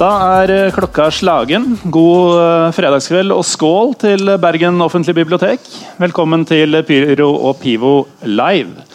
Da 0.00 0.08
er 0.40 0.50
eh, 0.54 0.70
klokka 0.72 1.10
slagen. 1.12 1.74
God 1.92 2.38
eh, 2.40 2.70
fredagskveld 2.72 3.34
og 3.34 3.42
skål 3.44 3.90
til 4.00 4.30
Bergen 4.40 4.80
offentlige 4.80 5.18
bibliotek. 5.18 5.66
Velkommen 6.00 6.46
til 6.48 6.78
Pyro 6.88 7.26
og 7.34 7.58
Pivo 7.60 8.06
live. 8.24 8.86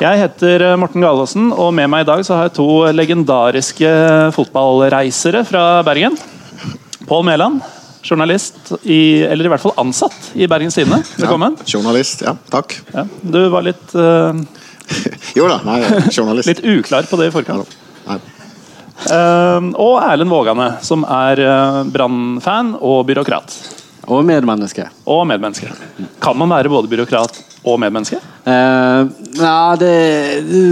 Jeg 0.00 0.18
heter 0.24 0.64
eh, 0.66 0.74
Morten 0.82 1.04
Galaasen, 1.06 1.52
og 1.54 1.70
med 1.78 1.86
meg 1.92 2.02
i 2.02 2.08
dag 2.08 2.24
så 2.26 2.34
har 2.34 2.48
jeg 2.48 2.56
to 2.56 2.66
legendariske 2.90 3.92
fotballreisere 4.34 5.44
fra 5.46 5.62
Bergen. 5.86 6.18
Pål 7.06 7.22
Mæland, 7.30 7.62
journalist, 8.02 8.58
i, 8.82 9.22
eller 9.22 9.46
i 9.46 9.54
hvert 9.54 9.62
fall 9.62 9.78
ansatt 9.78 10.32
i 10.34 10.50
Bergens 10.50 10.80
Tidende. 10.80 11.04
Velkommen. 11.20 11.54
Ja, 11.62 11.68
journalist, 11.76 12.26
ja. 12.26 12.34
Takk. 12.50 12.80
Ja, 12.90 13.06
du 13.22 13.44
var 13.54 13.62
litt, 13.68 13.94
uh, 13.94 14.34
jo 15.38 15.46
da, 15.46 15.62
nei, 15.70 15.78
journalist. 16.10 16.50
litt 16.50 16.66
uklar 16.66 17.06
på 17.06 17.22
det 17.22 17.30
i 17.30 17.36
forkant. 17.38 17.78
Nei. 18.10 18.18
Uh, 19.08 19.70
og 19.80 19.96
Erlend 20.04 20.30
Vågane, 20.32 20.72
som 20.84 21.04
er 21.08 21.40
uh, 21.46 21.82
Brann-fan 21.88 22.74
og 22.80 23.06
byråkrat. 23.08 23.54
Og 24.10 24.24
medmenneske. 24.26 24.88
Og 25.06 25.22
medmenneske. 25.28 25.68
Kan 26.24 26.36
man 26.40 26.50
være 26.50 26.70
både 26.72 26.88
byråkrat 26.90 27.36
og 27.68 27.76
medmenneske? 27.78 28.16
Eh, 28.48 29.10
nei, 29.36 29.76
det, 29.78 29.90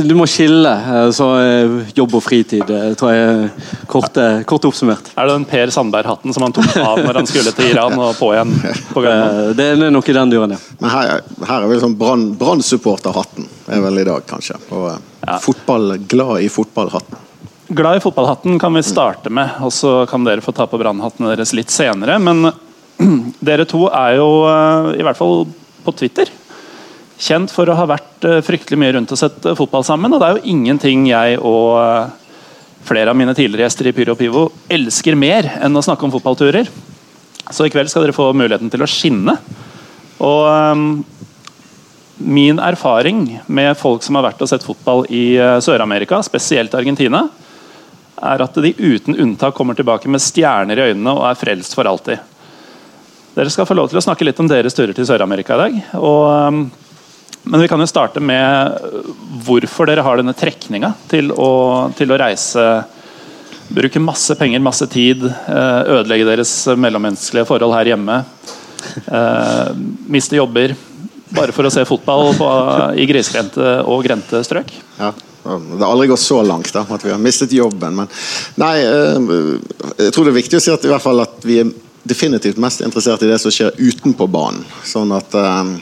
du 0.09 0.15
må 0.17 0.25
skille. 0.27 0.73
eh, 0.73 1.11
Så 1.15 1.27
eh, 1.39 1.75
jobb 1.95 2.17
og 2.19 2.25
fritid 2.25 2.65
eh, 2.73 2.89
tror 2.99 3.13
jeg 3.13 3.51
kort, 3.93 4.17
eh, 4.19 4.41
kort 4.49 4.65
oppsummert. 4.67 5.13
Er 5.15 5.29
det 5.29 5.37
den 5.37 5.45
Per 5.53 5.71
Sandberg-hatten 5.77 6.35
som 6.35 6.47
han 6.49 6.57
tok 6.57 6.73
av 6.81 6.99
når 7.05 7.21
han 7.21 7.29
skulle 7.31 7.53
til 7.55 7.69
Iran, 7.77 7.95
og 8.01 8.17
på 8.19 8.33
igjen 8.35 8.57
på 8.97 9.05
Eh, 9.07 9.53
det 9.61 9.69
er 9.77 9.87
nok 9.95 10.09
i 10.11 10.17
den 10.19 10.33
duren, 10.35 10.57
ja. 10.57 10.61
Men 10.81 10.91
her, 10.97 11.21
her 11.53 11.63
er 11.63 11.71
vel 11.71 11.85
sånn 11.85 11.95
Brann- 12.01 12.33
Brann-supporterhatten 12.41 13.47
er 13.77 13.85
vel 13.85 14.03
i 14.03 14.09
dag, 14.09 14.25
kanskje. 14.27 14.59
Og 14.73 14.89
eh, 14.97 14.99
Ja. 15.29 15.39
fotball, 15.45 15.99
glad 16.09 16.41
i 16.43 16.49
fotballhatten. 16.51 17.21
Glad 17.71 17.97
i 17.97 18.01
fotballhatten 18.01 18.59
kan 18.59 18.73
vi 18.75 18.81
starte 18.83 19.29
med, 19.29 19.59
og 19.61 19.69
så 19.77 20.07
kan 20.09 20.25
dere 20.25 20.41
få 20.41 20.55
ta 20.57 20.65
på 20.65 20.79
brannhattene 20.81 21.35
deres 21.35 21.51
litt 21.53 21.69
senere. 21.69 22.15
Men 22.17 22.47
dere 23.45 23.67
to 23.69 23.83
er 23.93 24.15
jo, 24.17 24.29
eh, 24.49 24.87
i 24.97 25.05
hvert 25.05 25.19
fall 25.19 25.43
på 25.85 25.93
Twitter, 25.99 26.31
kjent 27.21 27.53
for 27.53 27.69
å 27.69 27.75
ha 27.77 27.85
vært 27.91 28.25
eh, 28.25 28.39
fryktelig 28.47 28.79
mye 28.81 28.95
rundt 28.97 29.13
og 29.13 29.21
sett 29.21 29.45
eh, 29.45 29.57
fotball 29.59 29.85
sammen. 29.85 30.15
Og 30.17 30.23
det 30.23 30.31
er 30.31 30.39
jo 30.39 30.49
ingenting 30.49 31.03
jeg 31.11 31.37
og 31.45 32.09
flere 32.89 33.13
av 33.13 33.19
mine 33.21 33.35
tidligere 33.37 33.67
gjester 33.67 33.91
i 33.91 33.93
Pyro 33.99 34.15
Pivo 34.17 34.47
elsker 34.73 35.19
mer 35.19 35.51
enn 35.59 35.77
å 35.77 35.83
snakke 35.85 36.09
om 36.09 36.15
fotballturer. 36.15 36.71
Så 37.53 37.67
i 37.67 37.73
kveld 37.75 37.93
skal 37.93 38.07
dere 38.07 38.17
få 38.17 38.31
muligheten 38.33 38.73
til 38.73 38.81
å 38.81 38.89
skinne. 38.89 39.35
Og 40.25 41.05
min 42.17 42.65
erfaring 42.65 43.21
med 43.45 43.77
folk 43.77 44.01
som 44.07 44.17
har 44.17 44.25
vært 44.31 44.41
og 44.41 44.49
sett 44.49 44.65
fotball 44.65 45.05
i 45.13 45.37
Sør-Amerika, 45.65 46.23
spesielt 46.25 46.73
Argentina, 46.75 47.27
er 48.23 48.43
at 48.45 48.59
de 48.63 48.73
uten 48.79 49.17
unntak 49.17 49.55
kommer 49.57 49.77
tilbake 49.79 50.11
med 50.11 50.23
stjerner 50.23 50.79
i 50.79 50.91
øynene 50.91 51.15
og 51.15 51.25
er 51.29 51.39
frelst 51.39 51.77
for 51.79 51.89
alltid. 51.89 52.21
Dere 53.39 53.53
skal 53.55 53.69
få 53.69 53.77
lov 53.79 53.91
til 53.91 54.01
å 54.01 54.03
snakke 54.03 54.27
litt 54.27 54.41
om 54.43 54.49
deres 54.51 54.75
turer 54.75 54.95
til 54.97 55.07
Sør-Amerika 55.07 55.55
i 55.55 55.61
dag. 55.63 55.81
Og, 56.01 56.23
um, 56.27 56.63
men 57.49 57.63
vi 57.63 57.69
kan 57.71 57.81
jo 57.81 57.87
starte 57.87 58.23
med 58.23 58.79
uh, 58.83 59.13
hvorfor 59.47 59.87
dere 59.87 60.03
har 60.03 60.19
denne 60.19 60.35
trekninga 60.37 60.91
til, 61.11 61.31
til 61.99 62.15
å 62.15 62.23
reise 62.25 62.71
Bruke 63.69 64.01
masse 64.01 64.33
penger, 64.33 64.63
masse 64.65 64.87
tid, 64.89 65.27
uh, 65.29 65.83
ødelegge 65.99 66.25
deres 66.25 66.53
mellommenneskelige 66.81 67.45
forhold 67.51 67.75
her 67.77 67.91
hjemme. 67.93 68.23
uh, 69.13 69.75
Miste 70.09 70.39
jobber 70.39 70.73
bare 71.37 71.53
for 71.53 71.69
å 71.69 71.73
se 71.73 71.85
fotball 71.85 72.33
på, 72.39 72.49
i 72.97 73.05
grisgrendte 73.11 73.83
og 73.85 74.07
grendte 74.07 74.41
strøk. 74.47 74.73
Ja. 74.97 75.13
Det 75.43 75.81
har 75.81 75.91
aldri 75.93 76.09
gått 76.11 76.21
så 76.23 76.43
langt 76.43 76.73
da, 76.75 76.83
at 76.89 77.05
vi 77.05 77.13
har 77.15 77.21
mistet 77.23 77.53
jobben. 77.57 77.95
Men 78.03 78.09
nei, 78.61 78.75
eh, 78.85 79.53
jeg 80.05 80.15
tror 80.15 80.27
det 80.29 80.35
er 80.35 80.41
viktig 80.43 80.59
å 80.61 80.65
si 80.65 80.73
at, 80.75 80.85
i 80.85 80.93
hvert 80.93 81.05
fall 81.05 81.25
at 81.25 81.45
vi 81.47 81.61
er 81.63 81.71
definitivt 82.09 82.59
mest 82.63 82.81
interessert 82.85 83.23
i 83.23 83.31
det 83.31 83.39
som 83.43 83.53
skjer 83.53 83.77
utenpå 83.77 84.27
banen. 84.33 84.65
Sånn 84.87 85.13
at 85.17 85.35
eh, 85.39 85.79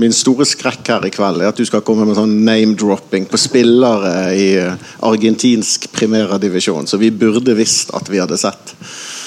Min 0.00 0.14
store 0.16 0.46
skrekk 0.48 0.86
her 0.88 1.02
i 1.04 1.10
kveld 1.12 1.42
er 1.42 1.50
at 1.50 1.58
du 1.60 1.66
skal 1.68 1.82
komme 1.84 2.06
med 2.08 2.16
sånn 2.16 2.30
name-dropping 2.46 3.26
på 3.28 3.36
spillere 3.36 4.30
i 4.32 4.46
eh, 4.56 4.86
argentinsk 5.04 5.90
primærdivisjon, 5.92 6.86
så 6.88 6.96
vi 6.96 7.10
burde 7.12 7.52
visst 7.58 7.92
at 7.92 8.08
vi 8.08 8.22
hadde 8.22 8.38
sett. 8.40 8.72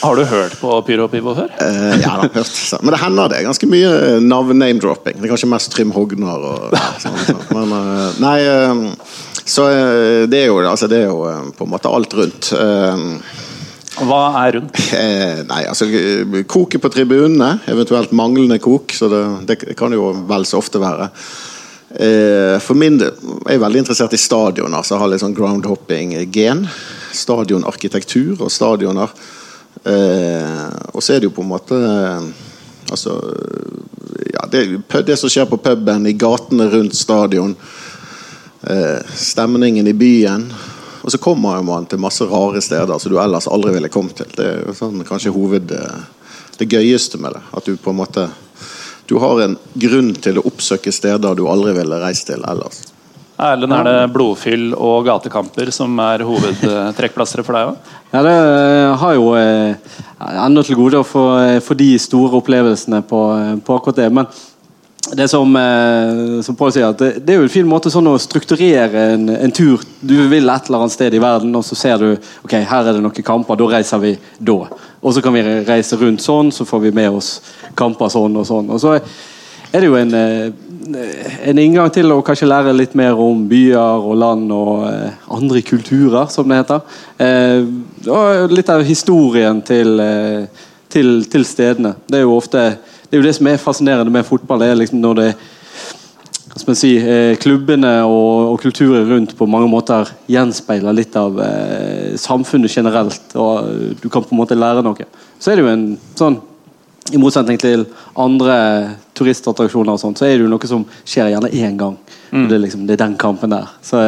Har 0.02 0.18
du 0.18 0.24
hørt 0.26 0.56
på 0.58 0.80
Pyro 0.88 1.06
Pivo 1.12 1.36
før? 1.38 1.52
Eh, 1.62 2.00
ja 2.02 2.16
da, 2.24 2.32
hørt. 2.40 2.50
Så. 2.50 2.80
Men 2.82 2.96
det 2.96 3.02
hender 3.04 3.30
det 3.36 3.44
ganske 3.46 3.70
mye 3.70 3.92
navn-name-dropping. 4.26 5.20
Det 5.20 5.28
er 5.28 5.34
kanskje 5.36 5.52
mest 5.54 5.72
Trym 5.76 5.94
Hognar 5.94 6.50
og 6.56 6.74
sånn. 7.06 7.22
Så. 7.28 7.38
Men 7.54 7.78
eh, 7.78 8.18
nei 8.24 8.38
Så 9.46 9.66
eh, 9.70 10.24
det 10.31 10.44
er 10.44 10.52
jo, 10.52 10.59
altså, 10.64 10.88
det 10.92 11.04
er 11.04 11.09
jo 11.09 11.24
eh, 11.30 11.50
på 11.58 11.66
en 11.66 11.74
måte 11.74 11.92
alt 11.92 12.14
rundt. 12.16 12.52
Eh, 12.56 13.08
Hva 14.08 14.22
er 14.44 14.56
rundt? 14.58 14.80
eh, 14.98 15.42
nei, 15.50 15.64
altså 15.70 15.88
Koket 16.50 16.81
på 16.81 16.92
tribunene, 16.94 17.58
eventuelt 17.70 18.14
manglende 18.16 18.59
kok, 18.64 18.96
så 18.96 19.09
det, 19.12 19.24
det 19.50 19.76
kan 19.80 19.94
jo 19.94 20.12
vel 20.30 20.48
så 20.50 20.62
ofte 20.64 20.82
være. 20.82 21.09
Eh, 21.94 22.56
for 22.64 22.80
min 22.80 22.98
del 22.98 23.12
er 23.46 23.58
jeg 23.58 23.62
veldig 23.62 23.84
interessert 23.84 24.16
i 24.18 24.22
stadioner, 24.22 24.82
så 24.82 24.96
jeg 24.96 25.03
har 25.03 25.12
litt 25.12 25.22
sånn 25.22 25.36
groundhopping-gen. 25.38 26.66
Stadionarkitektur 27.14 28.42
og 28.42 28.50
stadioner. 28.50 29.12
Eh, 29.86 30.66
og 30.94 31.03
så 31.03 31.14
er 31.14 31.22
det 31.22 31.28
jo 31.28 31.36
på 31.36 31.44
en 31.44 31.50
måte 31.50 31.78
Altså 32.94 33.16
ja, 34.30 34.44
det, 34.52 34.59
det 35.08 35.16
som 35.18 35.32
skjer 35.32 35.48
på 35.50 35.58
puben, 35.64 36.06
i 36.06 36.14
gatene 36.20 36.68
rundt 36.70 36.94
stadion. 36.96 37.56
Eh, 38.68 39.06
stemningen 39.16 39.88
i 39.88 39.94
byen. 39.94 40.53
Og 41.01 41.12
så 41.12 41.18
kommer 41.18 41.62
man 41.62 41.85
til 41.85 42.00
masse 42.00 42.24
rare 42.24 42.62
steder 42.63 43.00
som 43.00 43.12
du 43.12 43.19
ellers 43.19 43.47
aldri 43.51 43.74
ville 43.75 43.91
kommet 43.91 44.22
til. 44.22 44.29
Det 44.38 44.46
er 44.47 44.78
sånn, 44.78 45.03
kanskje 45.07 45.34
hoved 45.35 45.74
eh, 45.75 46.06
det 46.62 46.69
gøyeste 46.72 47.19
med 47.19 47.35
det. 47.35 47.44
At 47.52 47.68
du 47.68 47.75
på 47.78 47.91
en 47.91 48.02
måte 48.03 48.29
Du 49.03 49.18
har 49.19 49.41
en 49.44 49.57
grunn 49.75 50.13
til 50.16 50.38
å 50.40 50.46
oppsøke 50.47 50.91
steder 50.96 51.35
du 51.35 51.41
aldri 51.52 51.73
ville 51.75 51.97
reist 52.00 52.23
til 52.29 52.40
ellers. 52.47 52.78
Erlend, 53.35 53.73
er 53.75 53.84
det 53.84 54.13
blodfyll 54.13 54.72
og 54.78 55.03
gatekamper 55.03 55.73
som 55.75 55.97
er 56.00 56.23
hovedtrekkplasser 56.23 57.44
for 57.44 57.57
deg 57.57 57.73
òg? 57.73 57.90
Ja, 58.13 58.22
det 58.23 58.38
eh, 58.38 58.94
har 59.02 59.18
jo 59.18 59.25
enda 59.35 60.46
ennå 60.46 60.63
til 60.63 60.79
gode 60.79 61.03
å 61.03 61.07
få, 61.07 61.25
de 61.75 61.90
store 62.00 62.40
opplevelsene 62.40 63.03
på, 63.09 63.22
på 63.59 63.75
akkurat 63.75 64.00
det. 64.00 64.07
Men 64.16 64.31
det 65.16 65.28
som, 65.28 65.56
eh, 65.56 66.41
som 66.41 66.56
Paul 66.56 66.72
sier, 66.74 66.94
det, 66.97 67.25
det 67.25 67.34
er 67.34 67.41
jo 67.41 67.47
en 67.47 67.53
fin 67.53 67.68
måte 67.68 67.91
sånn 67.94 68.07
å 68.09 68.16
strukturere 68.22 69.06
en, 69.13 69.28
en 69.35 69.53
tur. 69.53 69.84
Du 70.01 70.16
vil 70.31 70.50
et 70.50 70.69
eller 70.69 70.84
annet 70.84 70.96
sted 70.96 71.13
i 71.13 71.22
verden, 71.22 71.53
og 71.57 71.66
så 71.68 71.78
ser 71.78 72.01
du 72.01 72.09
ok, 72.16 72.56
her 72.57 72.90
er 72.90 72.97
det 72.97 73.03
noen 73.03 73.25
kamper. 73.25 73.59
Da 73.59 73.69
reiser 73.75 74.02
vi 74.02 74.16
da. 74.40 74.57
Og 75.03 75.16
så 75.16 75.23
kan 75.23 75.35
vi 75.35 75.44
reise 75.68 76.00
rundt 76.00 76.23
sånn, 76.23 76.52
så 76.56 76.66
får 76.68 76.85
vi 76.88 76.94
med 76.96 77.19
oss 77.19 77.35
kamper 77.79 78.12
sånn 78.13 78.40
og 78.40 78.47
sånn. 78.50 78.72
Og 78.73 78.81
så 78.81 78.96
er 78.97 79.81
det 79.81 79.90
jo 79.90 80.00
en, 80.00 80.13
eh, 80.18 80.50
en 81.50 81.62
inngang 81.62 81.91
til 81.94 82.12
å 82.13 82.22
kanskje 82.25 82.50
lære 82.50 82.75
litt 82.78 82.96
mer 82.97 83.19
om 83.19 83.46
byer 83.50 84.07
og 84.09 84.18
land 84.22 84.52
og 84.56 84.88
eh, 84.90 85.19
andre 85.34 85.63
kulturer, 85.66 86.29
som 86.34 86.50
det 86.50 86.63
heter. 86.63 86.81
Og 88.13 88.52
litt 88.52 88.72
av 88.72 88.84
historien 88.88 89.62
til, 89.66 90.02
til, 90.91 91.13
til 91.31 91.46
stedene. 91.47 91.96
Det 92.07 92.19
er 92.19 92.25
jo 92.25 92.35
ofte 92.38 92.66
det 93.13 93.19
er 93.19 93.22
jo 93.22 93.28
det 93.28 93.35
som 93.38 93.47
er 93.51 93.59
fascinerende 93.62 94.09
med 94.09 94.25
fotball. 94.25 94.57
det 94.63 94.72
er 94.74 94.79
liksom 94.79 94.97
når 95.03 95.19
det 95.19 95.28
si, 96.74 96.96
eh, 96.97 97.35
klubbene 97.38 97.91
og, 98.09 98.53
og 98.56 98.62
kulturen 98.63 99.06
rundt 99.06 99.35
på 99.38 99.46
mange 99.46 99.68
måter 99.69 100.09
gjenspeiler 100.25 100.96
litt 100.97 101.14
av 101.16 101.38
eh, 101.46 102.16
samfunnet 102.17 102.73
generelt, 102.73 103.35
og 103.38 103.67
eh, 103.70 103.93
du 104.02 104.08
kan 104.09 104.26
på 104.26 104.34
en 104.34 104.41
måte 104.41 104.58
lære 104.58 104.82
noe. 104.82 105.05
Så 105.38 105.52
er 105.53 105.59
det 105.61 105.66
jo 105.67 105.70
en 105.76 105.85
sånn 106.17 106.40
i 107.14 107.20
motsetning 107.22 107.61
til 107.61 107.85
andre 108.17 108.58
turistattraksjoner, 109.14 109.93
og 109.93 110.02
sånt, 110.02 110.17
så 110.17 110.26
er 110.26 110.40
det 110.40 110.47
jo 110.47 110.52
noe 110.55 110.70
som 110.73 110.85
skjer 111.05 111.35
gjerne 111.35 111.53
én 111.53 111.78
gang. 111.78 111.97
Og 112.34 112.49
det, 112.49 112.58
er 112.58 112.66
liksom, 112.66 112.88
det 112.90 112.96
er 112.97 113.03
den 113.05 113.17
kampen 113.22 113.53
der. 113.53 113.70
Så, 113.85 114.02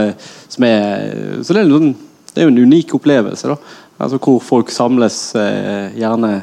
som 0.50 0.66
er, 0.66 1.12
så 1.46 1.54
det, 1.54 1.62
er 1.62 1.68
en, 1.68 1.74
sånn- 1.78 1.92
det 2.34 2.42
er 2.42 2.48
jo 2.50 2.54
en 2.56 2.64
unik 2.66 2.96
opplevelse. 2.98 3.52
da. 3.54 3.58
Altså 4.02 4.18
Hvor 4.18 4.42
folk 4.42 4.74
samles 4.74 5.20
eh, 5.38 5.94
gjerne 6.02 6.40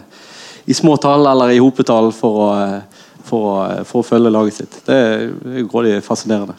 i 0.65 0.75
små 0.75 0.97
tall 1.01 1.27
eller 1.27 1.55
i 1.55 1.61
hopetall 1.63 2.13
for 2.15 2.45
å, 2.45 2.49
eh, 2.63 3.03
for, 3.27 3.49
å, 3.49 3.85
for 3.89 4.03
å 4.03 4.07
følge 4.07 4.33
laget 4.33 4.61
sitt. 4.61 4.79
Det 4.87 4.97
er 4.97 5.67
grådig 5.71 5.99
fascinerende. 6.07 6.57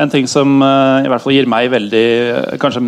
En 0.00 0.10
ting 0.10 0.28
som 0.28 0.60
eh, 0.62 1.06
i 1.06 1.10
hvert 1.10 1.24
fall 1.24 1.36
gir 1.36 1.50
meg 1.50 1.70
veldig 1.72 2.06
eh, 2.06 2.54
Kanskje 2.60 2.82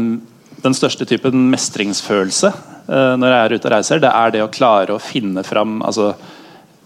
den 0.65 0.77
største 0.77 1.05
typen 1.09 1.51
mestringsfølelse 1.53 2.49
eh, 2.51 3.13
når 3.21 3.29
jeg 3.29 3.41
er 3.41 3.55
ute 3.55 3.69
og 3.69 3.75
reiser, 3.75 4.01
det 4.03 4.13
er 4.13 4.33
det 4.35 4.45
å 4.45 4.53
klare 4.53 4.97
å 4.97 5.03
finne 5.03 5.45
fram 5.47 5.83
altså, 5.85 6.15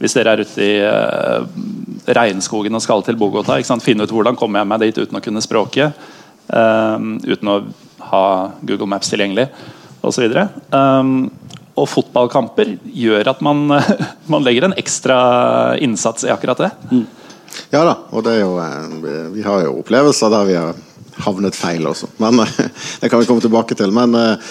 Hvis 0.03 0.17
dere 0.19 0.35
er 0.35 0.43
ute 0.43 0.65
i 0.65 0.73
eh, 0.83 2.15
regnskogen 2.19 2.75
og 2.75 2.83
skal 2.83 3.05
til 3.07 3.19
Bogotá, 3.21 3.59
finne 3.83 4.07
ut 4.07 4.15
hvordan 4.15 4.39
kommer 4.39 4.63
jeg 4.63 4.71
meg 4.71 4.87
dit 4.87 5.03
uten 5.03 5.19
å 5.19 5.23
kunne 5.23 5.45
språket. 5.45 6.09
eh, 6.49 6.97
uten 7.29 7.55
å 7.55 7.59
ha 8.09 8.25
Google 8.63 8.89
Maps 8.89 9.11
tilgjengelig 9.11 9.49
osv. 10.03 10.25
Um, 10.73 11.29
og 11.79 11.89
fotballkamper 11.91 12.75
gjør 12.95 13.33
at 13.35 13.45
man, 13.45 13.67
man 14.33 14.47
legger 14.47 14.69
en 14.69 14.77
ekstra 14.79 15.19
innsats 15.83 16.27
i 16.27 16.33
akkurat 16.35 16.65
det. 16.67 16.73
Ja 17.73 17.85
da, 17.85 17.95
og 18.13 18.25
det 18.27 18.37
er 18.37 18.43
jo 18.45 18.59
eh, 18.61 19.29
Vi 19.35 19.43
har 19.45 19.65
jo 19.65 19.79
opplevelser 19.81 20.33
der 20.33 20.49
vi 20.49 20.59
har 20.59 20.83
havnet 21.25 21.57
feil 21.57 21.87
også. 21.89 22.11
Men 22.23 22.43
Det 23.01 23.11
kan 23.11 23.21
vi 23.21 23.27
komme 23.31 23.43
tilbake 23.45 23.79
til. 23.79 23.95
Men 23.95 24.15
eh, 24.15 24.51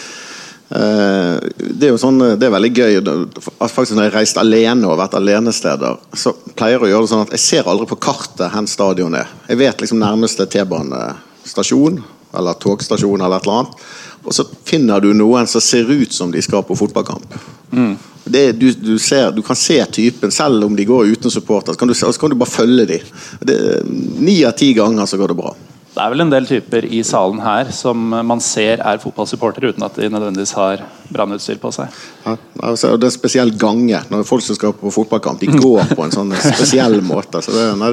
Eh, 0.69 1.35
det 1.56 1.88
er 1.88 1.94
jo 1.94 2.00
sånn, 2.00 2.19
det 2.35 2.44
er 2.44 2.51
veldig 2.51 2.71
gøy. 2.75 2.97
at 3.00 3.71
faktisk 3.71 3.95
Når 3.95 4.03
jeg 4.03 4.12
har 4.12 4.19
reist 4.19 4.38
alene 4.38 4.88
og 4.88 5.00
vært 5.00 5.15
alenesteder, 5.15 6.00
så 6.13 6.33
pleier 6.56 6.75
jeg 6.75 6.83
å 6.83 6.91
gjøre 6.91 7.06
det 7.06 7.12
sånn 7.13 7.23
at 7.23 7.35
jeg 7.38 7.44
ser 7.45 7.69
aldri 7.71 7.88
på 7.88 8.00
kartet 8.03 8.51
hvor 8.51 8.68
stadion 8.68 9.15
er. 9.15 9.31
Jeg 9.47 9.62
vet 9.63 9.81
liksom 9.81 10.01
nærmeste 10.03 10.45
T-banestasjon 10.45 12.03
eller 12.38 12.59
togstasjon 12.59 13.21
eller 13.21 13.38
et 13.38 13.47
eller 13.47 13.62
annet. 13.62 13.88
Og 14.27 14.35
så 14.35 14.44
finner 14.68 15.00
du 15.00 15.13
noen 15.15 15.47
som 15.47 15.63
ser 15.63 15.88
ut 15.88 16.13
som 16.13 16.31
de 16.33 16.41
skal 16.44 16.65
på 16.68 16.75
fotballkamp. 16.75 17.38
Mm. 17.71 17.95
Det, 18.27 18.44
du, 18.59 18.68
du, 18.75 18.97
ser, 19.00 19.31
du, 19.31 19.39
kan 19.41 19.56
se 19.56 19.79
typen, 19.85 20.31
selv 20.35 20.65
om 20.68 20.75
de 20.75 20.85
går 20.85 21.13
uten 21.15 21.31
supporter. 21.31 21.74
Så 21.74 21.79
kan 21.79 21.88
du, 21.88 21.95
så 21.95 22.12
kan 22.19 22.33
du 22.33 22.35
bare 22.35 22.51
følge 22.51 22.85
dem. 22.89 23.88
Ni 24.19 24.41
av 24.44 24.57
ti 24.59 24.74
ganger 24.75 25.07
så 25.07 25.19
går 25.19 25.31
det 25.31 25.39
bra. 25.39 25.53
Det 25.97 26.03
er 26.03 26.12
vel 26.13 26.21
en 26.27 26.29
del 26.29 26.45
typer 26.45 26.85
i 26.94 27.00
salen 27.07 27.39
her 27.41 27.71
som 27.74 28.12
man 28.29 28.41
ser 28.44 28.83
er 28.85 29.00
fotballsupportere 29.01 29.71
uten 29.71 29.85
at 29.88 29.95
de 29.97 30.09
nødvendigvis 30.13 30.51
har 30.53 30.83
brannutstyr 31.09 31.57
på 31.57 31.71
seg. 31.73 31.95
Ja, 32.21 32.35
altså, 32.68 32.91
det 33.01 33.07
er 33.07 33.15
spesielt 33.15 33.57
gange 33.57 34.03
når 34.12 34.27
folk 34.27 34.45
som 34.45 34.59
skal 34.59 34.75
på 34.77 34.91
fotballkamp, 34.94 35.41
de 35.41 35.50
går 35.65 35.95
på 35.95 36.06
en 36.06 36.13
sånn 36.13 36.35
spesiell 36.35 37.00
måte. 37.01 37.41
Så, 37.41 37.56
det, 37.56 37.65
nei, 37.81 37.89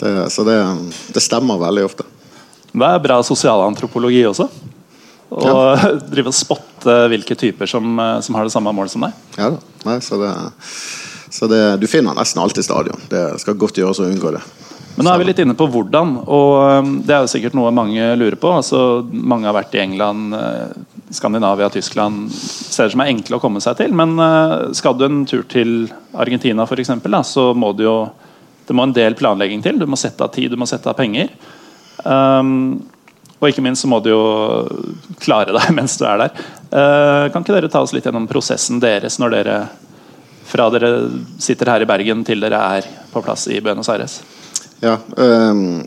det, 0.00 0.14
så 0.32 0.46
det, 0.48 0.56
det, 1.12 1.24
stemmer 1.24 1.60
veldig 1.66 1.84
ofte. 1.90 2.08
Det 2.72 2.88
er 2.88 3.04
bra 3.04 3.20
sosialantropologi 3.26 4.24
også. 4.30 4.48
Å 5.30 5.46
ja. 5.46 5.92
drive 6.12 6.30
og 6.30 6.36
spotte 6.36 6.98
hvilke 7.10 7.34
typer 7.38 7.70
som, 7.70 7.98
som, 8.22 8.38
har 8.38 8.46
det 8.46 8.54
samme 8.54 8.74
mål 8.76 8.90
som 8.92 9.06
deg. 9.06 9.24
Ja 9.38 9.50
da. 9.56 9.62
Nei, 9.86 9.98
så 10.02 10.18
det, 10.20 10.30
så 11.34 11.48
du 11.50 11.86
finner 11.90 12.16
nesten 12.18 12.42
alltid 12.42 12.66
stadion. 12.66 13.02
Det 13.10 13.24
skal 13.42 13.58
godt 13.58 13.78
gjøres 13.78 14.02
å 14.02 14.08
unngå 14.10 14.34
det. 14.34 14.42
Men 14.96 15.04
nå 15.04 15.12
er 15.12 15.20
vi 15.20 15.26
litt 15.28 15.40
inne 15.42 15.54
på 15.56 15.66
hvordan, 15.68 16.12
og 16.24 16.52
um, 16.80 16.92
det 17.04 17.12
er 17.12 17.24
jo 17.24 17.28
sikkert 17.28 17.56
noe 17.58 17.72
mange 17.74 18.14
lurer 18.16 18.38
på. 18.40 18.48
Altså, 18.62 18.78
mange 19.04 19.44
har 19.44 19.56
vært 19.58 19.74
i 19.76 19.82
England, 19.82 20.32
eh, 20.32 21.10
Skandinavia, 21.12 21.68
Tyskland, 21.72 22.30
steder 22.32 22.94
som 22.94 23.02
er 23.04 23.10
enkle 23.12 23.36
å 23.36 23.42
komme 23.42 23.60
seg 23.60 23.76
til. 23.76 23.92
Men 23.96 24.16
eh, 24.16 24.54
skal 24.78 24.96
du 24.96 25.04
en 25.04 25.26
tur 25.28 25.44
til 25.52 25.90
Argentina 26.16 26.64
f.eks., 26.64 26.94
så 27.28 27.50
må 27.52 27.74
du 27.76 27.84
jo 27.84 27.98
det 28.66 28.74
må 28.74 28.82
en 28.82 28.96
del 28.96 29.14
planlegging 29.14 29.60
til. 29.62 29.76
Du 29.78 29.86
må 29.86 29.98
sette 30.00 30.24
av 30.24 30.32
tid, 30.34 30.50
du 30.50 30.58
må 30.58 30.66
sette 30.66 30.90
av 30.90 30.96
penger. 30.98 31.28
Um, 32.02 32.80
og 33.36 33.48
ikke 33.50 33.64
minst 33.64 33.84
så 33.84 33.90
må 33.90 34.00
du 34.00 34.10
jo 34.12 34.22
klare 35.22 35.54
deg 35.56 35.72
mens 35.78 35.98
du 36.00 36.06
er 36.08 36.22
der. 36.24 36.46
Uh, 36.70 37.26
kan 37.32 37.42
ikke 37.42 37.56
dere 37.56 37.72
ta 37.72 37.82
oss 37.84 37.92
litt 37.96 38.06
gjennom 38.08 38.28
prosessen 38.30 38.80
deres 38.82 39.20
når 39.22 39.36
dere 39.36 39.58
fra 40.46 40.68
dere 40.70 40.92
sitter 41.42 41.72
her 41.72 41.82
i 41.82 41.88
Bergen 41.88 42.22
til 42.26 42.40
dere 42.42 42.60
er 42.78 42.86
på 43.10 43.22
plass 43.24 43.48
i 43.50 43.58
Buenos 43.60 43.90
Aires? 43.90 44.20
Ja, 44.80 44.94
um, 45.16 45.82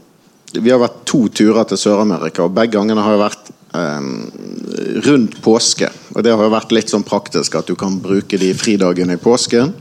vi 0.52 0.72
har 0.72 0.82
vært 0.82 1.04
to 1.08 1.28
turer 1.32 1.68
til 1.70 1.80
Sør-Amerika, 1.80 2.44
og 2.44 2.56
begge 2.58 2.76
gangene 2.76 3.06
har 3.06 3.22
vært 3.22 3.52
um, 3.78 4.10
rundt 5.06 5.38
påske. 5.46 5.90
Og 6.16 6.26
det 6.26 6.34
har 6.34 6.44
jo 6.44 6.52
vært 6.52 6.74
litt 6.76 6.92
sånn 6.92 7.06
praktisk 7.08 7.56
at 7.60 7.70
du 7.70 7.78
kan 7.80 8.00
bruke 8.04 8.40
de 8.42 8.50
fridagene 8.58 9.16
i 9.16 9.22
påsken. 9.22 9.72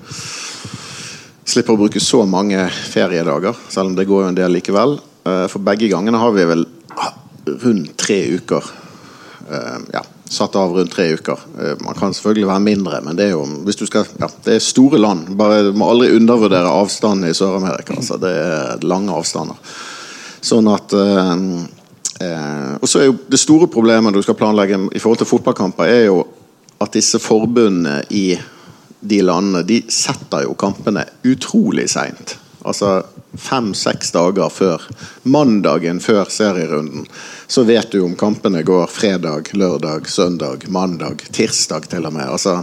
Slipper 1.48 1.74
å 1.74 1.80
bruke 1.80 2.02
så 2.04 2.22
mange 2.28 2.68
feriedager, 2.68 3.56
selv 3.72 3.90
om 3.90 3.96
det 3.98 4.06
går 4.08 4.26
jo 4.26 4.30
en 4.30 4.38
del 4.38 4.58
likevel. 4.60 4.98
Uh, 5.24 5.46
for 5.50 5.64
begge 5.64 5.90
gangene 5.90 6.20
har 6.20 6.36
vi 6.36 6.46
vel 6.52 6.68
rundt 7.62 7.96
tre 8.00 8.20
uker. 8.38 8.64
Uh, 9.48 9.78
ja, 9.94 10.02
satt 10.28 10.56
av 10.60 10.74
rundt 10.76 10.92
tre 10.92 11.08
uker. 11.16 11.40
Uh, 11.56 11.74
man 11.84 11.96
kan 11.98 12.14
selvfølgelig 12.14 12.50
være 12.50 12.64
mindre, 12.66 13.00
men 13.04 13.18
det 13.18 13.28
er 13.28 13.36
jo 13.36 13.44
hvis 13.66 13.80
du 13.80 13.86
skal, 13.88 14.08
ja, 14.20 14.28
det 14.44 14.58
er 14.58 14.64
store 14.64 15.00
land. 15.00 15.30
Bare, 15.40 15.62
du 15.70 15.78
må 15.78 15.88
aldri 15.90 16.10
undervurdere 16.16 16.72
avstanden 16.72 17.30
i 17.30 17.36
Sør-Amerika. 17.36 17.96
Altså, 17.96 18.20
det 18.20 18.34
er 18.34 18.86
lange 18.88 19.14
avstander. 19.14 19.58
Sånn 20.44 20.68
at 20.70 20.92
uh, 20.94 21.34
uh, 21.34 22.74
Og 22.78 22.86
så 22.86 23.00
er 23.00 23.08
jo 23.08 23.16
det 23.26 23.40
store 23.42 23.66
problemet 23.72 24.14
du 24.14 24.20
skal 24.22 24.38
planlegge 24.38 24.78
i 24.92 25.00
forhold 25.02 25.22
til 25.22 25.32
fotballkamper, 25.32 25.88
er 25.88 26.04
jo 26.10 26.22
at 26.78 26.94
disse 26.94 27.18
forbundene 27.18 28.02
i 28.14 28.38
de 29.00 29.22
landene 29.22 29.64
de 29.66 29.80
setter 29.92 30.44
jo 30.46 30.54
kampene 30.58 31.04
utrolig 31.26 31.88
seint. 31.90 32.36
Altså 32.66 33.00
fem-seks 33.38 34.10
dager 34.14 34.50
før 34.50 34.82
mandagen 35.28 36.00
før 36.02 36.30
serierunden 36.32 37.06
så 37.48 37.62
vet 37.62 37.90
du 37.90 38.00
om 38.04 38.16
kampene 38.16 38.62
går 38.62 38.86
fredag, 38.86 39.54
lørdag, 39.56 40.08
søndag, 40.08 40.68
mandag, 40.68 41.22
tirsdag 41.32 41.88
til 41.88 42.06
og 42.06 42.12
med. 42.12 42.28
Altså, 42.28 42.62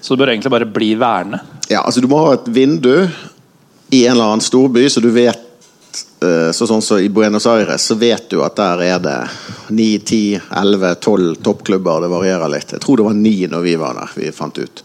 så 0.00 0.14
det 0.14 0.22
bør 0.22 0.32
egentlig 0.32 0.50
bare 0.50 0.68
bli 0.68 0.94
værende? 0.96 1.40
Ja, 1.68 1.82
altså 1.84 2.00
du 2.00 2.08
må 2.08 2.22
ha 2.24 2.34
et 2.34 2.48
vindu 2.48 3.08
i 3.92 4.06
en 4.06 4.14
eller 4.16 4.24
annen 4.24 4.44
storby, 4.44 4.86
så 4.88 5.04
du 5.04 5.10
vet 5.12 6.00
eh, 6.24 6.48
så 6.56 6.68
sånn 6.68 6.82
som 6.84 7.00
I 7.00 7.12
Buenos 7.12 7.46
Aires 7.46 7.84
så 7.90 7.96
vet 8.00 8.30
du 8.32 8.40
at 8.44 8.56
der 8.56 8.86
er 8.88 9.04
det 9.04 9.18
9, 9.68 9.88
10, 9.98 10.40
11, 10.48 10.94
12 11.04 11.34
toppklubber. 11.44 12.06
Det 12.06 12.12
varierer 12.16 12.52
litt. 12.56 12.72
Jeg 12.72 12.84
tror 12.84 13.00
det 13.00 13.08
var 13.10 13.20
ni 13.20 13.36
når 13.52 13.68
vi 13.68 13.76
var 13.80 14.00
der, 14.00 14.16
vi 14.16 14.32
fant 14.32 14.64
ut 14.64 14.84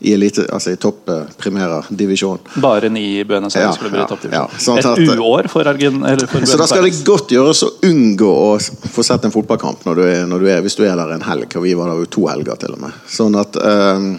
i, 0.00 0.14
elite, 0.14 0.46
altså 0.52 0.72
i 0.72 0.78
topp 0.80 1.10
primære 1.40 1.82
divisjon. 1.92 2.38
Bare 2.62 2.88
ni 2.88 3.02
i 3.20 3.24
Buenos 3.28 3.56
Aires 3.56 3.76
ja, 3.80 3.88
bli 3.90 4.00
ja, 4.00 4.06
toppdivisjon? 4.08 4.54
Ja, 4.54 4.62
sånn 4.64 4.80
Et 4.80 5.18
uår 5.20 5.48
for, 5.52 5.68
Argen, 5.68 6.00
for 6.30 6.46
Så 6.48 6.56
da 6.60 6.68
skal 6.70 6.86
det 6.88 6.94
godt 7.04 7.34
gjøres 7.34 7.60
å 7.66 7.70
unngå 7.86 8.30
å 8.30 8.54
få 8.94 9.04
sett 9.04 9.26
en 9.28 9.34
fotballkamp 9.34 9.84
når 9.84 10.00
du 10.00 10.04
er, 10.06 10.24
når 10.30 10.44
du 10.44 10.48
er, 10.48 10.64
hvis 10.64 10.78
du 10.78 10.86
er 10.88 10.96
der 10.96 11.12
en 11.16 11.26
helg. 11.26 11.52
Og 11.52 11.66
vi 11.66 11.76
var 11.76 11.92
der 11.92 12.00
jo 12.00 12.08
to 12.16 12.24
helger, 12.30 12.56
til 12.60 12.78
og 12.78 12.84
med. 12.86 12.96
Sånn 13.12 13.36
at 13.40 13.60
um, 13.60 14.10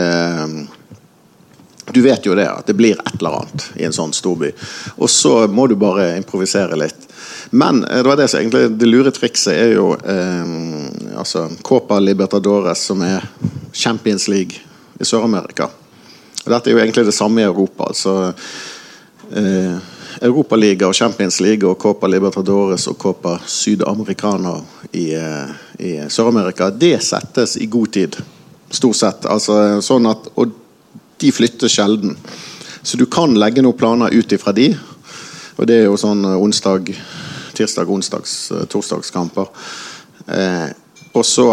um, 0.00 0.58
du 1.92 2.00
vet 2.02 2.26
jo 2.26 2.34
det, 2.34 2.48
at 2.50 2.66
det 2.66 2.74
blir 2.74 2.96
et 2.98 3.18
eller 3.18 3.42
annet 3.42 3.66
i 3.76 3.84
en 3.86 3.94
sånn 3.94 4.14
storby. 4.16 4.50
Og 4.96 5.10
så 5.12 5.42
må 5.52 5.68
du 5.70 5.76
bare 5.78 6.14
improvisere 6.16 6.78
litt. 6.80 7.04
Men 7.54 7.84
eh, 7.84 8.00
det 8.00 8.08
var 8.08 8.18
det 8.18 8.26
som 8.32 8.40
egentlig 8.40 8.78
det 8.80 8.88
lure 8.88 9.12
trikset 9.14 9.54
er 9.54 9.74
jo 9.76 9.92
eh, 9.94 10.48
altså 11.18 11.46
Copa 11.62 12.00
Libertadores, 12.02 12.82
som 12.88 13.04
er 13.06 13.28
Champions 13.72 14.26
League 14.32 14.65
i 15.00 15.04
Sør-Amerika. 15.04 15.68
Dette 16.46 16.70
er 16.70 16.76
jo 16.76 16.80
egentlig 16.82 17.06
det 17.08 17.14
samme 17.14 17.42
i 17.42 17.48
Europa. 17.48 17.88
altså 17.88 18.32
eh, 19.32 19.76
Europaliga 20.22 20.86
og 20.88 20.94
Champions 20.94 21.40
League 21.40 21.68
og 21.68 21.78
Copa 21.78 22.06
Libertadores 22.06 22.86
og 22.86 22.96
Copa 22.98 23.38
Sudamericana 23.46 24.54
i, 24.92 25.12
eh, 25.14 25.50
i 25.78 25.92
Sør-Amerika, 26.08 26.70
det 26.70 27.02
settes 27.02 27.56
i 27.56 27.66
god 27.66 27.92
tid. 27.92 28.16
Stort 28.70 28.96
sett. 28.96 29.26
Altså, 29.26 29.80
sånn 29.84 30.06
at, 30.10 30.30
og 30.34 30.54
de 31.20 31.32
flytter 31.32 31.68
sjelden. 31.68 32.16
Så 32.82 32.96
du 32.96 33.06
kan 33.06 33.34
legge 33.34 33.62
noen 33.64 33.76
planer 33.76 34.14
ut 34.14 34.32
ifra 34.32 34.54
de. 34.56 34.70
Og 35.56 35.66
det 35.68 35.80
er 35.80 35.88
jo 35.88 35.98
sånn 36.00 36.24
eh, 36.24 36.40
onsdag, 36.40 36.92
tirsdag, 37.56 37.90
onsdags, 37.90 38.36
eh, 38.52 38.66
torsdagskamper. 38.70 39.50
Eh, 40.26 40.68
og 41.16 41.24
så 41.24 41.48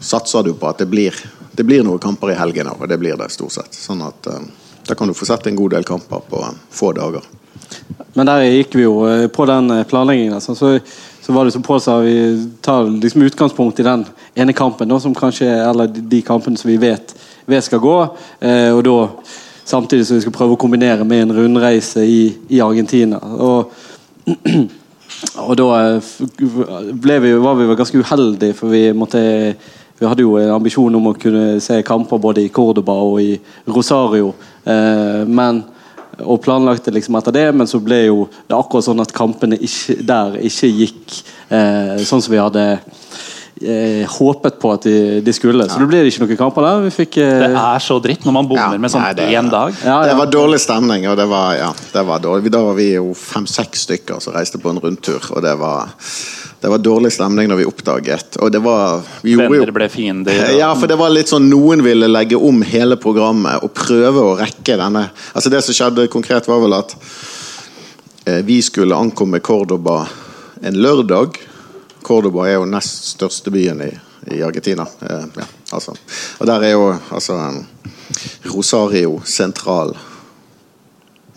satser 0.00 0.46
du 0.46 0.54
på 0.56 0.68
at 0.70 0.80
det 0.80 0.88
blir 0.90 1.16
det 1.52 1.66
blir 1.66 1.84
noen 1.84 2.00
kamper 2.02 2.32
i 2.32 2.38
helgene, 2.38 2.72
og 2.78 2.88
det 2.88 2.98
blir 3.00 3.18
det 3.18 3.30
stort 3.34 3.56
sett. 3.58 3.76
Sånn 3.76 4.02
at 4.06 4.30
uh, 4.30 4.40
Da 4.88 4.96
kan 4.96 5.08
du 5.08 5.14
få 5.14 5.26
sett 5.28 5.46
en 5.46 5.58
god 5.58 5.74
del 5.76 5.84
kamper 5.86 6.22
på 6.30 6.40
uh, 6.42 6.54
få 6.70 6.92
dager. 6.96 7.26
Men 8.14 8.26
der 8.26 8.46
gikk 8.48 8.74
vi 8.78 8.86
jo 8.86 9.04
uh, 9.06 9.26
på 9.28 9.46
den 9.46 9.70
planleggingen. 9.90 10.34
Altså, 10.38 10.54
så, 10.54 10.72
så, 11.20 11.34
var 11.34 11.44
det 11.44 11.54
som 11.54 11.62
Pål 11.62 11.82
sa, 11.84 11.98
vi 12.02 12.16
tar 12.62 12.88
liksom 12.90 13.22
utgangspunkt 13.28 13.80
i 13.80 13.86
den 13.86 14.06
ene 14.34 14.56
kampen, 14.56 14.88
da, 14.90 14.98
som 15.00 15.14
kanskje 15.14 15.46
eller 15.46 15.90
de 15.90 16.22
kampene 16.26 16.58
som 16.58 16.70
vi 16.70 16.80
vet, 16.80 17.14
vet 17.46 17.66
skal 17.66 17.82
gå. 17.82 17.96
og 18.74 18.82
da 18.86 18.98
samtidig 19.70 20.06
som 20.06 20.18
vi 20.18 20.24
skal 20.24 20.34
prøve 20.34 20.56
å 20.56 20.60
kombinere 20.60 21.06
med 21.06 21.24
en 21.24 21.34
rundreise 21.36 22.02
i, 22.02 22.22
i 22.50 22.60
Argentina. 22.62 23.20
Og, 23.20 23.70
og 25.46 25.52
da 25.60 25.68
vi, 26.00 27.34
var 27.44 27.58
vi 27.58 27.68
ganske 27.78 28.02
uheldige, 28.02 28.56
for 28.58 28.74
vi 28.74 28.88
måtte 28.96 29.22
vi 30.00 30.08
hadde 30.08 30.24
jo 30.24 30.38
en 30.40 30.54
ambisjon 30.54 30.94
om 30.96 31.10
å 31.10 31.18
kunne 31.20 31.58
se 31.60 31.76
kamper 31.84 32.20
både 32.22 32.46
i 32.46 32.52
Cordoba 32.54 32.94
og 33.04 33.18
i 33.20 33.34
Rosario. 33.68 34.32
Eh, 34.64 35.26
men, 35.28 35.60
og 36.24 36.40
planlagte 36.40 36.94
liksom 36.94 37.18
etter 37.20 37.36
det, 37.36 37.48
men 37.52 37.68
så 37.68 37.82
ble 37.84 38.06
jo 38.06 38.22
det 38.48 38.56
akkurat 38.56 38.88
sånn 38.88 39.04
at 39.04 39.12
kampene 39.12 39.60
ikke, 39.60 39.98
der 40.08 40.38
ikke 40.40 40.72
gikk 40.72 41.18
eh, 41.52 42.00
sånn 42.00 42.24
som 42.24 42.32
vi 42.32 42.40
hadde 42.40 42.64
eh, 43.60 44.08
håpet 44.08 44.56
på 44.62 44.72
at 44.72 44.88
de, 44.88 44.96
de 45.26 45.34
skulle. 45.36 45.68
Så 45.68 45.82
det 45.82 45.90
ble 45.92 46.00
ikke 46.08 46.24
noen 46.24 46.40
kamper 46.46 46.68
der. 46.70 46.88
Fikk, 46.96 47.20
eh... 47.20 47.36
Det 47.44 47.50
er 47.52 47.84
så 47.84 47.98
dritt 48.00 48.24
når 48.24 48.38
man 48.38 48.48
bommer 48.48 48.78
ja, 48.78 48.80
med 48.80 48.94
sånn 48.94 49.04
én 49.04 49.52
dag. 49.52 49.76
Ja, 49.84 49.98
ja. 49.98 50.14
Det 50.14 50.16
var 50.22 50.32
dårlig 50.32 50.62
stemning, 50.64 51.04
og 51.12 51.20
det 51.20 51.28
var, 51.28 51.58
ja, 51.60 51.68
det 51.92 52.06
var 52.08 52.24
dårlig. 52.24 52.56
Da 52.56 52.64
var 52.70 52.80
vi 52.80 52.94
jo 52.94 53.12
fem-seks 53.12 53.84
stykker 53.84 54.24
som 54.24 54.32
reiste 54.32 54.62
på 54.64 54.72
en 54.72 54.80
rundtur, 54.80 55.20
og 55.28 55.44
det 55.44 55.58
var 55.60 55.92
det 56.60 56.68
var 56.68 56.78
dårlig 56.78 57.12
stemning 57.12 57.48
når 57.48 57.56
vi 57.56 57.64
oppdaget. 57.64 58.36
Og 58.36 58.52
det 58.52 58.60
var 58.60 59.00
vi 59.24 59.32
Venner 59.38 59.70
ble 59.72 59.86
fiender? 59.88 60.50
Ja, 60.58 60.74
for 60.76 60.90
det 60.90 60.98
var 61.00 61.12
litt 61.12 61.30
sånn 61.32 61.48
noen 61.48 61.80
ville 61.84 62.08
legge 62.10 62.36
om 62.36 62.60
hele 62.68 62.98
programmet 63.00 63.64
og 63.64 63.72
prøve 63.76 64.24
å 64.26 64.34
rekke 64.36 64.76
denne 64.76 65.06
Altså 65.32 65.52
Det 65.52 65.62
som 65.64 65.76
skjedde 65.76 66.10
konkret, 66.12 66.48
var 66.50 66.60
vel 66.60 66.76
at 66.76 66.92
eh, 68.26 68.42
vi 68.44 68.58
skulle 68.62 68.96
ankomme 68.96 69.40
Cordoba 69.40 70.02
en 70.60 70.76
lørdag. 70.76 71.40
Cordoba 72.04 72.44
er 72.48 72.58
jo 72.58 72.68
nest 72.68 73.08
største 73.14 73.52
byen 73.54 73.80
i, 73.86 73.90
i 74.36 74.42
Argentina. 74.44 74.84
Eh, 75.00 75.24
ja, 75.40 75.48
altså. 75.72 75.96
Og 76.38 76.52
der 76.52 76.68
er 76.68 76.74
jo 76.76 76.84
altså 76.92 77.40
Rosario 78.52 79.22
sentral. 79.24 79.96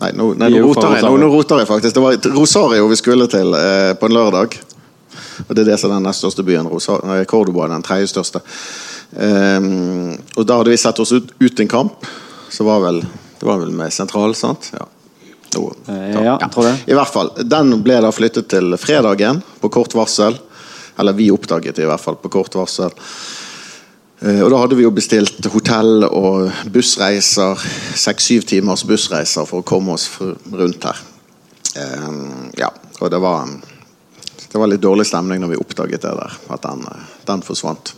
Nei, 0.02 0.12
nå, 0.12 0.34
nei, 0.36 0.52
nå, 0.52 0.60
roter 0.68 0.98
jeg, 0.98 1.08
nå, 1.08 1.16
nå 1.16 1.32
roter 1.32 1.64
jeg 1.64 1.72
faktisk. 1.72 1.96
Det 1.96 2.04
var 2.04 2.36
Rosario 2.36 2.92
vi 2.92 3.00
skulle 3.00 3.30
til 3.32 3.56
eh, 3.56 3.96
på 3.96 4.12
en 4.12 4.18
lørdag. 4.20 4.60
Og 5.48 5.54
Det 5.54 5.62
er 5.64 5.70
det 5.72 5.78
som 5.80 5.90
er 5.90 5.98
den 5.98 6.06
nest 6.08 6.20
største 6.24 6.44
byen. 6.46 6.68
Cordoba 7.26 7.64
er 7.64 7.74
den 7.74 7.82
tredje 7.86 8.08
største. 8.12 8.40
Um, 9.14 10.16
og 10.36 10.46
Da 10.46 10.56
hadde 10.58 10.70
vi 10.72 10.76
sett 10.80 10.98
oss 11.00 11.12
ut, 11.12 11.32
ut 11.40 11.60
en 11.60 11.68
kamp. 11.68 12.06
Så 12.50 12.64
var 12.66 12.80
vel, 12.80 13.00
det 13.02 13.46
var 13.46 13.58
vel 13.62 13.70
med 13.74 13.92
sentral, 13.92 14.34
sant? 14.38 14.70
Ja. 14.74 14.86
Jo, 15.54 15.68
Eh, 15.86 16.10
ja, 16.24 16.36
jeg 16.40 16.50
tror 16.50 16.64
det. 16.66 16.74
I 16.90 16.94
hvert 16.98 17.12
fall. 17.14 17.28
Den 17.46 17.76
ble 17.84 18.00
da 18.02 18.10
flyttet 18.10 18.48
til 18.50 18.74
fredagen 18.80 19.38
på 19.60 19.68
kort 19.70 19.94
varsel. 19.94 20.34
Eller 20.98 21.12
vi 21.14 21.28
oppdaget 21.30 21.76
det 21.76 21.84
i 21.84 21.86
hvert 21.86 22.00
fall 22.02 22.16
på 22.16 22.28
kort 22.30 22.54
varsel. 22.58 22.90
Eh, 24.20 24.40
Og 24.42 24.50
da 24.50 24.56
hadde 24.58 24.74
vi 24.78 24.82
jo 24.82 24.90
bestilt 24.90 25.44
hotell 25.52 26.04
og 26.08 26.50
bussreiser. 26.74 27.54
Seks-syv 27.94 28.46
timers 28.50 28.82
bussreiser 28.86 29.46
for 29.46 29.62
å 29.62 29.66
komme 29.66 29.92
oss 29.94 30.08
rundt 30.50 30.82
her. 30.84 30.98
Eh, 31.76 32.10
Ja, 32.58 32.70
og 33.00 33.10
det 33.10 33.20
var, 33.20 33.46
det 34.54 34.60
var 34.62 34.70
litt 34.70 34.82
dårlig 34.84 35.02
stemning 35.08 35.40
når 35.42 35.48
vi 35.50 35.56
oppdaget 35.58 36.04
det 36.04 36.10
der. 36.14 36.34
At 36.54 36.62
den, 36.62 36.84
eh, 36.86 37.06
den 37.26 37.40
forsvant. 37.42 37.90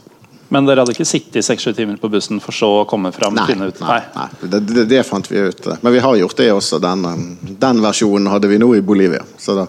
Men 0.48 0.64
dere 0.64 0.80
hadde 0.80 0.94
ikke 0.94 1.04
sittet 1.04 1.36
i 1.36 1.42
seks-sju 1.44 1.74
timer 1.76 1.98
på 2.00 2.08
bussen 2.08 2.40
for 2.40 2.56
så 2.56 2.70
å 2.78 2.86
komme 2.88 3.10
fram? 3.12 3.34
Nei, 3.36 3.44
finne 3.50 3.68
ut. 3.68 3.80
nei, 3.84 3.98
nei. 4.14 4.24
Det, 4.40 4.60
det, 4.70 4.84
det 4.88 5.02
fant 5.04 5.28
vi 5.28 5.42
ut. 5.50 5.68
Men 5.82 5.92
vi 5.92 6.00
har 6.00 6.16
gjort 6.16 6.40
det 6.40 6.46
også. 6.54 6.80
Den, 6.80 7.04
eh, 7.04 7.52
den 7.60 7.82
versjonen 7.84 8.32
hadde 8.32 8.48
vi 8.48 8.56
nå 8.62 8.70
i 8.72 8.80
Bolivia. 8.80 9.20
Så 9.36 9.52
da, 9.58 9.66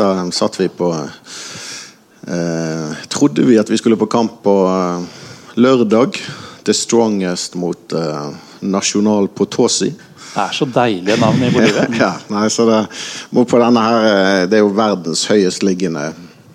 da 0.00 0.10
eh, 0.16 0.34
satt 0.34 0.58
vi 0.58 0.66
på 0.82 0.90
eh, 2.26 2.90
Trodde 3.14 3.46
vi 3.46 3.60
at 3.62 3.70
vi 3.70 3.78
skulle 3.78 4.00
på 4.00 4.10
kamp 4.10 4.42
på 4.42 4.56
eh, 4.66 5.00
lørdag. 5.62 6.18
The 6.66 6.74
Strongest 6.74 7.54
mot 7.54 7.94
eh, 7.94 8.30
Nasjonal 8.66 9.30
Potosi. 9.30 9.94
Det 10.30 10.42
er 10.44 10.54
så 10.54 10.66
deilige 10.70 11.16
navn 11.18 11.42
i 11.42 11.50
Bolivia. 11.50 11.86
ja, 12.04 12.10
nei, 12.30 12.46
så 12.52 12.66
det, 12.68 12.80
på 13.34 13.62
denne 13.62 13.82
her, 13.82 14.04
eh, 14.10 14.42
det 14.50 14.60
er 14.60 14.62
jo 14.62 14.74
verdens 14.76 15.24
høyest 15.30 15.64
liggende 15.66 16.12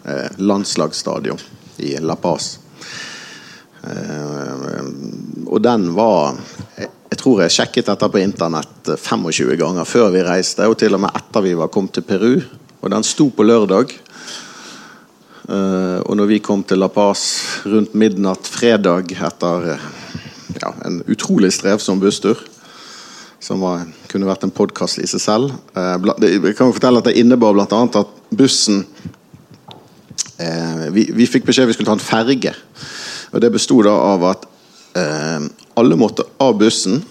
eh, 0.08 0.30
landslagsstadion 0.40 1.42
i 1.84 1.98
La 2.00 2.16
Paz. 2.16 2.54
Eh, 3.84 4.86
og 5.46 5.60
den 5.62 5.90
var 5.98 6.38
jeg, 6.80 7.20
tror 7.20 7.44
jeg 7.44 7.54
sjekket 7.54 7.92
dette 7.92 8.10
på 8.12 8.22
internett 8.24 8.94
eh, 8.94 9.02
25 9.02 9.58
ganger 9.60 9.88
før 9.88 10.10
vi 10.16 10.24
reiste, 10.26 10.68
og 10.70 10.80
til 10.80 10.96
og 10.96 11.04
med 11.06 11.20
etter 11.20 11.46
vi 11.46 11.54
var 11.60 11.72
kommet 11.74 11.98
til 11.98 12.08
Peru. 12.08 12.34
Og 12.82 12.92
den 12.94 13.06
sto 13.06 13.30
på 13.34 13.46
lørdag. 13.46 13.94
Uh, 15.46 16.02
og 16.10 16.16
når 16.18 16.26
vi 16.26 16.38
kom 16.42 16.64
til 16.66 16.80
La 16.82 16.88
Paz 16.90 17.22
rundt 17.70 17.94
midnatt 17.94 18.48
fredag 18.50 19.12
etter 19.14 19.68
eh, 19.76 19.84
ja, 20.58 20.72
en 20.88 21.04
utrolig 21.06 21.52
strevsom 21.54 22.02
busstur 22.02 22.42
som 23.46 23.62
var, 23.62 23.84
kunne 24.10 24.26
vært 24.26 24.48
en 24.48 24.54
podkast 24.54 24.98
i 25.04 25.08
seg 25.10 25.22
selv. 25.22 25.54
Eh, 25.78 26.08
jeg 26.26 26.56
kan 26.58 26.70
jo 26.70 26.76
fortelle 26.76 27.02
at 27.02 27.10
det 27.10 27.18
innebar 27.22 27.54
bl.a. 27.54 27.68
at 27.86 28.14
bussen 28.34 28.82
eh, 30.42 30.88
vi, 30.96 31.06
vi 31.14 31.28
fikk 31.30 31.46
beskjed 31.46 31.70
vi 31.70 31.76
skulle 31.78 31.92
ta 31.92 31.98
en 31.98 32.02
ferge. 32.02 32.56
Og 33.34 33.44
Det 33.44 33.52
besto 33.54 33.82
av 33.92 34.26
at 34.32 34.48
eh, 34.98 35.46
alle 35.78 36.00
måtte 36.00 36.26
av 36.42 36.56
bussen. 36.58 37.04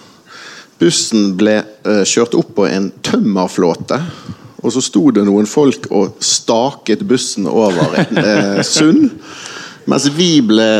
Bussen 0.80 1.36
ble 1.38 1.60
eh, 1.60 2.02
kjørt 2.02 2.34
opp 2.38 2.54
på 2.58 2.66
en 2.66 2.90
tømmerflåte. 3.06 4.00
Og 4.64 4.72
så 4.74 4.82
sto 4.82 5.10
det 5.14 5.26
noen 5.28 5.46
folk 5.46 5.86
og 5.94 6.16
staket 6.24 7.04
bussen 7.06 7.46
over 7.46 7.94
en 8.00 8.22
eh, 8.24 8.62
sund. 8.66 9.06
Mens 9.86 10.08
vi 10.16 10.40
ble 10.42 10.70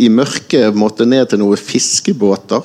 i 0.00 0.08
mørket 0.10 0.74
måtte 0.78 1.04
ned 1.06 1.28
til 1.28 1.42
noen 1.42 1.60
fiskebåter. 1.60 2.62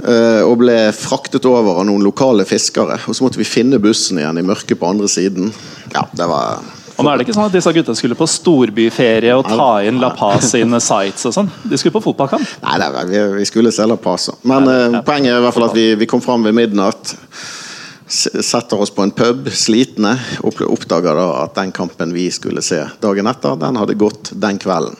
Eh, 0.00 0.42
og 0.46 0.58
ble 0.62 0.76
fraktet 0.96 1.44
over 1.48 1.80
av 1.80 1.86
noen 1.88 2.04
lokale 2.04 2.46
fiskere. 2.48 2.96
Og 3.06 3.16
så 3.16 3.24
måtte 3.24 3.40
vi 3.40 3.48
finne 3.48 3.80
bussen 3.82 4.20
igjen 4.20 4.40
i 4.40 4.44
mørket 4.46 4.80
på 4.80 4.88
andre 4.88 5.08
siden. 5.10 5.50
Ja, 5.92 6.06
det 6.16 6.28
var 6.30 6.60
Og 6.96 7.04
nå 7.04 7.12
er 7.12 7.20
det 7.20 7.24
ikke 7.24 7.34
sånn 7.36 7.48
at 7.48 7.54
disse 7.54 7.72
gutta 7.72 7.94
skulle 7.96 8.16
på 8.16 8.26
storbyferie 8.28 9.32
og 9.32 9.46
ta 9.48 9.68
inn 9.88 10.02
La 10.02 10.10
Paz 10.16 10.50
sine 10.52 10.80
sites 10.84 11.24
og 11.28 11.36
sånn. 11.36 11.48
De 11.64 11.78
skulle 11.80 11.96
på 11.96 12.02
fotballkamp. 12.10 12.58
Nei, 12.64 12.76
nei 12.82 13.04
vi, 13.08 13.22
vi 13.38 13.46
skulle 13.48 13.72
La 13.88 13.96
Paz 13.96 14.28
Men 14.42 14.68
eh, 14.68 15.00
poenget 15.06 15.32
er 15.32 15.40
i 15.40 15.46
hvert 15.46 15.56
fall 15.56 15.70
at 15.70 15.76
vi, 15.76 15.86
vi 16.00 16.08
kom 16.10 16.24
fram 16.24 16.44
ved 16.44 16.56
midnatt. 16.56 17.14
Setter 18.10 18.80
oss 18.82 18.90
på 18.90 19.04
en 19.06 19.14
pub, 19.14 19.48
slitne. 19.54 20.16
og 20.44 20.60
Oppdager 20.66 21.16
da 21.16 21.28
at 21.44 21.56
den 21.60 21.72
kampen 21.72 22.12
vi 22.16 22.26
skulle 22.34 22.64
se 22.64 22.82
dagen 23.00 23.30
etter, 23.30 23.56
den 23.60 23.80
hadde 23.80 23.96
gått 24.00 24.32
den 24.34 24.58
kvelden. 24.60 24.98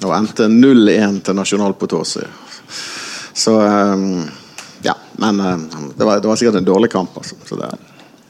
Og 0.00 0.14
endte 0.16 0.46
0-1 0.48 1.22
til 1.26 1.36
Nasjonal 1.36 1.74
Potosi. 1.76 2.22
Så 3.32 3.56
eh, 3.62 3.96
Ja. 4.86 4.96
Men 5.20 5.40
eh, 5.40 5.56
det 5.96 6.04
var, 6.04 6.20
det 6.20 6.28
var 6.28 6.36
sikkert 6.40 6.60
en 6.60 6.68
dårlig 6.68 6.90
kamp, 6.92 7.16
altså. 7.16 7.36
Så 7.44 7.58
det, 7.60 7.70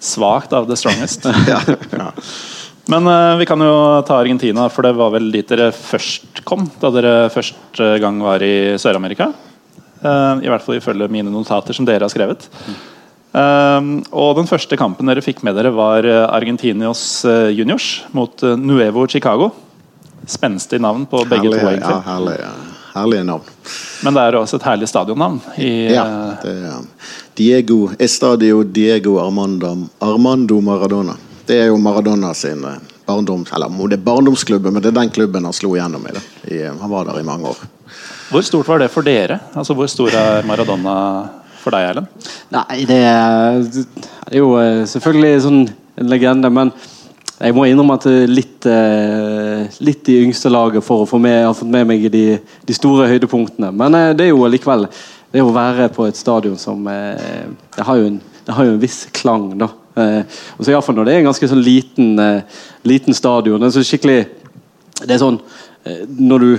Svakt 0.00 0.52
av 0.56 0.66
The 0.66 0.76
Strongest. 0.76 1.28
ja, 1.48 1.60
ja. 1.92 2.08
Men 2.90 3.06
uh, 3.06 3.36
vi 3.38 3.46
kan 3.46 3.60
jo 3.60 4.00
ta 4.08 4.16
Argentina, 4.18 4.64
for 4.72 4.86
det 4.86 4.94
var 4.96 5.12
vel 5.12 5.28
dit 5.30 5.46
dere 5.46 5.68
først 5.76 6.40
kom? 6.48 6.64
Da 6.80 6.88
dere 6.94 7.28
første 7.30 7.92
gang 8.02 8.18
var 8.24 8.42
i 8.42 8.78
Sør-Amerika? 8.80 9.28
Uh, 10.00 10.40
I 10.40 10.48
hvert 10.48 10.64
fall 10.64 10.80
ifølge 10.80 11.10
mine 11.12 11.30
notater 11.30 11.76
som 11.76 11.86
dere 11.86 12.08
har 12.08 12.12
skrevet. 12.12 12.48
Eh, 13.30 13.84
og 14.10 14.32
den 14.40 14.48
første 14.50 14.74
kampen 14.74 15.06
dere 15.06 15.22
fikk 15.22 15.44
med 15.46 15.54
dere, 15.54 15.70
var 15.70 16.02
Argentinios 16.34 17.22
eh, 17.22 17.52
juniors 17.54 18.00
mot 18.10 18.42
Nuevo 18.58 19.04
Chicago. 19.06 19.52
Spenstig 20.26 20.80
navn 20.82 21.04
på 21.06 21.22
begge 21.30 21.52
to, 21.52 21.60
egentlig. 21.60 21.92
ja, 21.94 22.00
herlige, 22.08 22.48
herlige 22.94 23.24
navn. 23.24 23.48
Men 24.04 24.16
det 24.16 24.22
er 24.26 24.38
også 24.40 24.60
et 24.60 24.68
herlig 24.68 24.88
stadionnavn. 24.90 25.40
I, 25.56 25.70
Ja, 25.94 26.04
det 26.42 26.54
er 26.70 26.84
Diego 27.38 27.90
Estadio 27.98 28.62
Diego 28.62 29.18
Armando, 29.22 29.74
Armando 30.00 30.60
Maradona. 30.60 31.16
Det 31.46 31.56
er 31.64 31.70
jo 31.70 31.76
Maradona 31.80 32.34
sin 32.34 32.64
eh, 32.64 32.78
barndom, 33.06 33.46
eller 33.54 33.88
det 33.88 33.98
er 33.98 34.04
barndomsklubben, 34.06 34.72
men 34.72 34.82
det 34.82 34.92
er 34.92 35.00
den 35.00 35.10
klubben 35.10 35.44
han 35.44 35.56
slo 35.56 35.74
igjennom 35.74 36.06
i. 36.06 36.12
det. 36.14 36.22
I, 36.54 36.62
eh, 36.62 36.74
han 36.80 36.90
var 36.90 37.08
der 37.08 37.20
i 37.20 37.26
mange 37.26 37.48
år. 37.54 37.62
Hvor 38.30 38.44
stort 38.46 38.68
var 38.68 38.78
det 38.78 38.90
for 38.92 39.02
dere? 39.02 39.40
Altså 39.54 39.74
Hvor 39.74 39.88
stor 39.90 40.14
er 40.14 40.46
Maradona 40.46 40.94
for 41.60 41.74
deg, 41.74 41.88
Erlend? 41.90 42.28
Nei, 42.54 42.84
det 42.88 43.00
er, 43.02 43.58
det 43.66 43.86
er 44.30 44.38
jo 44.38 44.54
eh, 44.60 44.84
selvfølgelig 44.88 45.42
sånn 45.46 45.60
en 46.00 46.08
legende, 46.12 46.50
men 46.52 46.70
jeg 47.40 47.56
må 47.56 47.64
innrømme 47.64 47.96
at 47.96 48.06
er 48.10 48.28
litt, 48.28 48.66
eh, 48.68 49.78
litt 49.80 50.08
i 50.12 50.18
yngste 50.26 50.50
laget 50.52 50.84
for 50.84 51.04
å 51.04 51.08
få 51.08 51.20
med, 51.22 51.38
ha 51.46 51.54
fått 51.56 51.70
med 51.72 51.86
meg 51.88 52.04
de, 52.12 52.24
de 52.68 52.76
store 52.76 53.08
høydepunktene. 53.08 53.70
Men 53.72 53.96
eh, 53.96 54.10
det 54.16 54.26
er 54.26 54.34
jo 54.34 54.48
likevel 54.50 54.88
Det 55.30 55.44
å 55.46 55.52
være 55.54 55.86
på 55.94 56.08
et 56.08 56.18
stadion 56.18 56.56
som 56.58 56.88
eh, 56.90 57.46
det, 57.76 57.84
har 57.86 58.00
jo 58.00 58.08
en, 58.08 58.16
har 58.50 58.66
jo 58.66 58.72
en 58.74 58.82
viss 58.82 59.04
klang, 59.14 59.52
da. 59.60 59.68
Eh, 59.94 60.40
og 60.56 60.66
så 60.66 60.72
Iallfall 60.72 60.98
når 60.98 61.06
det 61.06 61.14
er 61.14 61.22
en 61.22 61.28
ganske 61.30 61.48
sånn 61.52 61.62
liten, 61.62 62.12
eh, 62.18 62.60
liten 62.82 63.14
stadion. 63.14 63.62
Det 63.62 63.70
er 63.70 63.76
så 63.78 63.86
skikkelig 63.86 64.20
Det 65.00 65.14
er 65.14 65.22
sånn 65.22 65.38
eh, 65.86 66.02
Når 66.18 66.44
du 66.44 66.50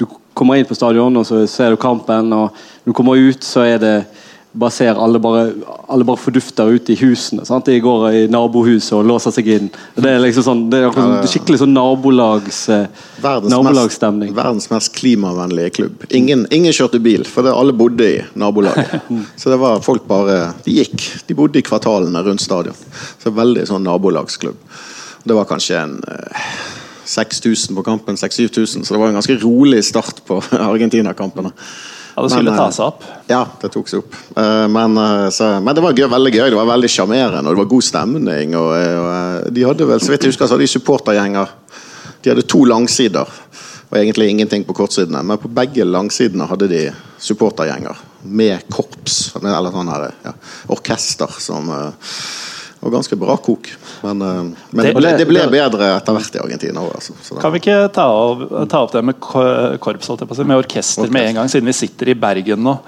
du 0.00 0.06
kommer 0.34 0.56
inn 0.56 0.64
på 0.64 0.76
stadion 0.76 1.16
og 1.20 1.26
så 1.28 1.42
ser 1.50 1.74
du 1.74 1.80
kampen, 1.80 2.32
og 2.32 2.54
når 2.54 2.92
du 2.92 2.96
kommer 2.96 3.20
ut, 3.20 3.44
så 3.44 3.66
er 3.68 3.80
det 3.82 3.94
bare 4.52 4.70
ser 4.74 4.98
alle 4.98 5.20
bare, 5.22 5.52
alle 5.88 6.02
bare 6.04 6.18
fordufter 6.18 6.72
ute 6.74 6.90
i 6.92 6.96
husene. 6.98 7.44
Sant? 7.46 7.68
De 7.70 7.76
går 7.80 8.06
i 8.10 8.22
nabohuset 8.32 8.96
og 8.98 9.04
låser 9.06 9.30
seg 9.36 9.46
inn. 9.54 9.68
Det 9.94 10.10
er 10.10 10.18
liksom 10.24 10.42
sånn, 10.46 10.62
det 10.72 10.80
er 10.82 10.90
sånn- 10.96 11.28
skikkelig 11.30 11.60
sånn 11.62 11.74
nabolags, 11.76 12.64
verdens 13.22 13.52
nabolagsstemning. 13.52 14.32
mest, 14.32 14.40
verdens 14.40 14.66
mest 14.72 14.92
klimavennlige 14.98 15.70
klubb. 15.78 16.02
Ingen, 16.10 16.46
ingen 16.50 16.74
kjørte 16.74 16.98
bil, 17.02 17.22
for 17.24 17.46
det, 17.46 17.52
alle 17.54 17.72
bodde 17.72 18.08
i 18.08 18.18
nabolaget. 18.34 19.06
Så 19.40 19.50
det 19.54 19.60
var 19.62 19.80
folk 19.86 20.08
bare 20.10 20.54
De 20.66 20.74
gikk. 20.80 21.06
De 21.28 21.34
bodde 21.38 21.62
i 21.62 21.62
kvartalene 21.62 22.24
rundt 22.26 22.42
stadion. 22.42 22.74
Så 23.22 23.30
veldig 23.30 23.68
sånn 23.70 23.86
nabolagsklubb. 23.86 24.58
Det 25.22 25.36
var 25.36 25.44
kanskje 25.46 25.78
en 25.78 25.98
eh, 26.10 26.50
6000 27.10 27.76
på 27.76 27.82
kampen, 27.86 28.16
6000-7000, 28.16 28.84
så 28.86 28.94
det 28.94 29.00
var 29.00 29.08
en 29.10 29.18
ganske 29.18 29.38
rolig 29.42 29.84
start 29.84 30.22
på 30.26 30.40
Argentina-kampene. 30.58 31.50
Ja, 32.20 32.24
Det 32.24 32.30
skulle 32.30 32.50
Men, 32.50 32.58
ta 32.58 32.66
eh, 32.66 32.72
seg 32.76 32.84
opp. 32.84 33.04
Ja, 33.30 33.40
det 33.62 33.70
tok 33.72 33.88
seg 33.88 34.02
opp. 34.02 34.16
Eh, 34.36 34.66
Men, 34.68 34.96
eh, 34.96 35.28
så, 35.32 35.48
men 35.60 35.74
det 35.74 35.80
var 35.80 35.96
gøy, 35.96 36.08
veldig 36.12 36.32
gøy. 36.34 36.50
Det 36.50 36.58
var 36.58 36.68
veldig 36.68 36.90
sjarmerende, 36.92 37.48
og 37.48 37.56
det 37.56 37.62
var 37.62 37.70
god 37.70 37.86
stemning. 37.86 38.56
Og, 38.60 38.72
og, 38.76 39.48
de 39.56 39.64
hadde 39.64 39.88
vel, 39.88 40.00
så 40.00 40.12
vidt 40.12 40.26
jeg 40.26 40.34
husker, 40.34 40.46
så 40.46 40.56
hadde 40.56 40.66
de 40.66 40.74
supportergjenger. 40.74 41.54
De 42.20 42.32
hadde 42.34 42.44
to 42.44 42.60
langsider, 42.68 43.32
og 43.88 43.96
egentlig 43.96 44.28
ingenting 44.34 44.66
på 44.68 44.76
kortsidene. 44.76 45.22
Men 45.24 45.40
på 45.40 45.48
begge 45.48 45.88
langsidene 45.88 46.48
hadde 46.50 46.68
de 46.68 46.82
supportergjenger 47.20 48.04
med 48.28 48.68
korps, 48.68 49.32
eller 49.40 49.72
sånn 49.72 49.88
her, 49.94 50.10
ja, 50.26 50.36
orkester 50.76 51.40
som 51.40 51.72
eh, 52.80 52.86
var 52.86 52.90
ganske 52.96 53.16
bra 53.16 53.36
kok. 53.36 53.68
Men, 54.02 54.22
eh, 54.22 54.42
men 54.70 54.86
det, 54.86 54.94
ble, 54.96 55.12
det 55.18 55.28
ble 55.28 55.44
bedre 55.52 55.92
etter 55.98 56.16
hvert 56.16 56.34
i 56.34 56.42
Argentina. 56.42 56.80
Altså. 56.80 57.12
Kan 57.40 57.52
vi 57.52 57.60
ikke 57.62 57.78
ta 57.92 58.08
opp, 58.08 58.46
ta 58.72 58.82
opp 58.86 58.92
det 58.96 59.04
med 59.04 59.20
ko- 59.20 59.76
korps, 59.78 60.08
holdt 60.08 60.24
jeg 60.24 60.32
på 60.32 60.48
med 60.48 60.64
orkester 60.64 61.12
med 61.12 61.28
en 61.28 61.40
gang, 61.42 61.52
siden 61.52 61.68
vi 61.68 61.76
sitter 61.76 62.08
i 62.08 62.18
Bergen 62.18 62.64
nå? 62.64 62.78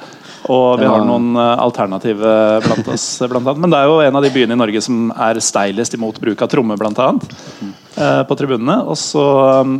Og 0.50 0.80
vi 0.80 0.86
har 0.88 1.04
noen 1.06 1.36
eh, 1.38 1.60
alternative 1.62 2.32
blant 2.64 2.88
oss. 2.90 3.04
Blant 3.30 3.46
annet. 3.46 3.60
Men 3.62 3.70
det 3.70 3.78
er 3.78 3.90
jo 3.90 4.00
en 4.02 4.18
av 4.18 4.24
de 4.24 4.32
byene 4.34 4.56
i 4.56 4.58
Norge 4.58 4.82
som 4.82 5.12
er 5.14 5.38
steilest 5.44 5.94
imot 5.94 6.18
bruk 6.22 6.42
av 6.42 6.50
tromme, 6.50 6.74
eh, 6.74 8.22
På 8.26 8.38
tribunene. 8.38 8.80
Og 8.88 8.96
så 8.98 9.22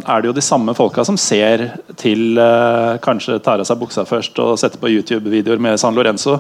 er 0.07 0.23
det 0.23 0.31
jo 0.31 0.37
de 0.37 0.45
samme 0.45 0.75
folka 0.79 1.05
som 1.05 1.17
ser 1.19 1.67
til 1.97 2.39
eh, 2.39 2.99
Kanskje 3.03 3.41
tar 3.43 3.59
av 3.59 3.67
seg 3.67 3.81
buksa 3.81 4.07
først 4.07 4.39
og 4.39 4.59
setter 4.61 4.79
på 4.79 4.93
YouTube-videoer 4.93 5.59
med 5.59 5.81
San 5.81 5.95
Lorenzo. 5.99 6.39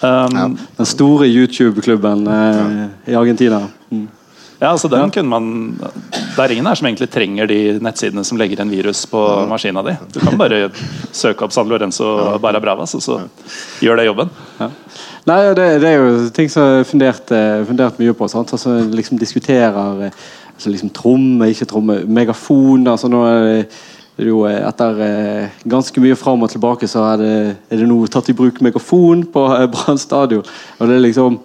Um, 0.00 0.58
Den 0.76 0.86
store 0.86 1.26
YouTube-klubben 1.26 2.26
eh, 2.26 3.12
i 3.12 3.14
Argentina. 3.14 3.62
Mm. 3.90 4.08
Ja, 4.58 4.70
altså 4.70 4.88
den 4.88 5.10
kunne 5.10 5.28
man 5.28 5.46
Det 6.36 6.44
er 6.44 6.52
ingen 6.52 6.66
her 6.66 6.74
som 6.74 6.86
egentlig 6.88 7.10
trenger 7.12 7.48
de 7.48 7.58
nettsidene 7.84 8.24
som 8.24 8.38
legger 8.40 8.60
en 8.62 8.72
virus 8.72 9.04
på 9.08 9.20
maskina 9.48 9.82
di. 9.84 9.92
Du 10.14 10.20
kan 10.20 10.38
bare 10.40 10.70
søke 11.12 11.44
opp 11.44 11.52
San 11.52 11.68
Lorenzo 11.68 12.38
Barra 12.40 12.60
Bravas, 12.60 12.94
og 12.96 13.02
så 13.04 13.18
gjør 13.84 14.00
det 14.00 14.06
jobben. 14.08 14.32
Ja. 14.60 14.70
Nei, 15.26 15.38
det, 15.58 15.66
det, 15.82 15.90
er 15.90 16.00
jo 16.00 16.28
ting 16.32 16.48
som 16.52 16.64
jeg 16.64 16.88
funderte, 16.88 17.26
fundert, 17.26 17.32
eh, 17.36 17.66
fundert 17.68 18.00
mye 18.00 18.16
på. 18.16 18.28
Sant? 18.32 18.52
Altså, 18.56 18.78
liksom 18.92 19.20
diskuterer 19.20 19.76
altså, 19.76 20.70
liksom, 20.70 20.92
tromme, 20.94 21.50
ikke 21.52 21.68
tromme, 21.68 21.98
megafon. 22.06 22.86
Altså, 22.88 23.10
nå 23.12 23.24
er 23.28 23.44
det, 23.44 23.56
jo 24.24 24.44
eh, 24.48 24.62
Etter 24.64 25.02
eh, 25.04 25.58
ganske 25.68 26.00
mye 26.00 26.16
fram 26.18 26.44
og 26.44 26.52
tilbake 26.52 26.88
så 26.88 27.04
er 27.12 27.20
det, 27.20 27.34
er 27.68 27.82
det 27.82 27.88
nå 27.88 27.98
tatt 28.12 28.30
i 28.32 28.36
bruk 28.36 28.62
megafon 28.64 29.26
på 29.32 29.44
eh, 29.58 29.66
Brann 29.72 30.00
stadion. 30.00 30.46
Og 30.78 30.88
det 30.88 30.96
er 30.96 31.04
liksom 31.04 31.36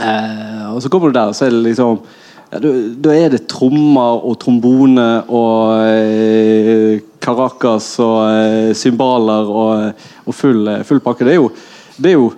eh, 0.00 0.64
Og 0.72 0.80
så 0.82 0.92
kommer 0.92 1.12
du 1.12 1.18
der, 1.18 1.32
og 1.32 1.36
så 1.36 1.48
er 1.48 1.56
det 1.56 1.66
liksom 1.68 2.00
ja, 2.48 2.62
Da 3.04 3.12
er 3.12 3.34
det 3.34 3.44
trommer 3.50 4.24
og 4.24 4.38
trombone 4.40 5.08
og 5.28 5.84
eh, 5.84 7.04
Caracas 7.20 7.90
og 8.00 8.72
cymbaler 8.78 9.50
og, 9.52 10.04
og 10.24 10.36
full, 10.36 10.70
full, 10.86 11.02
pakke. 11.04 11.26
Det 11.26 11.34
er 11.34 11.42
jo, 11.42 11.50
det 11.98 12.12
er 12.12 12.16
jo 12.16 12.30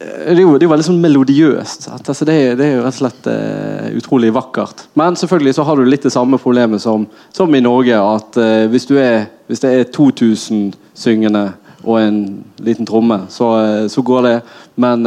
det 0.00 0.32
er 0.32 0.40
jo, 0.40 0.54
det 0.56 0.64
er 0.64 0.64
jo 0.64 0.72
veldig 0.72 0.84
sånn 0.86 1.02
melodiøst. 1.02 1.90
Altså 1.92 2.24
det, 2.24 2.32
er, 2.32 2.54
det, 2.56 2.64
er, 2.64 2.78
jo 2.78 2.84
rett 2.86 2.96
og 2.96 3.00
slett 3.02 3.26
uh, 3.28 3.88
utrolig 3.98 4.30
vakkert. 4.32 4.86
Men 4.96 5.18
selvfølgelig 5.20 5.58
så 5.58 5.66
har 5.68 5.76
du 5.76 5.84
litt 5.84 6.06
det 6.06 6.12
samme 6.14 6.38
problemet 6.40 6.80
som, 6.80 7.04
som 7.36 7.52
i 7.52 7.60
Norge. 7.60 7.98
At 8.00 8.38
uh, 8.40 8.64
hvis, 8.72 8.88
er, 8.96 9.26
hvis, 9.50 9.60
det 9.60 9.72
er 9.76 9.90
2000 9.92 10.70
syngende 10.96 11.50
og 11.84 11.98
en 12.00 12.20
liten 12.64 12.88
tromme, 12.88 13.26
så, 13.32 13.50
uh, 13.60 13.84
så 13.92 14.04
går 14.04 14.24
det. 14.24 14.36
Men 14.80 15.04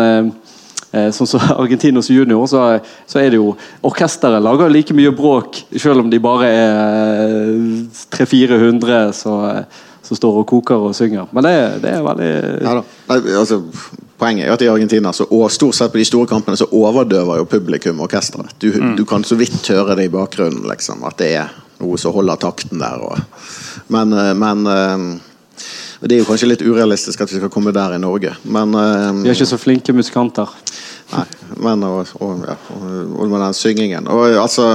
sånn 0.93 1.25
som 1.25 1.41
Argentinos 1.63 2.11
junior, 2.13 2.45
så, 2.45 2.67
så, 3.09 3.17
er 3.17 3.31
det 3.33 3.39
jo 3.39 3.55
Orkesteret 3.89 4.43
lager 4.45 4.69
like 4.69 4.93
mye 4.93 5.09
bråk, 5.17 5.63
selv 5.73 6.03
om 6.03 6.11
de 6.11 6.19
bare 6.21 6.51
er 6.53 7.49
300-400 8.13 9.65
som 10.03 10.19
står 10.19 10.39
og 10.41 10.47
koker 10.49 10.87
og 10.89 10.95
synger. 10.95 11.29
Men 11.31 11.47
det, 11.47 11.53
det 11.83 11.91
er 11.95 12.05
veldig 12.05 12.31
ja, 12.63 12.79
altså, 13.39 13.61
Poenget 14.23 14.47
er 14.47 14.53
at 14.53 14.61
i 14.63 14.69
Argentina 14.71 15.11
så, 15.15 15.25
og 15.35 15.51
stort 15.51 15.75
sett 15.75 15.91
på 15.91 15.99
de 15.99 16.05
store 16.07 16.29
kampene 16.29 16.55
så 16.59 16.67
overdøver 16.71 17.41
jo 17.41 17.47
publikum 17.49 18.03
orkesteret. 18.05 18.53
Du, 18.61 18.69
mm. 18.69 18.95
du, 18.99 19.03
kan 19.09 19.25
så 19.25 19.35
vidt 19.35 19.67
høre 19.73 19.97
det 19.99 20.05
i 20.07 20.13
bakgrunnen, 20.13 20.63
liksom, 20.69 21.01
at 21.09 21.17
det 21.19 21.31
er 21.41 21.49
noe 21.81 21.97
som 21.99 22.13
holder 22.15 22.39
takten 22.39 22.79
der. 22.79 23.03
Og, 23.03 23.19
men, 23.91 24.13
eh, 24.15 24.31
men 24.37 24.69
eh, 24.69 25.03
det 26.03 26.15
er 26.15 26.21
jo 26.21 26.29
kanskje 26.29 26.51
litt 26.51 26.63
urealistisk 26.63 27.25
at 27.25 27.33
vi 27.33 27.41
skal 27.41 27.51
komme 27.51 27.73
der 27.75 27.97
i 27.97 28.01
Norge, 28.03 28.35
men 28.43 28.77
eh, 28.79 29.09
Vi 29.23 29.33
er 29.33 29.37
ikke 29.37 29.49
så 29.49 29.59
flinke 29.59 29.97
musikanter. 29.97 30.51
Nei, 31.13 31.25
men 31.65 31.83
og, 31.85 32.13
og, 32.23 32.45
ja, 32.47 32.55
og 32.73 33.27
med 33.27 33.39
den 33.39 33.57
syngingen. 33.57 34.07
Og 34.13 34.37
altså 34.39 34.71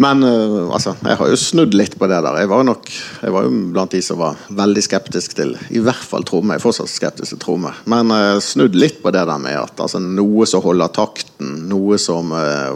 men 0.00 0.24
uh, 0.24 0.72
altså, 0.72 0.94
jeg 1.04 1.18
har 1.20 1.30
jo 1.32 1.38
snudd 1.38 1.76
litt 1.76 1.98
på 2.00 2.08
det 2.08 2.20
der. 2.24 2.38
Jeg 2.42 2.50
var, 2.50 2.64
nok, 2.64 2.88
jeg 3.20 3.34
var 3.34 3.46
jo 3.46 3.52
blant 3.74 3.92
de 3.92 4.00
som 4.04 4.20
var 4.22 4.40
veldig 4.62 4.84
skeptisk 4.84 5.36
til 5.36 5.54
i 5.74 5.82
hvert 5.84 6.06
fall 6.08 6.24
tromme. 6.28 6.56
Jeg 6.56 6.62
er 6.62 6.64
fortsatt 6.64 6.92
skeptisk 6.92 7.34
til 7.34 7.42
tromme. 7.42 7.74
Men 7.90 8.12
uh, 8.14 8.40
snudd 8.42 8.78
litt 8.78 9.02
på 9.04 9.12
det 9.14 9.24
der 9.28 9.42
med 9.42 9.58
at 9.60 9.82
altså, 9.84 10.00
noe 10.02 10.48
som 10.48 10.64
holder 10.64 10.92
takten, 10.96 11.54
noe 11.72 12.00
som 12.00 12.34
uh, 12.34 12.74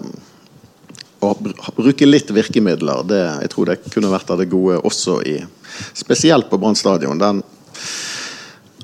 Å 1.25 1.31
bruke 1.75 2.07
litt 2.07 2.29
virkemidler, 2.31 3.01
det, 3.09 3.23
jeg 3.43 3.51
tror 3.55 3.71
det 3.71 3.79
kunne 3.89 4.13
vært 4.13 4.29
av 4.31 4.43
det 4.43 4.51
gode 4.53 4.77
også 4.85 5.23
i 5.27 5.39
Spesielt 5.97 6.51
på 6.51 6.59
Brann 6.61 6.77
stadion. 6.77 7.21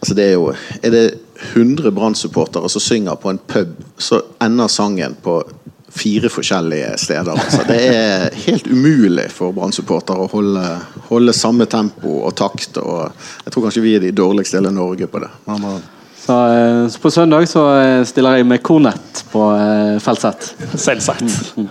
Altså 0.02 0.16
det 0.16 0.24
er 0.24 0.32
jo 0.34 0.48
Er 0.80 0.90
det 0.90 1.04
100 1.52 1.92
Brann-supportere 1.92 2.68
som 2.72 2.82
synger 2.82 3.18
på 3.20 3.30
en 3.30 3.38
pub, 3.38 3.76
så 3.98 4.20
ender 4.42 4.70
sangen 4.72 5.16
på 5.22 5.40
fire 5.92 6.28
forskjellige 6.32 6.96
steder. 6.98 7.32
Altså. 7.32 7.64
Det 7.68 7.78
er 7.94 8.36
helt 8.46 8.66
umulig 8.66 9.26
for 9.32 9.52
Brann-supportere 9.56 10.24
å 10.24 10.30
holde, 10.32 10.64
holde, 11.10 11.34
samme 11.36 11.66
tempo 11.70 12.22
og 12.26 12.34
takt. 12.38 12.78
Og 12.80 13.10
jeg 13.44 13.52
tror 13.52 13.66
kanskje 13.66 13.84
vi 13.84 13.96
er 13.98 14.04
de 14.04 14.14
dårligste 14.16 14.56
i 14.56 14.60
hele 14.62 14.72
Norge 14.74 15.08
på 15.10 15.20
det. 15.22 15.30
Så, 16.22 16.38
eh, 16.54 16.88
så, 16.88 16.98
På 17.02 17.10
søndag 17.10 17.48
så 17.50 17.66
eh, 17.76 18.04
stiller 18.08 18.40
jeg 18.40 18.48
med 18.48 18.62
kornett 18.64 19.24
på 19.32 19.46
eh, 19.56 19.96
feltsett. 20.02 20.52
Selvsagt. 20.74 21.56
Mm. 21.56 21.70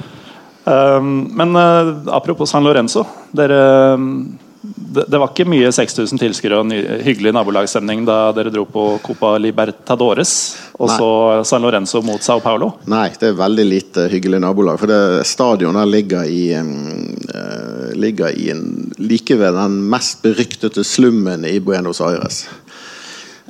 Um, 0.64 1.24
men 1.34 1.56
uh, 1.58 2.14
apropos 2.14 2.52
San 2.52 2.64
Lorenzo. 2.64 3.02
Dere 3.34 3.96
um, 3.98 4.38
det, 4.62 5.06
det, 5.08 5.18
var 5.18 5.32
ikke 5.32 5.48
mye 5.50 5.72
6000 5.74 6.20
tilskuere 6.22 6.60
og 6.62 6.68
ny, 6.70 6.78
hyggelig 7.02 7.34
nabolagsstemning 7.34 8.04
da 8.06 8.30
dere 8.36 8.52
dro 8.54 8.68
på 8.70 8.84
Copa 9.02 9.34
Libertadores 9.42 10.34
og 10.78 10.92
Nei. 10.92 10.98
så 11.00 11.10
San 11.50 11.66
Lorenzo 11.66 12.04
mot 12.06 12.22
Sao 12.22 12.44
Paulo? 12.44 12.76
Nei, 12.92 13.08
det 13.18 13.32
er 13.32 13.40
veldig 13.40 13.66
lite 13.66 14.06
hyggelig 14.12 14.42
nabolag. 14.44 14.78
For 14.82 14.92
det 14.92 15.26
stadionet 15.30 15.90
ligger 15.90 16.30
i, 16.30 16.44
uh, 16.54 17.90
ligger 17.98 18.38
i 18.38 18.52
en, 18.54 18.66
like 19.02 19.38
ved 19.42 19.58
den 19.58 19.82
mest 19.90 20.22
beryktede 20.22 20.86
slummen 20.86 21.48
i 21.50 21.58
Buenos 21.60 22.04
Aires. 22.06 22.44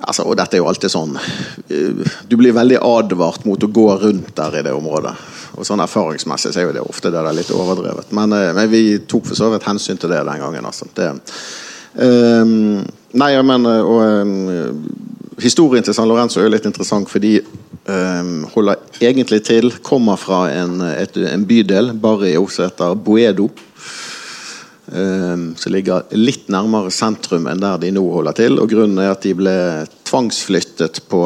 Altså, 0.01 0.23
og 0.23 0.39
dette 0.39 0.57
er 0.57 0.63
jo 0.63 0.69
alltid 0.71 0.89
sånn 0.89 1.11
uh, 1.13 2.15
Du 2.25 2.39
blir 2.39 2.55
veldig 2.55 2.79
advart 2.87 3.43
mot 3.45 3.61
å 3.61 3.69
gå 3.69 3.89
rundt 4.01 4.31
der 4.39 4.61
i 4.61 4.63
det 4.63 4.79
området. 4.79 5.17
Og 5.57 5.67
sånn 5.67 5.83
Erfaringsmessig 5.83 6.53
så 6.53 6.61
er 6.61 6.69
jo 6.69 6.75
det 6.75 6.83
ofte 6.85 7.11
det 7.11 7.19
er 7.19 7.35
litt 7.35 7.51
overdrevet. 7.55 8.11
Men, 8.15 8.33
eh, 8.37 8.51
men, 8.55 8.69
vi 8.71 8.99
tok 9.09 9.27
for 9.29 9.39
så 9.39 9.51
vidt 9.53 9.67
hensyn 9.67 9.99
til 9.99 10.13
det 10.13 10.23
den 10.27 10.43
gangen. 10.43 10.67
Altså. 10.67 10.87
Det, 10.95 11.09
um, 11.95 12.83
nei, 13.19 13.31
men 13.43 13.71
og, 13.71 13.97
um, 13.99 14.83
Historien 15.41 15.81
til 15.81 15.95
San 15.97 16.05
Lorenzo 16.05 16.37
er 16.37 16.45
jo 16.45 16.53
litt 16.53 16.67
interessant, 16.69 17.09
fordi 17.09 17.39
um, 17.41 18.43
holder 18.53 18.99
egentlig 19.01 19.39
til 19.47 19.71
Kommer 19.81 20.19
fra 20.19 20.43
en, 20.53 20.83
et, 20.85 21.17
en 21.17 21.45
bydel, 21.49 21.95
Barrio, 21.97 22.45
som 22.51 22.67
heter 22.67 22.95
Boedo. 22.95 23.49
Som 24.91 25.71
ligger 25.71 26.09
litt 26.19 26.49
nærmere 26.51 26.89
sentrum 26.91 27.45
enn 27.47 27.61
der 27.61 27.77
de 27.79 27.93
nå 27.95 28.01
holder 28.11 28.35
til. 28.35 28.57
og 28.59 28.73
Grunnen 28.73 28.99
er 28.99 29.13
at 29.13 29.23
de 29.23 29.31
ble 29.39 29.53
tvangsflyttet 30.03 30.99
på 31.07 31.21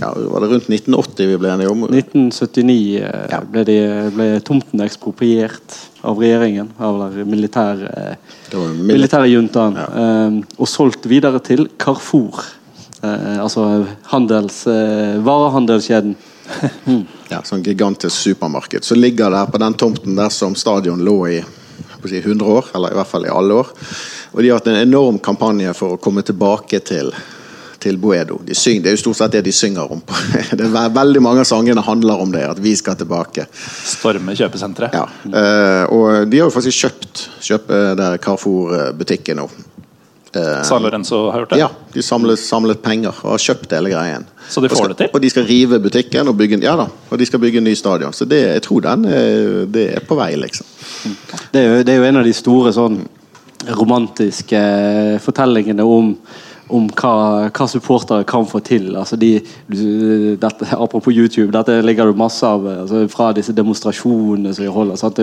ja, 0.00 0.14
Var 0.14 0.40
det 0.40 0.46
rundt 0.46 0.68
1980 0.68 1.26
vi 1.26 1.38
ble 1.38 1.50
enige 1.50 1.70
om? 1.72 1.82
1979 1.88 3.00
eh, 3.02 3.24
ja. 3.32 3.40
ble, 3.42 3.64
de, 3.66 3.78
ble, 4.14 4.26
tomten 4.46 4.82
ekspropriert 4.84 5.74
av 6.06 6.20
regjeringen. 6.22 6.70
Av 6.78 7.00
eh, 7.08 7.24
militære 7.26 9.26
juntaen. 9.32 9.80
Ja. 9.80 9.88
Eh, 10.04 10.38
og 10.58 10.70
solgt 10.70 11.08
videre 11.10 11.42
til 11.42 11.66
Carrefour. 11.82 12.44
Eh, 13.02 13.38
altså 13.42 13.66
handels, 14.12 14.62
eh, 14.70 15.18
varehandelskjeden. 15.26 16.14
ja, 17.32 17.42
sånn 17.44 17.64
gigantisk 17.66 18.14
supermarked. 18.14 18.86
Så 18.86 18.96
ligger 18.98 19.34
det 19.34 19.44
på 19.52 19.60
den 19.60 19.76
tomten 19.78 20.18
der 20.18 20.30
som 20.34 20.54
stadion 20.58 21.02
lå 21.04 21.18
i 21.28 21.40
si 22.08 22.22
100 22.22 22.46
år, 22.46 22.70
eller 22.74 22.94
i 22.94 22.98
hvert 22.98 23.10
fall 23.10 23.26
i 23.26 23.34
alle 23.34 23.58
år. 23.58 23.74
Og 24.32 24.42
de 24.42 24.50
har 24.50 24.60
hatt 24.60 24.70
en 24.70 24.80
enorm 24.80 25.18
kampanje 25.18 25.74
for 25.74 25.96
å 25.96 26.02
komme 26.02 26.22
tilbake 26.22 26.78
til 26.86 27.10
til 27.78 27.98
Boedo. 27.98 28.40
De 28.44 28.54
syng, 28.58 28.82
det 28.82 28.90
er 28.90 28.96
jo 28.96 29.02
stort 29.04 29.20
sett 29.20 29.36
det 29.36 29.44
de 29.46 29.54
synger 29.54 29.92
om. 29.92 30.02
Det 30.58 30.66
er 30.66 30.92
veldig 30.94 31.22
Mange 31.22 31.44
av 31.44 31.48
sangene 31.48 31.82
handler 31.84 32.20
om 32.22 32.32
det, 32.32 32.44
at 32.48 32.58
vi 32.62 32.74
skal 32.78 32.96
tilbake. 32.98 33.46
Storme 33.52 34.34
kjøpesenteret. 34.38 34.94
Ja. 34.94 35.06
Uh, 35.24 35.94
og 35.94 36.30
de 36.30 36.40
har 36.40 36.48
jo 36.48 36.54
faktisk 36.54 36.86
kjøpt 36.86 37.24
kjøpt 37.48 37.74
der 37.98 38.16
Carrefour-butikken 38.22 39.38
nå. 39.40 39.48
Uh, 40.36 40.62
San 40.66 40.82
Lorenzo 40.84 41.28
har 41.32 41.44
gjort 41.44 41.54
det? 41.54 41.60
Ja, 41.62 41.68
de 41.94 42.02
samlet, 42.04 42.40
samlet, 42.40 42.82
penger 42.84 43.14
og 43.22 43.34
har 43.34 43.44
kjøpt 43.44 43.72
hele 43.76 43.92
greien. 43.94 44.26
Så 44.48 44.62
de 44.64 44.70
får 44.72 44.82
skal, 44.82 44.94
det 44.94 44.98
til? 45.02 45.12
Og 45.14 45.22
de 45.24 45.30
skal 45.32 45.46
rive 45.48 45.78
butikken 45.82 46.32
og 46.32 46.36
bygge, 46.38 46.60
ja 46.64 46.74
da, 46.78 46.88
og 46.88 47.20
de 47.20 47.28
skal 47.28 47.42
bygge 47.42 47.62
en 47.62 47.68
ny 47.68 47.76
stadion. 47.78 48.16
Så 48.16 48.28
det, 48.28 48.42
jeg 48.56 48.64
tror 48.66 48.84
den 48.88 49.06
det 49.72 49.86
er 49.96 50.04
på 50.08 50.18
vei, 50.18 50.32
liksom. 50.40 50.68
Det 51.52 51.62
er, 51.62 51.64
jo, 51.68 51.86
det 51.86 51.94
er 51.94 52.02
jo 52.02 52.10
en 52.10 52.20
av 52.20 52.28
de 52.28 52.34
store 52.36 52.74
sånn 52.76 53.00
romantiske 53.78 54.60
fortellingene 55.24 55.84
om 55.84 56.12
om 56.68 56.88
hva, 56.92 57.12
hva, 57.48 57.68
supportere 57.70 58.26
kan 58.28 58.46
få 58.48 58.60
til. 58.64 58.90
Altså 58.98 59.16
de, 59.20 59.38
dette, 59.68 60.68
apropos 60.76 61.14
YouTube, 61.14 61.52
dette 61.54 61.80
ligger 61.84 62.10
det 62.10 62.20
masse 62.20 62.46
av 62.46 62.66
altså 62.84 63.06
fra 63.12 63.30
disse 63.36 63.54
demonstrasjonene 63.56 64.52
som 64.54 64.66
vi 64.66 64.74
holder. 64.74 65.00
Sant? 65.00 65.22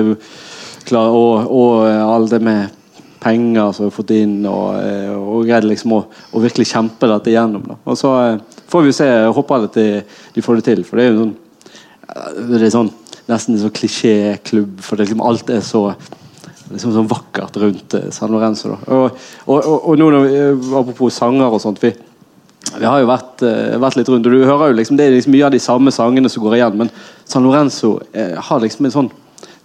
Klar, 0.86 1.14
og, 1.14 1.50
og 1.50 1.86
alt 1.90 2.34
det 2.34 2.42
med 2.46 2.82
penger 3.26 3.72
som 3.74 3.86
vi 3.86 3.90
har 3.90 3.96
fått 3.96 4.14
inn, 4.14 4.36
og, 4.46 4.76
og 5.18 5.48
greid 5.48 5.66
liksom 5.66 5.96
å, 5.98 6.04
å, 6.32 6.42
virkelig 6.44 6.70
kjempe 6.74 7.10
dette 7.10 7.32
igjennom. 7.32 7.64
Da. 7.66 7.80
Og 7.90 7.98
så 7.98 8.12
eh, 8.22 8.60
får 8.70 8.86
vi 8.86 8.94
se, 8.94 9.08
jeg 9.10 9.32
håper 9.38 9.66
at 9.66 9.80
de, 9.80 9.88
de, 10.36 10.44
får 10.46 10.60
det 10.60 10.68
til. 10.68 10.84
For 10.86 11.02
det 11.02 11.08
er 11.08 11.14
jo 11.14 11.24
sånn, 11.24 11.34
det 12.52 12.60
er 12.60 12.76
sånn 12.76 12.94
nesten 13.26 13.56
en 13.56 13.64
sånn 13.64 13.74
klisjéklubb, 13.80 14.78
for 14.86 14.98
det, 14.98 15.08
liksom, 15.08 15.26
alt 15.26 15.50
er 15.50 15.66
så 15.66 15.88
liksom 16.72 16.94
sånn 16.96 17.10
vakkert 17.10 17.58
rundt 17.62 17.94
eh, 17.98 18.10
San 18.14 18.34
Lorenzo. 18.34 18.76
Og, 18.88 19.22
og, 19.46 19.58
og, 19.60 19.76
og, 19.92 19.98
nå 20.00 20.24
eh, 20.26 20.72
Apropos 20.80 21.14
sanger 21.14 21.54
og 21.54 21.62
sånt. 21.62 21.82
Vi, 21.84 21.92
vi 22.76 22.88
har 22.88 23.02
jo 23.02 23.10
vært, 23.10 23.44
uh, 23.46 23.76
vært, 23.80 24.00
litt 24.00 24.10
rundt, 24.10 24.26
og 24.26 24.34
du 24.34 24.42
hører 24.48 24.72
jo 24.72 24.80
liksom, 24.80 24.98
Det 24.98 25.06
er 25.06 25.14
liksom 25.14 25.36
mye 25.36 25.46
av 25.46 25.54
de 25.54 25.62
samme 25.62 25.94
sangene 25.94 26.32
som 26.32 26.44
går 26.44 26.58
igjen, 26.58 26.80
men 26.82 26.90
San 27.24 27.46
Lorenzo 27.46 28.00
uh, 28.02 28.34
har 28.48 28.64
liksom 28.64 28.90
en 28.90 28.98
sånn 28.98 29.12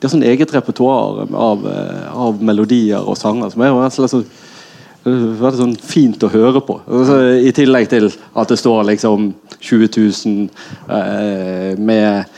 de 0.00 0.06
har 0.06 0.12
sånn 0.14 0.24
eget 0.24 0.52
repertoar 0.54 1.26
av, 1.36 1.64
av, 2.08 2.38
melodier 2.40 3.04
og 3.04 3.18
sanger 3.20 3.50
som 3.52 3.60
er 3.60 3.74
rett 3.76 3.98
og 4.00 4.08
slett 4.08 4.14
så 4.14 5.10
veldig 5.10 5.58
sånn 5.58 5.74
fint 5.76 6.24
å 6.24 6.30
høre 6.32 6.62
på. 6.64 6.78
I 7.44 7.52
tillegg 7.52 7.90
til 7.92 8.08
at 8.08 8.48
det 8.48 8.56
står 8.62 8.86
liksom 8.88 9.26
20 9.60 9.92
000 10.88 11.84
med 11.84 12.32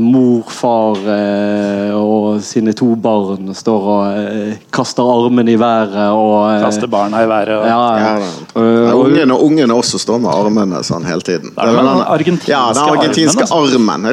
mor, 0.00 0.42
far 0.50 0.98
eh, 1.10 1.92
og 1.96 2.40
sine 2.44 2.72
to 2.76 2.88
barn 3.00 3.50
står 3.56 3.86
og 3.94 4.18
eh, 4.18 4.54
kaster 4.74 5.06
armene 5.06 5.54
i 5.54 5.58
været 5.60 5.96
og 6.14 6.34
eh, 6.54 6.60
Kaste 6.64 6.88
barna 6.90 7.22
i 7.24 7.28
været. 7.30 7.52
Og, 7.58 7.66
Ja, 7.66 7.78
Ja, 8.00 8.10
ja. 8.18 8.30
da. 8.54 8.64
Ja, 8.90 8.94
ungene, 8.98 9.36
ungene 9.38 9.74
også 9.76 9.98
står 10.02 10.18
med 10.24 10.30
armene 10.34 10.82
sånn 10.86 11.06
hele 11.08 11.24
tiden. 11.26 11.52
Det 11.54 11.64
er 11.66 11.76
den 11.76 11.86
den- 11.90 12.04
argentinske 12.16 12.52
ja, 12.52 12.62
den 12.74 12.92
argentinske 12.94 13.48
armen. 13.50 14.10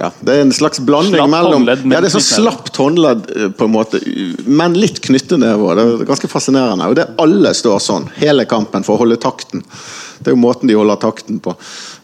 Ja, 0.00 0.10
det 0.22 0.36
er 0.36 0.40
en 0.46 0.52
slags 0.52 0.80
blanding 0.80 1.16
slapp 1.18 1.30
mellom 1.34 1.66
Ja, 1.68 2.00
det 2.00 2.10
er 2.10 2.14
så 2.18 2.22
slapt 2.24 2.76
håndledd, 2.76 3.26
på 3.58 3.64
en 3.68 3.72
måte, 3.74 4.00
men 4.46 4.74
litt 4.78 5.00
knytteneve. 5.04 5.74
Det 5.76 5.84
er 5.86 6.04
ganske 6.08 6.28
fascinerende. 6.30 6.86
Og 6.90 6.96
det 6.98 7.08
alle 7.22 7.52
står 7.56 7.78
sånn, 7.82 8.08
hele 8.20 8.44
kampen, 8.48 8.84
for 8.86 8.96
å 8.96 9.02
holde 9.04 9.16
takten. 9.22 9.62
Det 10.18 10.30
er 10.30 10.36
jo 10.36 10.42
måten 10.42 10.70
de 10.70 10.76
holder 10.78 11.00
takten 11.02 11.40
på. 11.42 11.54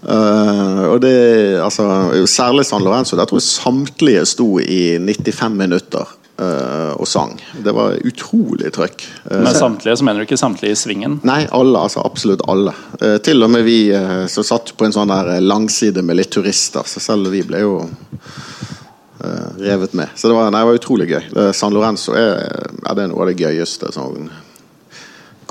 Uh, 0.02 0.92
og 0.92 0.98
det, 1.04 1.14
altså, 1.62 1.86
Særlig 2.28 2.66
San 2.68 2.84
Lorenzo. 2.84 3.16
Der 3.18 3.28
tror 3.28 3.40
jeg 3.40 3.48
samtlige 3.48 4.26
sto 4.28 4.48
i 4.60 4.98
95 4.98 5.56
minutter 5.58 6.18
eh, 6.42 6.92
og 6.96 7.08
sang. 7.08 7.36
Det 7.64 7.72
var 7.74 7.98
utrolig 8.04 8.72
trøkk. 8.74 9.04
Men 9.30 9.42
Med 9.46 9.56
samtlige 9.56 9.96
så 9.96 10.04
mener 10.04 10.20
du 10.20 10.26
ikke 10.26 10.40
samtlige 10.40 10.76
i 10.76 10.78
svingen? 10.78 11.18
Nei, 11.28 11.44
alle. 11.50 11.78
altså 11.78 12.04
Absolutt 12.04 12.44
alle. 12.48 12.74
Eh, 13.00 13.18
til 13.24 13.42
og 13.42 13.50
med 13.52 13.66
vi 13.66 13.78
eh, 13.94 14.26
som 14.32 14.46
satt 14.46 14.74
på 14.76 14.86
en 14.86 14.94
sånn 14.94 15.12
der 15.12 15.36
eh, 15.36 15.44
langside 15.44 16.04
med 16.04 16.18
litt 16.20 16.32
turister. 16.34 16.86
Så 16.88 17.02
selv 17.02 17.32
vi 17.34 17.44
ble 17.46 17.62
jo 17.64 17.74
eh, 17.86 19.48
revet 19.62 19.96
med. 19.98 20.14
Så 20.16 20.30
det 20.30 20.38
var, 20.38 20.50
nei, 20.50 20.62
det 20.62 20.70
var 20.72 20.80
utrolig 20.80 21.10
gøy. 21.12 21.52
San 21.56 21.74
Lorenzo 21.74 22.16
er, 22.18 22.42
ja, 22.82 22.96
det 22.96 23.06
er 23.06 23.12
noe 23.12 23.24
av 23.24 23.32
det 23.32 23.38
gøyeste. 23.42 23.92
Sånn 23.94 24.30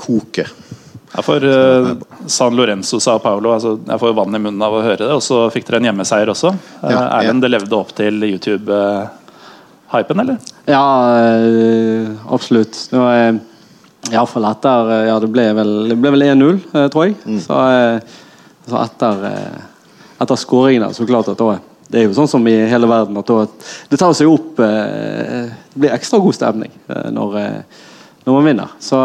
koket. 0.02 0.50
Ja, 1.12 1.22
for 1.22 1.44
uh, 1.44 1.90
San 2.26 2.54
Lorenzo 2.56 2.96
Sao 3.04 3.18
Paulo 3.20 3.50
altså, 3.52 3.74
Jeg 3.84 4.00
får 4.00 4.14
vann 4.16 4.34
i 4.34 4.40
munnen 4.40 4.62
av 4.64 4.72
å 4.78 4.80
høre 4.84 4.96
det. 5.02 5.10
Og 5.12 5.20
så 5.24 5.42
fikk 5.52 5.66
dere 5.68 5.82
en 5.82 5.88
hjemmeseier 5.90 6.30
også. 6.32 6.54
Eh, 6.80 6.92
Ja, 6.94 7.02
Erlend, 7.18 7.42
det 7.44 7.50
levde 7.52 7.76
opp 7.76 7.90
til 7.98 8.16
YouTube-hypen, 8.30 10.22
eller? 10.24 10.38
Ja, 10.70 10.84
eh, 11.20 12.08
absolutt. 12.32 12.78
Det 12.90 12.96
var 13.02 13.18
eh, 13.18 13.40
iallfall 14.12 14.48
etter 14.54 14.92
eh, 14.96 15.04
Ja, 15.10 15.18
det 15.22 15.28
ble 15.34 15.46
vel, 15.60 15.74
det 15.92 15.98
ble 16.00 16.14
vel 16.16 16.26
1-0, 16.30 16.62
eh, 16.72 16.88
tror 16.94 17.08
jeg. 17.10 17.18
Så, 17.44 17.60
eh, 17.76 18.24
så 18.70 18.80
etter 18.86 19.28
eh, 19.32 19.60
Etter 20.22 20.38
skåringen 20.38 20.84
der, 20.86 20.92
så 20.94 21.04
klart 21.08 21.28
at 21.32 21.40
da 21.40 21.56
Det 21.92 21.98
er 21.98 22.04
jo 22.06 22.14
sånn 22.16 22.28
som 22.30 22.44
i 22.48 22.52
hele 22.70 22.86
verden 22.88 23.16
at 23.18 23.30
Det 23.90 23.98
tar 24.00 24.12
seg 24.16 24.30
opp 24.30 24.60
eh, 24.62 25.48
Det 25.74 25.80
blir 25.82 25.92
ekstra 25.96 26.20
god 26.22 26.36
stemning 26.40 26.70
eh, 26.88 27.08
når, 27.12 27.36
eh, 27.40 27.82
når 28.24 28.36
man 28.38 28.46
vinner. 28.46 28.70
Så 28.80 29.00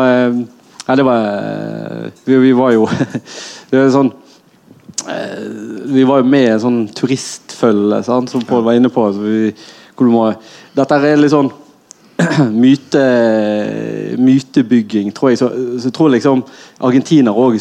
Ja, 0.88 0.96
det 0.96 1.04
var 1.04 1.26
eh, 1.28 2.10
vi, 2.26 2.38
vi 2.38 2.52
var 2.56 2.72
jo 2.72 2.88
Vi 3.72 3.78
var 3.78 3.90
sånn 3.92 4.12
eh, 5.12 5.48
vi 5.88 6.04
var 6.08 6.22
jo 6.22 6.28
med 6.28 6.50
en 6.54 6.62
sånn 6.64 6.82
turistfølge, 6.96 8.02
sant, 8.08 8.32
som 8.32 8.44
Pål 8.48 8.64
var 8.66 8.76
inne 8.76 8.92
på. 8.92 9.06
Vi, 9.16 9.52
må, 10.12 10.26
dette 10.76 11.00
er 11.00 11.20
litt 11.20 11.32
sånn 11.32 11.50
myte, 12.64 13.04
mytebygging, 14.20 15.14
tror 15.16 15.32
jeg. 15.32 15.40
Så, 15.42 15.52
så 15.84 15.92
tror 15.96 16.12
liksom 16.12 16.44
argentinere 16.84 17.36
òg 17.36 17.60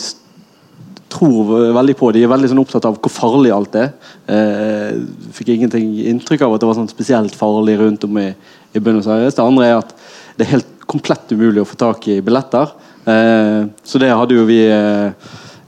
tror 1.16 1.72
veldig 1.76 1.94
på 1.98 2.10
De 2.12 2.24
er 2.24 2.30
veldig 2.30 2.50
sånn 2.50 2.60
opptatt 2.60 2.88
av 2.88 2.98
hvor 2.98 3.12
farlig 3.12 3.52
alt 3.54 3.76
er. 3.78 3.92
Eh, 4.30 4.98
fikk 5.36 5.54
ingenting 5.54 5.92
inntrykk 6.12 6.46
av 6.46 6.56
at 6.56 6.64
det 6.64 6.70
var 6.70 6.78
sånn 6.78 6.90
spesielt 6.90 7.36
farlig 7.38 7.78
rundt 7.80 8.06
om 8.08 8.18
i, 8.20 8.30
i 8.74 8.82
Buenos 8.82 9.08
Aires. 9.10 9.38
Det 9.38 9.44
andre 9.44 9.70
er 9.70 9.78
at 9.78 9.94
det 10.36 10.46
er 10.46 10.56
helt 10.56 10.74
komplett 10.86 11.32
umulig 11.32 11.62
å 11.62 11.68
få 11.68 11.78
tak 11.78 12.08
i 12.10 12.20
billetter. 12.24 12.74
Eh, 13.06 13.66
så 13.86 13.98
det 14.02 14.10
hadde 14.10 14.34
jo 14.34 14.44
vi 14.48 14.60
eh, 14.66 15.12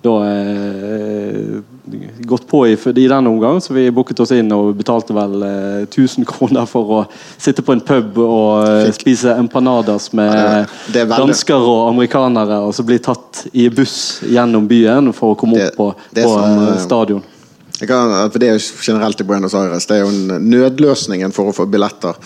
da 0.03 0.13
eh, 0.31 1.59
gått 2.29 2.45
på 2.51 2.61
i, 2.69 2.73
i 2.97 3.09
den 3.09 3.27
omgang, 3.27 3.61
så 3.61 3.75
vi 3.75 3.87
booket 3.95 4.21
oss 4.21 4.33
inn 4.37 4.51
og 4.55 4.75
betalte 4.79 5.15
vel 5.17 5.37
eh, 5.43 5.87
1000 5.87 6.27
kroner 6.33 6.67
for 6.71 6.93
å 6.99 7.01
sitte 7.41 7.63
på 7.67 7.75
en 7.77 7.83
pub 7.87 8.19
og 8.23 8.67
Fikk- 8.89 9.01
spise 9.01 9.35
empanadas 9.39 10.11
med 10.19 10.31
Ja, 10.35 10.45
er- 10.65 11.01
er 11.03 11.11
dansker 11.15 11.59
og 11.63 11.89
amerikanere, 11.93 12.61
og 12.67 12.75
så 12.77 12.85
bli 12.87 12.99
tatt 13.03 13.47
i 13.53 13.69
buss 13.75 14.21
gjennom 14.27 14.69
byen 14.71 15.13
for 15.17 15.35
å 15.35 15.39
komme 15.41 15.59
Det- 15.59 15.73
opp 15.73 15.77
på, 15.81 15.89
på 16.23 16.29
som, 16.29 16.79
stadion. 16.85 17.23
Kan, 17.79 18.11
for 18.33 18.39
Det 18.43 18.49
er 18.49 18.57
jo 18.59 18.65
generelt 18.83 19.21
i 19.21 19.25
Buenos 19.25 19.55
Aires. 19.55 19.85
Det 19.87 19.97
er 19.97 20.01
jo 20.03 20.09
en 20.11 20.49
nødløsningen 20.51 21.31
for 21.31 21.47
å 21.47 21.55
få 21.55 21.67
billetter. 21.71 22.17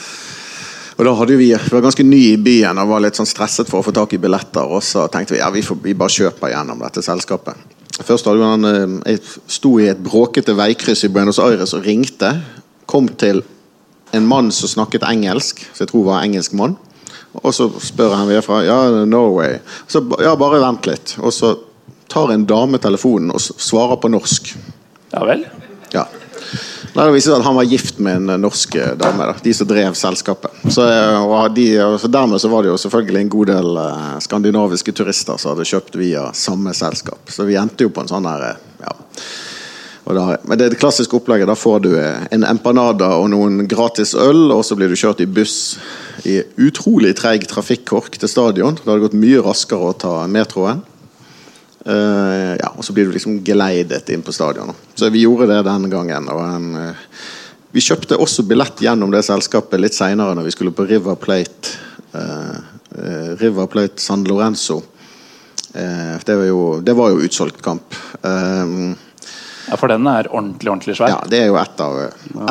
Og 1.03 1.07
da 1.09 1.17
hadde 1.19 1.35
vi, 1.35 1.49
vi 1.51 1.75
var 1.75 1.83
ganske 1.83 2.05
nye 2.07 2.37
i 2.37 2.39
byen 2.39 2.79
og 2.79 2.93
var 2.93 3.01
litt 3.03 3.17
sånn 3.19 3.27
stresset 3.27 3.67
for 3.67 3.81
å 3.81 3.87
få 3.89 3.91
tak 3.97 4.13
i 4.15 4.21
billetter. 4.23 4.71
Og 4.71 4.85
så 4.87 5.09
tenkte 5.11 5.35
vi 5.35 5.41
ja, 5.41 5.49
vi, 5.51 5.65
får, 5.67 5.81
vi 5.83 5.97
bare 5.99 6.15
kjøper 6.15 6.53
gjennom 6.53 6.79
dette 6.79 7.03
selskapet. 7.03 7.59
Først 8.07 8.29
hadde 8.31 8.47
han, 8.47 8.69
eh, 8.69 8.95
Jeg 9.11 9.23
sto 9.51 9.73
i 9.83 9.89
et 9.91 9.99
bråkete 9.99 10.55
veikryss 10.55 11.03
i 11.03 11.11
Buenos 11.11 11.41
Aires 11.43 11.75
og 11.75 11.83
ringte. 11.91 12.31
Kom 12.87 13.11
til 13.19 13.43
en 14.15 14.29
mann 14.31 14.53
som 14.55 14.71
snakket 14.71 15.03
engelsk, 15.09 15.65
som 15.73 15.83
jeg 15.83 15.91
tror 15.91 16.07
var 16.07 16.23
engelsk 16.23 16.55
mann. 16.55 16.79
Og 17.43 17.51
så 17.51 17.67
spør 17.83 18.15
han 18.21 18.31
fra 18.47 18.63
ja, 18.63 18.79
Norway. 19.03 19.59
Så 19.91 20.05
ja, 20.23 20.37
bare 20.39 20.63
vent 20.63 20.87
litt. 20.87 21.17
Og 21.19 21.35
så 21.35 21.57
tar 22.15 22.31
en 22.31 22.47
dame 22.47 22.79
telefonen 22.79 23.35
og 23.35 23.43
svarer 23.43 23.99
på 23.99 24.13
norsk. 24.15 24.55
Ja 25.17 25.27
vel? 25.27 25.49
Ja. 25.91 26.07
Nei, 26.93 27.07
det 27.07 27.13
viste 27.15 27.31
seg 27.31 27.39
at 27.39 27.47
han 27.47 27.57
var 27.57 27.69
gift 27.69 28.01
med 28.05 28.19
en 28.21 28.35
eh, 28.35 28.41
norsk 28.41 28.75
eh, 28.77 28.91
dame. 29.01 29.29
Da, 29.31 29.37
de 29.45 29.55
som 29.57 29.69
drev 29.69 29.97
selskapet. 29.97 30.59
Så, 30.69 30.85
eh, 30.85 31.47
de, 31.57 31.67
Dermed 32.05 32.43
så 32.43 32.51
var 32.53 32.65
det 32.65 32.73
jo 32.73 32.81
selvfølgelig 32.83 33.23
en 33.23 33.33
god 33.33 33.53
del 33.53 33.81
skandinaviske 34.27 34.93
turister 34.97 35.41
som 35.41 35.55
hadde 35.55 35.69
kjøpt 35.69 35.97
via 36.01 36.29
samme 36.37 36.75
selskap. 36.77 37.33
Så 37.33 37.49
vi 37.49 37.57
endte 37.61 37.89
jo 37.89 37.95
på 37.95 38.05
en 38.05 38.13
sånn 38.13 38.29
her 38.29 38.53
ja. 38.83 38.93
Da, 40.03 40.25
men 40.45 40.59
det, 40.59 40.73
det 40.73 40.81
klassiske 40.81 41.15
opplegget, 41.17 41.47
da 41.49 41.55
får 41.57 41.85
du 41.85 41.93
en 41.95 42.45
empanada 42.45 43.13
og 43.23 43.29
noen 43.33 43.63
gratis 43.71 44.17
øl, 44.19 44.51
og 44.51 44.65
så 44.67 44.75
blir 44.77 44.91
du 44.91 44.99
kjørt 44.99 45.23
i 45.23 45.29
buss 45.31 45.77
i 46.29 46.41
utrolig 46.61 47.15
treig 47.17 47.47
trafikkork 47.49 48.19
til 48.19 48.29
stadion. 48.29 48.77
Det 48.77 48.91
hadde 48.91 49.05
gått 49.07 49.17
mye 49.17 49.45
raskere 49.47 49.93
å 49.93 49.95
ta 49.97 50.17
metroen. 50.29 50.83
Eh, 51.87 52.57
ja, 52.61 52.73
og 52.77 52.85
så 52.85 52.93
blir 52.93 53.09
du 53.09 53.13
liksom 53.17 53.41
geleidet 53.45 54.11
inn 54.11 54.23
på 54.23 54.33
stadion. 54.33 54.73
Så 54.95 55.11
vi 55.11 55.25
gjorde 55.25 55.51
det 55.51 55.63
den 55.67 55.91
gangen. 55.91 56.29
Og 56.31 56.43
en, 56.47 56.69
uh, 56.77 57.23
vi 57.75 57.83
kjøpte 57.83 58.19
også 58.23 58.45
billett 58.47 58.83
gjennom 58.85 59.11
det 59.11 59.25
selskapet 59.27 59.83
litt 59.83 59.97
seinere, 59.97 60.37
når 60.39 60.47
vi 60.47 60.55
skulle 60.55 60.75
på 60.77 60.87
River 60.87 61.19
Plate. 61.19 61.79
uh, 62.15 62.61
River 63.41 63.67
Plate 63.67 64.03
San 64.03 64.25
Lorenzo. 64.29 64.83
Det, 65.73 66.35
var 66.37 66.45
jo, 66.45 66.81
det 66.85 66.93
var 66.93 67.09
jo 67.09 67.23
utsolgt 67.25 67.63
kamp. 67.65 67.95
Ja, 68.21 69.79
for 69.81 69.89
den 69.89 70.05
er 70.11 70.29
ordentlig, 70.29 70.69
ordentlig 70.69 70.97
svær. 70.99 71.09
ja, 71.09 71.23
det 71.25 71.39
er 71.41 71.49
jo 71.49 71.57
ett 71.57 71.81
av, 71.81 71.97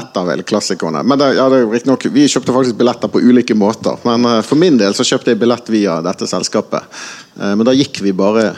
et 0.01 0.17
av 0.17 0.31
klassikerne. 0.49 1.03
Men 1.05 1.21
det, 1.21 1.27
ja, 1.37 1.45
det 1.53 1.59
er 1.59 1.67
jo 1.67 1.81
nok, 1.91 2.07
Vi 2.09 2.25
kjøpte 2.25 2.55
faktisk 2.55 2.79
billetter 2.81 3.13
på 3.13 3.21
ulike 3.21 3.53
måter. 3.53 4.01
Men 4.09 4.41
for 4.41 4.57
min 4.57 4.81
del 4.81 4.97
så 4.97 5.05
kjøpte 5.05 5.35
jeg 5.35 5.43
billett 5.43 5.69
via 5.69 5.99
dette 6.01 6.25
selskapet. 6.25 7.05
Men 7.37 7.61
da 7.69 7.77
gikk 7.77 8.01
vi 8.01 8.17
bare 8.17 8.49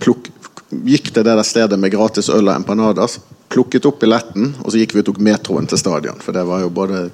plukk, 0.00 0.30
Gikk 0.70 1.08
til 1.10 1.24
det 1.26 1.32
der 1.34 1.42
stedet 1.42 1.78
med 1.82 1.90
gratis 1.90 2.28
øl 2.30 2.46
og 2.46 2.54
empanadas. 2.54 3.16
Plukket 3.50 3.86
opp 3.88 3.98
billetten, 4.04 4.52
og 4.62 4.70
så 4.70 4.78
gikk 4.78 4.92
vi 4.94 5.02
og 5.02 5.08
tok 5.08 5.18
metroen 5.26 5.66
til 5.66 5.80
stadion. 5.80 6.20
For 6.22 6.30
det 6.36 6.44
var 6.46 6.60
jo 6.62 6.68
både 6.70 7.08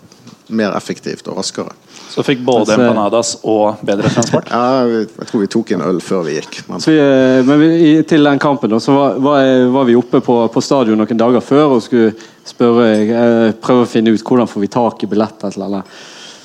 mer 0.52 0.74
effektivt 0.76 1.26
og 1.30 1.38
raskere. 1.40 1.72
Så 2.12 2.22
fikk 2.22 2.42
både 2.44 2.66
Altså- 2.66 2.76
empanadas 2.76 3.30
og 3.42 3.80
bedre 3.82 4.10
transport. 4.12 4.50
Ja, 4.52 4.84
jeg 4.86 5.26
tror 5.26 5.40
vi 5.40 5.46
tok 5.46 5.72
en 5.72 5.80
øl 5.88 6.00
før 6.00 6.22
vi 6.26 6.34
gikk. 6.36 6.68
Men 6.68 6.80
Så 6.80 6.92
vi, 6.92 6.98
eh, 7.00 7.42
men 7.48 7.60
vi, 7.60 8.02
til 8.02 8.22
den 8.22 8.38
kampen 8.38 8.70
da, 8.70 8.76
så 8.76 8.92
var, 8.92 9.18
var, 9.18 9.70
var 9.72 9.84
vi 9.88 9.96
oppe 9.96 10.20
på, 10.20 10.36
på 10.52 10.62
stadion 10.62 10.98
noen 10.98 11.16
dager 11.18 11.40
før 11.40 11.76
og 11.78 11.82
skulle 11.82 12.12
spørre, 12.44 12.92
eh, 13.08 13.52
prøve 13.52 13.86
å 13.86 13.88
finne 13.88 14.12
ut 14.12 14.22
hvordan 14.22 14.46
får 14.46 14.60
vi 14.60 14.68
tak 14.68 15.02
i 15.02 15.06
billetter. 15.06 15.50
til 15.50 15.62
alle. 15.62 15.82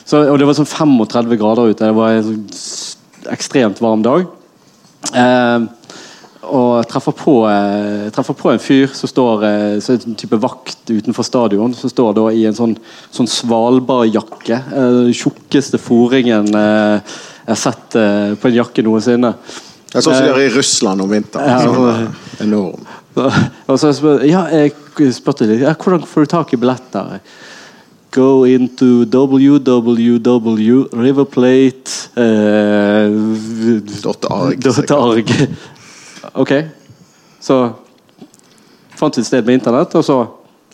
Så, 0.06 0.32
og 0.32 0.40
Det 0.40 0.48
var 0.48 0.54
sånn 0.54 0.66
35 0.66 1.38
grader 1.38 1.70
ute. 1.70 1.86
Det 1.86 1.94
var 1.94 2.10
en 2.12 2.24
sånn 2.24 3.36
ekstremt 3.36 3.80
varm 3.82 4.02
dag. 4.02 4.26
Eh, 5.14 5.60
og 6.42 6.88
treffer 6.90 7.14
på, 7.14 7.36
eh, 7.50 8.08
treffer 8.14 8.34
på 8.38 8.52
en 8.52 8.62
fyr 8.62 8.90
som 8.98 9.10
står 9.10 9.44
eh, 9.46 9.80
så 9.84 9.94
en 9.94 10.16
type 10.18 10.38
vakt 10.42 10.90
utenfor 10.90 11.26
stadion. 11.28 11.74
Som 11.78 11.92
står 11.94 12.16
da 12.18 12.24
i 12.34 12.46
en 12.50 12.58
sånn, 12.58 12.74
sånn 13.14 13.30
Svalbardjakke. 13.30 14.58
Eh, 14.58 14.88
Den 15.06 15.14
tjukkeste 15.14 15.78
foringen 15.82 16.50
eh, 16.50 17.20
jeg 17.46 17.52
har 17.54 17.62
sett 17.62 18.00
eh, 18.00 18.34
på 18.40 18.50
en 18.50 18.58
jakke 18.58 18.86
noensinne. 18.86 19.34
Det 19.92 20.00
er 20.00 20.06
sånn 20.06 20.16
som 20.16 20.26
de 20.26 20.32
gjør 20.32 20.44
i 20.46 20.52
Russland 20.56 21.04
om 21.04 21.10
vinteren. 21.12 21.50
Ja, 21.52 21.60
Sånn, 21.68 21.90
eh, 21.92 22.46
enorm. 22.48 22.90
Og 23.68 23.80
så 23.82 23.92
spør, 23.94 24.22
ja, 24.24 24.46
jeg 24.56 24.72
spurte 25.14 25.48
litt 25.50 25.66
ja, 25.66 25.74
hvordan 25.76 26.06
får 26.08 26.26
du 26.26 26.32
tak 26.32 26.54
i 26.56 26.60
billetter. 26.62 27.20
Go 28.12 28.44
into 28.44 29.06
www 29.08 30.18
Riverplate 30.92 31.92
eh, 32.20 33.08
Ok. 36.34 36.54
Så 37.42 37.58
fant 39.00 39.18
vi 39.18 39.24
et 39.24 39.28
sted 39.28 39.46
med 39.48 39.60
internett, 39.60 39.96
og 39.98 40.06
så 40.06 40.18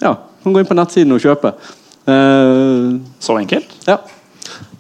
ja, 0.04 0.14
kan 0.44 0.54
gå 0.54 0.62
inn 0.62 0.70
på 0.70 0.78
nettsiden 0.78 1.16
og 1.16 1.24
kjøpe. 1.24 1.54
Uh, 2.08 3.00
Så 3.20 3.38
enkelt? 3.40 3.74
ja. 3.88 4.00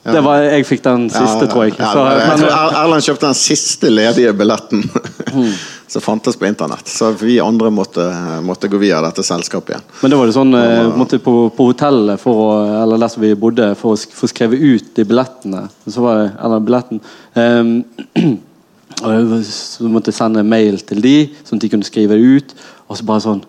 Det 0.07 0.21
var, 0.23 0.39
jeg 0.39 0.63
fikk 0.63 0.83
den 0.85 1.09
siste, 1.11 1.43
Ja, 1.43 1.47
tror 1.51 1.65
jeg. 1.65 1.73
ja, 1.75 1.87
Så, 1.91 2.03
jeg 2.07 2.27
men, 2.29 2.39
tror 2.39 2.75
Erland 2.79 3.03
kjøpte 3.03 3.25
den 3.25 3.35
siste 3.35 3.89
ledige 3.91 4.31
billetten. 4.39 4.85
som 5.87 6.01
fantes 6.01 6.35
på 6.35 6.45
internett. 6.45 6.87
Så 6.87 7.11
vi 7.11 7.39
andre 7.39 7.69
måtte, 7.71 8.15
måtte 8.43 8.67
gå 8.67 8.77
via 8.77 9.01
dette 9.01 9.23
selskapet 9.23 9.69
igjen. 9.69 9.85
Men 10.01 10.11
det 10.11 10.19
var 10.19 10.29
det 10.29 10.35
sånn 10.35 10.57
eh, 10.59 10.89
måtte 10.99 11.19
på, 11.23 11.35
på 11.55 11.69
hotellet 11.69 12.19
for 12.21 12.41
å, 12.43 12.49
eller 12.83 12.99
der 12.99 13.11
som 13.11 13.23
vi 13.23 13.31
bodde, 13.39 13.69
for 13.79 13.95
å 13.95 14.17
få 14.19 14.27
skrevet 14.29 14.59
ut 14.59 14.91
de 14.97 15.05
billettene. 15.07 15.63
Så 15.87 16.03
var 16.03 16.19
det, 16.19 16.27
eller 16.43 16.65
billetten 16.67 17.01
ehm, 17.39 17.71
og 19.05 19.45
Så 19.45 19.85
måtte 19.91 20.09
jeg 20.09 20.17
sende 20.17 20.43
mail 20.43 20.79
til 20.81 21.01
de, 21.03 21.15
sånn 21.45 21.59
at 21.59 21.65
de 21.65 21.69
kunne 21.73 21.87
skrive 21.87 22.17
det 22.17 22.37
ut. 22.37 22.55
Og 22.87 22.97
så 22.97 23.05
bare 23.05 23.23
sånn 23.25 23.43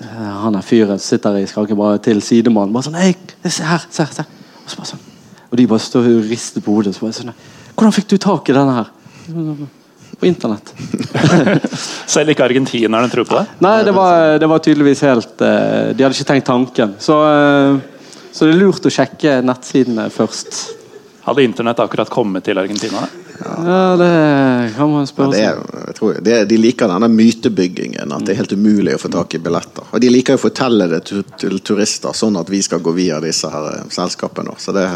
eh, 0.00 0.30
Han 0.44 0.56
er 0.56 0.64
fyren 0.66 1.02
sitter 1.02 1.40
i 1.40 1.46
skranken, 1.50 1.78
bare 1.78 2.00
til 2.04 2.22
sidemannen. 2.24 2.72
Bare 2.74 2.88
sånn 2.88 3.00
Hei, 3.00 3.12
se 3.44 3.66
her, 3.66 3.84
se 3.90 4.06
her. 4.06 4.14
Se. 4.14 4.24
her». 4.24 4.64
Og 4.64 4.72
så 4.72 4.80
bare 4.80 4.92
sånn 4.94 5.04
Og 5.50 5.58
de 5.58 5.68
bare 5.72 5.84
står 5.84 6.08
og 6.14 6.30
rister 6.30 6.64
på 6.64 6.78
hodet. 6.78 6.94
Så 6.96 7.04
bare 7.04 7.18
sånn 7.18 7.36
Hvordan 7.74 7.96
fikk 7.96 8.10
du 8.12 8.16
tak 8.20 8.48
i 8.50 8.56
denne 8.56 8.78
her? 8.80 8.90
På 10.20 10.26
internett. 10.28 10.72
Selv 12.14 12.32
ikke 12.32 12.44
argentinerne 12.44 13.08
tror 13.08 13.24
på 13.24 13.38
det. 13.38 13.44
Nei, 13.64 13.76
det 13.86 13.94
var, 13.96 14.34
det 14.42 14.48
var 14.50 14.60
tydeligvis 14.60 15.04
helt 15.06 15.44
eh, 15.46 15.92
De 15.96 16.04
hadde 16.04 16.16
ikke 16.16 16.28
tenkt 16.32 16.48
tanken. 16.50 16.96
Så, 17.00 17.16
eh, 17.24 18.26
så 18.32 18.48
det 18.48 18.56
er 18.56 18.60
lurt 18.60 18.84
å 18.84 18.92
sjekke 18.92 19.38
nettsidene 19.44 20.10
først. 20.12 20.60
Hadde 21.24 21.44
internett 21.46 21.80
akkurat 21.80 22.12
kommet 22.12 22.44
til 22.44 22.60
Argentina? 22.60 23.04
Ja, 23.40 23.96
det 23.96 24.10
kan 24.76 24.90
man 24.92 25.06
spørre 25.08 25.34
seg. 25.34 25.42
Ja, 25.44 26.36
er, 26.40 26.44
de 26.48 26.58
liker 26.60 26.90
denne 26.90 27.08
mytebyggingen, 27.12 28.12
at 28.12 28.26
det 28.26 28.34
er 28.34 28.40
helt 28.42 28.54
umulig 28.54 28.94
å 28.96 29.00
få 29.00 29.10
tak 29.12 29.36
i 29.36 29.40
billetter. 29.42 29.88
Og 29.90 30.02
de 30.02 30.10
liker 30.12 30.38
å 30.38 30.42
fortelle 30.42 30.88
det 30.90 31.02
til, 31.10 31.24
til 31.40 31.58
turister, 31.64 32.14
sånn 32.16 32.38
at 32.40 32.50
vi 32.52 32.62
skal 32.64 32.82
gå 32.84 32.94
via 32.96 33.20
disse 33.24 33.50
her 33.50 33.68
eh, 33.72 33.84
selskapene. 33.94 34.56
Så 34.60 34.74
det, 34.76 34.86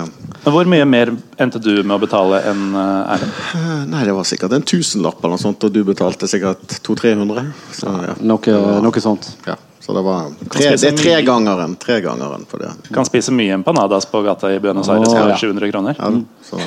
Hvor 0.44 0.70
mye 0.70 0.86
mer 0.88 1.14
endte 1.40 1.62
du 1.62 1.72
med 1.82 1.96
å 1.96 2.00
betale 2.04 2.42
enn 2.50 2.64
eh, 2.72 3.14
Erlend? 3.16 3.44
eh, 3.58 3.76
nei, 3.92 4.06
det 4.08 4.16
var 4.16 4.28
sikkert 4.28 4.56
en 4.56 4.66
tusenlapp 4.66 5.22
eller 5.22 5.36
noe 5.36 5.44
sånt, 5.44 5.64
og 5.64 5.74
du 5.74 5.82
betalte 5.86 6.30
sikkert 6.30 6.80
200-300. 6.84 7.52
Så, 7.80 7.94
ja. 8.10 8.18
Noe, 8.24 8.58
noe 8.84 9.04
sånt. 9.04 9.32
Ja, 9.48 9.56
så 9.84 9.92
det 9.92 10.00
var 10.00 10.30
tre, 10.48 10.70
det 10.80 10.88
er 10.88 10.96
tregangeren 10.96 11.74
tre 11.76 11.98
gangeren 12.00 12.46
på 12.48 12.56
det. 12.56 12.70
Kan 12.94 13.04
spise 13.04 13.34
mye 13.36 13.52
empanadas 13.58 14.06
på 14.08 14.22
gata 14.24 14.48
i 14.54 14.60
Buenos 14.60 14.88
Aires 14.88 15.12
for 15.12 15.34
700 15.36 15.72
kroner. 15.74 15.98
Ja, 15.98 16.08
så, 16.48 16.60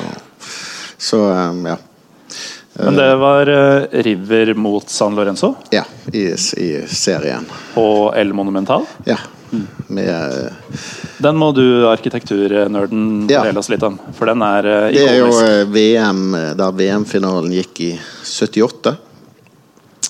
så 1.07 1.21
eh, 1.31 1.61
ja. 1.71 1.77
Men 2.77 2.97
det 2.99 3.07
var 3.17 3.49
eh, 3.49 4.01
River 4.05 4.51
mot 4.59 4.89
San 4.91 5.15
Lorenzo 5.17 5.53
Ja, 5.73 5.81
i, 6.13 6.27
i 6.61 6.67
serien. 6.87 7.47
på 7.73 7.87
El 8.15 8.33
Monumental. 8.37 8.83
Ja. 9.07 9.15
Med 9.87 10.09
eh, 10.11 10.75
Den 11.23 11.39
må 11.39 11.53
du, 11.55 11.63
arkitekturnerden, 11.89 13.25
Ja. 13.31 13.39
fortelle 13.41 13.63
oss 13.63 13.69
litt 13.71 13.85
om. 13.87 13.95
For 14.17 14.27
den 14.29 14.43
er 14.45 14.67
ikonisk. 14.67 14.99
Det 14.99 15.07
er 15.09 15.17
jo 15.23 15.31
eh, 15.47 15.63
VM 15.73 16.23
eh, 16.37 16.51
der 16.59 16.75
VM-finalen 16.83 17.55
gikk 17.55 17.81
i 17.87 17.91
78. 18.27 18.97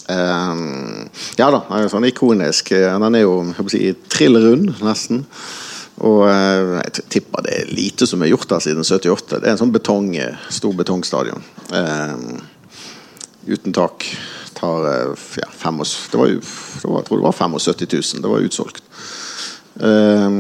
Um, 0.10 1.10
ja 1.38 1.50
da, 1.52 1.60
den 1.68 1.78
er 1.78 1.82
jo 1.86 1.90
sånn 1.92 2.06
ikonisk. 2.08 2.72
Eh, 2.76 2.94
Den 3.00 3.16
er 3.20 3.26
jo 3.26 3.34
si, 3.72 3.82
trill 4.12 4.38
rund, 4.44 4.74
nesten. 4.84 5.24
Og 6.06 6.28
eh, 6.30 6.76
jeg 6.84 7.08
tipper 7.10 7.42
det 7.48 7.54
er 7.62 7.72
lite 7.74 8.06
som 8.08 8.22
er 8.22 8.30
gjort 8.30 8.50
der 8.52 8.62
siden 8.62 8.84
78. 8.86 9.40
Det 9.42 9.48
er 9.48 9.56
en 9.56 9.62
sånn 9.64 9.74
betong, 9.74 10.12
eh, 10.22 10.36
stor 10.54 10.76
betongstadion. 10.78 11.42
Eh, 11.74 12.18
uten 13.56 13.74
tak. 13.74 14.06
Tar 14.58 14.86
eh, 14.92 15.26
ja, 15.42 15.50
fem 15.54 15.80
og, 15.82 15.88
det 16.12 16.20
var 16.22 16.30
jo, 16.30 16.42
det 16.44 16.86
var, 16.92 17.00
jeg 17.02 17.08
tror 17.10 17.18
det 17.24 17.26
var 17.30 17.40
75 17.40 17.88
000. 17.94 18.22
Det 18.22 18.34
var 18.34 18.46
utsolgt. 18.46 18.84
Eh, 19.78 20.38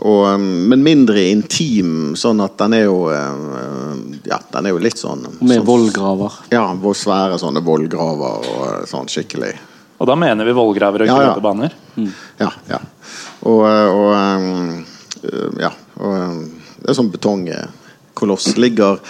og, 0.00 0.26
men 0.40 0.84
mindre 0.84 1.24
intim, 1.28 2.12
sånn 2.16 2.40
at 2.44 2.54
den 2.60 2.76
er 2.78 2.84
jo 2.86 2.98
Ja, 4.28 4.38
den 4.52 4.64
er 4.68 4.72
jo 4.72 4.80
litt 4.80 4.96
sånn 5.00 5.24
Med 5.40 5.58
sånn- 5.58 5.66
vollgraver. 5.68 6.36
Ja, 6.52 6.66
hvor 6.80 6.96
svære 6.96 7.36
sånne 7.40 7.60
vollgraver 7.64 8.48
og 8.52 8.86
sånn 8.88 9.08
skikkelig. 9.08 9.54
Og 9.98 10.06
da 10.08 10.14
mener 10.20 10.44
vi 10.46 10.52
vollgraver 10.56 11.04
og 11.04 11.10
Ja, 11.10 11.16
ja. 11.20 11.32
løpebaner. 11.32 11.72
Ja, 12.40 12.52
ja. 12.70 12.78
Og, 13.48 13.64
og 13.64 14.94
Ja. 15.60 15.72
Og, 15.98 16.14
um, 16.14 16.40
det 16.78 16.92
er 16.92 16.98
sånn 16.98 17.12
betongkoloss. 17.12 18.52
Ligger 18.60 19.00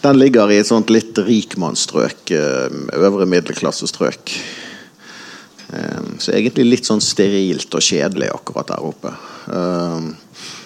Den 0.00 0.16
ligger 0.16 0.48
i 0.48 0.56
et 0.62 0.68
sånt 0.68 0.88
litt 0.88 1.18
rikmannsstrøk. 1.18 2.32
uh, 2.32 2.68
Øvre 2.96 3.26
middelklassestrøk. 3.28 4.34
Um, 5.70 6.16
så 6.18 6.32
egentlig 6.34 6.64
litt 6.66 6.88
sånn 6.88 7.02
sterilt 7.04 7.74
og 7.76 7.84
kjedelig 7.84 8.30
akkurat 8.32 8.72
der 8.72 8.86
oppe. 8.86 9.12
Um, 9.46 10.14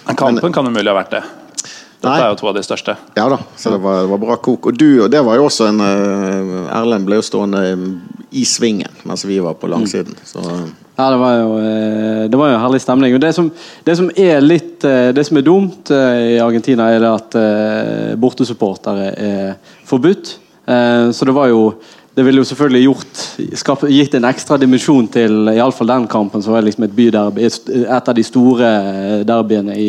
Men 0.07 0.17
kampen 0.17 0.55
kan 0.55 0.69
umulig 0.71 0.89
ha 0.89 0.97
vært 0.97 1.17
det. 1.19 1.25
Dette 2.05 2.13
Nei. 2.13 2.21
er 2.21 2.33
jo 2.35 2.37
to 2.37 2.49
av 2.51 2.57
de 2.59 2.63
største. 2.65 2.95
Ja 3.17 3.25
da, 3.33 3.39
så 3.57 3.71
det 3.73 3.81
var, 3.81 4.03
det 4.05 4.11
var 4.13 4.21
bra 4.21 4.37
kok. 4.45 4.69
Og 4.69 4.77
du, 4.77 4.89
og 5.07 5.11
det 5.13 5.23
var 5.25 5.39
jo 5.41 5.47
også 5.49 5.71
en 5.71 5.81
eh, 5.81 6.75
Erlend 6.77 7.09
ble 7.09 7.17
jo 7.17 7.25
stående 7.25 7.63
i 8.37 8.45
svingen 8.45 8.93
mens 9.09 9.25
vi 9.25 9.39
var 9.41 9.57
på 9.57 9.71
langsiden. 9.73 10.19
Så 10.29 10.43
Ja, 10.97 11.11
det 11.11 11.17
var 11.17 11.33
jo, 11.35 11.59
eh, 11.59 12.25
det 12.31 12.39
var 12.39 12.53
jo 12.53 12.59
herlig 12.63 12.81
stemning. 12.81 13.17
Det 13.19 13.33
som, 13.35 13.49
det 13.85 13.97
som 13.99 14.11
er 14.15 14.45
litt 14.45 14.85
eh, 14.87 15.11
Det 15.15 15.25
som 15.27 15.41
er 15.41 15.43
dumt 15.43 15.91
eh, 15.91 16.37
i 16.37 16.39
Argentina, 16.39 16.87
er 16.95 17.07
at 17.09 17.35
bortesupportere 18.19 19.11
er 19.19 19.55
forbudt. 19.85 20.39
Så 20.65 21.27
det 21.29 21.35
var 21.37 21.51
jo 21.51 21.75
Det 22.17 22.23
ville 22.23 22.39
jo 22.39 22.47
selvfølgelig 22.47 22.85
gjort 22.85 23.89
gitt 23.91 24.15
en 24.15 24.25
ekstra 24.25 24.57
dimensjon 24.57 25.09
til 25.11 25.49
iallfall 25.51 25.89
den 25.91 26.07
kampen, 26.07 26.43
som 26.43 26.55
var 26.55 26.63
liksom 26.63 26.85
et 26.85 26.95
byderby. 26.95 27.43
Et 27.43 28.09
av 28.09 28.15
de 28.15 28.23
store 28.23 28.69
derbyene 29.27 29.75
i, 29.75 29.89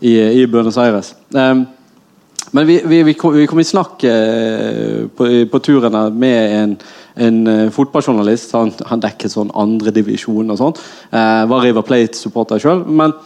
i, 0.00 0.14
i 0.40 0.46
Buenos 0.46 0.78
Aires. 0.78 1.12
Men 1.28 2.66
vi, 2.66 2.80
vi, 2.84 3.02
vi, 3.02 3.14
kom, 3.14 3.36
i 3.36 3.64
snakk 3.64 4.00
på, 4.00 5.28
på 5.52 5.60
turen 5.60 5.98
med 6.16 6.56
en, 6.62 6.74
en 7.18 7.40
uh, 7.48 7.64
fotballjournalist. 7.74 8.54
Han, 8.56 8.72
han 8.90 9.02
dekket 9.02 9.34
sånn 9.34 9.50
andredivisjon 9.58 10.54
og 10.54 10.60
sånt. 10.60 10.80
Uh, 11.10 11.44
var 11.50 11.66
River 11.66 11.86
Plate-supporter 11.86 12.62
sjøl. 12.62 12.86
Men 12.86 13.16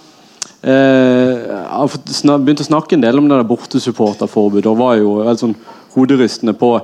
han 0.63 1.89
har 2.23 2.39
begynte 2.39 2.63
å 2.63 2.69
snakke 2.69 2.95
en 2.95 3.03
del 3.03 3.19
om 3.19 3.27
det 3.27 3.35
der 3.35 3.49
bortesupporterforbudet. 3.49 4.69
Og 4.71 4.79
var 4.79 4.93
jo 5.01 5.17
helt 5.27 5.43
sånn 5.43 5.57
hoderystende 5.97 6.55
på 6.55 6.77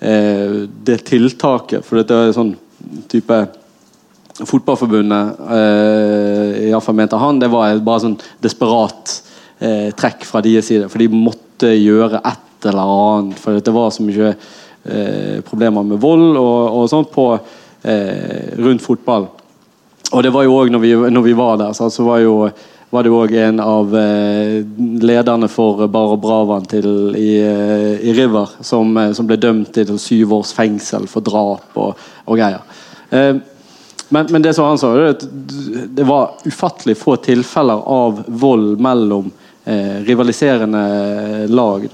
eh, 0.00 0.66
det 0.84 1.02
tiltaket. 1.08 1.84
For 1.86 2.00
dette 2.00 2.16
er 2.16 2.36
sånn 2.36 2.54
type 3.10 3.40
Fotballforbundet, 4.40 5.40
eh, 5.52 6.62
i 6.64 6.68
hvert 6.72 6.84
fall 6.86 6.96
mente 6.96 7.18
han, 7.20 7.40
det 7.42 7.50
var 7.52 7.74
bare 7.84 8.00
sånn 8.06 8.14
desperat 8.40 9.18
eh, 9.60 9.90
trekk 9.92 10.24
fra 10.24 10.40
deres 10.40 10.70
side. 10.70 10.86
For 10.88 11.02
de 11.02 11.10
måtte 11.12 11.74
gjøre 11.74 12.22
et 12.24 12.68
eller 12.70 12.94
annet. 12.94 13.42
For 13.42 13.60
det 13.60 13.74
var 13.74 13.90
så 13.92 14.06
mye 14.06 14.30
eh, 14.30 14.38
problemer 15.44 15.84
med 15.84 16.00
vold 16.00 16.38
og, 16.40 16.76
og 16.80 16.86
sånt 16.88 17.10
på, 17.12 17.26
eh, 17.82 18.56
rundt 18.56 18.82
fotball. 18.82 19.26
Og 20.12 20.22
det 20.22 20.32
var 20.34 20.44
jo 20.46 20.56
også 20.56 20.74
når 20.74 21.10
når 21.10 21.22
vi 21.22 21.32
var 21.38 21.56
der, 21.56 21.72
så, 21.72 22.02
var, 22.02 22.18
jo, 22.18 22.50
var 22.90 23.04
det 23.06 23.12
òg 23.14 23.34
en 23.38 23.60
av 23.62 23.94
eh, 23.96 24.64
lederne 25.02 25.48
for 25.48 25.86
Bar 25.86 26.16
og 26.16 26.22
Bravan 26.24 26.66
til, 26.66 27.14
i, 27.14 27.38
eh, 27.38 28.00
i 28.02 28.14
River 28.16 28.56
som, 28.60 28.96
eh, 28.96 29.12
som 29.12 29.28
ble 29.28 29.38
dømt 29.38 29.72
til 29.74 29.98
syv 29.98 30.34
års 30.40 30.52
fengsel 30.56 31.06
for 31.10 31.22
drap 31.22 31.78
og, 31.78 31.94
og 32.26 32.40
greier. 32.40 32.64
Eh, 33.10 33.36
men, 34.10 34.26
men 34.34 34.42
det 34.42 34.56
som 34.56 34.66
han 34.66 34.80
sa, 34.82 34.90
det 35.14 36.02
var 36.08 36.40
ufattelig 36.42 36.96
få 36.98 37.14
tilfeller 37.22 37.84
av 37.86 38.24
vold 38.26 38.80
mellom 38.82 39.30
eh, 39.64 40.02
rivaliserende 40.02 41.46
lag. 41.46 41.86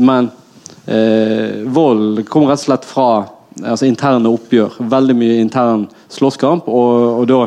Men 0.00 0.30
eh, 0.88 1.64
vold 1.68 2.24
kommer 2.28 2.54
rett 2.54 2.64
og 2.64 2.70
slett 2.70 2.88
fra 2.88 3.08
altså 3.62 3.88
interne 3.88 4.30
oppgjør. 4.30 4.78
Veldig 4.90 5.16
mye 5.18 5.40
intern 5.42 5.86
slåsskamp. 6.12 6.68
Og, 6.68 7.20
og, 7.20 7.26
da, 7.30 7.40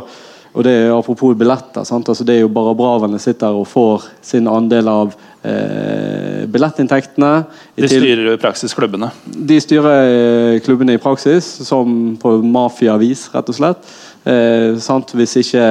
og 0.51 0.65
det 0.67 0.73
er 0.83 0.93
apropos 0.95 1.35
billetter. 1.37 1.85
Sant? 1.87 2.09
Altså, 2.11 2.25
det 2.27 2.37
er 2.37 2.45
jo 2.45 2.53
bare 2.53 2.75
bravene 2.77 3.19
sitter 3.21 3.55
og 3.55 3.67
får 3.71 4.07
sin 4.25 4.49
andel 4.51 4.89
av 4.91 5.13
eh, 5.43 6.47
billettinntektene. 6.51 7.31
De 7.79 7.91
styrer 7.91 8.25
jo 8.27 8.35
i 8.35 8.41
praksis 8.41 8.75
klubbene. 8.77 9.11
de 9.25 9.59
styrer 9.63 10.01
eh, 10.01 10.57
klubbene 10.65 10.97
i 10.97 11.01
praksis, 11.01 11.47
som 11.67 12.17
på 12.21 12.37
mafiavis, 12.43 13.29
rett 13.35 13.53
og 13.53 13.57
slett. 13.57 13.95
Eh, 14.27 14.77
sant? 14.83 15.15
Hvis, 15.17 15.37
ikke, 15.41 15.67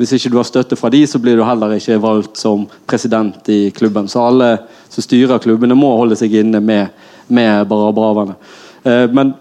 hvis 0.00 0.16
ikke 0.18 0.32
du 0.34 0.40
har 0.40 0.48
støtte 0.48 0.78
fra 0.78 0.90
de, 0.92 1.04
så 1.08 1.20
blir 1.22 1.38
du 1.38 1.46
heller 1.46 1.76
ikke 1.78 2.00
valgt 2.02 2.40
som 2.42 2.66
president 2.88 3.48
i 3.52 3.66
klubben. 3.76 4.10
Så 4.10 4.24
alle 4.24 4.56
som 4.90 5.04
styrer 5.04 5.42
klubbene, 5.42 5.76
må 5.78 5.94
holde 6.00 6.18
seg 6.18 6.34
inne 6.40 6.60
med, 6.64 7.05
med 7.26 7.66
barabravene. 7.68 8.36
Eh, 8.82 9.04
men 9.10 9.34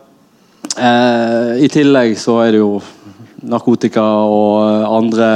eh, 0.78 1.64
i 1.66 1.72
tillegg 1.72 2.16
så 2.20 2.40
er 2.46 2.56
det 2.56 2.62
jo 2.64 2.78
narkotika 3.46 4.04
og 4.26 4.86
andre 4.90 5.32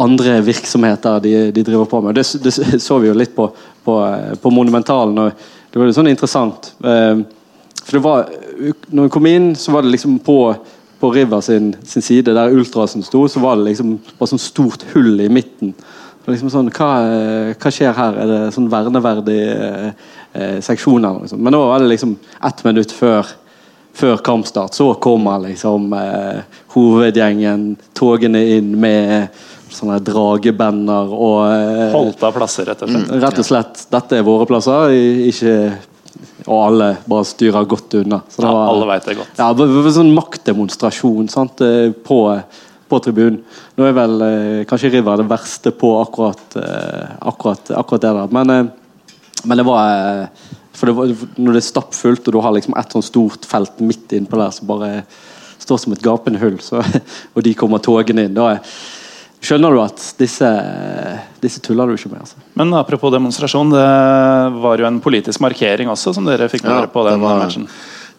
andre 0.00 0.38
virksomheter 0.40 1.20
de, 1.20 1.32
de 1.52 1.62
driver 1.62 1.84
på 1.84 2.00
med. 2.00 2.14
Det, 2.14 2.24
det 2.42 2.80
så 2.86 2.98
vi 2.98 3.10
jo 3.10 3.16
litt 3.16 3.34
på, 3.36 3.50
på, 3.84 3.96
på 4.40 4.52
Monumentalen. 4.54 5.18
og 5.18 5.32
Det 5.70 5.80
var 5.80 5.90
jo 5.90 5.96
sånn 5.98 6.10
interessant. 6.12 6.72
Eh, 6.80 7.20
for 7.84 7.98
det 7.98 8.04
var, 8.04 8.30
når 8.88 9.08
vi 9.08 9.12
kom 9.12 9.28
inn, 9.28 9.50
så 9.58 9.74
var 9.74 9.84
det 9.84 9.92
liksom 9.92 10.18
på, 10.24 10.38
på 11.00 11.12
River 11.12 11.42
sin, 11.44 11.72
sin 11.84 12.04
side, 12.04 12.34
der 12.36 12.54
Ultrasen 12.54 13.04
sto, 13.04 13.26
så 13.28 13.42
var 13.42 13.58
det 13.58 13.70
liksom 13.70 13.96
bare 14.16 14.30
sånn 14.30 14.42
stort 14.42 14.86
hull 14.94 15.20
i 15.20 15.30
midten. 15.32 15.74
Var 16.24 16.34
Liksom 16.34 16.50
sånn, 16.52 16.72
hva, 16.76 16.90
eh, 17.10 17.52
hva 17.56 17.70
skjer 17.72 17.94
her? 17.96 18.18
Er 18.22 18.30
det 18.30 18.40
sånn 18.54 18.70
verneverdig 18.70 19.38
eh, 19.50 20.08
eh, 20.32 20.58
seksjon? 20.64 21.04
Eller? 21.04 21.36
Men 21.36 21.56
nå 21.56 21.62
var 21.70 21.80
det 21.82 21.92
liksom 21.94 22.16
ett 22.46 22.64
minutt 22.64 22.92
før 22.94 23.36
før 24.00 24.20
kampstart, 24.24 24.74
så 24.74 24.92
kommer 25.02 25.40
liksom 25.42 25.92
eh, 25.92 26.42
hovedgjengen 26.74 27.74
togene 27.96 28.42
inn 28.56 28.72
med 28.80 29.34
sånne 29.70 30.00
dragebender 30.04 31.12
og 31.14 31.42
eh, 31.50 31.92
Holdt 31.94 32.24
av 32.26 32.34
plasser, 32.36 32.68
rett 32.70 32.82
og 32.84 32.90
slett. 32.90 33.12
Rett 33.22 33.42
og 33.42 33.46
slett. 33.46 33.84
Dette 33.92 34.18
er 34.18 34.26
våre 34.26 34.48
plasser. 34.50 34.94
Ikke 35.30 35.54
Og 36.46 36.56
alle 36.56 36.88
bare 37.08 37.26
styrer 37.28 37.68
godt 37.68 37.94
unna. 38.00 38.22
Så 38.28 38.42
det 38.42 38.48
Ja, 38.48 38.64
alle 38.70 38.88
vet 38.88 39.06
det 39.06 39.18
godt. 39.20 39.38
Ja, 39.38 39.52
det 39.54 39.68
var 39.70 39.92
sånn 39.94 40.14
maktdemonstrasjon 40.16 41.28
sant, 41.30 41.60
eh, 41.62 41.92
på, 41.92 42.20
på 42.90 43.02
tribunen. 43.04 43.42
Nå 43.80 43.86
er 43.88 43.94
vel 43.96 44.14
eh, 44.26 44.62
kanskje 44.68 44.90
River 44.92 45.22
det 45.22 45.28
verste 45.30 45.70
på 45.72 45.94
akkurat, 46.02 46.56
eh, 46.60 47.14
akkurat, 47.30 47.70
akkurat 47.80 48.02
det 48.04 48.10
der. 48.18 48.32
Men, 48.36 48.50
eh, 48.52 49.14
men 49.48 49.56
det 49.62 49.64
var 49.64 49.94
eh, 50.20 50.48
For 50.76 50.86
det 50.90 50.94
var, 50.96 51.10
når 51.40 51.56
det 51.56 51.60
er 51.62 51.66
stappfullt, 51.66 52.28
og 52.28 52.34
du 52.36 52.40
har 52.44 52.52
liksom 52.56 52.76
et 52.78 52.92
sånn 52.94 53.04
stort 53.04 53.44
felt 53.48 53.80
midt 53.84 54.12
innpå 54.16 54.38
der 54.38 54.52
som 54.54 54.68
bare 54.68 54.90
står 55.60 55.80
som 55.82 55.92
et 55.96 56.00
gapende 56.04 56.40
hull, 56.40 56.56
så, 56.64 56.80
og 57.34 57.42
de 57.44 57.52
kommer 57.58 57.80
togene 57.84 58.24
inn, 58.28 58.36
da 58.36 58.46
er, 58.54 58.60
skjønner 59.44 59.74
du 59.76 59.80
at 59.82 60.04
disse, 60.20 60.48
disse 61.42 61.60
tuller 61.64 61.88
du 61.90 61.96
ikke 61.98 62.12
med. 62.12 62.22
altså. 62.24 62.40
Men 62.60 62.72
apropos 62.78 63.12
demonstrasjon, 63.12 63.72
det 63.74 63.88
var 64.62 64.80
jo 64.80 64.88
en 64.88 65.00
politisk 65.04 65.40
markering 65.44 65.88
også, 65.92 66.14
som 66.16 66.28
dere 66.28 66.48
fikk 66.52 66.64
med 66.64 66.72
Ja, 66.72 66.80
dere 66.84 66.92
på 66.92 67.04
det 67.08 67.16
var- 67.24 67.42
matchen. 67.46 67.64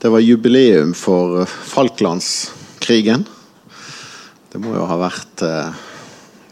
Det 0.02 0.10
var 0.10 0.19
jubileum 0.26 0.93
for 0.97 1.45
Falklandskrigen. 1.45 3.26
Det 4.51 4.59
må 4.59 4.73
jo 4.75 4.87
ha 4.87 4.97
vært 4.99 5.43
eh, 5.47 5.85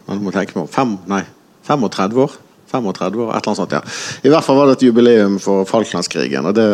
Man 0.08 0.24
må 0.24 0.32
tenke 0.34 0.56
meg 0.56 0.80
om 0.82 0.96
nei, 1.10 1.24
35 1.68 2.24
år. 2.24 2.38
35 2.70 3.18
år, 3.24 3.32
et 3.34 3.42
eller 3.42 3.50
annet 3.50 3.58
sånt, 3.58 3.74
ja. 3.74 3.82
I 4.26 4.30
hvert 4.30 4.46
fall 4.46 4.58
var 4.60 4.70
det 4.70 4.78
et 4.78 4.86
jubileum 4.86 5.38
for 5.42 5.66
Falklandskrigen. 5.70 6.46
og 6.46 6.56
Det 6.58 6.66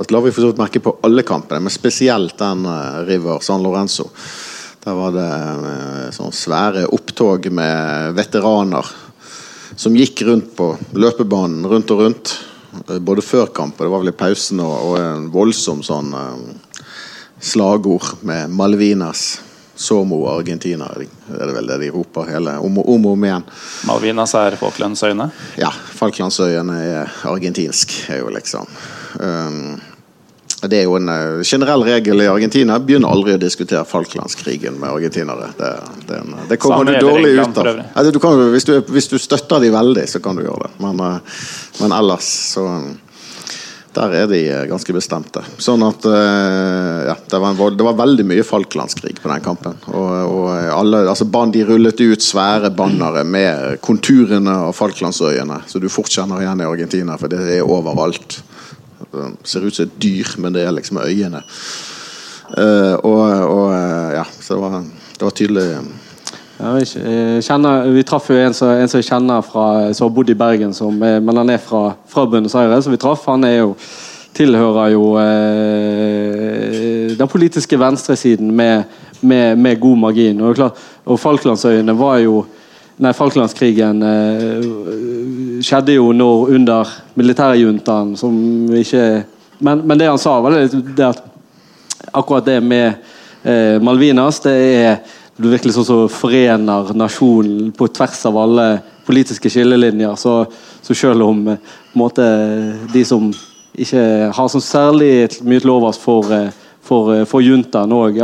at 0.00 0.12
la 0.12 0.20
vi 0.24 0.32
for 0.32 0.56
merke 0.56 0.80
på 0.80 0.94
alle 1.04 1.24
kampene, 1.28 1.60
men 1.66 1.74
spesielt 1.74 2.38
den 2.40 2.64
eh, 2.68 3.00
River 3.08 3.44
San 3.44 3.64
Lorenzo. 3.64 4.08
Der 4.86 4.96
var 4.96 5.14
det 5.14 5.26
eh, 5.26 6.10
sånn 6.16 6.34
svære 6.34 6.86
opptog 6.94 7.50
med 7.52 8.16
veteraner 8.16 8.92
som 9.76 9.96
gikk 9.96 10.22
rundt 10.28 10.52
på 10.56 10.70
løpebanen 10.96 11.66
rundt 11.68 11.90
og 11.92 12.04
rundt. 12.04 12.36
eh, 12.88 12.98
Både 12.98 13.24
før 13.24 13.52
kamp 13.52 13.78
det 13.78 13.90
var 13.92 14.04
vel 14.04 14.14
i 14.14 14.16
pausen, 14.16 14.62
og, 14.64 14.76
og 14.90 15.00
en 15.00 15.28
voldsom 15.34 15.82
sånn 15.84 16.14
eh, 16.16 16.84
slagord 17.42 18.24
med 18.24 18.48
Malvinas, 18.56 19.26
Somo 19.76 20.22
og 20.24 20.38
Argentina. 20.40 20.86
Det 20.96 21.36
er 21.40 21.52
vel 21.52 21.66
det 21.68 21.80
de 21.84 21.90
roper 21.92 22.30
hele, 22.30 22.54
om, 22.64 22.78
og- 22.80 22.88
om 22.94 23.06
om 23.12 23.24
igjen. 23.28 23.44
Malvinas 23.86 24.32
er 24.34 24.56
Falklandsøyene. 24.56 25.30
Ja, 25.60 25.68
Falklandsøyene 25.70 26.78
er 26.82 27.12
argentinsk, 27.28 27.92
er 28.08 28.22
jo 28.24 28.30
liksom 28.32 28.66
um, 29.20 29.80
Det 30.66 30.78
er 30.80 30.86
jo 30.88 30.94
en 30.96 31.08
eh, 31.12 31.42
generell 31.44 31.82
regel 31.84 32.22
i 32.24 32.26
Argentina. 32.32 32.78
Begynner 32.80 33.12
aldri 33.12 33.34
å 33.36 33.38
diskutere 33.38 33.84
Falklandskrigen 33.86 34.78
med 34.80 34.88
argentinere. 34.88 35.50
Det, 35.58 35.68
det, 36.08 36.16
er 36.16 36.46
det 36.48 36.56
kommer 36.62 36.88
du 36.88 36.96
dårlig 36.98 37.34
ut 37.38 37.58
av. 37.60 37.68
Ja, 37.94 38.02
du 38.10 38.18
kan, 38.18 38.40
hvis, 38.54 38.64
du, 38.64 38.72
er- 38.78 38.86
hvis 38.96 39.08
du 39.12 39.18
støtter 39.20 39.60
de 39.62 39.68
veldig, 39.74 40.06
så 40.08 40.18
kan 40.24 40.34
du 40.40 40.42
gjøre 40.46 40.66
det. 40.70 40.72
Men, 40.82 41.00
eh, 41.04 41.42
men 41.82 41.92
ellers 41.92 42.30
så 42.54 42.64
der 43.96 44.14
er 44.14 44.28
de 44.30 44.40
eh, 44.44 44.64
ganske 44.68 44.94
bestemte. 44.94 45.42
Sånn 45.62 45.84
at 45.86 46.04
eh, 46.08 47.06
ja, 47.08 47.16
det, 47.16 47.40
var 47.40 47.52
en, 47.52 47.76
det 47.76 47.86
var 47.86 47.98
veldig 47.98 48.26
mye 48.28 48.44
Falklandskrig 48.46 49.16
på 49.22 49.30
den 49.32 49.44
kampen. 49.44 49.78
Og, 49.92 50.12
og 50.36 50.50
alle, 50.52 51.04
altså 51.08 51.28
De 51.52 51.64
rullet 51.64 52.00
ut 52.00 52.22
svære 52.22 52.70
bannere 52.76 53.24
med 53.24 53.80
konturene 53.80 54.58
av 54.68 54.76
Falklandsøyene, 54.76 55.62
så 55.66 55.80
du 55.80 55.88
fort 55.92 56.12
kjenner 56.12 56.44
igjen 56.44 56.62
i 56.62 56.68
Argentina, 56.68 57.16
for 57.20 57.32
det 57.32 57.42
er 57.58 57.64
overalt. 57.66 58.40
Det 59.12 59.28
ser 59.48 59.66
ut 59.66 59.74
som 59.74 59.86
et 59.86 60.00
dyr, 60.02 60.36
men 60.42 60.56
det 60.56 60.66
er 60.66 60.74
liksom 60.76 61.00
øyene. 61.02 61.44
Eh, 62.54 62.94
og, 63.02 63.22
og 63.50 63.70
eh, 63.74 64.16
ja, 64.20 64.26
så 64.38 64.54
det 64.54 64.62
var, 64.62 64.82
det 65.18 65.24
var 65.26 65.34
tydelig 65.34 65.64
eh, 65.74 65.88
kjenner, 66.56 67.88
vi 67.92 68.02
traff 68.06 68.30
jo 68.30 68.36
en 68.40 68.54
som, 68.56 68.70
en 68.72 68.88
som 68.88 69.00
jeg 69.00 69.08
kjenner 69.10 69.42
fra, 69.44 69.92
som 69.94 70.06
har 70.08 70.14
bodd 70.16 70.30
i 70.32 70.36
Bergen, 70.38 70.72
som, 70.74 70.96
er- 71.04 71.20
men 71.20 71.36
han 71.36 71.50
er 71.52 71.58
fra, 71.60 71.90
fra 72.08 72.24
Buenos 72.26 72.54
Aires. 72.56 72.84
Så 72.86 72.90
vi 72.94 72.96
traff, 73.02 73.26
han 73.28 73.44
er 73.44 73.58
jo, 73.58 73.74
tilhører 74.36 74.90
jo 74.94 75.02
eh, 75.20 77.16
den 77.16 77.28
politiske 77.28 77.78
venstresiden 77.80 78.50
med, 78.56 78.84
med, 79.20 79.58
med 79.58 79.80
god 79.80 79.96
margin. 80.06 80.40
Og, 80.44 80.60
og 81.04 81.20
Falklandsøyene 81.20 81.94
var 81.98 82.18
jo 82.24 82.44
Nei, 82.96 83.10
Falklandskrigen 83.12 83.98
eh, 84.08 84.62
skjedde 85.60 85.98
jo 85.98 86.06
når 86.16 86.54
under 86.56 86.88
militærjuntaen, 87.20 88.14
som 88.16 88.32
ikke 88.72 89.02
men, 89.60 89.82
men 89.84 90.00
det 90.00 90.06
han 90.08 90.20
sa, 90.20 90.38
var 90.40 90.54
det, 90.56 90.78
det 90.96 91.04
at 91.04 91.20
akkurat 92.16 92.46
det 92.48 92.54
med 92.64 92.94
eh, 93.44 93.76
Malvinas, 93.84 94.40
det 94.46 94.54
er 94.80 94.96
det 95.36 95.44
er 95.44 95.52
virkelig 95.52 95.74
sånn 95.76 95.84
som 95.84 96.04
forener 96.08 96.94
nasjonen 96.96 97.72
på 97.76 97.88
tvers 97.92 98.22
av 98.28 98.38
alle 98.40 98.66
politiske 99.06 99.50
skillelinjer. 99.52 100.14
Så, 100.16 100.38
så 100.82 100.96
selv 100.96 101.26
om 101.26 101.42
eh, 101.52 101.74
måte, 101.92 102.24
de 102.92 103.02
som 103.04 103.28
ikke 103.76 104.04
har 104.32 104.48
sånn 104.48 104.64
særlig 104.64 105.10
mye 105.44 105.60
til 105.60 105.74
overs 105.74 106.00
for, 106.00 106.32
eh, 106.32 106.48
for, 106.80 107.12
eh, 107.12 107.26
for 107.28 107.44
juntaen 107.44 107.92
òg, 107.92 108.22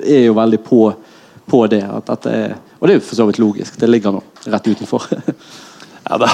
er 0.00 0.24
jo 0.24 0.38
veldig 0.40 0.62
på, 0.64 0.80
på 1.50 1.62
det. 1.68 1.84
At, 1.84 2.08
at 2.16 2.24
det 2.24 2.34
er, 2.40 2.56
og 2.80 2.88
det 2.88 2.96
er 2.96 3.00
jo 3.02 3.06
for 3.10 3.20
så 3.20 3.28
vidt 3.28 3.42
logisk. 3.44 3.76
Det 3.80 3.92
ligger 3.92 4.16
nå 4.16 4.24
rett 4.48 4.72
utenfor. 4.72 5.08
Ja, 6.04 6.18
det, 6.20 6.26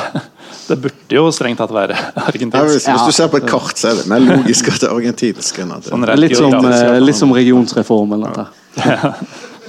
det 0.67 0.77
burde 0.83 1.15
jo 1.15 1.29
strengt 1.31 1.61
tatt 1.63 1.71
være 1.71 1.95
argentinsk. 2.19 2.73
hvis, 2.73 2.89
hvis 2.89 3.05
du 3.07 3.15
ser 3.15 3.29
på 3.31 3.39
et 3.39 3.47
kart, 3.47 3.79
så 3.79 3.93
er 3.93 4.01
det 4.01 4.09
mer 4.11 4.25
logisk 4.25 4.67
at 4.73 4.81
det 4.83 4.89
er 4.89 4.97
argentinsk 4.97 5.61
enn 5.63 5.71
at 5.77 5.85
det 5.87 5.93
Sånn 5.93 6.07
litt, 6.19 6.35
som, 6.35 6.67
litt 6.99 7.19
som 7.21 7.31
regionsreformen. 7.37 8.27
Dette. 8.27 8.49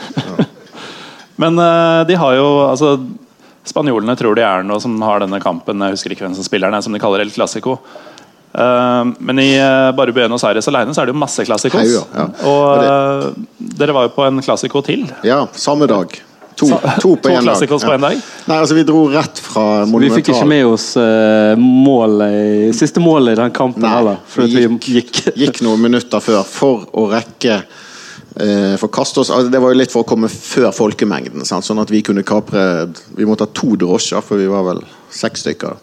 Men 1.42 1.60
eh, 1.60 2.00
de 2.08 2.18
har 2.22 2.38
jo 2.38 2.48
altså 2.68 2.96
Spanjolene 3.66 4.16
tror 4.18 4.36
de 4.38 4.44
er 4.46 4.64
noe 4.66 4.82
som 4.82 4.96
har 5.06 5.22
denne 5.22 5.38
kampen 5.42 5.84
Jeg 5.86 5.96
husker 5.96 6.16
ikke 6.16 6.26
hvem 6.26 6.38
som 6.38 6.46
spiller 6.46 6.74
den, 6.74 6.82
som 6.82 6.96
de 6.96 7.02
kaller 7.02 7.22
El 7.22 7.34
Clásico. 7.34 7.78
Uh, 8.52 9.08
men 9.24 9.40
i 9.40 9.54
uh, 9.62 9.94
bare 9.96 10.12
Buenos 10.12 10.44
Aires 10.44 10.68
alene 10.68 10.92
så 10.92 11.04
er 11.04 11.08
det 11.08 11.14
jo 11.14 11.22
masse 11.22 11.46
klassikos. 11.48 11.94
Ja. 12.12 12.26
Og 12.50 12.82
eh, 12.84 13.30
dere 13.80 13.96
var 13.96 14.10
jo 14.10 14.12
på 14.18 14.26
en 14.28 14.42
klassiko 14.44 14.82
til. 14.84 15.06
Ja, 15.24 15.46
samme 15.56 15.88
dag. 15.88 16.18
To, 16.60 16.68
to 16.68 17.14
på 17.16 17.22
to 17.30 17.30
én 17.30 17.38
dag. 17.38 17.44
klassikos 17.48 17.86
på 17.86 17.94
en 17.94 18.04
dag? 18.04 18.18
Nei, 18.50 18.58
altså 18.58 18.76
Vi 18.76 18.84
dro 18.86 19.06
rett 19.14 19.40
fra 19.40 19.64
Monumental. 19.86 20.04
Vi 20.04 20.12
fikk 20.18 20.34
ikke 20.34 20.50
med 20.52 20.66
oss 20.68 20.90
eh, 21.00 21.54
målet 21.58 22.76
siste 22.76 23.02
målet 23.02 23.38
i 23.38 23.40
den 23.40 23.56
kampen 23.56 23.86
Nei, 23.86 23.94
heller. 23.96 24.20
For 24.28 24.46
vi 24.46 24.66
vi 24.68 24.98
gikk. 25.00 25.24
gikk 25.38 25.62
noen 25.66 25.82
minutter 25.88 26.22
før 26.24 26.44
for 26.48 26.86
å 26.92 27.08
rekke 27.14 27.62
eh, 28.36 28.84
oss 28.84 29.18
altså, 29.18 29.50
Det 29.50 29.60
var 29.60 29.74
jo 29.74 29.80
litt 29.80 29.92
for 29.92 30.06
å 30.06 30.08
komme 30.08 30.30
før 30.32 30.72
folkemengden, 30.76 31.46
sant? 31.46 31.68
sånn 31.68 31.82
at 31.82 31.92
vi 31.92 32.04
kunne 32.06 32.24
kapre 32.24 32.90
Vi 33.18 33.28
måtte 33.28 33.48
ha 33.48 33.54
to 33.54 33.76
drosjer, 33.76 34.24
for 34.24 34.42
vi 34.42 34.50
var 34.52 34.68
vel 34.70 34.84
seks 35.12 35.44
stykker. 35.44 35.80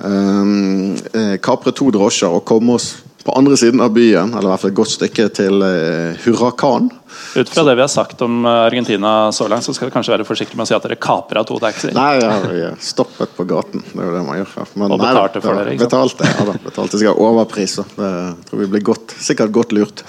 Um, 0.00 0.96
kapre 1.44 1.72
to 1.76 1.90
drosjer 1.92 2.32
og 2.32 2.44
komme 2.48 2.76
oss 2.76 2.92
på 3.24 3.34
andre 3.36 3.56
siden 3.60 3.82
av 3.84 3.92
byen, 3.92 4.32
eller 4.32 4.48
i 4.48 4.50
hvert 4.52 4.62
fall 4.62 4.70
et 4.70 4.76
godt 4.78 4.92
stykke 4.94 5.26
til 5.36 5.64
uh, 5.64 6.20
Hurrakan. 6.24 6.88
Ut 7.36 7.52
fra 7.52 7.64
det 7.68 7.74
vi 7.76 7.84
har 7.84 7.90
sagt 7.92 8.22
om 8.24 8.46
Argentina 8.48 9.30
så 9.32 9.48
langt, 9.48 9.64
så 9.64 9.74
skal 9.76 9.90
vi 9.90 9.94
kanskje 9.96 10.14
være 10.14 10.26
forsiktige 10.28 10.56
med 10.56 10.64
å 10.64 10.70
si 10.70 10.76
at 10.76 10.86
dere 10.86 10.96
kapra 11.00 11.42
to 11.48 11.58
taxier. 11.60 11.92
Nei, 11.96 12.14
ja, 12.20 12.30
vi 12.46 12.62
er 12.70 12.78
stoppet 12.84 13.34
på 13.36 13.44
gaten. 13.48 13.84
Det 13.84 14.00
er 14.00 14.08
jo 14.08 14.14
det 14.16 14.22
man 14.28 14.40
gjør. 14.40 14.54
Men, 14.72 14.86
Og 14.86 15.02
nei, 15.02 15.10
betalte 15.10 15.44
for 15.44 15.60
dere, 15.60 15.74
ikke 15.76 15.88
sant? 15.88 16.16
Betalte, 16.16 16.30
ja 16.32 16.48
da. 16.48 16.56
Betalte 16.64 17.02
ha 17.04 17.16
overpris. 17.28 17.76
Det 17.96 18.14
tror 18.48 18.64
vi 18.64 18.70
blir 18.76 18.88
godt, 18.88 19.16
sikkert 19.20 19.52
godt 19.56 19.76
lurt. 19.76 20.04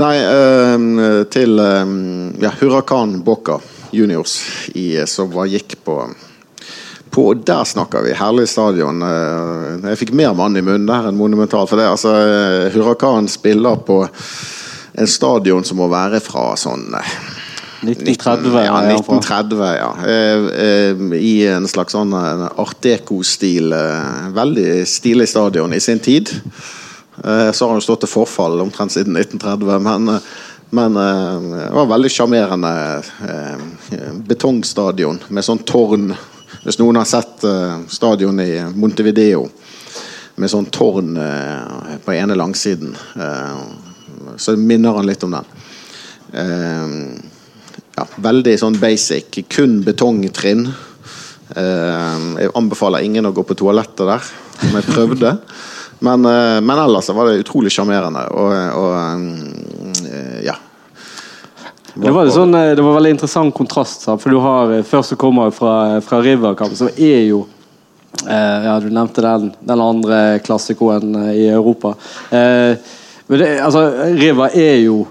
Nei, 0.00 0.16
eh, 0.24 1.22
til 1.32 1.58
eh, 1.60 1.94
ja, 2.40 2.52
Huracan 2.60 3.18
Boca 3.24 3.58
Juniors 3.92 4.38
i, 4.74 4.94
som 5.06 5.32
var, 5.34 5.50
gikk 5.52 5.76
på 5.84 5.98
på, 7.12 7.34
der 7.44 7.64
snakker 7.68 8.06
vi. 8.06 8.14
Herlig 8.16 8.46
stadion. 8.48 9.02
Eh, 9.04 9.90
Jeg 9.90 9.98
fikk 10.00 10.14
mer 10.16 10.32
mann 10.32 10.56
i 10.56 10.62
munnen 10.64 10.88
der 10.88 11.10
enn 11.10 11.18
Monumental. 11.20 11.66
For 11.68 11.76
det, 11.76 11.90
altså, 11.92 12.08
Hurrakan 12.72 12.72
Huracan 12.72 13.28
spiller 13.28 13.76
på 13.84 13.98
en 14.96 15.08
stadion 15.08 15.64
som 15.64 15.76
må 15.80 15.90
være 15.92 16.22
fra 16.24 16.52
sånn 16.56 16.88
eh, 16.96 17.12
1930, 17.82 18.52
ja, 18.62 18.76
i 18.86 18.94
1930, 18.94 19.62
ja. 19.76 19.90
Eh, 20.06 20.44
eh, 20.64 21.16
I 21.18 21.32
en 21.52 21.68
slags 21.68 21.96
sånn 21.96 22.12
eh, 22.16 22.46
art 22.62 22.78
deco-stil. 22.84 23.72
eh, 23.76 24.30
Veldig 24.36 24.68
stilig 24.88 25.28
stadion 25.28 25.74
i 25.76 25.80
sin 25.82 26.00
tid. 26.00 26.30
Eh, 27.16 27.52
Så 27.52 27.64
har 27.64 27.72
han 27.72 27.80
stått 27.80 28.00
til 28.06 28.10
forfall 28.10 28.60
omtrent 28.60 28.92
siden 28.92 29.16
1930, 29.16 29.78
men, 29.84 30.08
eh, 30.08 30.20
men 30.70 30.96
eh, 30.96 31.40
det 31.68 31.74
var 31.76 31.90
veldig 31.90 32.10
sjarmerende 32.10 32.72
betongstadion 34.28 35.20
med 35.28 35.44
sånn 35.44 35.60
tårn. 35.68 36.14
Hvis 36.62 36.78
noen 36.80 36.96
har 36.96 37.08
sett 37.08 37.44
stadion 37.90 38.40
i 38.40 38.62
Montevideo 38.76 39.48
med 40.36 40.50
sånn 40.50 40.68
tårn 40.72 41.16
på 42.04 42.14
ene 42.14 42.36
langsiden, 42.38 42.94
så 44.36 44.54
minner 44.56 44.94
han 44.94 45.08
litt 45.08 45.24
om 45.26 45.34
den. 45.34 45.50
Ja, 47.96 48.06
veldig 48.28 48.54
sånn 48.62 48.78
basic. 48.78 49.42
Kun 49.50 49.80
betongtrinn. 49.82 50.68
Jeg 51.56 52.54
anbefaler 52.54 53.02
ingen 53.02 53.26
å 53.26 53.34
gå 53.34 53.42
på 53.48 53.58
toalettet 53.58 54.06
der, 54.06 54.32
som 54.60 54.78
jeg 54.78 54.92
prøvde. 54.92 55.36
Men, 56.02 56.24
eh, 56.24 56.60
men 56.60 56.78
ellers 56.78 57.08
var 57.08 57.28
det 57.30 57.44
utrolig 57.44 57.70
sjarmerende. 57.72 58.24
Og, 58.34 58.52
og 58.82 60.06
eh, 60.10 60.38
ja. 60.48 60.56
Det 61.94 62.10
var, 62.10 62.24
det, 62.26 62.32
sånn, 62.34 62.54
eh, 62.58 62.72
det 62.74 62.82
var 62.82 62.96
veldig 62.96 63.12
interessant 63.14 63.54
kontrast. 63.54 64.08
For 64.10 64.32
du 64.32 64.40
har 64.42 64.72
eh, 64.74 64.86
Først 64.86 65.14
som 65.14 65.20
kommer 65.20 65.52
fra, 65.54 66.00
fra 66.02 66.18
Riverkamp, 66.24 66.74
som 66.74 66.90
er 66.96 67.20
jo 67.28 67.44
eh, 68.24 68.66
Ja, 68.66 68.80
du 68.82 68.88
nevnte 68.90 69.22
den, 69.22 69.52
den 69.60 69.84
andre 69.84 70.18
klassikoen 70.42 71.14
eh, 71.20 71.36
i 71.44 71.46
Europa. 71.52 71.94
Eh, 72.34 72.74
men 73.28 73.38
det, 73.38 73.52
altså, 73.62 73.84
River 74.18 74.56
er 74.58 74.80
jo 74.82 75.04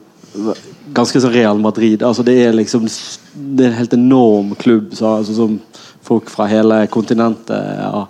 ganske 0.91 1.21
som 1.23 1.31
Real 1.31 1.61
Madrid. 1.61 2.03
Altså, 2.03 2.25
det 2.27 2.35
er 2.49 2.57
liksom 2.57 2.89
Det 3.31 3.63
er 3.63 3.71
en 3.71 3.79
helt 3.79 3.95
enorm 3.95 4.51
klubb 4.59 4.91
så, 4.91 5.21
altså, 5.21 5.37
som 5.39 5.55
folk 6.03 6.27
fra 6.33 6.49
hele 6.51 6.81
kontinentet 6.91 7.79
ja, 7.79 8.03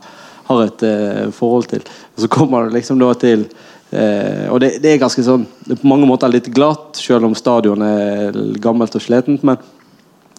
har 0.51 0.63
et 0.67 0.87
eh, 0.87 1.27
forhold 1.35 1.71
til. 1.71 1.85
Og 2.15 2.25
så 2.25 2.31
kommer 2.31 2.67
det 2.67 2.79
liksom 2.79 3.01
da 3.01 3.13
til 3.17 3.47
Eh, 3.91 4.47
og 4.47 4.61
det, 4.63 4.77
det, 4.79 4.93
er 4.93 5.01
ganske 5.01 5.23
sånn 5.25 5.41
det 5.65 5.75
er 5.75 5.79
på 5.81 5.89
mange 5.91 6.07
måter 6.07 6.31
litt 6.31 6.47
glatt, 6.55 6.95
selv 6.95 7.27
om 7.27 7.33
stadion 7.35 7.83
er 7.83 8.37
gammelt 8.63 8.95
og 8.95 9.03
sletent. 9.03 9.43
Men 9.47 9.59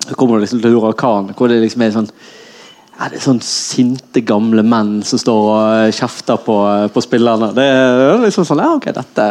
så 0.03 0.17
kommer 0.17 0.39
det 0.39 0.47
liksom 0.47 0.63
til 0.63 0.73
Huracan, 0.73 1.35
hvor 1.37 1.53
det 1.53 1.61
liksom 1.63 1.85
er 1.85 1.99
sånn 1.99 2.09
ja, 2.93 3.09
det 3.09 3.19
er 3.19 3.25
sånn 3.25 3.41
sinte, 3.45 4.21
gamle 4.25 4.63
menn 4.65 4.99
som 5.07 5.21
står 5.21 5.43
og 5.43 5.63
eh, 5.83 5.95
kjefter 5.97 6.41
på, 6.45 6.57
eh, 6.71 6.87
på 6.93 7.05
spillerne. 7.05 7.51
Det 7.57 7.67
er 7.67 8.25
liksom 8.25 8.49
sånn 8.49 8.63
Ja, 8.65 8.73
ok, 8.79 8.89
dette, 8.97 9.27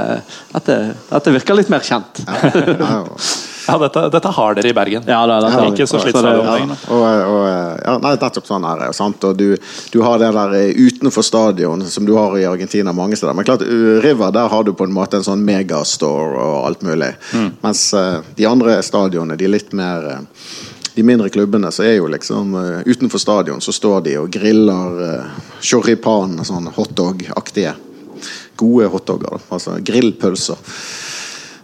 dette, 0.53 0.77
dette 1.09 1.35
virker 1.37 1.57
litt 1.57 1.73
mer 1.73 1.85
kjent. 1.85 2.21
Ja, 2.27 2.51
ja, 2.51 2.77
ja. 2.77 3.01
Ja, 3.71 3.77
dette, 3.79 4.03
dette 4.11 4.31
har 4.35 4.55
dere 4.57 4.69
i 4.71 4.73
Bergen. 4.75 5.05
Ja, 5.07 5.21
da, 5.29 5.37
dette 5.45 5.53
har. 5.55 5.69
Ikke 5.71 5.87
så 5.87 5.97
Så 5.97 6.03
slitsomt. 6.05 6.27
det- 6.27 6.45
Ja, 6.45 6.57
Ja, 6.57 6.77
og, 6.95 7.35
og, 7.35 7.45
ja, 7.85 7.97
nei, 8.03 8.15
nettopp 8.19 8.47
sånn 8.49 8.65
er 8.67 8.79
det. 8.83 8.89
Sant? 8.95 9.23
Og 9.23 9.37
du, 9.37 9.55
du 9.91 10.01
har 10.03 10.19
det 10.19 10.31
der 10.35 10.55
eh, 10.59 10.73
utenfor 10.75 11.23
stadion 11.23 11.85
som 11.87 12.05
du 12.05 12.13
har 12.17 12.35
i 12.37 12.43
Argentina 12.49 12.91
mange 12.93 13.15
steder. 13.15 13.33
Men 13.37 13.45
klart, 13.47 13.61
uh, 13.63 14.01
River 14.03 14.31
der 14.35 14.49
har 14.51 14.63
du 14.67 14.73
på 14.73 14.83
en 14.89 14.93
måte 14.93 15.17
en 15.21 15.23
sånn 15.23 15.45
megastore 15.47 16.35
og 16.41 16.65
alt 16.67 16.83
mulig. 16.83 17.13
Mens 17.63 17.93
eh, 17.93 18.19
de 18.35 18.45
andre 18.49 18.81
stadionene, 18.83 19.37
de 19.39 19.47
litt 19.47 19.71
mer 19.73 20.09
eh, 20.11 20.19
de 20.95 21.03
mindre 21.07 21.29
klubbene 21.31 21.69
så 21.71 21.85
er 21.87 21.95
jo 22.01 22.09
liksom 22.11 22.55
uh, 22.57 22.81
Utenfor 22.85 23.19
stadion 23.23 23.61
så 23.63 23.71
står 23.71 24.01
de 24.03 24.17
og 24.19 24.27
griller 24.33 24.97
uh, 24.99 25.45
choripan, 25.63 26.35
sånn 26.43 26.67
hotdog-aktige. 26.75 27.71
Gode 28.59 28.89
hotdogger. 28.91 29.39
Altså 29.49 29.77
grillpølser. 29.81 30.59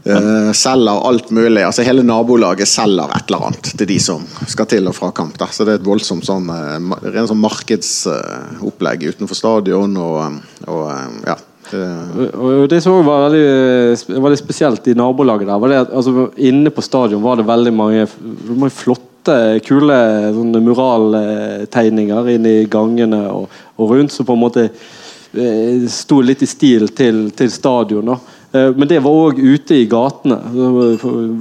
Uh, 0.08 0.52
selger 0.56 1.02
alt 1.10 1.32
mulig. 1.36 1.64
altså 1.68 1.84
Hele 1.84 2.04
nabolaget 2.06 2.70
selger 2.70 3.12
et 3.12 3.28
eller 3.28 3.48
annet 3.50 3.72
til 3.78 3.90
de 3.90 3.98
som 4.00 4.24
skal 4.48 4.70
til 4.72 4.88
og 4.88 4.96
fra 4.96 5.12
kamp. 5.16 5.36
Da. 5.40 5.50
Så 5.52 5.66
det 5.68 5.74
er 5.76 5.82
et 5.82 5.88
voldsomt 5.88 6.26
sånn, 6.28 6.48
uh, 6.48 6.78
ma- 6.80 7.00
rent 7.04 7.32
sånn 7.32 7.42
markedsopplegg 7.44 9.08
utenfor 9.12 9.36
stadion. 9.38 9.98
Og, 10.00 10.18
um, 10.24 10.42
og 10.72 11.28
ja. 11.28 11.38
Og 11.68 12.70
det 12.72 12.80
som 12.80 13.02
var 13.04 13.26
veldig, 13.28 13.98
veldig 14.24 14.40
spesielt 14.40 14.88
i 14.88 14.96
nabolaget 14.96 15.50
der, 15.50 15.60
var 15.60 15.74
det 15.74 15.82
at 15.82 15.92
altså, 15.92 16.30
inne 16.40 16.72
på 16.72 16.86
stadion 16.86 17.24
var 17.26 17.36
det 17.40 17.48
veldig 17.50 17.74
mange, 17.76 18.06
mange 18.54 18.72
flotte, 18.72 19.36
kule 19.68 19.98
sånne 20.32 20.62
muraltegninger 20.64 22.30
inne 22.38 22.54
i 22.62 22.70
gangene 22.72 23.26
og, 23.28 23.52
og 23.76 23.92
rundt, 23.92 24.16
som 24.16 24.24
på 24.24 24.38
en 24.38 24.44
måte 24.46 24.64
eh, 24.70 25.84
sto 25.92 26.22
litt 26.24 26.46
i 26.46 26.48
stil 26.48 26.88
til, 26.96 27.26
til 27.36 27.52
stadion. 27.52 28.14
da. 28.14 28.37
Eh, 28.54 28.72
Men 28.76 28.88
det 28.88 29.02
var 29.04 29.12
òg 29.12 29.40
ute 29.44 29.76
i 29.76 29.88
gatene. 29.92 30.38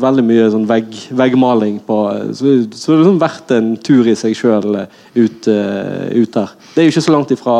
Veldig 0.03 0.25
mye 0.27 0.49
sånn 0.51 0.67
vegg, 0.67 0.91
veggmaling 1.17 1.79
på 1.87 1.99
Så, 2.35 2.55
så 2.75 2.93
det 2.93 2.97
har 2.97 3.03
liksom 3.05 3.21
verdt 3.23 3.55
en 3.57 3.69
tur 3.77 4.09
i 4.11 4.17
seg 4.19 4.35
sjøl 4.37 4.87
ut, 5.15 5.49
eh, 5.49 6.09
ut 6.19 6.33
der. 6.35 6.51
Det 6.75 6.83
er 6.83 6.89
jo 6.89 6.95
ikke 6.95 7.07
så 7.07 7.15
langt 7.15 7.31
ifra 7.37 7.57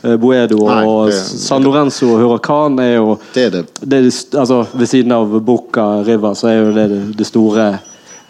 Boedo 0.00 0.16
Boedo 0.22 0.64
Nei, 0.64 0.84
og 0.86 1.10
det- 1.10 1.18
San 1.18 1.62
Lorenzo 1.66 2.14
og 2.14 2.20
Huracan 2.22 2.78
er 2.80 2.94
jo 2.94 3.18
det 3.34 3.42
er 3.46 3.50
det. 3.50 3.66
det 3.84 3.98
altså, 4.32 4.62
Ved 4.72 4.86
siden 4.88 5.12
av 5.12 5.34
Boca 5.44 6.02
River 6.06 6.32
så 6.34 6.48
er 6.48 6.64
jo 6.64 6.72
det 6.72 7.16
det, 7.18 7.26
store 7.26 7.66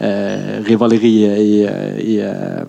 eh, 0.01 0.64
rivaleriet 0.66 1.38
i, 1.38 1.62
i, 2.14 2.18
eh, 2.20 2.64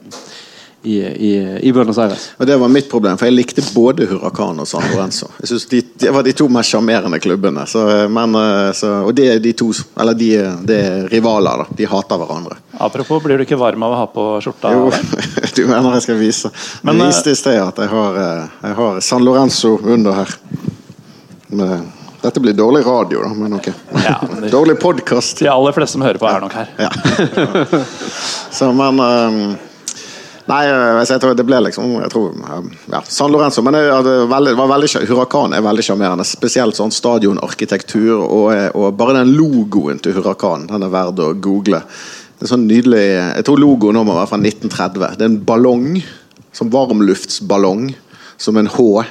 i, 0.84 0.98
i, 1.02 1.60
i 1.62 1.72
Buenos 1.74 1.98
Aires. 1.98 2.32
Og 2.38 2.48
Det 2.48 2.58
var 2.58 2.68
mitt 2.72 2.90
problem, 2.90 3.18
for 3.18 3.30
jeg 3.30 3.36
likte 3.36 3.64
både 3.76 4.08
Huracan 4.10 4.60
og 4.64 4.68
San 4.68 4.86
Lorenzo. 4.92 5.30
Jeg 5.42 5.52
synes 5.52 5.66
de, 5.70 5.82
Det 6.06 6.14
var 6.14 6.26
de 6.26 6.34
to 6.34 6.48
mest 6.50 6.74
sjarmerende 6.74 7.20
klubbene. 7.22 7.68
Så, 7.70 7.84
men, 8.10 8.36
eh, 8.40 8.72
så, 8.78 8.94
og 9.06 9.14
det 9.18 9.28
er 9.36 9.40
de 9.44 9.54
to 9.54 9.70
Eller 10.00 10.18
de, 10.18 10.32
de 10.66 10.80
er 10.80 11.08
rivaler, 11.12 11.64
da. 11.64 11.78
De 11.78 11.90
hater 11.92 12.22
hverandre. 12.24 12.58
Apropos, 12.82 13.22
blir 13.24 13.38
du 13.38 13.46
ikke 13.46 13.60
varm 13.62 13.84
av 13.86 13.94
å 13.94 14.02
ha 14.02 14.10
på 14.10 14.28
skjorta? 14.42 14.74
Jo, 14.74 14.90
du 15.58 15.64
mener 15.70 15.98
jeg 16.00 16.08
skal 16.10 16.22
vise. 16.22 16.54
Men, 16.82 16.98
jeg 16.98 17.02
eh, 17.06 17.14
viste 17.14 17.36
i 17.36 17.40
sted 17.44 17.62
at 17.62 17.82
jeg 17.86 17.94
har, 17.94 18.22
eh, 18.26 18.60
jeg 18.68 18.80
har 18.82 19.02
San 19.06 19.26
Lorenzo 19.28 19.78
under 19.86 20.22
her. 20.24 20.38
Men, 21.52 21.90
dette 22.22 22.40
blir 22.40 22.54
dårlig 22.54 22.84
radio, 22.86 23.24
da, 23.24 23.30
men 23.34 23.54
ok. 23.58 23.68
Ja, 24.06 24.20
det- 24.42 24.50
Dårlig 24.54 24.80
podkast. 24.80 25.40
De 25.40 25.48
aller 25.50 25.74
fleste 25.74 25.98
som 25.98 26.04
hører 26.06 26.22
på, 26.22 26.28
er 26.30 26.42
nok 26.44 26.54
her. 26.54 26.70
Ja. 26.78 26.90
Så, 28.52 28.68
men 28.78 29.00
ehm, 29.02 29.56
Nei, 30.50 30.62
eh, 30.66 31.02
jeg 31.06 31.22
tror 31.22 31.36
det 31.38 31.46
ble 31.46 31.60
liksom 31.68 31.92
jeg 32.00 32.12
tror, 32.14 32.32
eh, 32.34 32.70
ja, 32.94 33.02
San 33.06 33.32
Lorenzo. 33.34 33.62
Men 33.66 33.78
det, 33.78 33.84
var 33.92 34.08
veldig, 34.32 34.56
var 34.58 34.72
veldig, 34.74 34.90
Huracan 35.10 35.54
er 35.54 35.66
veldig 35.66 35.86
sjarmerende. 35.86 36.26
Spesielt 36.28 36.78
sånn 36.78 36.94
stadionarkitektur. 36.94 38.16
Og, 38.22 38.48
eh, 38.56 38.70
og 38.74 38.98
bare 38.98 39.20
den 39.20 39.36
logoen 39.38 40.02
til 40.02 40.18
Huracan 40.18 40.68
den 40.72 40.88
er 40.88 40.94
verd 40.94 41.22
å 41.22 41.32
google. 41.38 41.84
Det 42.40 42.48
er 42.48 42.56
sånn 42.56 42.66
nydelig 42.66 43.04
Jeg 43.06 43.46
tror 43.46 43.62
logoen 43.62 44.00
nå 44.00 44.06
må 44.08 44.18
være 44.18 44.32
fra 44.32 44.42
1930. 44.42 45.18
Det 45.18 45.28
er 45.28 45.32
en 45.32 45.42
ballong. 45.46 46.02
Som 46.52 46.72
varmluftsballong. 46.74 47.92
Som 48.42 48.58
en 48.58 48.72
H. 48.72 49.06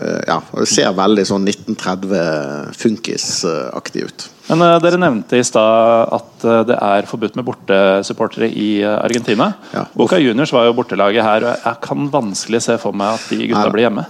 Eh, 0.00 0.20
ja, 0.26 0.38
Det 0.52 0.66
ser 0.70 0.92
veldig 0.94 1.24
sånn 1.26 1.46
1930 1.48 2.74
funkis-aktig 2.78 4.04
ut. 4.06 4.26
Men 4.48 4.62
uh, 4.62 4.76
Dere 4.82 5.00
nevnte 5.00 5.40
i 5.40 5.44
stad 5.44 6.12
at 6.14 6.44
uh, 6.46 6.60
det 6.68 6.76
er 6.78 7.08
forbudt 7.08 7.34
med 7.38 7.46
bortesupportere 7.48 8.48
i 8.48 8.68
uh, 8.84 9.00
Argentina. 9.02 9.50
Ja. 9.74 9.86
Boca 9.98 10.20
Juniors 10.22 10.52
var 10.54 10.68
jo 10.68 10.76
bortelaget 10.78 11.26
her, 11.26 11.48
og 11.48 11.66
jeg 11.66 11.80
kan 11.84 12.06
vanskelig 12.12 12.62
se 12.64 12.78
for 12.80 12.96
meg 12.96 13.18
at 13.18 13.26
de 13.32 13.40
gutta 13.42 13.64
Neida. 13.64 13.74
blir 13.74 13.88
hjemme. 13.88 14.06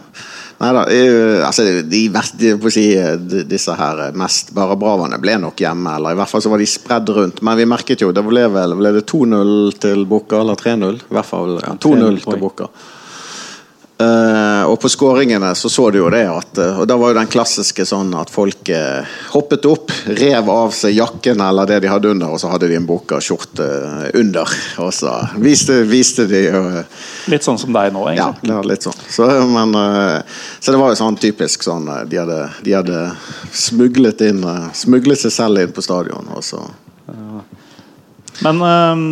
Nei 0.59 0.73
da, 0.75 0.81
altså 1.47 1.63
de 1.63 1.83
de, 1.87 2.71
si, 2.75 2.83
de- 3.31 3.45
Disse 3.47 3.77
her 3.79 4.01
mest 4.19 4.51
bare 4.57 4.75
bravene 4.75 5.21
ble 5.23 5.37
nok 5.39 5.63
hjemme, 5.63 5.93
eller 5.95 6.17
i 6.17 6.19
hvert 6.19 6.33
fall 6.33 6.43
så 6.43 6.51
var 6.51 6.59
de 6.59 6.67
spredd 6.67 7.13
rundt. 7.15 7.43
Men 7.47 7.61
vi 7.61 7.69
merket 7.71 8.03
jo, 8.03 8.11
det 8.13 8.25
ble 8.27 8.43
vel 8.51 8.75
ble 8.77 8.93
det 8.99 9.05
2-0 9.07 9.79
til 9.79 10.03
Boca, 10.11 10.43
eller 10.43 10.59
3-0? 10.59 10.99
I 10.99 11.15
hvert 11.15 11.31
fall 11.31 11.61
ja, 11.63 11.77
2-0 11.79 12.19
til 12.27 12.43
Boca. 12.43 12.69
Eh, 13.99 14.65
og 14.71 14.77
på 14.79 14.89
skåringene 14.89 15.49
så 15.59 15.67
så 15.69 15.89
du 15.91 15.97
jo 15.99 16.11
det 16.15 16.21
at 16.31 16.59
uh, 16.63 16.77
Og 16.79 16.85
da 16.87 16.95
var 16.95 17.11
jo 17.11 17.17
den 17.17 17.27
klassiske 17.27 17.83
sånn 17.83 18.13
at 18.15 18.31
folk 18.31 18.69
uh, 18.71 19.07
hoppet 19.33 19.65
opp, 19.67 19.91
rev 20.07 20.51
av 20.55 20.71
seg 20.77 20.93
jakken 20.95 21.41
eller 21.43 21.67
det 21.67 21.81
de 21.83 21.91
hadde 21.91 22.13
under, 22.13 22.31
og 22.31 22.39
så 22.39 22.53
hadde 22.53 22.69
de 22.71 22.77
en 22.79 22.87
Boca-skjorte 22.87 23.65
under. 24.21 24.53
Og 24.85 24.93
så 24.95 25.17
viste, 25.43 25.81
viste 25.91 26.29
de 26.31 26.45
Litt 27.27 27.43
sånn 27.43 27.59
som 27.59 27.75
deg 27.75 27.91
nå, 27.97 28.05
egentlig. 28.13 28.53
Ja, 28.53 28.61
litt 28.63 28.87
sånn. 28.87 28.95
Så, 29.11 29.27
men, 29.51 29.75
så 30.61 30.71
det 30.71 30.79
var 30.79 30.93
jo 30.93 31.01
sånn 31.01 31.19
typisk 31.19 31.67
sånn 31.67 31.89
De 32.07 32.21
hadde, 32.21 32.37
de 32.63 32.77
hadde 32.77 33.01
smuglet 33.51 34.23
inn 34.29 34.45
Smuglet 34.79 35.25
seg 35.25 35.35
selv 35.35 35.65
inn 35.65 35.75
på 35.75 35.83
stadion. 35.83 36.31
Og 36.37 36.47
så. 36.47 36.63
Men 38.47 38.63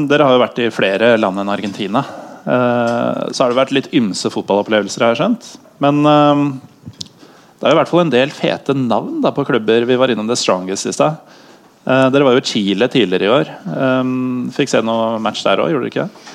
dere 0.07 0.29
har 0.29 0.39
jo 0.39 0.45
vært 0.45 0.63
i 0.63 0.71
flere 0.75 1.17
land 1.19 1.43
enn 1.43 1.53
Argentina. 1.57 2.05
Eh, 2.47 3.23
så 3.35 3.43
har 3.43 3.51
det 3.51 3.59
vært 3.59 3.75
litt 3.75 3.91
ymse 3.97 4.31
fotballopplevelser, 4.31 5.03
har 5.03 5.15
jeg 5.15 5.23
skjønt. 5.23 5.49
Men 5.83 6.03
eh, 6.07 6.45
det 7.57 7.67
er 7.67 7.75
i 7.75 7.81
hvert 7.81 7.91
fall 7.91 8.05
en 8.05 8.15
del 8.15 8.35
fete 8.35 8.77
navn 8.79 9.21
da, 9.25 9.35
på 9.35 9.47
klubber. 9.49 9.89
Vi 9.89 9.99
var 9.99 10.13
innom 10.13 10.31
The 10.31 10.39
Strongest 10.39 10.91
i 10.91 10.95
stad. 10.95 11.19
Eh, 11.87 12.07
dere 12.15 12.27
var 12.27 12.37
jo 12.37 12.45
i 12.45 12.47
Chile 12.47 12.91
tidligere 12.93 13.27
i 13.27 13.35
år. 13.41 13.53
Eh, 13.75 14.15
fikk 14.57 14.73
se 14.73 14.83
noe 14.87 15.17
match 15.23 15.45
der 15.47 15.65
òg, 15.65 15.75
gjorde 15.75 15.91
dere 15.91 15.95
ikke? 15.95 16.35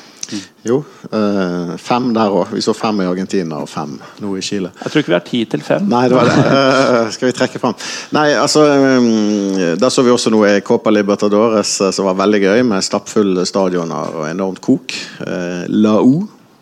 Jo, 0.66 0.84
øh, 1.12 1.74
fem 1.82 2.10
der 2.16 2.34
òg. 2.34 2.54
Vi 2.56 2.62
så 2.64 2.74
fem 2.78 3.02
i 3.02 3.08
Argentina 3.10 3.62
og 3.64 3.70
fem 3.70 3.98
nå 4.22 4.36
i 4.38 4.44
Chile. 4.46 4.72
Jeg 4.84 4.92
tror 4.92 5.04
ikke 5.04 5.12
vi 5.12 5.18
har 5.18 5.26
ti 5.28 5.42
til 5.50 5.64
fem. 5.66 5.88
Nei, 5.92 6.04
det 6.10 6.18
var 6.18 6.30
det. 6.30 6.38
Eh, 6.52 7.10
skal 7.16 7.30
vi 7.30 7.36
trekke 7.36 7.60
fram? 7.62 7.76
Nei, 8.16 8.28
altså 8.38 8.64
um, 8.70 9.78
Da 9.80 9.90
så 9.92 10.04
vi 10.06 10.14
også 10.14 10.32
noe 10.34 10.56
i 10.58 10.64
Copa 10.66 10.94
Libertadores 10.94 11.74
som 11.82 12.08
var 12.08 12.20
veldig 12.20 12.42
gøy, 12.44 12.64
med 12.68 12.86
stappfulle 12.86 13.46
stadioner 13.50 14.18
og 14.22 14.28
enormt 14.30 14.62
kok. 14.64 14.96
Uh, 15.22 15.68
La 15.68 15.98
O 16.00 16.22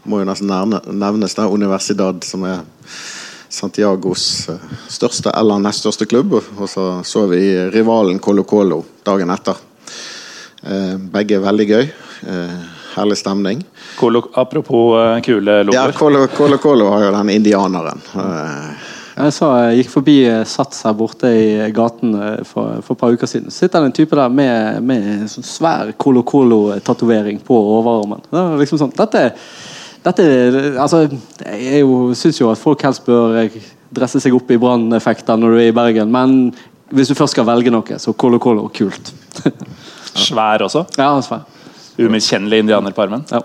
må 0.10 0.22
jo 0.22 0.28
nesten 0.30 0.50
nevnes, 0.50 1.36
der, 1.38 1.52
Universidad, 1.52 2.24
som 2.26 2.46
er 2.50 2.62
Santiagos 3.50 4.24
største 4.90 5.34
eller 5.34 5.62
nest 5.62 5.84
største 5.84 6.08
klubb. 6.10 6.38
Og 6.38 6.68
så 6.70 6.90
så 7.06 7.26
vi 7.30 7.42
rivalen 7.74 8.22
Colo 8.24 8.46
Colo 8.48 8.84
dagen 9.06 9.34
etter. 9.34 9.58
Eh, 10.64 10.96
begge 11.14 11.38
er 11.38 11.46
veldig 11.46 11.68
gøy. 11.70 11.90
Herlig 13.00 13.18
stemning. 13.20 13.64
Kolo, 14.00 14.22
apropos 14.38 14.94
eh, 15.00 15.18
kule 15.26 15.58
Ja, 15.62 15.66
logoer. 15.88 15.98
Colo 15.98 16.28
Colo, 16.36 16.58
Colo 16.62 16.92
har 16.94 17.08
jo 17.08 17.12
den 17.18 17.30
indianeren. 17.40 18.02
Eh, 18.16 18.88
Jeg 19.20 19.34
så, 19.36 19.48
jeg 19.68 19.82
gikk 19.82 19.90
forbi 19.92 20.14
eh, 20.30 20.44
Sats 20.48 20.86
her 20.88 20.94
borte 20.96 21.28
i 21.36 21.72
gaten 21.76 22.14
for, 22.48 22.78
for 22.86 22.94
et 22.96 23.02
par 23.02 23.12
uker 23.16 23.28
siden. 23.28 23.52
Sitter 23.52 23.82
det 23.84 23.90
en 23.90 23.98
type 23.98 24.16
der 24.16 24.30
med, 24.32 24.80
med 24.88 25.26
sånn 25.32 25.44
svær 25.48 25.92
Colo 26.00 26.24
Colo-tatovering 26.24 27.42
på 27.44 27.58
overarmen. 27.80 28.24
Det 28.30 28.40
er 28.46 28.56
liksom 28.62 28.80
sånn, 28.84 28.94
dette, 28.96 29.26
dette 30.08 30.30
altså, 30.80 31.02
Jeg 31.50 31.84
syns 32.22 32.40
jo 32.40 32.52
at 32.54 32.62
folk 32.62 32.86
helst 32.88 33.04
bør 33.10 33.42
dresse 33.92 34.22
seg 34.24 34.36
opp 34.38 34.52
i 34.54 34.60
branneffekter 34.62 35.40
når 35.42 35.56
du 35.56 35.60
er 35.66 35.72
i 35.72 35.76
Bergen, 35.76 36.12
men 36.14 36.36
hvis 36.96 37.10
du 37.12 37.16
først 37.18 37.36
skal 37.36 37.46
velge 37.46 37.70
noe, 37.74 37.98
så 38.02 38.14
Colo 38.18 38.40
Colo 38.42 38.68
kult. 38.74 39.12
Svær 40.20 40.64
også. 40.66 40.86
ja, 40.98 41.12
svær. 41.22 41.44
Umiskjennelig 42.00 42.64
indianer 42.64 42.96
på 42.96 43.04
armen. 43.06 43.26
Ja. 43.32 43.44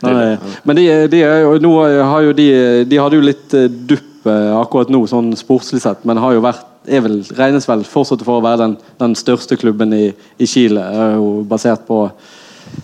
Nei, 0.00 0.38
men 0.64 0.78
de, 0.78 0.84
de, 1.12 1.18
jo, 1.20 1.56
jo 1.60 2.32
de, 2.32 2.48
de 2.88 2.98
hadde 3.00 3.18
jo 3.18 3.24
litt 3.24 3.54
eh, 3.56 3.68
dupp 3.68 4.28
eh, 4.30 4.52
akkurat 4.56 4.88
nå, 4.92 5.02
sånn 5.10 5.34
sportslig 5.36 5.82
sett, 5.84 6.06
men 6.08 6.20
har 6.22 6.36
jo 6.36 6.44
vært 6.44 6.66
er 6.88 7.02
vel, 7.04 7.18
regnes 7.36 7.68
vel 7.68 7.82
fortsatt 7.84 8.22
for 8.24 8.40
å 8.40 8.44
være 8.44 8.62
den, 8.62 8.76
den 9.00 9.16
største 9.18 9.58
klubben 9.60 9.92
i, 9.92 10.06
i 10.40 10.48
Chile. 10.48 10.80
Er 10.80 11.18
jo 11.18 11.42
basert 11.48 11.84
på 11.88 12.06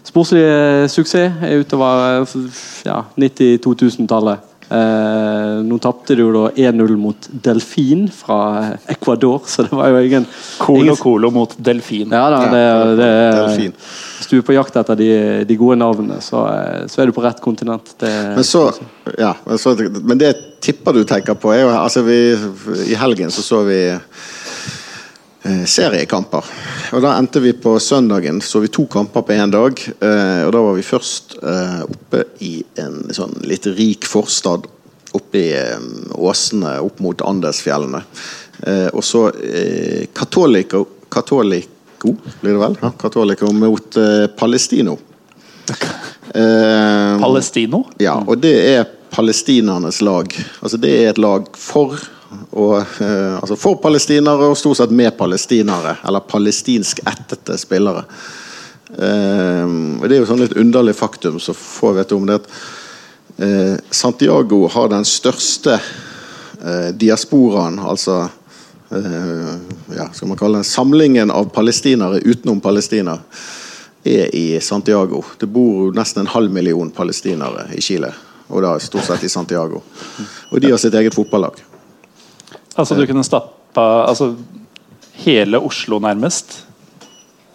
sportslig 0.04 0.44
suksess 0.92 1.40
er 1.46 1.62
utover 1.62 2.20
eh, 2.20 2.60
ja, 2.88 3.00
90-2000-tallet. 3.16 4.44
Eh, 4.66 5.62
nå 5.62 5.76
tapte 5.78 6.16
de 6.18 6.24
jo 6.24 6.32
da 6.34 6.48
1-0 6.58 6.96
mot 6.98 7.28
Delfin 7.30 8.08
fra 8.10 8.38
Ecuador, 8.90 9.44
så 9.46 9.62
det 9.62 9.76
var 9.78 9.92
jo 9.94 10.00
ingen 10.02 10.26
Colo 10.58 10.80
ingen, 10.82 10.98
Colo 10.98 11.30
mot 11.30 11.54
delfin. 11.56 12.10
ja, 12.10 12.24
da, 12.32 12.40
det, 12.50 12.64
det, 12.98 13.10
Delfin. 13.36 13.76
Hvis 14.16 14.30
du 14.32 14.34
er 14.40 14.46
på 14.48 14.56
jakt 14.56 14.78
etter 14.80 14.98
de, 14.98 15.10
de 15.46 15.58
gode 15.60 15.78
navnene, 15.78 16.18
så, 16.24 16.42
eh, 16.50 16.82
så 16.90 17.02
er 17.02 17.10
du 17.10 17.14
på 17.14 17.22
rett 17.22 17.38
kontinent. 17.44 17.94
Det, 18.00 18.10
Men 18.34 18.48
så, 18.48 18.64
ja, 19.14 19.36
men, 19.44 19.62
så, 19.62 19.76
men 20.02 20.18
det 20.18 20.34
tipper 20.66 20.96
du 20.96 21.04
tenker 21.06 21.38
på, 21.38 21.54
er 21.54 21.62
jo 21.62 21.70
altså 21.76 22.02
vi, 22.06 22.18
I 22.90 22.98
helgen 22.98 23.30
så 23.30 23.46
så 23.46 23.62
vi 23.68 23.80
seriekamper. 25.68 26.44
Og 26.96 27.02
Da 27.04 27.16
endte 27.18 27.42
vi 27.44 27.52
på 27.52 27.76
søndagen, 27.82 28.40
så 28.42 28.60
vi 28.62 28.70
to 28.72 28.86
kamper 28.90 29.22
på 29.26 29.36
én 29.36 29.52
dag. 29.52 29.80
Eh, 30.00 30.42
og 30.46 30.52
Da 30.54 30.62
var 30.64 30.74
vi 30.78 30.86
først 30.86 31.36
eh, 31.42 31.82
oppe 31.86 32.24
i 32.44 32.54
en 32.82 33.02
sånn 33.14 33.36
litt 33.46 33.66
rik 33.76 34.06
forstad 34.08 34.66
oppe 35.16 35.38
i 35.40 35.52
eh, 35.56 35.78
Åsene 36.16 36.78
opp 36.84 37.00
mot 37.04 37.22
Andesfjellene. 37.22 38.02
Eh, 38.66 38.88
og 38.92 39.04
så 39.04 39.28
eh, 39.34 40.06
Katoliko 40.16 40.86
Catolico, 41.12 42.16
blir 42.40 42.56
det 42.56 42.60
vel? 42.60 42.76
Ja, 42.82 42.90
Catolico 42.98 43.52
mot 43.52 43.96
eh, 43.96 44.26
Palestino. 44.36 44.98
Eh, 46.34 47.20
Palestino? 47.20 47.84
ja, 48.02 48.18
og 48.26 48.38
det 48.42 48.54
er 48.74 48.84
palestinernes 49.14 50.02
lag. 50.04 50.28
Altså 50.60 50.76
Det 50.76 50.92
er 50.92 51.10
et 51.10 51.20
lag 51.22 51.46
for 51.56 51.96
og, 52.50 52.80
eh, 53.00 53.36
altså 53.38 53.56
for 53.56 53.78
palestinere 53.82 54.50
og 54.50 54.56
stort 54.58 54.80
sett 54.80 54.90
med 54.90 55.16
palestinere. 55.18 55.96
Eller 56.06 56.20
palestinsk 56.20 57.00
ættete 57.06 57.58
spillere. 57.58 58.04
Eh, 58.90 59.66
Det 60.00 60.12
er 60.12 60.18
jo 60.20 60.26
sånn 60.26 60.42
litt 60.44 60.56
underlig 60.56 60.94
faktum 60.94 61.40
så 61.40 61.54
få 61.54 61.92
vet 61.96 62.12
om 62.12 62.26
det 62.26 62.40
at 62.40 62.50
eh, 63.38 63.76
Santiago 63.90 64.66
har 64.68 64.88
den 64.88 65.04
største 65.04 65.78
eh, 66.62 66.90
diasporaen, 66.94 67.78
altså 67.78 68.28
eh, 68.90 69.54
ja, 69.96 70.08
skal 70.12 70.28
man 70.28 70.38
kalle 70.38 70.62
den 70.62 70.64
samlingen 70.64 71.30
av 71.30 71.50
palestinere 71.54 72.22
utenom 72.24 72.60
Palestina, 72.60 73.18
er 74.06 74.30
i 74.34 74.60
Santiago. 74.62 75.24
Det 75.38 75.48
bor 75.50 75.92
nesten 75.92 76.22
en 76.22 76.30
halv 76.30 76.52
million 76.54 76.90
palestinere 76.94 77.66
i 77.74 77.82
Chile. 77.82 78.12
Og 78.48 78.62
da 78.62 78.76
stort 78.78 79.08
sett 79.08 79.24
i 79.26 79.28
Santiago. 79.28 79.80
Og 80.52 80.60
de 80.62 80.70
har 80.70 80.78
sitt 80.78 80.94
eget 80.94 81.14
fotballag. 81.14 81.58
Altså 82.76 82.94
du 82.94 83.06
kunne 83.08 83.24
stappa 83.24 83.84
altså, 84.06 84.34
hele 85.24 85.58
Oslo 85.58 85.98
nærmest. 86.02 86.62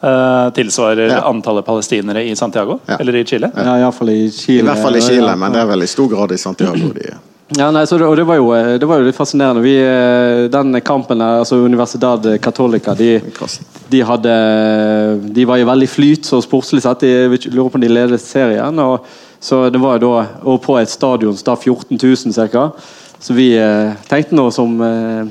Uh, 0.01 0.49
tilsvarer 0.57 1.11
Ja. 1.11 1.19
antallet 1.29 1.65
palestinere 1.65 2.23
i 2.25 2.35
Santiago? 2.35 2.79
Ja. 2.89 2.97
Eller 2.99 3.15
i 3.15 3.25
Chile? 3.25 3.51
ja, 3.55 3.75
Iallfall 3.77 4.09
i 4.09 4.31
Chile. 4.31 4.63
I 4.63 4.65
hvert 4.65 4.81
fall 4.81 4.95
i 4.97 5.01
Chile, 5.01 5.27
Ja, 5.27 5.35
men 5.35 5.53
det 5.53 5.61
er 5.61 5.67
vel 5.69 5.83
i 5.83 5.87
stor 5.87 6.07
grad 6.09 6.31
i 6.31 6.37
Santiago 6.41 6.89
de. 6.95 7.11
Ja, 7.57 7.67
nei, 7.71 7.83
så 7.85 7.97
det, 7.99 8.07
og 8.07 8.15
det 8.15 8.23
var, 8.23 8.37
jo, 8.39 8.47
eh, 8.55 8.77
det 8.79 8.87
var 8.87 9.01
jo 9.01 9.05
litt 9.09 9.17
fascinerende. 9.17 9.61
Vi, 9.61 9.75
eh, 9.83 10.45
den 10.49 10.81
kampen, 10.81 11.19
der, 11.19 11.41
altså 11.43 11.59
Universidad 11.59 12.25
Catolica 12.41 12.93
de, 12.95 13.19
de, 13.91 14.01
hadde, 14.07 14.35
de 15.35 15.45
var 15.45 15.59
i 15.59 15.65
veldig 15.67 15.89
flyt 15.91 16.25
så 16.25 16.39
sportslig 16.41 16.81
sett. 16.85 17.03
De, 17.03 17.09
jeg 17.11 17.51
lurer 17.51 17.69
på 17.69 17.75
om 17.75 17.83
de 17.83 17.91
ledet 17.91 18.21
serien. 18.23 18.79
Og, 18.79 19.05
så 19.41 19.65
det 19.69 19.81
var 19.83 19.99
jo 19.99 20.13
da, 20.13 20.25
og 20.47 20.61
på 20.63 20.77
et 20.79 20.89
stadion 20.89 21.35
da 21.45 21.57
14 21.57 21.99
000 21.99 22.49
ca. 22.53 22.69
Så 23.21 23.33
vi 23.33 23.51
eh, 23.57 23.93
tenkte 24.09 24.33
nå 24.33 24.47
som 24.51 24.79
eh, 24.81 25.27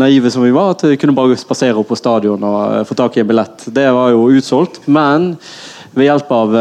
naive 0.00 0.30
som 0.32 0.42
vi 0.42 0.54
var, 0.56 0.72
at 0.72 0.84
vi 0.88 0.96
kunne 0.96 1.12
bare 1.16 1.36
spasere 1.36 1.76
opp 1.76 1.90
på 1.90 1.98
stadion 1.98 2.40
og 2.48 2.60
eh, 2.78 2.84
få 2.88 2.96
tak 2.96 3.16
i 3.16 3.20
en 3.20 3.28
billett. 3.28 3.66
Det 3.76 3.84
var 3.92 4.14
jo 4.14 4.30
utsolgt, 4.32 4.80
men 4.88 5.34
ved 5.96 6.08
hjelp 6.10 6.32
av 6.36 6.54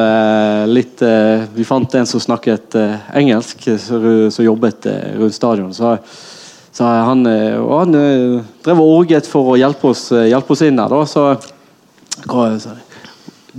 litt 0.71 1.01
Vi 1.51 1.63
fant 1.67 1.95
en 1.99 2.05
som 2.07 2.21
snakket 2.23 2.77
engelsk, 3.19 3.65
som 3.83 4.45
jobbet 4.45 4.87
rundt 5.19 5.35
stadion. 5.35 5.73
Så, 5.75 5.89
så 6.71 6.87
han, 6.87 7.25
og 7.59 7.73
han 7.81 7.97
drev 8.63 8.79
og 8.79 8.93
orget 9.01 9.27
for 9.27 9.51
å 9.51 9.57
hjelpe 9.59 9.91
oss, 9.91 10.05
hjelpe 10.15 10.55
oss 10.55 10.63
inn 10.63 10.79
der. 10.79 10.87
Da, 10.87 11.03
så? 11.03 11.35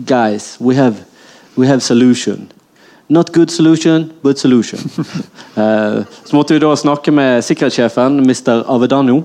Guys, 0.09 0.57
we 0.57 0.81
have, 0.81 1.05
we 1.61 1.69
have 1.69 1.85
solution. 1.85 2.49
Not 3.09 3.33
good 3.33 3.51
solution, 3.51 4.11
but 4.23 4.39
solution. 4.39 4.81
uh, 5.55 6.03
så 6.25 6.37
måtte 6.37 6.55
vi 6.55 6.61
da 6.61 6.73
snakke 6.77 7.13
med 7.15 7.45
sikkerhetssjefen, 7.45 8.19
Mr. 8.19 8.65
Avedano. 8.67 9.21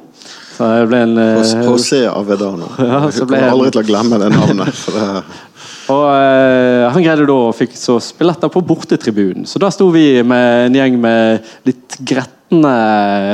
Så 0.54 0.68
det 0.70 0.90
ble 0.92 1.00
en 1.08 1.22
José 1.66 2.04
Avedano. 2.06 2.68
Ja, 2.78 3.08
Jeg 3.10 3.26
kommer 3.26 3.48
aldri 3.50 3.72
til 3.74 3.82
å 3.82 3.88
glemme 3.88 4.20
det 4.22 4.28
navnet. 4.36 4.84
Og 5.92 6.04
uh, 6.06 6.92
Han 6.94 7.02
greide 7.02 7.26
da 7.26 7.38
å 7.48 7.56
fikk 7.58 7.74
så 7.76 7.98
billetter 8.20 8.52
på 8.54 8.62
bortetribunen. 8.62 9.48
Så 9.50 9.60
da 9.60 9.72
sto 9.74 9.90
vi 9.90 10.22
med 10.22 10.68
en 10.68 10.78
gjeng 10.78 11.00
med 11.02 11.50
litt 11.66 11.98
gretne 12.06 12.76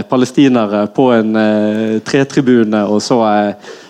palestinere 0.08 0.86
på 0.96 1.10
en 1.18 1.36
uh, 1.36 1.98
tretribune 2.08 2.86
og 2.88 3.04
så, 3.04 3.20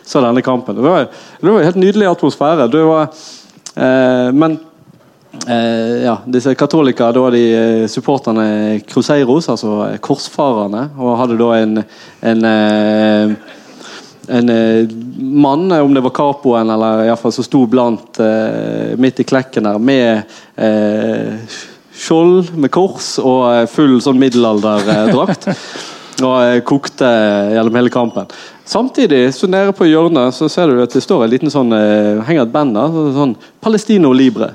så 0.01 0.25
denne 0.25 0.41
kampen. 0.41 0.79
Det 0.79 0.87
var, 0.87 1.05
det 1.37 1.53
var 1.53 1.69
helt 1.69 1.83
nydelig 1.83 2.09
atmosfære. 2.15 2.65
Det 2.73 2.81
var, 2.87 3.13
men 4.33 4.57
eh, 5.47 6.03
ja, 6.05 6.17
disse 6.25 6.55
katolikker, 6.57 7.13
da 7.15 7.29
de 7.33 7.43
eh, 7.51 7.85
supporterne 7.91 8.79
Cruzeiros, 8.87 9.49
altså 9.53 9.77
eh, 9.87 9.99
korsfarerne, 10.03 10.89
og 10.97 11.17
hadde 11.21 11.39
da 11.39 11.53
en, 11.61 11.85
en 12.31 12.49
eh, 12.51 13.37
en 14.27 14.49
eh, 14.51 14.89
mann, 15.17 15.71
om 15.71 15.93
det 15.95 16.03
var 16.03 16.11
capoen 16.11 16.69
eller 16.69 17.05
i 17.05 17.07
hvert 17.07 17.21
fall 17.21 17.31
som 17.31 17.45
sto 17.47 17.61
blant 17.69 18.19
eh, 18.19 18.97
midt 18.99 19.21
i 19.23 19.25
klekken 19.27 19.69
der, 19.69 19.79
med 19.79 20.25
eh, 20.59 21.59
skjold 21.97 22.51
med 22.59 22.71
kors 22.73 23.15
og 23.23 23.45
eh, 23.53 23.63
full 23.71 23.97
sånn 24.03 24.19
middelalderdrakt. 24.19 25.47
og 26.25 26.37
eh, 26.43 26.59
kokte 26.65 27.07
gjennom 27.53 27.75
hele 27.77 27.93
kampen. 27.93 28.29
Samtidig, 28.67 29.29
så 29.35 29.47
nede 29.47 29.75
på 29.75 29.87
hjørnet 29.87 30.35
så 30.35 30.49
ser 30.51 30.71
du 30.71 30.81
at 30.83 30.93
det 30.93 31.03
står 31.03 31.23
en 31.23 31.31
liten 31.31 31.53
sånn 31.53 31.71
eh, 31.77 32.23
henger 32.27 32.47
et 32.47 32.53
band 32.53 32.75
der. 32.75 32.97
Sånn 33.15 33.35
Palestino 33.63 34.11
Libre. 34.15 34.51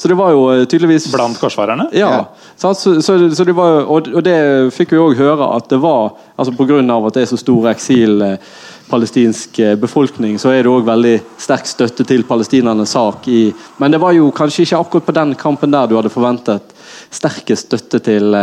Så 0.00 0.08
det 0.08 0.16
var 0.16 0.30
jo 0.32 0.46
eh, 0.48 0.64
tydeligvis 0.64 1.10
Blant 1.12 1.36
korsfarerne? 1.36 1.90
ja. 1.92 2.24
Så, 2.56 2.74
så, 2.74 3.34
så 3.34 3.44
det 3.44 3.52
var, 3.52 3.82
og, 3.84 4.06
og 4.16 4.22
det 4.24 4.36
fikk 4.72 4.94
vi 4.94 5.00
òg 5.00 5.18
høre 5.18 5.48
at 5.58 5.68
det 5.68 5.76
var 5.80 6.14
altså 6.40 6.54
Pga. 6.56 6.78
at 6.80 7.18
det 7.18 7.24
er 7.26 7.28
så 7.28 7.36
stor 7.40 7.68
eksil 7.68 8.24
eh, 8.24 8.54
palestinsk 8.88 9.58
eh, 9.60 9.74
befolkning, 9.76 10.38
så 10.40 10.54
er 10.54 10.64
det 10.64 10.72
òg 10.72 10.88
veldig 10.88 11.12
sterk 11.36 11.68
støtte 11.68 12.08
til 12.08 12.24
palestinernes 12.24 12.96
sak. 12.96 13.28
i 13.28 13.52
Men 13.76 13.92
det 13.92 14.00
var 14.00 14.16
jo 14.16 14.32
kanskje 14.32 14.64
ikke 14.64 14.80
akkurat 14.80 15.10
på 15.10 15.16
den 15.20 15.36
kampen 15.44 15.76
der 15.76 15.92
du 15.92 15.98
hadde 16.00 16.12
forventet 16.16 16.72
sterkest 17.12 17.68
støtte 17.68 18.00
til, 18.00 18.40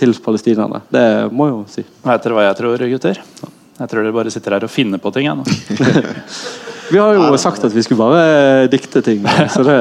til 0.00 0.18
palestinerne. 0.24 0.82
Det 0.90 1.06
må 1.30 1.46
jeg 1.46 1.54
jo 1.54 1.64
si. 1.76 1.86
Vet 2.10 2.26
dere 2.26 2.40
hva 2.40 2.48
jeg 2.48 2.58
tror, 2.58 2.86
gutter? 2.90 3.22
Jeg 3.78 3.90
tror 3.92 4.02
dere 4.02 4.18
bare 4.18 4.34
sitter 4.34 4.58
her 4.58 4.66
og 4.66 4.74
finner 4.74 4.98
på 4.98 5.14
ting. 5.14 5.30
Jeg, 5.30 5.38
nå. 5.38 5.46
Vi 6.90 6.98
har 6.98 7.14
jo 7.14 7.36
sagt 7.36 7.66
at 7.68 7.74
vi 7.74 7.82
skulle 7.84 8.00
bare 8.00 8.68
dikte 8.72 9.02
ting. 9.04 9.20
Så 9.52 9.62
det, 9.66 9.76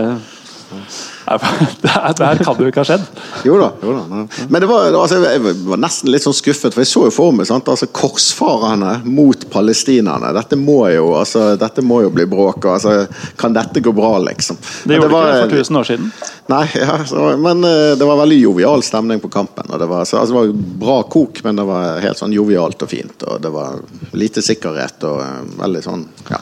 Det 1.81 1.89
her 1.91 2.13
det 2.17 2.45
kan 2.45 2.59
jo 2.59 2.67
ikke 2.69 2.81
ha 2.83 2.87
skjedd. 2.87 3.03
jo 3.45 3.57
da. 3.59 3.69
Jo 3.83 3.93
da. 3.97 4.21
Men 4.49 4.63
det 4.63 4.69
var, 4.69 4.93
altså, 4.95 5.19
jeg 5.23 5.41
var 5.67 5.79
nesten 5.81 6.11
litt 6.11 6.23
sånn 6.23 6.35
skuffet, 6.35 6.73
for 6.75 6.83
jeg 6.83 6.89
så 6.91 7.03
jo 7.07 7.13
for 7.13 7.35
meg 7.35 7.47
sant? 7.49 7.67
Altså, 7.71 7.89
korsfarerne 7.91 8.93
mot 9.07 9.43
palestinerne. 9.51 10.31
Dette 10.37 10.59
må 10.59 10.79
jo 10.93 11.09
altså, 11.19 11.49
dette 11.59 11.83
må 11.85 12.01
jo 12.05 12.11
bli 12.15 12.25
bråk. 12.29 12.65
Altså, 12.71 13.05
kan 13.39 13.55
dette 13.55 13.83
gå 13.83 13.91
bra, 13.95 14.13
liksom? 14.27 14.59
Det 14.87 14.97
gjorde 14.97 15.07
gjorde 15.07 15.13
var- 15.15 15.27
det 15.27 15.37
ikke 15.37 15.49
for 15.49 15.63
1000 15.63 15.81
år 15.81 15.89
siden. 15.91 16.11
Nei, 16.47 16.63
ja, 16.79 16.97
så, 17.05 17.27
men 17.43 17.63
eh, 17.67 17.93
det 17.99 18.07
var 18.07 18.21
veldig 18.23 18.39
jovial 18.41 18.83
stemning 18.87 19.19
på 19.23 19.31
kampen. 19.33 19.67
Og 19.73 19.79
det, 19.79 19.87
var, 19.91 20.05
så, 20.07 20.21
altså, 20.21 20.33
det 20.33 20.53
var 20.53 20.77
bra 20.85 20.99
kok, 21.03 21.43
men 21.43 21.59
det 21.59 21.67
var 21.67 21.99
helt 22.03 22.19
sånn 22.21 22.35
jovialt 22.35 22.81
og 22.87 22.91
fint. 22.91 23.23
Og 23.27 23.41
det 23.43 23.51
var 23.51 23.81
lite 24.15 24.43
sikkerhet 24.45 25.03
og 25.09 25.19
eh, 25.23 25.41
veldig 25.63 25.83
sånn 25.83 26.07
ja. 26.31 26.39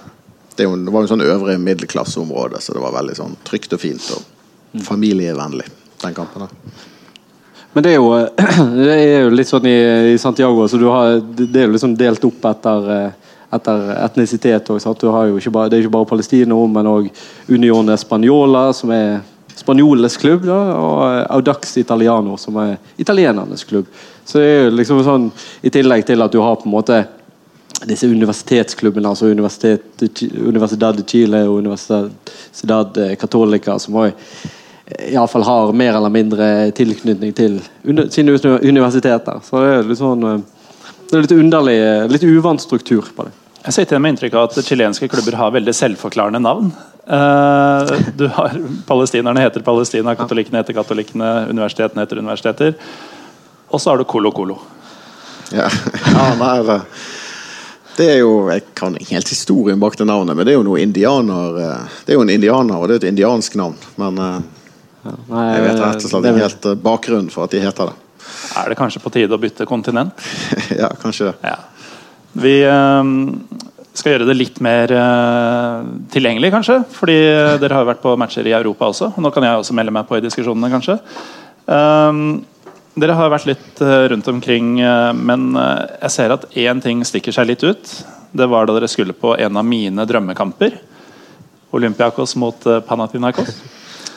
Det, 0.55 0.67
var 0.67 1.03
jo 1.03 1.09
sånn 1.09 1.25
øvre 1.25 1.57
middelklasseområde, 1.59 2.61
så 2.63 2.75
det 2.75 2.83
var 2.83 2.95
veldig 2.95 3.15
sånn 3.17 3.35
trygt 3.47 3.75
og 3.75 3.81
fint 3.81 4.05
og 4.15 4.83
familievennlig, 4.85 5.67
den 6.03 6.15
kampen 6.15 6.45
da 6.45 6.49
Men 7.73 7.83
det 7.83 7.91
er 7.91 7.99
jo, 7.99 8.11
det 8.79 8.95
er 8.95 9.25
jo 9.25 9.35
litt 9.35 9.51
sånn 9.51 9.67
i, 9.67 9.77
i 10.13 10.17
Santiago, 10.21 10.67
så 10.71 10.79
har, 10.79 11.19
det 11.19 11.59
er 11.59 11.67
jo 11.67 11.75
liksom 11.75 11.95
delt 11.99 12.23
opp 12.23 12.47
etter, 12.47 12.89
eh, 12.95 13.37
etter 13.57 13.89
etnisitet. 13.97 14.71
Også, 14.71 14.93
bare, 15.51 15.67
det 15.67 15.77
er 15.77 15.83
ikke 15.83 15.95
bare 15.97 16.07
Palestino, 16.07 16.61
men 16.71 16.87
òg 16.87 17.09
Union 17.51 17.91
Española, 17.91 18.69
som 18.75 18.95
er 18.95 19.19
spanjolenes 19.55 20.15
klubb, 20.19 20.47
da, 20.47 20.59
og 20.79 21.03
Audax 21.35 21.77
Italiano, 21.77 22.37
som 22.39 22.55
er 22.63 22.77
italienernes 23.01 23.67
klubb. 23.67 23.91
Så 24.25 24.39
det 24.39 24.47
er 24.47 24.63
jo 24.65 24.73
liksom 24.79 25.03
sånn, 25.05 25.29
I 25.63 25.71
tillegg 25.73 26.07
til 26.07 26.23
at 26.23 26.33
du 26.33 26.41
har 26.43 26.57
på 26.59 26.69
en 26.69 26.75
måte 26.75 27.03
disse 27.83 28.07
universitetsklubbene, 28.07 29.09
altså 29.09 29.27
Universitet, 29.27 30.03
Universidad 30.31 30.95
de 30.95 31.03
Chile 31.03 31.43
og 31.49 31.59
Universidad 31.59 33.01
Catolica, 33.19 33.79
som 33.79 33.99
også 33.99 34.13
iallfall 34.85 35.43
har 35.43 35.73
mer 35.73 35.95
eller 35.97 36.13
mindre 36.13 36.49
tilknytning 36.77 37.33
til 37.35 37.57
sine 38.13 38.35
universiteter. 38.61 39.41
Så 39.43 39.63
det 39.63 39.71
er 39.73 39.89
litt 39.89 40.01
sånn 40.01 40.27
eh, 40.29 40.43
det 41.05 41.17
er 41.17 41.25
litt 41.25 41.35
underlig, 41.35 41.75
eh, 41.81 42.05
litt 42.09 42.25
uvant 42.25 42.61
struktur 42.61 43.09
på 43.15 43.27
det. 43.27 43.33
Jeg 43.65 43.73
sitter 43.79 44.01
med 44.01 44.13
inntrykk 44.13 44.37
av 44.37 44.47
at 44.49 44.65
chilenske 44.65 45.09
klubber 45.09 45.37
har 45.39 45.53
veldig 45.53 45.73
selvforklarende 45.73 46.41
navn. 46.41 46.71
Eh, 47.05 47.93
du 48.17 48.27
har 48.33 48.57
Palestinerne 48.85 49.41
heter 49.41 49.65
Palestina, 49.65 50.15
katolikkene 50.17 50.61
heter 50.61 50.77
katolikkene, 50.77 51.33
universitetene 51.49 52.05
heter 52.05 52.21
universiteter. 52.21 52.73
Og 53.69 53.81
så 53.81 53.91
har 53.91 54.01
du 54.01 54.05
Colo 54.09 54.31
Colo. 54.31 54.59
Ja, 55.53 55.69
ja 56.13 56.25
nei, 56.41 56.55
det, 56.65 56.79
det 57.97 58.07
er 58.11 58.17
jo 58.21 58.47
Jeg 58.51 58.65
kan 58.77 58.95
ikke 58.97 59.15
helt 59.15 59.31
historien 59.31 59.81
bak 59.81 59.97
det 59.99 60.07
navnet, 60.07 60.35
men 60.35 60.47
det 60.47 60.53
er 60.53 60.59
jo 60.59 60.65
noe 60.67 60.81
indianer 60.83 61.59
eh, 61.61 61.99
Det 62.05 62.13
er 62.13 62.19
jo 62.19 62.25
en 62.25 62.33
indianer, 62.33 62.77
og 62.77 62.89
det 62.89 62.97
er 62.97 63.03
et 63.03 63.11
indiansk 63.13 63.57
navn. 63.59 63.77
Men 64.01 64.19
eh, 64.21 64.39
Nei, 65.05 65.45
jeg 65.53 65.63
vet 65.67 65.79
rett 65.83 66.01
og 66.01 66.09
slett 66.09 66.27
ikke 66.31 66.43
helt 66.43 66.67
eh, 66.71 66.81
bakgrunnen 66.87 67.31
for 67.33 67.45
at 67.45 67.55
de 67.55 67.61
heter 67.63 67.91
det. 67.91 68.01
Er 68.57 68.71
det 68.71 68.79
kanskje 68.79 69.03
på 69.03 69.13
tide 69.13 69.37
å 69.37 69.41
bytte 69.41 69.67
kontinent? 69.69 70.27
ja, 70.81 70.89
kanskje 71.01 71.29
det. 71.29 71.53
Ja. 71.53 71.59
Vi 72.35 72.55
skal 73.95 74.11
gjøre 74.11 74.25
det 74.27 74.35
litt 74.35 74.57
mer 74.65 74.91
tilgjengelig, 76.11 76.49
kanskje. 76.51 76.81
Fordi 76.91 77.15
dere 77.61 77.77
har 77.77 77.85
jo 77.85 77.91
vært 77.93 78.01
på 78.03 78.15
matcher 78.19 78.49
i 78.49 78.55
Europa 78.57 78.89
også. 78.91 79.13
Og 79.13 79.23
nå 79.23 79.31
kan 79.31 79.45
jeg 79.45 79.61
også 79.61 79.77
melde 79.77 79.93
meg 79.95 80.09
på 80.09 80.17
i 80.17 80.25
diskusjonene, 80.25 80.71
kanskje. 80.73 80.97
Eh, 81.65 82.19
dere 82.95 83.15
har 83.17 83.31
vært 83.33 83.47
litt 83.49 83.81
eh, 83.83 84.05
rundt 84.11 84.27
omkring, 84.31 84.79
eh, 84.79 85.11
men 85.15 85.49
eh, 85.59 85.95
jeg 86.05 86.13
ser 86.15 86.33
at 86.35 86.45
én 86.55 86.81
ting 86.83 87.03
stikker 87.07 87.35
seg 87.35 87.49
litt 87.49 87.65
ut. 87.65 87.95
Det 88.35 88.47
var 88.51 88.67
da 88.67 88.75
dere 88.77 88.89
skulle 88.91 89.15
på 89.15 89.33
en 89.39 89.59
av 89.59 89.67
mine 89.67 90.05
drømmekamper. 90.07 90.77
Olympiakos 91.75 92.35
mot 92.39 92.67
Panathinaikos 92.87 93.51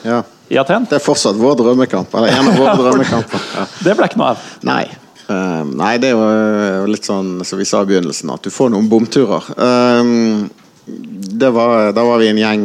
Ja. 0.07 0.21
i 0.47 0.57
Aten. 0.59 0.85
Det 0.87 0.95
er 0.99 1.03
fortsatt 1.03 1.35
vår 1.39 1.57
drømmekamp. 1.59 2.13
Eller 2.15 2.37
en 2.37 2.51
av 2.51 2.59
våre 2.59 2.75
drømmekamper. 2.85 3.45
Ja. 3.57 3.65
Det 3.87 3.95
ble 3.99 4.07
ikke 4.07 4.21
noe 4.21 4.33
av. 4.35 4.45
Nei. 4.67 4.83
Um, 5.29 5.75
nei, 5.77 5.91
det 6.01 6.09
er 6.09 6.79
jo 6.79 6.87
litt 6.89 7.05
sånn 7.05 7.43
som 7.45 7.59
vi 7.59 7.67
sa 7.67 7.83
i 7.83 7.89
begynnelsen, 7.91 8.31
at 8.33 8.47
du 8.47 8.49
får 8.49 8.71
noen 8.73 8.87
bomturer. 8.89 9.45
Um, 9.59 10.47
det 10.89 11.51
var, 11.53 11.91
da 11.93 12.01
var 12.07 12.17
vi 12.17 12.31
en 12.31 12.39
gjeng 12.39 12.63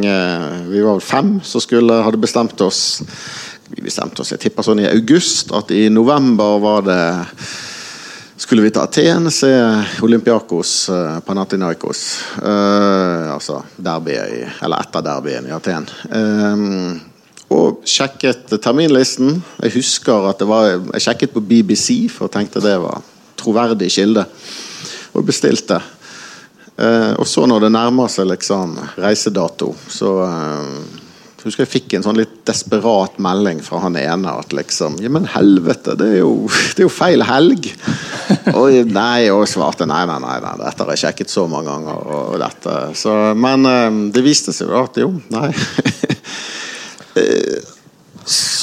Vi 0.71 0.81
var 0.81 0.95
vel 0.95 1.03
fem 1.05 1.35
som 1.45 1.61
skulle, 1.61 1.99
hadde 2.07 2.23
bestemt 2.23 2.57
oss 2.65 3.03
Vi 3.69 3.83
bestemte 3.85 4.23
oss, 4.23 4.33
jeg 4.35 4.43
tipper 4.43 4.67
sånn 4.67 4.83
i 4.83 4.91
august, 4.91 5.53
at 5.57 5.71
i 5.73 5.87
november 5.93 6.59
var 6.63 6.85
det 6.85 7.01
skulle 8.37 8.65
vi 8.65 8.73
til 8.75 8.83
Aten, 8.83 9.31
se 9.33 9.51
Olympiakos 10.05 10.73
uh, 10.91 11.21
Panathinaikos. 11.25 12.01
Eh, 12.43 13.31
altså 13.31 13.61
derbyet 13.79 14.33
i 14.35 14.41
Eller 14.67 14.83
etter 14.83 15.05
derbyen 15.07 15.47
i 15.49 15.55
Aten. 15.55 15.87
Eh, 16.11 16.65
og 17.55 17.85
sjekket 17.87 18.57
terminlisten. 18.59 19.39
Jeg 19.63 19.77
husker 19.77 20.29
at 20.31 20.43
det 20.43 20.49
var 20.51 20.67
Jeg 20.75 21.07
sjekket 21.07 21.35
på 21.35 21.45
BBC, 21.45 22.11
for 22.11 22.27
jeg 22.27 22.35
tenkte 22.41 22.65
det 22.65 22.77
var 22.83 23.05
troverdig 23.39 23.93
kilde. 23.95 24.27
Og 25.15 25.25
bestilte. 25.25 25.79
Eh, 26.75 27.13
og 27.15 27.27
så 27.31 27.47
når 27.47 27.69
det 27.69 27.75
nærmer 27.77 28.11
seg 28.11 28.27
liksom 28.33 28.75
reisedato, 28.99 29.71
så 29.89 30.15
eh, 30.27 31.04
jeg 31.45 31.51
husker 31.51 31.67
jeg 31.67 31.73
fikk 31.75 31.95
en 31.99 32.05
sånn 32.07 32.17
litt 32.17 32.37
desperat 32.49 33.19
melding 33.21 33.59
fra 33.61 33.83
han 33.83 33.99
ene 34.01 34.33
at 34.41 34.55
liksom 34.57 34.95
Ja, 35.05 35.11
men 35.13 35.27
helvete, 35.29 35.93
det 36.01 36.07
er 36.15 36.23
jo, 36.23 36.49
det 36.49 36.81
er 36.81 36.87
jo 36.87 36.93
feil 36.93 37.25
helg! 37.29 37.69
og 38.57 38.89
nei, 38.89 39.29
og 39.29 39.45
svarte 39.51 39.85
nei, 39.85 40.01
nei, 40.09 40.17
nei, 40.25 40.39
nei, 40.41 40.55
dette 40.63 40.87
har 40.87 40.95
jeg 40.95 41.03
sjekket 41.03 41.35
så 41.35 41.45
mange 41.51 41.69
ganger. 41.69 42.09
Og 42.17 42.41
dette, 42.41 42.79
så, 42.97 43.19
men 43.37 43.69
eh, 43.69 44.01
det 44.17 44.25
viste 44.25 44.57
seg 44.57 44.73
jo 44.73 44.81
at 44.81 45.03
jo, 45.05 45.13
nei. 45.35 45.51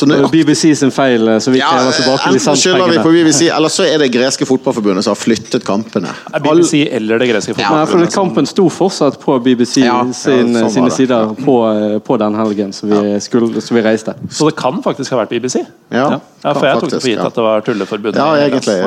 Eh, 0.01 0.07
så 0.07 0.21
nå, 0.21 0.27
BBC 0.27 0.75
sin 0.75 0.91
feil, 0.91 1.27
eh, 1.27 1.39
så 1.39 1.51
vi 1.51 1.59
ja, 1.59 1.69
krever 1.69 1.91
tilbake 1.91 2.29
enten 2.29 2.55
skylder 2.55 2.89
vi 2.89 2.97
på. 2.97 3.11
BBC, 3.11 3.49
eller 3.49 3.69
så 3.69 3.85
er 3.85 4.01
det 4.01 4.07
greske 4.13 4.45
fotballforbundet 4.49 5.05
som 5.05 5.11
har 5.11 5.19
flyttet 5.19 5.65
kampene. 5.65 6.09
BBC 6.41 6.87
eller 6.91 7.19
det 7.21 7.27
greske 7.29 7.53
fotballforbundet. 7.53 8.09
Ja, 8.09 8.09
for 8.09 8.15
Kampen 8.15 8.49
sto 8.49 8.67
fortsatt 8.69 9.19
på 9.21 9.37
BBC 9.43 9.83
Ja, 9.85 9.99
sin, 10.13 10.55
sånn 10.55 10.73
sine 10.73 10.91
sider 10.93 11.35
på, 11.37 11.57
eh, 11.69 11.99
på 11.99 12.17
den 12.21 12.35
helgen 12.35 12.73
som 12.73 12.89
vi, 12.89 13.19
skulle, 13.21 13.61
som 13.61 13.77
vi 13.77 13.85
reiste. 13.85 14.15
Så 14.29 14.49
det 14.49 14.55
kan 14.59 14.81
faktisk 14.83 15.13
ha 15.13 15.21
vært 15.23 15.35
BBC? 15.35 15.65
Ja, 15.91 16.19
Ja, 16.41 16.55
for 16.57 16.65
jeg 16.65 16.79
tok 16.81 16.89
det 16.89 17.01
for 17.03 17.11
gitt 17.11 17.21
at 17.21 17.35
det 17.37 17.43
var 17.45 17.61
tulleforbundet. 17.61 18.17
Ja, 18.17 18.47
egentlig. 18.47 18.79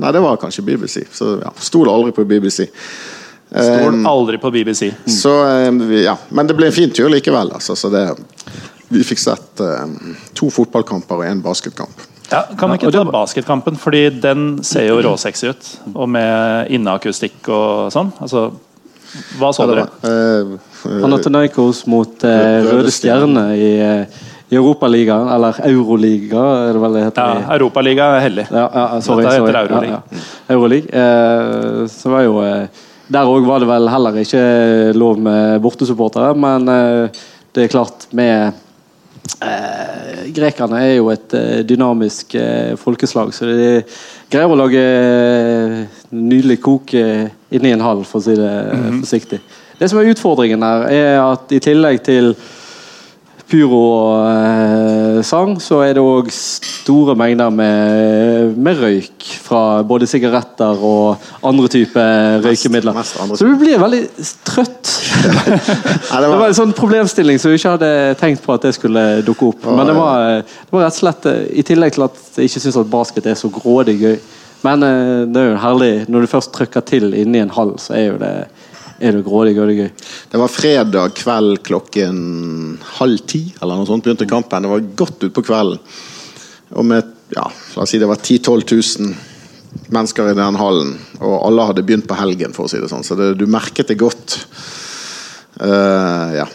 Nei, 0.00 0.12
det 0.12 0.24
var 0.24 0.40
kanskje 0.40 0.64
BBC. 0.64 1.04
Så 1.12 1.36
ja, 1.42 1.52
Stol 1.60 1.90
aldri 1.92 2.14
på 2.16 2.24
BBC. 2.24 2.70
Stol 3.52 4.00
aldri 4.08 4.40
på 4.42 4.50
BBC. 4.50 4.88
Så 5.06 5.34
eh, 5.44 6.00
ja, 6.02 6.16
Men 6.28 6.48
det 6.48 6.56
ble 6.56 6.70
en 6.70 6.74
fin 6.74 6.90
tur 6.90 7.10
likevel. 7.12 7.52
Altså, 7.54 7.76
så 7.76 7.92
det, 7.92 8.06
vi 8.88 9.02
fikk 9.06 9.22
sett 9.22 9.62
eh, 9.64 9.96
to 10.36 10.50
fotballkamper 10.52 11.22
og 11.22 11.30
én 11.30 11.42
basketkamp. 11.44 12.04
Ja, 12.30 12.42
kan 12.58 12.72
vi 12.72 12.80
ikke 12.80 12.90
ta 12.94 13.04
basketkampen, 13.06 13.76
fordi 13.78 14.08
den 14.22 14.46
ser 14.66 14.88
jo 14.88 15.00
råsexy 15.04 15.50
ut. 15.52 15.68
Og 15.94 16.08
med 16.10 16.72
inneakustikk 16.74 17.50
og 17.54 17.92
sånn. 17.94 18.10
Altså, 18.22 18.48
hva 19.38 19.52
så 19.54 19.62
Ja, 19.62 19.68
dere? 19.70 19.84
var, 19.86 20.10
eh, 20.10 20.56
eh, 20.90 21.02
Panathinaikos 21.02 21.86
mot 21.86 22.24
uh, 22.24 22.64
Røde 22.66 22.90
Stjerne 22.90 23.46
i, 23.56 23.70
i 24.50 24.58
Europaligaen, 24.58 25.28
eller 25.28 25.60
Euroliga, 25.66 26.42
er 26.66 26.76
det 26.76 26.82
vel 26.82 26.98
det 26.98 27.04
heter? 27.06 27.22
Ja, 27.22 27.54
Europaliga 27.56 28.10
er 28.16 28.20
hellig. 28.26 28.44
Ja, 28.50 28.66
ja, 28.74 29.00
sorry. 29.02 29.24
Dette 29.24 29.40
heter 29.40 29.60
Euroliga. 30.50 30.90
Ja. 30.90 31.00
Eh, 31.00 31.86
så 31.90 32.12
var 32.12 32.26
jo 32.26 32.36
eh, 32.44 32.84
Der 33.06 33.30
òg 33.30 33.46
var 33.46 33.62
det 33.62 33.68
vel 33.70 33.88
heller 33.88 34.16
ikke 34.18 34.44
lov 34.98 35.18
med 35.22 35.60
bortesupportere, 35.62 36.34
men 36.34 36.68
eh, 36.68 37.24
det 37.54 37.64
er 37.64 37.70
klart 37.70 38.08
med 38.10 38.54
eh, 39.42 40.26
Grekerne 40.36 40.80
er 40.82 40.94
jo 40.96 41.10
et 41.12 41.34
eh, 41.36 41.62
dynamisk 41.66 42.34
eh, 42.38 42.74
folkeslag, 42.80 43.32
så 43.34 43.48
de 43.48 43.70
greier 44.32 44.52
å 44.52 44.58
lage 44.58 44.82
eh, 44.82 45.78
nydelig 46.14 46.60
kok 46.64 46.94
eh, 46.98 47.26
inni 47.54 47.74
en 47.74 47.84
hall, 47.84 48.04
for 48.06 48.22
å 48.22 48.26
si 48.26 48.36
det 48.38 48.52
eh, 48.72 48.90
forsiktig. 49.00 49.40
Det 49.76 49.90
som 49.92 50.00
er 50.00 50.12
utfordringen 50.12 50.64
her, 50.64 50.86
er 50.88 51.18
at 51.20 51.52
i 51.52 51.60
tillegg 51.62 52.00
til 52.06 52.32
pyro 53.46 53.78
og 53.78 54.26
eh, 54.26 55.18
sang, 55.26 55.54
så 55.62 55.78
er 55.84 55.94
det 55.96 56.02
òg 56.02 56.30
store 56.34 57.14
mengder 57.18 57.52
med, 57.54 58.56
med 58.58 58.80
røyk 58.82 59.26
fra 59.44 59.82
både 59.86 60.08
sigaretter 60.10 60.82
og 60.82 61.28
andre 61.46 61.70
typer 61.70 62.40
røykemidler. 62.44 62.96
mest 62.96 63.20
andre 63.22 63.38
Så 63.38 63.46
du 63.46 63.54
blir 63.60 63.78
veldig 63.82 64.02
trøtt. 64.46 64.92
Nei, 66.10 66.20
Det 66.20 66.24
det 66.24 66.32
var 66.32 66.40
var, 66.40 66.48
en 66.48 66.58
sånn 66.58 66.74
problemstilling 66.76 67.38
som 67.42 67.52
vi 67.52 67.60
ikke 67.60 67.76
hadde 67.76 67.92
tenkt 68.20 68.42
på 68.46 68.56
at 68.56 68.66
det 68.66 68.74
skulle 68.78 69.04
dukke 69.26 69.52
opp. 69.52 69.68
Men 69.70 69.92
det 69.92 69.94
var, 69.98 70.42
det 70.42 70.74
var 70.74 70.88
rett 70.88 70.98
og 70.98 71.04
slett 71.04 71.30
I 71.54 71.66
tillegg 71.66 71.94
til 71.94 72.08
at 72.08 72.24
jeg 72.34 72.50
ikke 72.50 72.64
syns 72.66 72.80
at 72.82 72.90
basket 72.90 73.30
er 73.30 73.38
så 73.38 73.52
grådig 73.52 74.00
gøy. 74.02 74.18
Men 74.66 74.82
eh, 74.82 75.22
det 75.30 75.42
er 75.42 75.52
jo 75.52 75.60
herlig 75.62 75.92
når 76.10 76.24
du 76.24 76.32
først 76.34 76.54
trykker 76.56 76.84
til 76.88 77.14
inni 77.14 77.42
en 77.42 77.52
hall, 77.54 77.76
så 77.80 77.94
er 77.96 78.08
jo 78.08 78.18
det, 78.22 78.32
er 78.98 79.16
det 79.16 79.24
grådig 79.26 79.54
gøy. 79.56 79.72
gøy. 79.76 79.90
det 80.30 80.40
var 80.40 80.52
fredag 80.52 81.14
kveld 81.18 81.62
klokken 81.66 82.18
halv 82.98 83.24
ti, 83.28 83.42
eller 83.60 83.76
noe 83.76 83.88
sånt 83.88 84.04
begynte 84.04 84.28
kampen. 84.28 84.64
Det 84.64 84.72
var 84.72 84.90
godt 85.04 85.28
utpå 85.28 85.44
kvelden. 85.44 85.80
Og 86.76 86.84
med 86.84 87.12
ja, 87.34 87.46
la 87.74 87.82
oss 87.82 87.90
si 87.90 87.98
det 87.98 88.08
var 88.08 88.20
10 88.22 88.38
000-12 88.46 89.00
000 89.02 89.14
mennesker 89.94 90.30
i 90.30 90.36
den 90.38 90.58
hallen. 90.60 90.94
Og 91.20 91.34
alle 91.40 91.66
hadde 91.70 91.84
begynt 91.86 92.08
på 92.08 92.18
helgen, 92.18 92.54
for 92.54 92.66
å 92.66 92.70
si 92.70 92.80
det 92.82 92.90
sånn. 92.90 93.04
Så 93.06 93.18
det, 93.18 93.32
du 93.40 93.46
merket 93.50 93.90
det 93.90 93.98
godt. 94.00 94.38
Uh, 95.58 96.36
ja. 96.42 96.46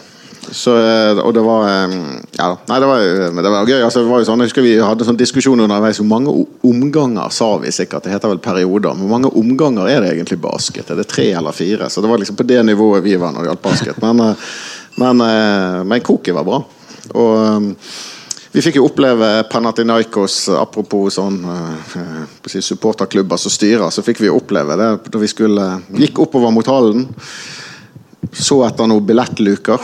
Så, 0.52 0.74
eh, 0.76 1.18
og 1.24 1.32
det 1.34 1.42
var 1.44 1.64
eh, 1.68 1.94
Ja, 2.36 2.50
nei, 2.68 2.78
det 2.82 2.88
var, 2.88 3.04
det 3.32 3.52
var 3.54 3.68
gøy. 3.68 3.80
Altså, 3.80 4.02
det 4.02 4.10
var 4.10 4.20
jo 4.20 4.28
sånn, 4.28 4.42
jeg 4.44 4.50
husker 4.50 4.66
Vi 4.66 4.74
hadde 4.82 5.06
sånn 5.08 5.20
diskusjon 5.20 5.64
underveis. 5.64 6.00
Hvor 6.02 6.10
mange 6.10 6.34
omganger 6.68 7.32
sa 7.32 7.54
vi 7.62 7.72
sikkert? 7.72 8.04
Det 8.04 8.12
heter 8.12 8.34
vel 8.34 8.42
perioder. 8.44 8.96
Hvor 8.98 9.12
mange 9.14 9.32
omganger 9.40 9.88
er 9.88 10.04
det 10.04 10.12
egentlig 10.12 10.42
basket? 10.44 10.92
Er 10.92 11.00
det 11.00 11.08
tre 11.08 11.30
eller 11.38 11.56
fire? 11.56 11.88
Så 11.88 12.04
det 12.04 12.12
var 12.12 12.20
liksom 12.20 12.36
på 12.36 12.46
det 12.48 12.60
nivået 12.68 13.04
vi 13.04 13.16
var 13.16 13.32
når 13.32 13.46
det 13.46 13.52
gjaldt 13.52 13.64
basket. 13.64 14.02
Men, 14.04 14.20
eh, 14.26 14.48
men, 15.00 15.24
men 15.88 16.04
koket 16.04 16.36
var 16.36 16.44
bra. 16.44 16.58
Og 17.16 17.70
vi 18.52 18.60
fikk 18.60 18.76
jo 18.76 18.84
oppleve 18.84 19.30
Panathinaikos, 19.48 20.36
apropos 20.60 21.16
sånn 21.16 21.38
si 22.44 22.60
supporterklubber 22.60 23.40
som 23.40 23.54
styrer, 23.54 23.88
så 23.88 24.04
fikk 24.04 24.20
vi 24.20 24.28
oppleve 24.28 24.76
det 24.76 24.90
da 25.08 25.22
vi 25.22 25.30
skulle 25.32 25.70
gikk 25.96 26.20
oppover 26.26 26.52
mot 26.52 26.68
hallen. 26.68 27.06
Så 28.36 28.60
etter 28.68 28.92
noen 28.92 29.08
billettluker. 29.08 29.80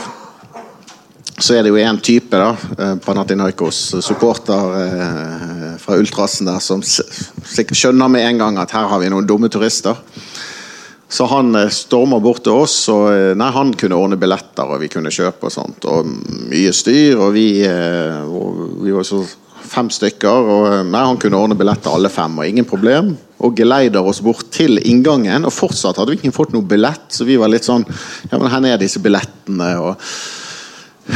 Så 1.39 1.55
er 1.55 1.63
det 1.63 1.71
jo 1.71 1.79
én 1.79 1.99
type, 2.03 2.35
da, 2.35 2.51
eh, 2.77 2.95
Panathinaikos 2.99 3.79
supporter 4.03 4.73
eh, 4.83 5.77
fra 5.79 5.95
Ultrasen 5.95 6.49
der, 6.49 6.59
som 6.59 6.83
sikkert 6.83 7.79
skjønner 7.79 8.11
med 8.11 8.27
en 8.27 8.41
gang 8.41 8.59
at 8.59 8.73
her 8.75 8.89
har 8.91 8.99
vi 8.99 9.11
noen 9.11 9.27
dumme 9.27 9.47
turister. 9.51 9.95
Så 11.09 11.25
han 11.31 11.55
eh, 11.55 11.71
stormer 11.73 12.19
bort 12.21 12.43
til 12.45 12.59
oss, 12.59 12.75
og 12.91 13.07
eh, 13.13 13.35
nei, 13.39 13.49
han 13.55 13.71
kunne 13.73 13.97
ordne 13.97 14.19
billetter, 14.19 14.67
og 14.67 14.83
vi 14.83 14.91
kunne 14.91 15.13
kjøpe 15.13 15.47
og 15.47 15.53
sånt. 15.55 15.87
Og 15.89 16.11
mye 16.51 16.73
styr, 16.75 17.15
og 17.17 17.31
vi, 17.37 17.47
eh, 17.65 18.19
og 18.27 18.83
vi 18.83 18.93
var 18.93 19.07
så 19.07 19.23
fem 19.69 19.89
stykker. 19.93 20.51
og 20.53 20.67
eh, 20.73 20.83
nei, 20.85 21.05
Han 21.07 21.21
kunne 21.21 21.39
ordne 21.39 21.57
billetter 21.57 21.95
alle 21.95 22.11
fem, 22.13 22.35
og 22.37 22.45
ingen 22.45 22.67
problem. 22.67 23.15
Og 23.39 23.55
geleider 23.57 24.05
oss 24.05 24.19
bort 24.21 24.51
til 24.53 24.77
inngangen, 24.83 25.47
og 25.47 25.55
fortsatt 25.55 25.97
hadde 25.97 26.13
vi 26.13 26.19
ikke 26.19 26.35
fått 26.35 26.53
noe 26.53 26.67
billett. 26.67 27.07
Så 27.15 27.25
vi 27.25 27.39
var 27.39 27.49
litt 27.49 27.65
sånn 27.65 27.87
Ja, 28.29 28.37
men 28.37 28.51
her 28.51 28.73
er 28.73 28.83
disse 28.83 29.01
billettene. 29.01 29.71
Og, 29.81 30.11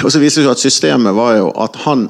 og 0.01 0.09
så 0.09 0.21
viser 0.21 0.41
det 0.41 0.47
seg 0.47 0.55
at 0.55 0.63
systemet 0.63 1.15
var 1.15 1.37
jo 1.37 1.49
at 1.61 1.77
han 1.85 2.07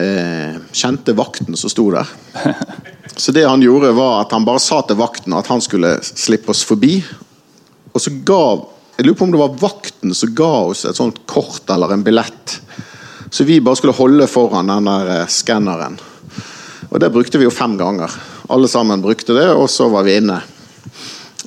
eh, 0.00 0.58
kjente 0.74 1.14
vakten 1.16 1.58
som 1.58 1.72
sto 1.72 1.86
der. 1.94 2.08
Så 3.20 3.34
det 3.36 3.44
han 3.44 3.60
gjorde, 3.60 3.92
var 3.92 4.22
at 4.22 4.32
han 4.32 4.46
bare 4.46 4.62
sa 4.62 4.80
til 4.86 4.96
vakten 4.96 5.34
at 5.36 5.50
han 5.50 5.60
skulle 5.60 5.98
slippe 6.02 6.54
oss 6.54 6.62
forbi. 6.64 7.00
Og 7.92 8.00
så 8.00 8.12
ga 8.24 8.42
Jeg 8.96 9.06
lurer 9.06 9.16
på 9.16 9.24
om 9.24 9.32
det 9.32 9.40
var 9.40 9.58
vakten 9.60 10.14
som 10.14 10.32
ga 10.36 10.50
oss 10.68 10.82
et 10.84 10.96
sånt 10.96 11.22
kort 11.28 11.70
eller 11.72 11.94
en 11.94 12.02
billett. 12.04 12.58
Så 13.32 13.46
vi 13.48 13.60
bare 13.64 13.78
skulle 13.78 13.96
holde 13.96 14.26
foran 14.28 14.68
den 14.68 14.88
der 14.90 15.12
eh, 15.14 15.30
skanneren. 15.32 15.96
Og 16.90 17.00
det 17.00 17.08
brukte 17.14 17.40
vi 17.40 17.46
jo 17.46 17.54
fem 17.54 17.78
ganger. 17.80 18.12
Alle 18.52 18.68
sammen 18.68 19.00
brukte 19.00 19.32
det, 19.32 19.46
og 19.54 19.70
så 19.72 19.88
var 19.88 20.04
vi 20.04 20.18
inne. 20.20 20.40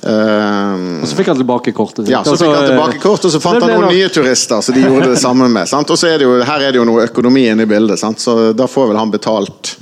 Uh, 0.02 1.00
og 1.00 1.06
så 1.08 1.16
fikk 1.16 1.30
han 1.30 1.38
tilbake 1.38 1.72
kortet. 1.76 2.08
Ja, 2.10 2.24
så 2.26 2.34
fikk 2.36 2.50
han 2.50 2.66
tilbake 2.66 2.98
kortet, 2.98 3.28
og 3.30 3.36
så 3.36 3.40
fant 3.40 3.62
han 3.62 3.70
noen 3.70 3.86
nok... 3.86 3.94
nye 3.94 4.10
turister 4.12 4.64
så 4.64 4.74
de 4.74 4.82
gjorde 4.82 5.12
det 5.14 5.20
samme 5.22 5.48
med. 5.52 5.70
Sant? 5.70 5.92
Og 5.94 6.00
så 6.00 6.10
er 6.10 6.18
det 6.20 6.28
jo, 6.28 6.34
her 6.44 6.66
er 6.66 6.74
det 6.74 6.82
jo 6.82 6.88
noe 6.88 7.06
økonomi 7.06 7.46
inne 7.52 7.64
i 7.64 7.70
bildet, 7.70 8.00
sant? 8.00 8.20
så 8.20 8.52
da 8.56 8.68
får 8.70 8.90
vel 8.90 9.00
han 9.00 9.14
betalt 9.14 9.76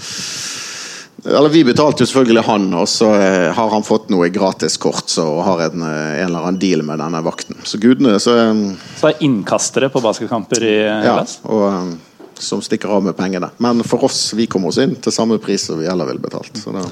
eller 1.25 1.49
Vi 1.49 1.65
betalte 1.65 2.03
jo 2.03 2.07
selvfølgelig 2.11 2.43
han, 2.49 2.65
og 2.75 2.89
så 2.91 3.13
eh, 3.15 3.49
har 3.55 3.69
han 3.71 3.85
fått 3.87 4.09
noe 4.11 4.27
gratiskort 4.35 5.11
så, 5.13 5.27
og 5.37 5.45
har 5.47 5.69
en, 5.69 5.85
eh, 5.87 6.17
en, 6.19 6.25
eller 6.27 6.49
annen 6.49 6.59
deal 6.63 6.83
med 6.87 6.99
denne 6.99 7.21
vakten. 7.23 7.61
Så 7.63 7.79
gudene 7.79 8.19
Så, 8.21 8.35
eh, 8.39 8.63
så 8.99 9.13
er 9.13 9.23
innkastere 9.23 9.91
på 9.93 10.03
basketkamper 10.03 10.67
i 10.67 10.77
Hellas? 10.83 11.39
Ja, 11.45 11.53
og, 11.55 12.33
som 12.43 12.63
stikker 12.65 12.91
av 12.91 13.05
med 13.07 13.15
pengene. 13.15 13.53
Men 13.63 13.85
for 13.87 14.03
oss, 14.09 14.33
vi 14.35 14.49
kommer 14.51 14.73
oss 14.73 14.81
inn 14.83 14.97
til 14.99 15.15
samme 15.15 15.39
pris 15.39 15.69
som 15.69 15.79
vi 15.79 15.87
heller 15.87 16.11
ville 16.11 16.23
betalt. 16.25 16.57
Så 16.59 16.75
det 16.75 16.89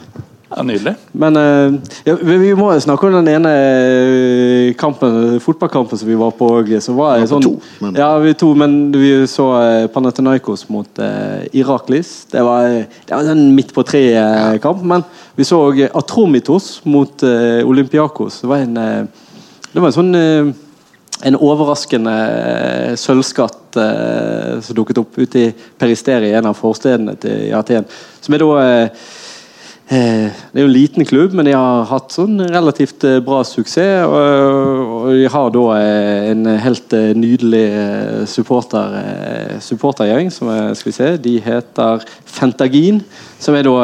ja, 0.56 0.62
Nydelig. 0.62 0.94
Men 1.12 1.36
uh, 1.36 1.74
ja, 2.04 2.16
vi 2.22 2.54
må 2.58 2.72
snakke 2.82 3.06
om 3.06 3.14
den 3.20 3.28
ene 3.30 3.50
eh, 3.54 4.70
kampen, 4.78 5.38
fotballkampen 5.42 5.98
som 5.98 6.08
vi 6.08 6.16
var 6.18 6.32
på. 6.34 6.48
Så 6.82 6.94
var 6.96 7.20
det 7.20 7.28
sånn, 7.30 7.44
to, 7.44 7.52
men. 7.78 7.98
Ja, 7.98 8.08
vi 8.18 8.32
to, 8.34 8.48
men 8.58 8.74
vi 8.90 9.12
så 9.30 9.46
Panathenaikos 9.94 9.94
Panathinaikos 9.94 10.64
mot 10.72 10.98
uh, 10.98 11.46
Iraklis. 11.54 12.10
Det 12.32 12.42
var, 12.42 12.66
det 13.06 13.14
var 13.14 13.30
en 13.30 13.44
midt 13.54 13.70
på 13.76 13.84
tre-kamp. 13.86 14.82
Men 14.82 15.06
vi 15.38 15.46
så 15.46 15.62
Atromitos 15.94 16.80
mot 16.84 17.22
uh, 17.22 17.62
Olympiakos. 17.62 18.40
Det 18.42 18.50
var 18.50 18.66
en, 18.66 18.74
det 19.70 19.78
var 19.78 19.92
en 19.92 19.98
sånn 20.00 20.18
en 21.20 21.36
overraskende 21.36 22.12
sølvskatt 22.96 23.76
som 23.76 24.76
dukket 24.78 25.02
opp 25.02 25.18
ute 25.20 25.42
i 25.42 25.50
Peristeri, 25.52 26.30
en 26.32 26.48
av 26.48 26.56
forstedene 26.56 27.12
til 27.20 27.52
Aten. 27.58 27.84
Som 28.24 28.34
er 28.34 28.40
da 28.40 28.70
Eh, 28.80 28.88
det 29.90 30.54
er 30.54 30.62
jo 30.62 30.68
en 30.68 30.74
liten 30.74 31.06
klubb, 31.06 31.32
men 31.34 31.48
de 31.48 31.54
har 31.56 31.88
hatt 31.90 32.12
sånn 32.14 32.38
relativt 32.46 33.02
eh, 33.08 33.16
bra 33.26 33.40
suksess. 33.42 34.04
Og, 34.06 35.08
de 35.18 35.24
har 35.34 35.48
da 35.56 35.64
eh, 35.80 36.28
en 36.30 36.46
helt 36.62 36.94
nydelig 37.18 37.64
supporter, 38.30 38.94
supportergjeng, 39.66 40.30
som 40.30 40.52
er, 40.54 40.70
skal 40.78 40.92
vi 40.92 40.94
se, 40.94 41.10
de 41.24 41.34
heter 41.42 42.06
Fentagin. 42.22 43.02
Som 43.42 43.58
er 43.58 43.66
da 43.66 43.74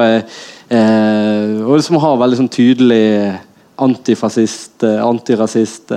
Og 1.67 1.83
som 1.83 1.99
har 2.03 2.17
veldig 2.23 2.39
sånn 2.41 2.55
tydelig 2.55 3.35
antifascist, 3.83 4.83
antirasist 4.83 5.93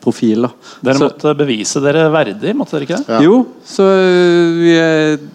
profil. 0.00 0.44
Da. 0.44 0.50
Dere 0.88 1.04
måtte 1.04 1.36
bevise 1.36 1.80
dere 1.84 2.08
verdig, 2.12 2.56
måtte 2.56 2.76
dere 2.76 2.88
ikke 2.88 3.00
det? 3.00 3.16
Ja. 3.16 3.22
Jo, 3.24 3.40
så 3.64 3.88
vi, 4.60 4.76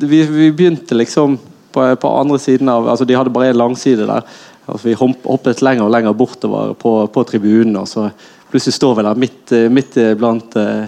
vi, 0.01 0.21
vi 0.33 0.53
begynte 0.53 0.97
liksom 0.97 1.37
på, 1.73 1.87
på, 1.99 2.11
andre 2.19 2.39
siden 2.39 2.69
av 2.71 2.87
altså 2.89 3.07
De 3.09 3.17
hadde 3.17 3.33
bare 3.33 3.51
en 3.51 3.59
langside 3.59 4.07
der. 4.07 4.27
Altså 4.67 4.87
vi 4.87 4.95
hoppet 4.95 5.61
lenger 5.65 5.87
og 5.87 5.91
lenger 5.91 6.15
bortover 6.15 6.73
på, 6.79 6.93
på 7.11 7.23
tribunen, 7.27 7.75
og 7.81 7.87
så 7.89 8.07
plutselig 8.51 8.77
står 8.77 8.95
vi 8.95 9.05
der 9.07 9.19
midt, 9.19 9.53
midt 9.73 9.97
blant 10.17 10.55
uh, 10.55 10.85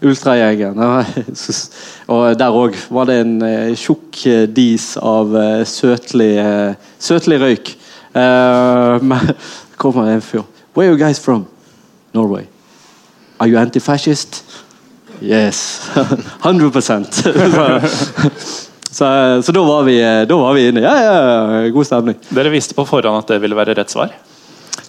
ultragjengen. 0.00 0.78
og 2.14 2.38
der 2.38 2.56
òg 2.62 2.78
var 2.94 3.10
det 3.10 3.18
en 3.24 3.34
uh, 3.42 3.74
tjukk 3.76 4.22
dis 4.54 4.94
av 5.02 5.34
uh, 5.34 5.64
søtlig, 5.68 6.32
uh, 6.40 6.94
søtlig 6.98 7.40
røyk. 7.42 7.74
Men 8.14 9.34
kommer 9.82 10.08
en 10.14 10.24
fyr. 10.24 10.46
Where 10.74 10.88
are 10.88 10.94
you 10.94 10.98
guys 10.98 11.18
from? 11.18 11.46
Norway. 12.14 12.46
Are 13.38 13.48
you 13.48 13.58
anti-fascist? 13.58 14.44
Yes. 15.20 15.90
100 16.42 16.72
Så, 18.98 19.42
så 19.46 19.52
da, 19.54 19.62
var 19.62 19.84
vi, 19.86 20.00
da, 20.26 20.36
var 20.36 20.56
vi, 20.56 20.64
inne. 20.68 20.82
Ja, 20.82 20.94
ja, 21.02 21.68
god 21.70 21.86
stemning. 21.86 22.16
Dere 22.34 22.50
visste 22.50 22.74
på 22.74 22.82
forhånd 22.88 23.20
at 23.20 23.28
det 23.30 23.36
ville 23.44 23.54
være 23.54 23.76
rett 23.78 23.92
svar? 23.94 24.10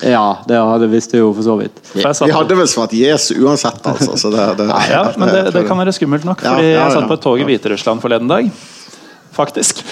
Ja, 0.01 0.39
det 0.49 0.57
hadde 0.57 0.88
visste 0.89 1.20
jo 1.20 1.28
for 1.36 1.45
så 1.45 1.57
vidt. 1.60 1.78
Vi 1.93 2.32
hadde 2.34 2.57
vel 2.57 2.70
svart 2.72 2.95
yes 2.97 3.30
uansett, 3.36 3.78
altså. 3.86 4.32
Det, 4.34 4.47
det, 4.57 4.68
ja, 4.89 5.03
men 5.14 5.30
det, 5.30 5.43
det, 5.53 5.62
kan 5.68 5.78
være 5.78 5.93
skummelt 5.93 6.26
nok. 6.26 6.41
Fordi 6.41 6.72
jeg 6.72 6.95
satt 6.95 7.05
på 7.12 7.20
et 7.20 7.26
tog 7.28 7.43
i 7.43 7.45
Hviterussland 7.51 8.01
forleden 8.01 8.32
dag. 8.32 8.49
Faktisk. 9.36 9.84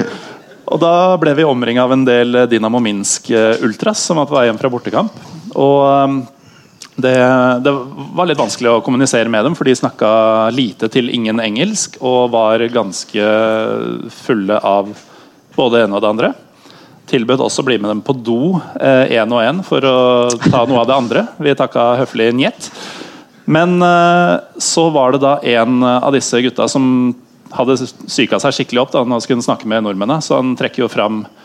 Og 0.74 0.80
da 0.82 1.14
ble 1.22 1.36
vi 1.38 1.46
omringa 1.46 1.84
av 1.86 1.94
en 1.94 2.02
del 2.08 2.40
Dinamo 2.50 2.82
Minsk-ultras 2.82 4.02
som 4.08 4.18
var 4.18 4.26
på 4.26 4.34
vei 4.34 4.48
hjem 4.48 4.58
fra 4.58 4.72
bortekamp. 4.72 5.22
Og 5.54 5.78
um, 6.10 6.22
det, 6.96 7.14
det, 7.64 7.72
var 8.14 8.28
litt 8.28 8.38
vanskelig 8.38 8.70
å 8.70 8.82
kommunisere 8.84 9.30
med 9.30 9.46
dem, 9.46 9.56
for 9.58 9.66
de 9.66 9.74
snakka 9.74 10.10
lite 10.54 10.88
til 10.92 11.10
ingen 11.10 11.42
engelsk 11.42 11.98
og 12.04 12.30
var 12.34 12.62
ganske 12.70 13.24
fulle 14.14 14.58
av 14.62 14.92
både 15.56 15.76
det 15.76 15.84
ene 15.88 15.98
og 15.98 16.04
det 16.04 16.12
andre. 16.12 16.32
Tilbød 17.10 17.42
også 17.44 17.64
å 17.64 17.66
bli 17.66 17.80
med 17.82 17.90
dem 17.90 18.04
på 18.04 18.14
do 18.14 18.38
én 18.78 19.34
og 19.34 19.42
én 19.42 19.60
for 19.66 19.84
å 19.84 19.96
ta 20.46 20.62
noe 20.70 20.84
av 20.84 20.88
det 20.88 20.96
andre. 20.96 21.26
Vi 21.42 21.56
takka 21.58 21.96
høflig 22.00 22.30
njet. 22.38 22.70
Men 23.44 23.76
eh, 23.84 24.38
så 24.56 24.86
var 24.94 25.12
det 25.12 25.20
da 25.20 25.34
en 25.58 25.82
av 25.84 26.14
disse 26.14 26.38
gutta 26.46 26.64
som 26.70 27.12
hadde 27.54 27.76
psyka 28.06 28.38
seg 28.40 28.54
skikkelig 28.56 28.86
opp 28.86 28.94
da 28.94 29.02
han 29.04 29.20
skulle 29.20 29.44
snakke 29.44 29.68
med 29.68 29.84
nordmennene, 29.84 30.22
så 30.24 30.38
han 30.38 30.54
trekker 30.58 30.86
jo 30.86 30.88
fram 30.90 31.24
Eh, 31.26 31.43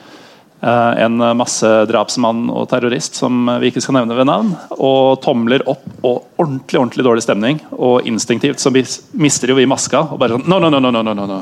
en 0.60 1.22
massedrapsmann 1.40 2.50
og 2.52 2.66
terrorist 2.68 3.16
som 3.16 3.48
vi 3.62 3.70
ikke 3.70 3.84
skal 3.84 3.96
nevne 4.00 4.18
ved 4.18 4.28
navn. 4.28 4.50
Og 4.76 5.22
tomler 5.24 5.64
opp 5.72 5.86
og 6.04 6.42
ordentlig 6.42 6.82
ordentlig 6.82 7.06
dårlig 7.08 7.24
stemning. 7.24 7.62
Og 7.78 8.08
instinktivt 8.10 8.60
så 8.60 8.74
mister 8.74 9.54
jo 9.54 9.60
vi 9.60 9.68
maska. 9.70 10.04
Og 10.12 10.20
bare 10.20 10.36
sånn 10.36 10.50
no, 10.52 10.60
no, 10.60 10.72
no, 10.74 10.92
no, 10.92 11.04
no, 11.04 11.16
no. 11.16 11.42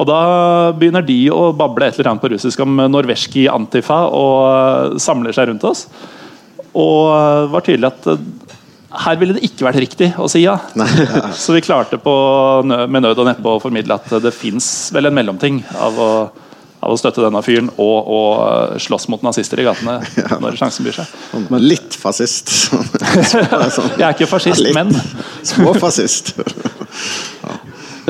Og 0.00 0.08
da 0.08 0.20
begynner 0.76 1.04
de 1.04 1.18
å 1.32 1.50
bable 1.56 1.90
et 1.90 1.98
eller 1.98 2.14
annet 2.14 2.22
på 2.22 2.30
russisk 2.32 2.62
om 2.64 2.78
norveski 2.88 3.44
antifa 3.52 4.06
og 4.16 5.00
samler 5.02 5.36
seg 5.36 5.50
rundt 5.50 5.66
oss. 5.68 5.84
Og 6.70 7.10
det 7.10 7.50
var 7.52 7.66
tydelig 7.66 7.88
at 7.90 8.08
eh, 8.12 8.22
her 9.04 9.18
ville 9.20 9.36
det 9.36 9.44
ikke 9.46 9.66
vært 9.66 9.82
riktig 9.82 10.08
å 10.18 10.28
si 10.30 10.44
ja. 10.44 10.56
så 11.42 11.54
vi 11.54 11.62
klarte 11.64 11.98
på, 12.00 12.14
med 12.64 13.04
nød 13.04 13.20
og 13.20 13.28
neppe 13.28 13.52
å 13.52 13.60
formidle 13.62 13.98
at 13.98 14.08
det 14.22 14.32
fins 14.34 14.88
vel 14.94 15.10
en 15.10 15.18
mellomting 15.18 15.60
av 15.78 16.00
å 16.00 16.10
av 16.80 16.94
å 16.94 16.96
støtte 16.96 17.22
denne 17.24 17.42
fyren 17.44 17.68
og, 17.76 17.96
og 18.08 18.28
eh, 18.44 18.76
slåss 18.80 19.08
mot 19.12 19.22
nazister 19.24 19.60
i 19.60 19.66
gatene 19.66 19.98
ja. 20.20 20.38
når 20.40 20.56
sjansen 20.60 20.86
byr 20.86 20.96
seg. 21.00 21.16
Sånn 21.30 21.48
men 21.52 21.66
litt 21.66 21.96
fascist. 22.00 22.52
Sånn- 22.70 22.86
sånn- 23.74 23.92
jeg 23.98 24.06
er 24.06 24.16
ikke 24.16 24.30
fascist, 24.30 24.64
ja, 24.64 24.72
men 24.76 24.94
Småfascist. 25.46 26.32
ja. 27.44 27.58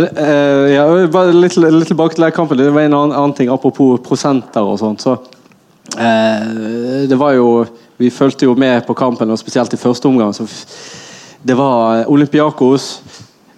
Eh, 0.00 0.68
ja, 0.76 0.86
bare 1.12 1.34
litt, 1.34 1.58
litt, 1.60 1.90
tilbake 1.90 2.16
til 2.16 2.30
kampen. 2.34 2.60
Det 2.60 2.70
var 2.72 2.86
en 2.86 2.96
annen, 2.96 3.16
annen 3.16 3.36
ting 3.36 3.50
apropos 3.52 3.98
prosenter 4.06 4.64
og 4.64 4.78
sånt. 4.80 5.02
Så, 5.04 5.16
eh, 5.98 7.06
det 7.10 7.18
var 7.20 7.36
jo 7.38 7.52
Vi 8.00 8.08
fulgte 8.08 8.46
jo 8.46 8.54
med 8.56 8.86
på 8.86 8.94
kampen, 8.96 9.28
og 9.28 9.36
spesielt 9.36 9.74
i 9.76 9.76
første 9.76 10.08
omgang. 10.08 10.30
Så, 10.32 10.46
det 11.44 11.52
var 11.52 12.06
Olympiakos 12.08 12.86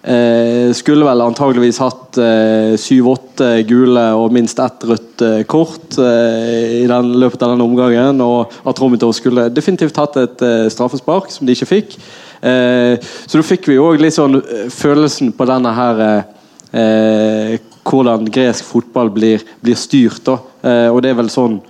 Eh, 0.03 0.73
skulle 0.75 1.05
vel 1.07 1.21
antageligvis 1.23 1.77
hatt 1.79 2.17
eh, 2.19 2.73
7-8 2.75 3.22
åtte 3.33 3.47
eh, 3.49 3.65
gule 3.65 4.03
og 4.13 4.33
minst 4.33 4.59
ett 4.59 4.83
rødt 4.85 5.21
eh, 5.21 5.43
kort 5.49 5.97
eh, 5.97 6.83
i 6.83 6.87
den, 6.87 7.13
løpet 7.19 7.41
av 7.41 7.53
denne 7.53 7.65
omgangen. 7.65 8.21
Og 8.21 8.51
at 8.65 8.79
Romitor 8.79 9.13
skulle 9.13 9.49
definitivt 9.49 9.97
hatt 9.97 10.17
et 10.17 10.45
straffespark, 10.71 11.31
som 11.31 11.47
de 11.47 11.53
ikke 11.53 11.69
fikk. 11.69 11.97
Så 12.43 13.39
da 13.39 13.43
fikk 13.47 13.69
vi 13.71 13.79
òg 13.79 14.01
litt 14.03 14.17
sånn 14.17 14.41
følelsen 14.67 15.29
på 15.31 15.45
denne 15.47 15.71
her 15.71 16.01
Hvordan 17.87 18.25
gresk 18.33 18.65
fotball 18.67 19.11
blir, 19.13 19.45
blir 19.63 19.77
styrt, 19.79 20.25
da. 20.27 20.35
Og 20.91 20.99
det 21.05 21.13
er 21.13 21.19
vel 21.21 21.31
sånn 21.31 21.61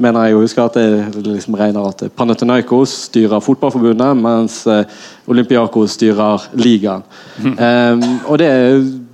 mener 0.00 0.26
jeg 0.26 0.34
jo 0.34 0.42
husker 0.42 0.66
at 0.66 0.76
det 0.76 1.22
liksom 1.24 1.56
regner 1.56 1.88
at 1.88 2.04
Panathinaikos 2.16 2.92
styrer 3.06 3.40
fotballforbundet, 3.44 4.20
mens 4.20 4.58
Olympiakos 5.30 5.96
styrer 5.96 6.50
ligaen. 6.60 7.06
Mm. 7.40 7.56
Um, 7.70 8.04
og 8.28 8.42
det 8.42 8.50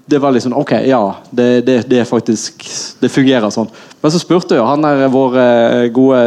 det, 0.06 0.18
var 0.22 0.34
liksom 0.34 0.54
Ok, 0.56 0.72
ja, 0.86 1.16
det, 1.30 1.60
det, 1.66 1.76
det, 1.90 2.00
er 2.00 2.08
faktisk 2.08 2.66
Det 3.00 3.10
fungerer 3.12 3.50
sånn. 3.50 3.70
Men 4.02 4.12
så 4.14 4.20
spurte 4.22 4.58
jo 4.58 4.66
han 4.66 4.84
der 4.84 5.06
vår 5.12 5.38
uh, 5.38 5.86
gode 5.94 6.20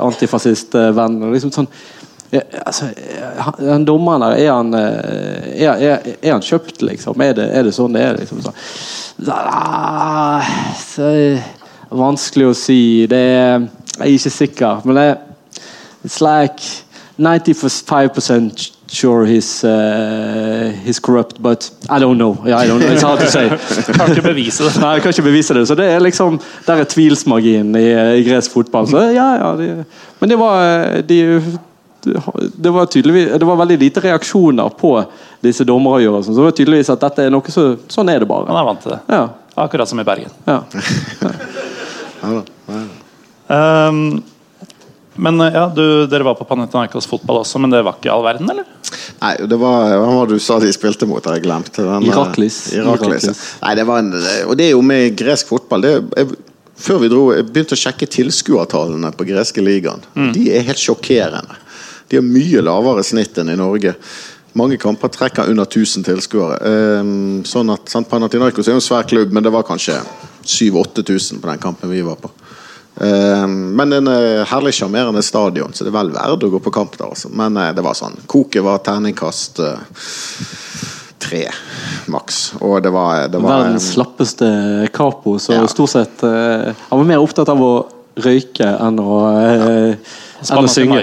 antifasistvenn 0.00 0.94
antifascistvenn 0.94 1.34
liksom 1.34 1.52
sånn 1.54 1.68
ja, 2.32 2.40
altså, 2.64 2.86
den 3.58 3.84
dommeren 3.84 4.22
der, 4.24 4.38
er 4.40 4.54
han, 4.54 4.70
eh, 4.72 5.64
er, 5.66 5.72
er, 5.76 6.06
er 6.16 6.30
han 6.32 6.40
kjøpt, 6.40 6.80
liksom? 6.80 7.20
Er 7.20 7.34
det, 7.36 7.44
er 7.52 7.66
det 7.66 7.74
sånn 7.76 7.92
det 7.92 8.06
er? 8.06 8.16
liksom 8.22 8.40
så, 8.40 8.54
Ah, 9.28 10.40
så, 10.80 11.10
Vanskelig 11.92 12.46
å 12.48 12.54
si. 12.56 12.78
Det 13.04 13.20
er, 13.20 13.66
jeg 13.98 14.06
er 14.06 14.14
ikke 14.16 14.32
sikker. 14.32 14.80
Men 14.88 14.96
det 14.96 15.04
It's 16.02 16.22
like 16.24 16.64
95% 17.20 18.72
sure 18.92 19.24
he's, 19.26 19.64
uh, 19.64 20.72
he's 20.84 20.98
corrupt, 20.98 21.40
but 21.42 21.70
I 21.88 21.98
don't 21.98 22.18
know. 22.18 22.36
Yeah, 22.44 22.58
I 22.58 22.66
don't 22.66 22.80
know. 22.80 22.92
It's 22.92 23.02
hard 23.02 23.20
to 23.20 23.26
say. 23.30 23.48
Kan 23.98 24.12
ikke 24.12 24.22
bevise 24.22 24.64
det. 24.64 24.76
Nei, 24.80 24.92
jeg 24.94 25.02
kan 25.02 25.14
ikke 25.14 25.24
bevise 25.26 25.54
det. 25.56 25.66
Så 25.68 25.74
det 25.78 25.88
er 25.88 26.00
liksom 26.04 26.38
Der 26.66 26.82
er 26.82 26.84
tvilsmarginen 26.84 27.76
i, 27.80 27.86
i 28.20 28.24
gresk 28.26 28.52
fotball. 28.52 28.86
Så 28.90 29.04
ja, 29.16 29.28
ja, 29.40 29.52
de, 29.56 29.84
men 30.20 30.30
det 30.30 30.38
var 30.38 30.62
eh, 30.62 31.02
de, 31.08 31.18
det 32.56 32.72
var 32.74 32.86
tydeligvis 32.90 33.38
Det 33.40 33.46
var 33.46 33.56
veldig 33.56 33.78
lite 33.78 34.00
reaksjoner 34.04 34.68
på 34.78 34.96
disse 35.42 35.64
dommeravgjørelsene. 35.64 36.34
Så 36.34 36.40
det 36.40 36.48
var 36.50 36.58
tydeligvis 36.58 36.90
at 36.92 37.00
dette 37.06 37.26
er 37.26 37.32
noe 37.34 37.54
så, 37.54 37.72
sånn 37.90 38.12
er 38.12 38.22
det 38.22 38.28
bare. 38.30 38.46
Han 38.50 38.60
er 38.60 38.68
vant 38.68 38.84
til 38.84 38.94
det. 38.94 39.00
Ja, 39.08 39.28
Akkurat 39.62 39.88
som 39.88 40.00
i 40.00 40.04
Bergen. 40.04 40.30
ja. 40.46 40.62
Ja. 42.22 43.88
Um, 43.88 44.22
men 45.14 45.40
eh, 45.40 45.54
ja, 45.54 45.66
du, 45.74 46.06
Dere 46.06 46.24
var 46.24 46.36
på 46.38 46.46
Panathinaikos 46.48 47.06
fotball 47.10 47.42
også, 47.42 47.60
men 47.62 47.72
det 47.74 47.82
var 47.84 47.98
ikke 47.98 48.12
all 48.12 48.24
verden, 48.24 48.48
eller? 48.52 48.68
Nei, 49.20 49.34
det 49.48 49.58
var 49.60 49.96
Hva 49.96 50.08
var 50.08 50.30
det 50.30 50.38
du 50.38 50.44
sa 50.44 50.58
de 50.62 50.72
spilte 50.74 51.08
mot? 51.08 51.24
Har 51.24 51.38
jeg 51.38 51.46
glemt. 51.46 51.72
Den, 51.76 51.90
eh, 51.98 52.08
Iraklis. 52.08 52.62
Iraklis. 52.76 53.28
Iraklis. 53.28 53.44
Nei, 53.62 53.74
det 53.78 53.86
var 53.88 54.02
en, 54.02 54.14
og 54.48 54.56
det 54.58 54.68
er 54.70 54.74
jo 54.74 54.82
med 54.86 55.16
gresk 55.18 55.52
fotball 55.52 55.84
det, 55.84 55.94
jeg, 56.16 56.40
Før 56.82 57.02
vi 57.02 57.10
dro, 57.12 57.26
jeg 57.36 57.46
begynte 57.46 57.76
å 57.76 57.78
sjekke 57.78 58.08
tilskuertallene 58.10 59.12
på 59.14 59.26
greske 59.28 59.62
ligaen. 59.62 60.00
De 60.34 60.48
er 60.50 60.64
helt 60.66 60.80
sjokkerende. 60.80 61.60
De 62.10 62.18
har 62.18 62.24
mye 62.26 62.60
lavere 62.64 63.04
snitt 63.06 63.38
enn 63.38 63.52
i 63.52 63.58
Norge. 63.60 63.92
Mange 64.58 64.76
kamper 64.76 65.08
trekker 65.08 65.48
under 65.48 65.64
1000 65.64 66.04
tilskuere. 66.04 66.58
Ehm, 66.68 67.44
sånn 67.48 67.70
at 67.72 67.88
sant, 67.88 68.08
Panathinaikos 68.10 68.66
er 68.66 68.74
jo 68.74 68.80
en 68.82 68.84
svær 68.84 69.06
klubb, 69.08 69.32
men 69.32 69.46
det 69.46 69.52
var 69.54 69.64
kanskje 69.64 69.94
7000-8000 70.42 71.40
på 71.40 71.48
den 71.48 71.62
kampen 71.62 71.92
vi 71.92 72.02
var 72.04 72.18
på. 72.20 72.28
Ehm, 73.00 73.72
men 73.76 73.92
en 73.92 74.08
eh, 74.12 74.42
herlig 74.46 74.74
sjarmerende 74.76 75.22
stadion, 75.24 75.72
så 75.72 75.84
det 75.86 75.92
er 75.92 75.96
vel 75.96 76.10
verdt 76.12 76.44
å 76.44 76.50
gå 76.52 76.60
på 76.60 76.72
kamp 76.74 76.98
der. 76.98 77.08
Altså. 77.08 77.30
Men 77.32 77.56
eh, 77.56 77.70
det 77.76 77.84
var 77.84 77.96
sånn 77.96 78.18
Koket 78.28 78.64
var 78.66 78.82
terningkast 78.84 79.62
eh, 79.64 79.78
tre, 81.22 81.46
maks. 82.12 82.42
Og 82.60 82.82
det 82.84 82.92
var, 82.92 83.28
det 83.32 83.40
var 83.40 83.62
Verdens 83.64 83.92
slappeste 83.94 84.50
capo, 84.92 85.38
så 85.40 85.56
Ja. 85.56 85.66
stort 85.70 85.94
sett 85.94 86.22
eh, 86.26 86.72
Han 86.90 87.02
var 87.02 87.08
mer 87.14 87.24
opptatt 87.24 87.48
av 87.48 87.62
å 87.62 87.72
røyke 88.22 88.66
enn 88.68 88.98
å, 89.00 89.14
eh, 89.40 89.94
enn 90.50 90.66
å 90.66 90.70
synge. 90.70 91.02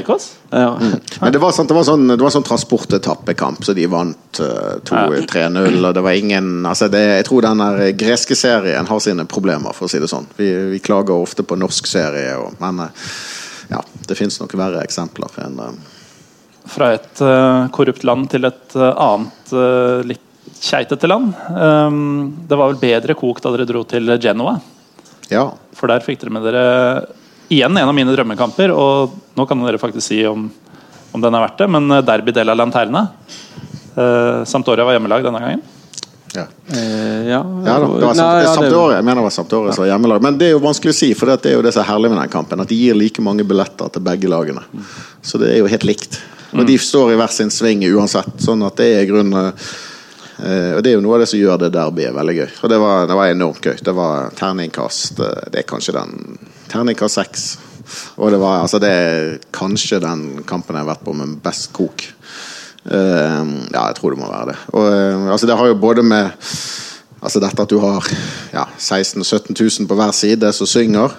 Ja. 0.49 0.75
Mm. 0.81 0.95
Men 1.21 1.33
det 1.33 1.41
var, 1.41 1.53
sant, 1.55 1.69
det 1.69 1.77
var 1.77 1.87
sånn, 1.87 2.07
det 2.11 2.21
var 2.21 2.33
sånn 2.33 2.45
transportetappekamp, 2.47 3.63
så 3.65 3.75
de 3.77 3.87
vant 3.91 4.41
uh, 4.43 4.77
2-3-0. 4.89 5.79
Og 5.79 5.91
det 5.95 6.05
var 6.05 6.17
ingen 6.17 6.65
altså 6.65 6.89
det, 6.91 7.03
Jeg 7.21 7.27
tror 7.29 7.45
den 7.47 7.65
greske 7.99 8.37
serien 8.39 8.89
har 8.89 9.03
sine 9.03 9.27
problemer, 9.29 9.75
for 9.77 9.87
å 9.87 9.91
si 9.91 10.01
det 10.01 10.09
sånn. 10.11 10.27
Vi, 10.37 10.49
vi 10.73 10.81
klager 10.83 11.15
ofte 11.15 11.45
på 11.47 11.59
norsk 11.59 11.87
serie, 11.89 12.33
og, 12.41 12.57
men 12.63 12.87
uh, 12.87 13.11
ja, 13.69 13.83
det 14.07 14.17
fins 14.17 14.39
nok 14.41 14.55
verre 14.57 14.81
eksempler. 14.83 15.29
enn 15.43 15.59
uh, 15.61 15.69
Fra 16.69 16.91
et 16.95 17.21
eh, 17.21 17.67
korrupt 17.73 18.03
land 18.05 18.27
til 18.29 18.45
et 18.45 18.75
eh, 18.77 18.89
annet 18.93 19.53
eh, 19.53 20.01
litt 20.05 20.25
keitete 20.59 21.07
land. 21.07 21.31
Um, 21.49 22.45
det 22.49 22.57
var 22.57 22.73
vel 22.73 22.81
bedre 22.81 23.15
kok 23.17 23.39
da 23.41 23.53
dere 23.53 23.65
dro 23.69 23.81
til 23.89 24.11
Genoa? 24.21 24.57
Ja. 25.31 25.45
For 25.77 25.89
der 25.89 26.03
fikk 26.03 26.19
dere 26.21 26.33
med 26.35 26.45
dere 26.45 26.65
igjen 27.49 27.77
en 27.77 27.89
av 27.89 27.95
mine 27.95 28.13
drømmekamper. 28.13 28.73
Og 28.73 29.17
nå 29.37 29.47
kan 29.49 29.65
dere 29.65 29.81
faktisk 29.81 30.07
si 30.11 30.21
om, 30.29 30.47
om 31.11 31.23
den 31.23 31.35
er 31.35 31.45
verdt 31.47 31.63
det, 31.63 31.69
men 31.75 31.99
Derby 32.05 32.35
del 32.35 32.53
av 32.53 32.59
Lanterna. 32.59 33.07
Uh, 33.99 34.45
Sampdoria 34.47 34.85
var 34.85 34.95
hjemmelag 34.95 35.25
denne 35.25 35.41
gangen. 35.43 35.61
ja. 36.35 36.45
Eh, 36.67 37.27
ja. 37.29 37.39
Ja, 37.65 37.79
da, 37.79 37.79
det 37.79 38.05
var 38.05 38.15
Nei, 38.15 38.25
ja, 38.25 38.39
det- 38.39 38.55
Sampdoria, 38.55 38.95
jeg 38.95 39.03
mener 39.05 39.15
det 39.15 39.27
var 39.27 39.29
Sampdoria 39.29 39.73
som 39.73 39.83
var 39.83 39.89
hjemmelag. 39.89 40.21
Men 40.21 40.37
det 40.37 40.47
er 40.47 40.51
jo 40.51 40.59
vanskelig 40.63 40.93
å 40.93 40.99
si, 40.99 41.13
for 41.17 41.25
det 41.25 41.45
er 41.49 41.57
jo 41.57 41.63
det 41.65 41.73
som 41.73 41.83
er 41.83 41.89
herlig 41.89 42.11
med 42.13 42.21
den 42.21 42.29
kampen. 42.29 42.61
At 42.61 42.69
de 42.69 42.77
gir 42.77 42.95
like 42.95 43.21
mange 43.21 43.43
billetter 43.43 43.89
til 43.89 44.05
begge 44.05 44.29
lagene. 44.29 44.63
Så 45.21 45.41
det 45.41 45.53
er 45.55 45.63
jo 45.63 45.71
helt 45.71 45.87
likt. 45.89 46.19
Og 46.53 46.65
de 46.65 46.77
står 46.81 47.13
i 47.13 47.17
hver 47.19 47.33
sin 47.33 47.51
sving 47.53 47.83
uansett. 47.93 48.39
Sånn 48.41 48.63
at 48.65 48.77
det 48.79 48.89
er 48.95 49.09
grunn 49.09 49.29
grunnen 49.29 49.53
eh, 49.53 50.77
Og 50.77 50.83
det 50.83 50.91
er 50.91 50.95
jo 50.97 51.03
noe 51.05 51.17
av 51.17 51.23
det 51.23 51.29
som 51.29 51.39
gjør 51.39 51.59
det 51.65 51.73
derbyet 51.75 52.15
veldig 52.15 52.35
gøy. 52.39 52.47
Og 52.63 52.71
det 52.73 52.79
var, 52.81 53.05
det 53.09 53.17
var 53.19 53.33
enormt 53.33 53.61
gøy. 53.65 53.75
Det 53.85 53.93
var 53.93 54.31
terningkast 54.37 55.19
eh, 55.19 55.43
Det 55.51 55.61
er 55.61 55.69
kanskje 55.69 55.97
den 55.97 56.15
Terningkast 56.69 57.19
seks. 57.19 57.47
Og 58.17 58.31
det 58.33 58.39
var 58.41 58.61
altså 58.63 58.79
det 58.81 58.89
er 58.89 59.37
kanskje 59.55 60.01
den 60.03 60.43
kampen 60.47 60.77
jeg 60.77 60.85
har 60.85 60.91
vært 60.91 61.05
på 61.05 61.15
med 61.17 61.39
best 61.43 61.71
kok. 61.75 62.05
Uh, 62.89 63.65
ja, 63.73 63.89
jeg 63.89 63.97
tror 63.97 64.13
det 64.13 64.21
må 64.21 64.29
være 64.29 64.53
det. 64.53 64.59
Og, 64.71 64.85
uh, 64.87 65.31
altså 65.33 65.49
det 65.49 65.57
har 65.59 65.67
jo 65.67 65.81
både 65.81 66.05
med 66.05 66.31
Altså 67.19 67.41
dette 67.43 67.59
at 67.59 67.67
du 67.67 67.81
har 67.83 68.05
ja, 68.53 68.61
16 68.77 69.21
000-17 69.21 69.81
000 69.81 69.87
på 69.89 69.95
hver 69.99 70.13
side 70.15 70.53
som 70.55 70.69
synger. 70.69 71.15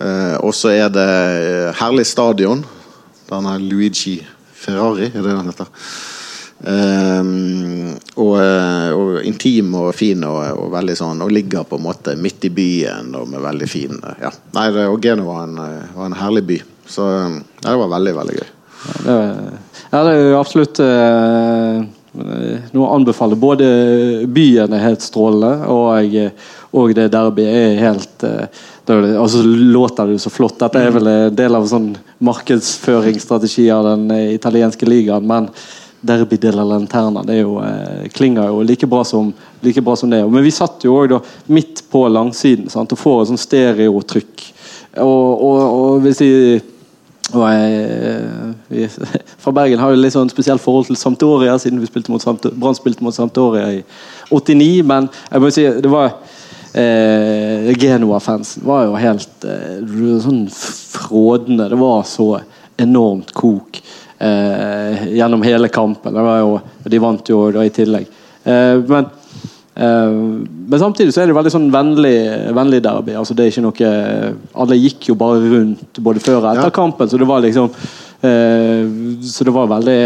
Uh, 0.00 0.36
og 0.40 0.54
så 0.56 0.72
er 0.72 0.88
det 0.88 1.04
eh, 1.04 1.74
herlig 1.76 2.06
stadion. 2.08 2.62
Denne 3.28 3.58
Luigi 3.60 4.16
Ferrari, 4.56 5.10
er 5.10 5.20
det 5.20 5.34
den 5.34 5.50
heter. 5.52 5.68
Eh, 6.60 7.20
og, 8.20 8.34
eh, 8.36 8.90
og 8.92 9.22
intim 9.24 9.72
og 9.80 9.94
fin 9.96 10.20
og, 10.28 10.40
og 10.60 10.66
veldig 10.74 10.96
sånn 10.98 11.22
Og 11.24 11.30
ligger 11.32 11.64
på 11.64 11.78
en 11.78 11.86
måte 11.86 12.12
midt 12.20 12.44
i 12.44 12.50
byen 12.52 13.14
og 13.16 13.30
med 13.32 13.40
veldig 13.40 13.68
fin 13.70 13.96
eh, 13.96 14.18
ja. 14.26 14.32
Nei, 14.58 14.66
det, 14.74 14.84
og 14.92 15.00
Genova 15.00 15.38
var 15.38 15.46
en, 15.46 15.54
eh, 15.64 15.94
var 15.96 16.10
en 16.10 16.18
herlig 16.20 16.42
by. 16.50 16.58
Så 16.84 17.06
eh, 17.14 17.38
ja, 17.62 17.70
det 17.70 17.78
var 17.80 17.94
veldig, 17.94 18.12
veldig 18.18 18.36
gøy. 18.36 18.50
Ja, 19.06 20.02
det 20.04 20.12
er 20.12 20.20
jo 20.20 20.36
absolutt 20.40 20.82
eh, 20.84 21.80
noe 22.12 22.84
å 22.84 22.92
anbefale. 22.96 23.38
Både 23.40 23.70
byen 24.28 24.76
er 24.76 24.84
helt 24.84 25.04
strålende, 25.04 25.68
og, 25.70 26.14
og 26.76 26.94
det 26.96 27.10
derbyet 27.14 27.56
er 27.56 27.82
helt 27.84 28.24
eh, 28.26 28.62
altså 28.90 29.42
låter 29.44 30.06
det 30.06 30.12
jo 30.18 30.18
så 30.18 30.30
flott. 30.30 30.58
Dette 30.58 30.80
er 30.80 30.94
vel 30.94 31.08
en 31.10 31.36
del 31.36 31.54
av 31.54 31.68
sånn 31.70 31.92
markedsføringsstrategi 32.26 33.68
av 33.70 33.86
den 33.92 34.10
eh, 34.14 34.32
italienske 34.34 34.88
ligaen, 34.88 35.28
men 35.28 35.50
Derby 36.00 36.36
della 36.40 36.64
Lanterna 36.64 37.22
det 37.26 37.40
jo, 37.42 37.58
eh, 37.60 38.08
klinger 38.14 38.48
jo 38.48 38.62
like 38.64 38.86
bra 38.86 39.04
som, 39.04 39.32
like 39.60 39.82
bra 39.84 39.96
som 39.96 40.10
det. 40.10 40.22
Men 40.28 40.44
vi 40.44 40.52
satt 40.54 40.84
jo 40.84 40.96
også 40.96 41.20
midt 41.52 41.84
på 41.90 42.06
langsiden 42.08 42.70
sant, 42.72 42.92
og 42.92 42.98
får 42.98 43.22
et 43.22 43.32
sånn 43.32 43.44
stereotrykk. 43.44 44.44
Og, 45.04 45.44
og, 45.44 45.58
og 45.80 46.04
hvis 46.04 46.22
de 46.22 46.30
og 47.30 47.44
jeg, 47.46 48.54
vi 48.68 48.86
fra 49.42 49.52
Bergen 49.54 49.78
har 49.78 49.92
jo 49.92 50.00
litt 50.00 50.14
sånn 50.16 50.32
spesielt 50.32 50.62
forhold 50.62 50.88
til 50.88 50.98
Sampdoria, 50.98 51.54
siden 51.62 51.78
vi 51.78 51.86
spilte 51.86 52.10
mot 52.10 52.22
Samt 52.22 52.48
Brann 52.58 52.74
spilte 52.74 53.04
mot 53.06 53.14
Sampdoria 53.14 53.68
i 53.76 53.82
89. 54.32 54.82
Men 54.90 55.06
jeg 55.28 55.44
må 55.44 55.52
si 55.54 55.66
det 55.84 55.92
var 55.92 56.16
eh, 56.74 57.70
Genoa-fansen 57.78 58.66
var 58.66 58.88
jo 58.88 58.98
helt 58.98 59.46
eh, 59.46 59.78
sånn 60.24 60.42
frådende. 60.50 61.68
Det 61.70 61.78
var 61.78 62.02
så 62.08 62.32
enormt 62.80 63.30
kok 63.36 63.78
eh, 64.20 65.06
gjennom 65.16 65.42
hele 65.42 65.68
kampen. 65.72 66.14
Det 66.14 66.26
var 66.26 66.42
jo, 66.42 66.60
de 66.84 67.00
vant 67.02 67.32
jo 67.32 67.46
da 67.54 67.64
i 67.66 67.72
tillegg. 67.74 68.06
Eh, 68.44 68.76
men 68.88 69.10
Eh, 69.80 70.10
men 70.66 70.80
samtidig 70.80 71.14
så 71.14 71.22
er 71.22 71.30
det 71.30 71.34
veldig 71.36 71.52
sånn 71.54 71.70
vennlig, 71.72 72.16
vennlig 72.56 72.82
derby. 72.84 73.14
Altså 73.16 73.36
det 73.38 73.46
er 73.46 73.52
ikke 73.52 73.62
noe 73.64 73.92
Alle 74.60 74.76
gikk 74.76 75.08
jo 75.08 75.16
bare 75.16 75.40
rundt 75.40 76.00
både 76.04 76.20
før 76.20 76.42
og 76.42 76.50
etter 76.50 76.68
Ja. 76.68 76.74
kampen, 76.74 77.08
så 77.08 77.16
det 77.18 77.28
var 77.30 77.40
liksom 77.40 77.70
Så 78.20 79.44
det 79.46 79.52
var 79.54 79.68
veldig, 79.70 80.00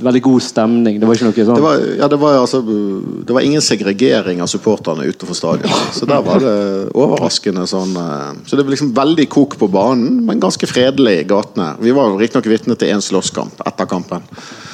veldig 0.00 0.22
god 0.24 0.44
stemning. 0.44 0.96
Det 1.00 1.08
var 1.08 1.18
ikke 1.18 1.26
noe 1.28 1.44
sånn 1.48 1.58
Det 1.58 1.64
var, 1.64 1.82
ja, 1.98 2.06
det, 2.08 2.18
var, 2.22 2.38
altså, 2.40 2.62
det 2.64 3.34
var 3.36 3.44
ingen 3.44 3.64
segregering 3.64 4.40
av 4.40 4.48
supporterne 4.48 5.04
utenfor 5.04 5.36
stadion. 5.36 5.74
Så 5.92 6.08
der 6.08 6.22
var 6.24 6.40
det 6.40 6.54
overraskende 6.96 7.66
sånn 7.68 7.92
eh, 8.00 8.30
Så 8.48 8.56
det 8.56 8.64
var 8.64 8.72
liksom 8.72 8.94
veldig 8.96 9.28
kok 9.32 9.58
på 9.60 9.68
banen, 9.72 10.22
men 10.28 10.40
ganske 10.40 10.70
fredelig 10.70 11.18
i 11.20 11.28
gatene. 11.28 11.74
Vi 11.84 11.92
var 11.96 12.16
riktignok 12.16 12.48
vitne 12.48 12.78
til 12.78 12.94
én 12.94 13.04
slåsskamp 13.04 13.60
etter 13.68 13.90
kampen. 13.90 14.24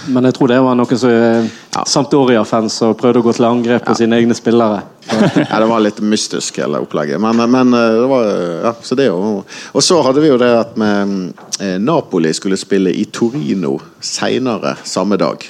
Men 0.07 0.29
jeg 0.29 0.37
tror 0.37 0.51
det 0.51 0.59
var 0.65 0.77
noen 0.79 0.99
som 1.01 1.13
ja. 1.13 1.83
Sampdoria-fans 1.89 2.77
som 2.81 2.95
prøvde 2.99 3.23
å 3.23 3.25
gå 3.27 3.33
til 3.37 3.47
angrep 3.49 3.87
på 3.87 3.97
sine 3.99 4.19
egne 4.21 4.37
spillere. 4.37 4.83
Ja, 5.51 5.59
det 5.61 5.67
var 5.69 5.83
litt 5.85 6.01
mystisk, 6.01 6.59
hele 6.63 6.81
opplegget. 6.81 7.21
Men, 7.21 7.41
men 7.51 7.75
eh, 7.77 7.99
det 8.01 8.07
var 8.09 8.29
ja, 8.65 8.73
så 8.83 8.97
det 8.97 9.11
jo 9.11 9.19
Og 9.45 9.83
så 9.85 9.99
hadde 10.03 10.23
vi 10.25 10.31
jo 10.31 10.39
det 10.41 10.49
at 10.57 10.79
med, 10.81 11.35
eh, 11.61 11.77
Napoli 11.83 12.33
skulle 12.35 12.57
spille 12.61 12.93
i 12.95 13.05
Torino 13.13 13.77
seinere 14.01 14.79
samme 14.89 15.21
dag. 15.21 15.45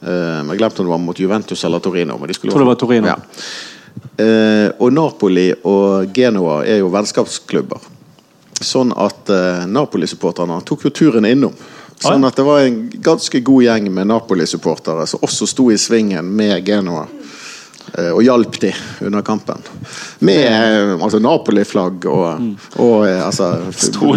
Eh, 0.00 0.42
jeg 0.42 0.60
glemte 0.60 0.82
om 0.82 0.88
det 0.88 0.94
var 0.94 1.02
mot 1.02 1.20
Juventus 1.20 1.64
eller 1.64 1.82
Torino. 1.82 2.18
Men 2.18 2.30
de 2.30 2.38
skulle 2.38 2.54
Tror 2.54 2.64
det 2.64 2.70
var 2.70 2.80
Torino. 2.80 3.10
Ja. 3.10 3.18
Eh, 4.24 4.70
og 4.78 4.92
Napoli 4.92 5.50
og 5.64 6.14
Genoa 6.14 6.62
er 6.64 6.80
jo 6.80 6.92
vennskapsklubber. 6.92 7.92
Sånn 8.64 8.92
at 8.96 9.28
eh, 9.32 9.64
Napoli-supporterne 9.68 10.60
tok 10.64 10.86
jo 10.86 10.94
turen 10.94 11.28
innom. 11.28 11.56
Sånn 12.02 12.24
at 12.28 12.36
det 12.36 12.44
var 12.44 12.60
en 12.60 12.80
ganske 13.02 13.40
god 13.40 13.64
gjeng 13.64 13.86
med 13.94 14.10
Napoli-supportere 14.10 15.06
som 15.08 15.22
også 15.24 15.48
sto 15.48 15.70
i 15.72 15.78
svingen 15.80 16.28
med 16.36 16.66
Genoa. 16.66 17.06
eh, 17.96 18.10
og 18.10 18.20
hjalp 18.26 18.58
de 18.60 18.72
under 19.06 19.22
kampen. 19.24 19.62
Med 20.18 20.42
eh, 20.44 20.92
altså 21.00 21.20
Napoli-flagg 21.22 22.04
og, 22.10 22.42
og 22.82 23.06
eh, 23.06 23.22
altså, 23.24 23.48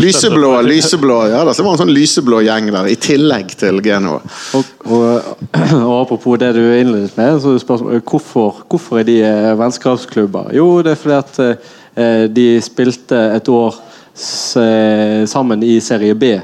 lyseblå, 0.01 0.51
lyseblå 0.65 1.19
Ja, 1.32 1.45
det 1.47 1.55
var 1.55 1.71
en 1.71 1.82
sånn 1.86 1.93
lyseblå 1.93 2.41
gjeng 2.43 2.67
der, 2.73 2.91
i 2.91 2.97
tillegg 2.99 3.55
til 3.61 3.80
Genoa. 3.86 4.19
Og, 4.59 4.75
og, 4.89 5.34
og 5.88 5.95
apropos 6.01 6.39
det 6.41 6.51
du 6.57 6.63
innledet 6.65 7.15
med, 7.15 7.39
så 7.39 7.55
er 7.55 8.03
hvorfor, 8.03 8.65
hvorfor 8.67 8.99
er 8.99 9.07
de 9.07 9.19
vennskapsklubber? 9.61 10.51
Jo, 10.59 10.71
det 10.84 10.97
er 10.97 11.03
fordi 11.05 11.19
at 11.23 12.32
de 12.32 12.51
spilte 12.63 13.17
et 13.36 13.49
år 13.51 13.75
sammen 14.19 15.63
i 15.63 15.80
serie 15.84 16.15
B. 16.15 16.38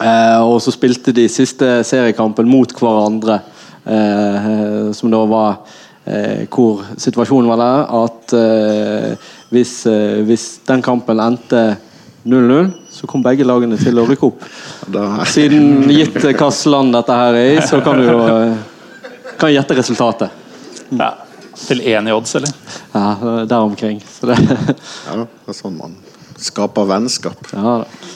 Eh, 0.00 0.40
og 0.40 0.60
så 0.64 0.72
spilte 0.72 1.12
de 1.12 1.26
siste 1.28 1.68
seriekampen 1.84 2.48
mot 2.48 2.72
hverandre, 2.72 3.40
eh, 3.84 4.88
som 4.96 5.12
da 5.12 5.20
var 5.28 5.58
eh, 6.08 6.46
Hvor 6.48 6.86
situasjonen 6.96 7.50
var 7.50 7.60
der 7.60 7.82
at 8.00 8.34
eh, 8.38 9.28
hvis, 9.52 9.74
eh, 9.90 10.22
hvis 10.24 10.46
den 10.68 10.82
kampen 10.82 11.20
endte 11.20 11.76
0-0, 12.24 12.70
så 12.92 13.08
kom 13.08 13.22
begge 13.24 13.44
lagene 13.48 13.78
til 13.80 14.00
å 14.00 14.06
rykke 14.08 14.28
opp. 14.28 14.44
Siden 15.34 15.88
gitt 15.92 16.16
hvilket 16.20 16.66
land 16.72 16.96
dette 16.96 17.16
her 17.16 17.36
er 17.36 17.54
i, 17.54 17.64
så 17.64 17.80
kan 17.84 18.00
du 18.00 18.08
jo 18.08 18.20
kan 19.40 19.52
gjette 19.52 19.76
resultatet. 19.78 20.30
Ja. 20.90 21.14
Til 21.60 21.80
én 21.84 22.08
i 22.08 22.12
odds, 22.12 22.34
eller? 22.38 22.52
Ja, 22.92 23.44
der 23.48 23.58
omkring. 23.60 24.00
Så 24.04 24.30
det, 24.30 24.36
ja, 24.40 25.16
det 25.24 25.52
er 25.52 25.56
sånn 25.56 25.76
man 25.76 25.96
skaper 26.40 26.88
vennskap. 26.88 27.40
ja, 27.52 27.74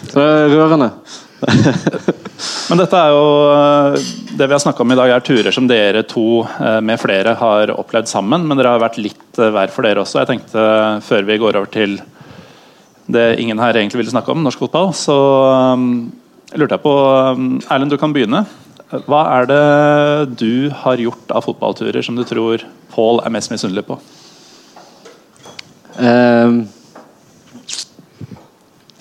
så 0.08 0.14
det 0.16 0.24
er 0.24 0.52
rørende. 0.54 0.90
Men 2.70 2.80
dette 2.80 2.98
er 2.98 3.12
jo 3.12 3.24
eh, 3.52 3.98
Det 4.36 4.46
vi 4.48 4.54
har 4.54 4.62
snakka 4.62 4.84
om 4.84 4.92
i 4.94 4.98
dag, 4.98 5.12
er 5.12 5.24
turer 5.24 5.54
som 5.54 5.68
dere 5.68 6.04
to 6.08 6.42
eh, 6.42 6.80
med 6.84 7.00
flere 7.00 7.36
har 7.40 7.72
opplevd 7.74 8.10
sammen. 8.10 8.46
Men 8.48 8.58
dere 8.58 8.74
har 8.74 8.82
vært 8.82 9.00
litt 9.02 9.40
eh, 9.40 9.52
hver 9.54 9.72
for 9.74 9.86
dere 9.86 10.02
også. 10.04 10.22
Jeg 10.22 10.32
tenkte 10.32 10.66
Før 11.06 11.28
vi 11.28 11.38
går 11.42 11.60
over 11.60 11.70
til 11.70 11.98
det 13.04 13.34
ingen 13.36 13.60
her 13.60 13.76
egentlig 13.76 14.00
ville 14.00 14.12
snakke 14.14 14.32
om, 14.32 14.40
norsk 14.40 14.62
fotball, 14.62 14.86
så 14.96 15.14
jeg 16.48 16.56
lurte 16.56 16.78
jeg 16.78 16.84
på 16.86 16.94
Erlend, 17.68 17.92
du 17.92 17.98
kan 18.00 18.14
begynne. 18.16 18.40
Hva 19.04 19.20
er 19.34 19.50
det 19.50 20.38
du 20.40 20.70
har 20.84 21.02
gjort 21.02 21.34
av 21.36 21.44
fotballturer 21.44 22.00
som 22.04 22.16
du 22.16 22.24
tror 22.24 22.64
Pål 22.94 23.20
er 23.26 23.34
mest 23.34 23.52
misunnelig 23.52 23.84
på? 23.88 23.98
Eh, 25.98 26.56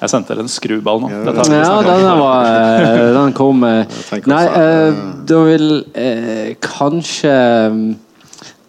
Jeg 0.03 0.11
sendte 0.11 0.33
dere 0.33 0.43
en 0.43 0.51
skruball 0.51 0.99
nå. 0.99 1.09
Dette 1.23 1.39
har 1.39 1.47
vi 1.47 1.59
ja, 1.61 1.75
den, 1.87 2.07
var, 2.19 2.47
eh, 2.83 3.03
den 3.15 3.35
kom 3.37 3.63
eh, 3.63 4.01
Nei, 4.27 4.41
eh, 4.59 4.97
da 5.29 5.37
vil 5.47 5.69
eh, 5.95 6.49
kanskje 6.63 7.35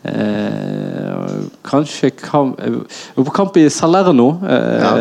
eh, 0.07 1.25
Kanskje 1.67 2.13
kamp, 2.21 2.63
eh, 2.63 2.79
På 3.19 3.35
kamp 3.35 3.59
i 3.59 3.67
Salerno 3.73 4.29
eh, 4.47 4.85
ja. 4.85 4.95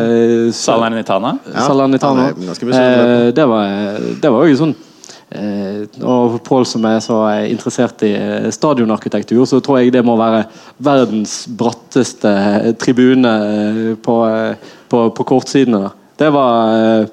Salernitana? 0.58 1.36
Ja, 1.52 1.68
Salernitana. 1.68 2.26
er 2.34 2.74
Eh, 2.82 3.30
det 3.38 3.48
var 3.54 4.02
det 4.26 4.34
var 4.34 4.50
jo 4.50 4.60
sånn 4.64 4.76
eh, 5.30 5.82
Og 6.02 6.40
Pål 6.50 6.66
som 6.66 6.90
er 6.90 6.98
så 7.04 7.22
interessert 7.46 8.02
i 8.08 8.14
stadionarkitektur, 8.50 9.46
så 9.46 9.62
tror 9.62 9.84
jeg 9.84 9.94
det 9.94 10.02
må 10.02 10.18
være 10.18 10.48
verdens 10.82 11.44
bratteste 11.46 12.74
tribune 12.82 13.38
på, 14.02 14.22
på, 14.90 15.10
på 15.14 15.34
kortsidene. 15.36 15.86
der. 15.86 16.00
Det 16.18 16.30
var 16.30 16.74
eh, 16.78 17.08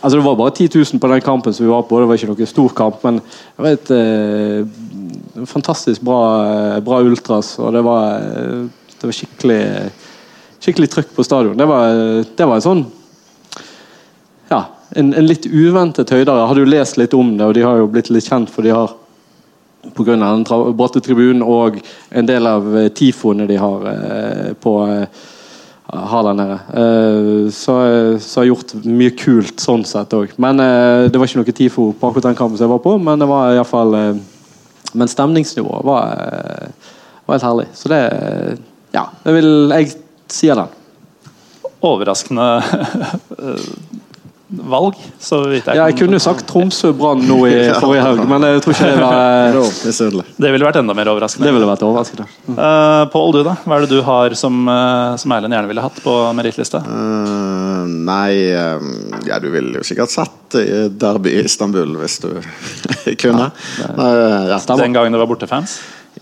Altså 0.00 0.16
Det 0.16 0.24
var 0.24 0.36
bare 0.36 0.50
10 0.56 0.68
000 0.78 1.00
på 1.00 1.08
den 1.10 1.20
kampen 1.20 1.52
som 1.52 1.66
vi 1.66 1.72
var 1.72 1.82
på. 1.84 1.98
Det 2.00 2.06
var 2.08 2.16
ikke 2.16 2.30
noen 2.30 2.48
stor 2.48 2.70
kamp, 2.72 3.02
men 3.04 3.18
det 3.20 3.64
var 3.66 3.90
eh, 3.92 5.44
fantastisk 5.44 6.00
bra, 6.00 6.20
eh, 6.46 6.78
bra 6.80 7.02
ultras. 7.04 7.58
Og 7.60 7.74
det 7.76 7.82
var, 7.84 8.14
eh, 8.16 8.62
det 8.96 9.10
var 9.10 9.18
skikkelig 9.18 9.60
skikkelig 10.60 10.88
trøkk 10.92 11.12
på 11.16 11.24
stadion. 11.24 11.56
Det 11.56 11.66
var, 11.68 12.00
det 12.36 12.48
var 12.48 12.56
en 12.56 12.64
sånn 12.64 12.82
ja, 14.50 14.64
en, 14.96 15.12
en 15.14 15.28
litt 15.28 15.46
uventet 15.46 16.10
høydere. 16.10 16.40
Jeg 16.40 16.50
hadde 16.50 16.64
jo 16.64 16.72
lest 16.72 16.98
litt 17.00 17.16
om 17.16 17.36
det, 17.36 17.46
og 17.46 17.54
de 17.56 17.64
har 17.64 17.80
jo 17.80 17.90
blitt 17.92 18.10
litt 18.12 18.28
kjent 18.28 18.50
for 18.52 18.66
de 18.66 18.74
har 18.74 18.96
pga. 19.96 20.16
den 20.16 20.44
bratte 20.76 21.00
tribunen 21.00 21.42
og 21.42 21.80
en 22.10 22.28
del 22.28 22.46
av 22.46 22.66
tifoene 22.96 23.46
de 23.48 23.56
har 23.60 23.86
eh, 23.92 24.50
på 24.60 24.74
eh, 24.88 25.06
har 25.92 26.22
der 26.22 26.36
nede. 26.38 26.58
Eh, 26.80 27.50
så, 27.50 27.74
så 28.20 28.40
har 28.40 28.48
gjort 28.50 28.74
mye 28.84 29.12
kult 29.18 29.62
sånn 29.62 29.84
sett 29.88 30.14
òg. 30.16 30.34
Men 30.40 30.62
eh, 30.62 31.06
det 31.10 31.18
var 31.18 31.26
ikke 31.30 31.42
noe 31.42 31.56
TIFO 31.56 31.86
på 31.98 32.10
akkurat 32.10 32.30
den 32.30 32.38
kampen 32.38 32.60
jeg 32.60 32.70
var 32.70 32.82
på, 32.84 32.96
men 33.02 33.22
det 33.22 33.28
var 33.30 33.54
iallfall 33.54 33.96
eh, 33.98 34.20
Men 34.92 35.06
stemningsnivået 35.06 35.86
var, 35.86 36.14
eh, 36.18 36.92
var 37.26 37.36
helt 37.36 37.48
herlig. 37.48 37.68
Så 37.74 37.92
det 37.92 38.02
Ja, 38.90 39.06
det 39.22 39.34
vil 39.36 39.70
jeg 39.70 39.92
sier 40.30 40.58
den. 40.58 40.78
Overraskende 41.86 42.48
eh, 43.38 43.68
valg, 44.50 44.96
så 45.22 45.40
vidt 45.46 45.68
jeg 45.68 45.78
Ja, 45.78 45.86
jeg 45.90 45.98
kunne 46.00 46.18
jo 46.18 46.22
sagt 46.22 46.46
Tromsø 46.50 46.90
Brann 46.96 47.22
nå 47.28 47.38
i 47.46 47.54
forrige 47.82 48.02
helg, 48.04 48.22
men 48.30 48.46
jeg 48.48 48.62
tror 48.64 48.74
ikke 48.74 48.88
det 48.90 49.04
var 49.04 50.24
Det 50.46 50.52
ville 50.54 50.66
vært 50.66 50.80
enda 50.82 50.96
mer 50.96 51.10
overraskende. 51.12 51.46
Det 51.46 51.54
ville 51.54 51.68
vært 51.68 51.84
overraskende. 51.86 52.26
Uh, 52.50 53.04
Pål, 53.12 53.36
du 53.38 53.42
da? 53.46 53.54
Hva 53.64 53.78
er 53.78 53.86
det 53.86 53.92
du 53.94 54.02
har 54.06 54.34
som, 54.38 54.62
uh, 54.66 55.14
som 55.20 55.36
Erlend 55.36 55.54
gjerne 55.54 55.70
ville 55.70 55.84
hatt 55.84 56.02
på 56.04 56.16
merittlista? 56.36 56.82
Uh, 56.82 57.86
nei 58.10 58.50
eh, 58.50 58.90
Ja, 59.28 59.38
du 59.42 59.48
ville 59.52 59.80
jo 59.80 59.86
sikkert 59.86 60.12
sett 60.12 60.58
Derby 61.00 61.36
i 61.38 61.44
Istanbul 61.46 61.94
hvis 62.00 62.18
du 62.24 62.30
kunne. 63.22 63.50
Eh, 63.86 64.50
ja. 64.50 64.60
Den 64.76 64.96
gangen 64.96 65.14
det 65.14 65.22
var 65.22 65.30
bortefans? 65.30 65.78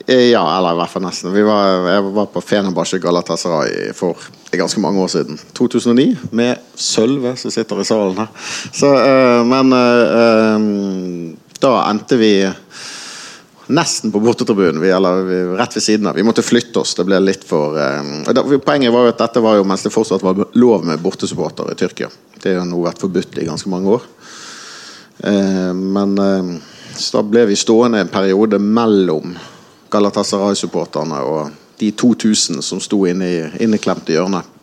Eh, 0.09 0.31
ja, 0.31 0.59
eller 0.59 0.73
i 0.73 0.77
hvert 0.79 0.89
fall 0.89 1.03
nesten. 1.05 1.35
Var, 1.37 1.89
jeg 1.93 2.05
var 2.17 2.29
på 2.33 2.41
Fenerbahçe 2.41 2.97
Galatasaray 3.03 3.91
for 3.93 4.17
ganske 4.57 4.81
mange 4.81 5.03
år 5.05 5.11
siden. 5.13 5.37
2009, 5.53 6.07
med 6.33 6.63
Sølve 6.73 7.35
som 7.37 7.53
sitter 7.53 7.83
i 7.83 7.85
salen 7.85 8.17
her. 8.17 8.31
Så, 8.73 8.89
eh, 8.89 9.41
men 9.45 9.75
eh, 9.77 11.35
da 11.61 11.73
endte 11.91 12.17
vi 12.17 12.31
nesten 13.69 14.15
på 14.15 14.23
bortetribunen, 14.25 14.81
vi, 14.81 14.95
eller 14.97 15.21
vi, 15.29 15.43
rett 15.61 15.77
ved 15.77 15.85
siden 15.85 16.09
av. 16.09 16.17
Vi 16.17 16.25
måtte 16.25 16.47
flytte 16.47 16.81
oss. 16.81 16.95
Det 16.97 17.05
ble 17.05 17.21
litt 17.21 17.45
for 17.45 17.77
eh, 17.77 18.33
da, 18.33 18.47
Poenget 18.65 18.95
var 18.95 19.05
jo 19.05 19.13
at 19.13 19.21
dette 19.21 19.45
var 19.45 19.61
jo 19.61 19.69
mens 19.69 19.85
det 19.85 19.93
fortsatt 19.93 20.25
var 20.25 20.41
lov 20.57 20.89
med 20.89 21.05
bortesupporter 21.05 21.69
i 21.75 21.77
Tyrkia. 21.77 22.09
Det 22.41 22.57
har 22.57 22.65
nå 22.65 22.81
vært 22.87 23.05
forbudt 23.05 23.37
i 23.43 23.47
ganske 23.51 23.69
mange 23.69 23.99
år. 23.99 24.09
Eh, 25.21 25.77
men 25.77 26.17
eh, 26.25 26.51
så 26.97 27.21
da 27.21 27.25
ble 27.29 27.45
vi 27.53 27.61
stående 27.61 28.01
en 28.07 28.17
periode 28.17 28.57
mellom 28.57 29.37
Galatasaray-supporterne 29.91 31.23
og 31.25 31.51
de 31.79 31.91
2000 31.95 32.63
som 32.65 32.81
sto 32.83 33.05
inne 33.07 33.29
i 33.29 33.65
inneklemte 33.65 34.17
hjørnet. 34.17 34.55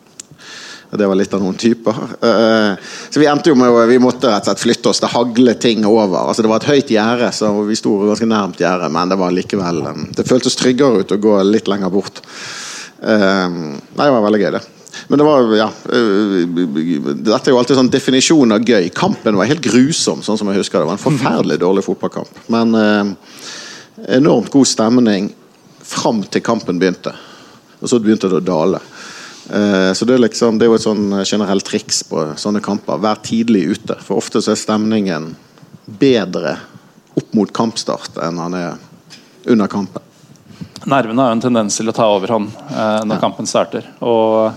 Det 0.90 1.06
var 1.06 1.18
litt 1.18 1.32
av 1.34 1.42
noen 1.42 1.56
typer. 1.58 1.96
Eh, 2.22 2.76
så 3.10 3.20
vi 3.20 3.26
endte 3.26 3.50
jo 3.50 3.56
med 3.58 3.74
vi 3.90 3.98
måtte 4.00 4.30
rett 4.30 4.46
og 4.46 4.52
slett 4.52 4.62
flytte 4.62 4.92
oss. 4.92 5.00
Det 5.02 5.10
haglet 5.10 5.60
ting 5.60 5.82
over. 5.88 6.28
Altså 6.28 6.44
Det 6.44 6.52
var 6.52 6.62
et 6.62 6.70
høyt 6.70 6.92
gjerde, 6.94 7.32
så 7.34 7.50
vi 7.66 7.76
sto 7.78 7.96
ganske 8.06 8.28
nærmt 8.30 8.62
gjerdet, 8.62 8.92
men 8.94 9.10
det 9.10 9.18
var 9.18 9.34
likevel 9.34 9.82
eh, 9.90 10.00
Det 10.16 10.28
føltes 10.28 10.56
tryggere 10.58 11.02
ut 11.02 11.12
å 11.16 11.20
gå 11.20 11.34
litt 11.48 11.68
lenger 11.68 11.92
bort. 11.92 12.22
Eh, 13.02 13.50
Nei, 13.50 14.06
det 14.06 14.14
var 14.14 14.26
veldig 14.28 14.42
gøy, 14.44 14.50
det. 14.56 14.64
Men 15.10 15.20
det 15.20 15.24
var, 15.26 15.50
ja 15.52 15.66
Dette 15.76 17.50
er 17.50 17.52
jo 17.52 17.58
alltid 17.60 17.76
sånn 17.76 17.90
definisjon 17.92 18.54
av 18.54 18.64
gøy. 18.64 18.86
Kampen 18.96 19.36
var 19.36 19.50
helt 19.50 19.64
grusom, 19.64 20.22
sånn 20.24 20.38
som 20.38 20.48
jeg 20.48 20.62
husker 20.62 20.80
det. 20.80 20.88
var 20.88 20.96
en 20.96 21.02
forferdelig 21.02 21.58
dårlig 21.60 21.84
fotballkamp. 21.84 22.40
Men 22.54 22.72
enormt 24.04 24.50
god 24.50 24.68
stemning 24.68 25.30
fram 25.86 26.22
til 26.22 26.42
kampen 26.44 26.80
begynte. 26.80 27.14
Og 27.80 27.90
så 27.90 28.00
begynte 28.02 28.30
det 28.30 28.40
å 28.40 28.44
dale. 28.44 28.80
Eh, 29.50 29.92
så 29.94 30.04
det 30.08 30.16
er, 30.16 30.24
liksom, 30.24 30.58
det 30.58 30.66
er 30.66 30.72
jo 30.72 30.78
et 30.78 30.86
sånn 30.86 31.20
generelt 31.22 31.66
triks 31.66 32.02
på 32.08 32.24
sånne 32.40 32.62
kamper. 32.64 33.00
Vær 33.02 33.20
tidlig 33.24 33.66
ute. 33.76 33.98
For 34.02 34.18
ofte 34.20 34.42
så 34.42 34.54
er 34.54 34.60
stemningen 34.60 35.34
bedre 35.86 36.56
opp 37.16 37.36
mot 37.36 37.52
kampstart 37.54 38.18
enn 38.26 38.40
han 38.42 38.56
er 38.58 38.80
under 39.46 39.70
kampen. 39.70 40.02
Nervene 40.86 41.22
har 41.22 41.30
jo 41.30 41.36
en 41.38 41.44
tendens 41.46 41.76
til 41.78 41.90
å 41.90 41.94
ta 41.94 42.06
overhånd 42.10 42.50
eh, 42.70 43.04
når 43.06 43.22
kampen 43.22 43.48
starter. 43.48 43.86
Og 44.04 44.52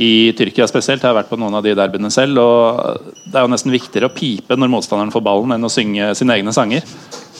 i 0.00 0.32
Tyrkia 0.36 0.66
spesielt, 0.70 1.02
jeg 1.02 1.10
har 1.10 1.18
vært 1.18 1.28
på 1.28 1.36
noen 1.36 1.58
av 1.58 1.64
de 1.66 1.74
derbyene 1.76 2.08
selv, 2.10 2.40
og 2.40 3.10
det 3.26 3.36
er 3.36 3.44
jo 3.44 3.50
nesten 3.52 3.74
viktigere 3.74 4.08
å 4.08 4.14
pipe 4.14 4.56
når 4.56 4.70
motstanderen 4.72 5.12
får 5.12 5.24
ballen, 5.26 5.52
enn 5.52 5.68
å 5.68 5.72
synge 5.72 6.14
sine 6.16 6.38
egne 6.38 6.54
sanger. 6.56 6.86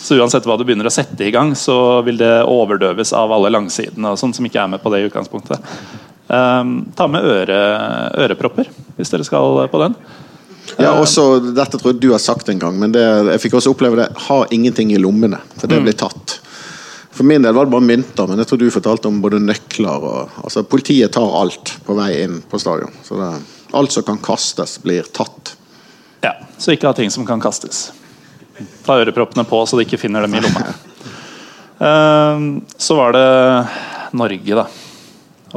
Så 0.03 0.18
uansett 0.18 0.46
hva 0.48 0.57
du 0.59 0.64
begynner 0.66 0.88
å 0.88 0.92
sette 0.92 1.22
i 1.22 1.30
gang, 1.34 1.53
så 1.55 2.03
vil 2.03 2.18
det 2.18 2.32
overdøves 2.50 3.12
av 3.14 3.30
alle 3.34 3.53
langsidene 3.55 4.11
og 4.11 4.18
sånt 4.18 4.34
som 4.34 4.46
ikke 4.48 4.64
er 4.64 4.72
med 4.72 4.82
på 4.82 4.90
det 4.90 5.03
i 5.03 5.07
utgangspunktet. 5.07 5.62
Um, 6.26 6.88
ta 6.98 7.07
med 7.11 7.22
øre, 7.28 7.59
ørepropper 8.24 8.70
hvis 8.96 9.12
dere 9.12 9.26
skal 9.26 9.62
på 9.70 9.82
den. 9.82 9.94
Ja, 10.78 10.94
også, 10.96 11.53
Dette 11.55 11.78
tror 11.78 11.92
jeg 11.92 12.00
du 12.03 12.11
har 12.14 12.22
sagt 12.22 12.48
en 12.48 12.61
gang, 12.62 12.78
men 12.80 12.94
det, 12.94 13.03
jeg 13.34 13.42
fikk 13.44 13.59
også 13.59 13.74
oppleve 13.74 13.98
det. 14.00 14.09
Ha 14.28 14.42
ingenting 14.55 14.92
i 14.94 15.00
lommene, 15.00 15.38
for 15.59 15.70
det 15.70 15.82
blir 15.84 15.96
tatt. 15.98 16.38
For 17.12 17.28
min 17.28 17.44
del 17.44 17.55
var 17.55 17.68
det 17.68 17.74
bare 17.74 17.84
mynter, 17.84 18.26
men 18.30 18.40
jeg 18.40 18.48
tror 18.48 18.62
du 18.62 18.68
fortalte 18.72 19.11
om 19.11 19.18
både 19.22 19.42
nøkler 19.42 20.07
og 20.09 20.38
altså 20.46 20.62
Politiet 20.64 21.12
tar 21.12 21.34
alt 21.42 21.74
på 21.84 21.96
vei 21.98 22.14
inn 22.22 22.38
på 22.48 22.61
stadion. 22.62 22.94
Så 23.05 23.18
det, 23.20 23.32
alt 23.76 23.92
som 23.92 24.07
kan 24.07 24.20
kastes, 24.22 24.78
blir 24.82 25.07
tatt. 25.12 25.57
Ja, 26.24 26.38
Så 26.59 26.72
ikke 26.72 26.88
ha 26.88 26.96
ting 26.96 27.11
som 27.12 27.26
kan 27.28 27.42
kastes. 27.42 27.90
Ta 28.86 28.98
øreproppene 29.00 29.44
på 29.48 29.61
så 29.66 29.78
de 29.78 29.86
ikke 29.86 30.00
finner 30.00 30.24
dem 30.26 30.34
i 30.36 30.42
lomma. 30.44 30.72
Um, 31.82 32.62
så 32.78 32.94
var 32.94 33.16
det 33.16 33.28
Norge. 34.14 34.55
da. 34.55 34.66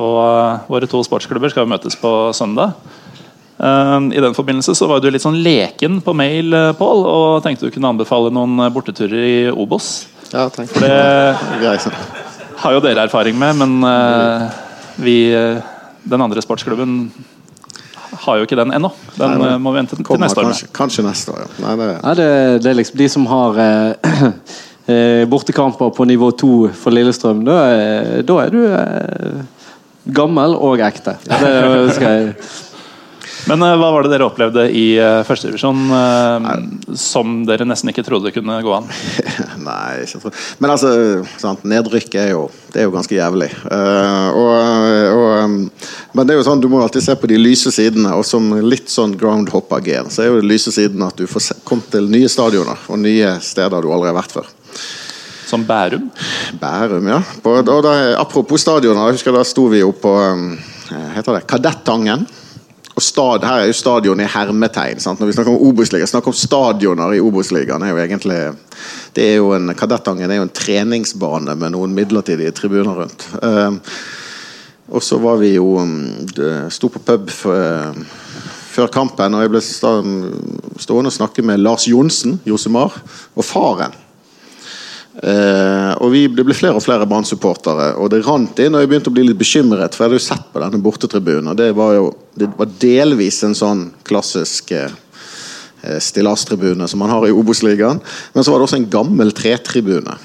Og 0.01 0.15
uh, 0.17 0.69
Våre 0.71 0.89
to 0.89 1.03
sportsklubber 1.05 1.53
skal 1.53 1.69
møtes 1.69 1.97
på 1.99 2.11
søndag. 2.33 2.73
Uh, 3.59 3.99
I 4.09 4.23
den 4.23 4.35
forbindelse 4.35 4.75
så 4.75 4.89
var 4.89 5.03
du 5.03 5.09
litt 5.11 5.23
sånn 5.23 5.37
leken 5.45 6.01
på 6.03 6.15
mail, 6.17 6.49
uh, 6.55 6.73
Pål, 6.77 7.05
og 7.05 7.45
tenkte 7.45 7.69
du 7.69 7.75
kunne 7.75 7.93
anbefale 7.93 8.33
noen 8.33 8.67
borteturer 8.73 9.21
i 9.21 9.37
Obos. 9.51 10.07
Ja, 10.31 10.47
takk. 10.49 10.71
For 10.73 10.81
det 10.81 11.69
har 12.63 12.73
jo 12.73 12.81
dere 12.83 13.05
erfaring 13.05 13.37
med, 13.37 13.61
men 13.61 13.77
vi, 14.97 15.17
den 16.07 16.23
andre 16.23 16.41
sportsklubben 16.41 17.09
har 18.23 18.37
jo 18.39 18.45
ikke 18.47 18.57
den 18.59 18.71
ennå. 18.75 18.89
Den 19.17 19.35
Nei, 19.39 19.49
uh, 19.53 19.57
må 19.61 19.73
vi 19.73 19.79
vente 19.81 19.97
til 19.99 20.21
neste 20.21 20.39
år 20.41 20.49
kanskje, 20.49 20.69
kanskje 20.75 21.05
neste 21.05 21.33
år, 21.35 21.43
ja. 21.45 21.49
Nei, 21.65 21.73
det, 21.81 21.89
Nei, 22.03 22.13
det, 22.19 22.29
det 22.63 22.71
er 22.71 22.79
liksom 22.79 22.99
de 23.01 23.09
som 23.15 23.27
har 23.31 23.59
eh, 23.65 24.15
eh, 24.93 25.23
bortekamper 25.31 25.91
på 25.97 26.07
nivå 26.09 26.31
to 26.39 26.53
for 26.77 26.95
Lillestrøm. 26.95 27.43
Da, 27.47 27.59
er- 27.73 28.23
da 28.27 28.39
er 28.45 28.53
du 28.53 28.61
eh, 28.69 29.41
gammel 30.15 30.53
og 30.61 30.83
ekte. 30.85 31.15
Det 31.25 31.95
skal 31.97 32.11
jeg 32.11 32.33
Men 33.45 33.61
uh, 33.61 33.75
hva 33.77 33.91
var 33.93 34.05
det 34.05 34.11
dere 34.15 34.25
opplevde 34.25 34.63
i 34.73 34.95
uh, 34.97 35.21
førstedivisjon 35.27 35.81
uh, 35.93 36.47
som 36.97 37.43
dere 37.45 37.67
nesten 37.67 37.91
ikke 37.91 38.03
trodde 38.05 38.31
kunne 38.33 38.57
gå 38.65 38.73
an? 38.73 38.87
Nei, 39.67 40.05
ikke 40.05 40.23
tro. 40.23 40.31
Men 40.63 40.73
altså, 40.73 40.91
sant, 41.41 41.65
nedrykk 41.67 42.17
er 42.21 42.31
jo, 42.31 42.47
det 42.73 42.81
er 42.81 42.87
jo 42.87 42.95
ganske 42.95 43.17
jævlig. 43.17 43.51
Uh, 43.67 44.29
og, 44.33 44.51
og, 45.11 45.25
um, 45.45 45.57
men 46.17 46.25
det 46.25 46.33
er 46.33 46.39
jo 46.41 46.47
sånn, 46.47 46.63
du 46.63 46.69
må 46.71 46.81
alltid 46.81 47.05
se 47.05 47.17
på 47.21 47.29
de 47.29 47.37
lyse 47.37 47.73
sidene. 47.75 48.15
Og 48.17 48.25
som 48.25 48.49
litt 48.65 48.89
sånn 48.91 49.13
groundhopper-gen, 49.19 50.09
så 50.13 50.23
er 50.23 50.31
jo 50.31 50.39
det 50.41 50.49
lyse 50.49 50.73
siden 50.73 51.05
at 51.05 51.17
du 51.19 51.27
får 51.29 51.53
kommet 51.67 51.91
til 51.93 52.09
nye 52.09 52.31
stadioner 52.31 52.87
og 52.89 53.01
nye 53.01 53.35
steder 53.45 53.85
du 53.85 53.91
aldri 53.93 54.09
har 54.09 54.17
vært 54.17 54.39
før. 54.39 54.49
Som 55.45 55.61
Bærum? 55.67 56.07
Bærum, 56.57 57.11
ja. 57.11 57.19
På, 57.43 57.59
da, 57.61 57.93
apropos 58.17 58.65
stadioner, 58.65 59.11
jeg 59.11 59.19
husker 59.19 59.35
da 59.35 59.45
sto 59.45 59.67
vi 59.69 59.83
jo 59.83 59.91
på 59.93 60.15
um, 60.17 60.55
heter 61.13 61.37
det, 61.37 61.45
Kadettangen. 61.49 62.25
Og 62.95 63.03
stad, 63.03 63.43
her 63.43 63.61
er 63.61 63.67
jo 63.67 63.75
stadion 63.75 64.21
i 64.23 64.27
hermetegn. 64.31 65.01
Sant? 65.03 65.19
Når 65.19 65.27
vi 65.27 65.35
snakker 65.35 65.51
om 65.51 65.63
Obos-ligaen, 65.67 66.07
snakker 66.07 66.31
om 66.31 66.37
stadioner 66.39 67.17
i 67.17 67.19
Obos-ligaen. 67.19 67.83
det 69.15 69.23
er 69.23 69.35
jo 69.35 69.51
en, 69.51 69.73
Kadettangen 69.75 70.31
er 70.31 70.39
jo 70.39 70.45
en 70.47 70.53
treningsbane 70.55 71.55
med 71.55 71.75
noen 71.75 71.93
midlertidige 71.93 72.51
tribuner 72.55 72.95
rundt. 72.95 73.27
Um, 73.41 73.81
og 74.95 75.03
så 75.03 75.19
var 75.19 75.41
vi 75.41 75.55
jo 75.55 75.79
um, 75.81 76.07
Sto 76.69 76.87
på 76.87 77.01
pub 77.03 77.29
før, 77.29 77.91
før 78.71 78.87
kampen, 78.87 79.33
og 79.33 79.43
jeg 79.43 79.51
ble 79.51 79.61
stående 79.65 81.11
og 81.11 81.17
snakke 81.17 81.43
med 81.43 81.59
Lars 81.59 81.89
Johnsen, 81.89 82.39
Josemar, 82.45 82.95
og 83.35 83.43
faren. 83.43 84.04
Eh, 85.23 85.93
og 86.03 86.11
vi, 86.11 86.25
Det 86.27 86.43
ble 86.43 86.55
flere 86.57 86.75
og 86.75 86.83
flere 86.83 87.07
Brann-supportere, 87.07 87.93
og 88.01 88.11
det 88.11 88.23
rant 88.25 88.59
inn. 88.59 88.75
Og 88.75 88.83
jeg 88.83 88.91
begynte 88.91 89.11
å 89.11 89.15
bli 89.15 89.27
litt 89.29 89.39
bekymret, 89.39 89.95
for 89.95 90.03
jeg 90.03 90.09
hadde 90.09 90.19
jo 90.19 90.27
sett 90.27 90.51
på 90.51 90.63
denne 90.63 90.81
bortetribunen. 90.83 91.53
Og 91.53 91.59
det 91.59 91.71
var 91.77 91.95
jo 91.97 92.11
det 92.35 92.49
var 92.57 92.71
delvis 92.81 93.39
en 93.47 93.55
sånn 93.55 93.83
klassisk 94.03 94.73
eh, 94.75 94.91
stillastribune 96.03 96.87
som 96.91 96.99
man 96.99 97.13
har 97.13 97.27
i 97.27 97.35
Obos-ligaen. 97.35 98.01
Men 98.33 98.43
så 98.43 98.51
var 98.51 98.59
det 98.59 98.67
også 98.67 98.81
en 98.81 98.89
gammel 98.91 99.31
tretribune. 99.35 100.17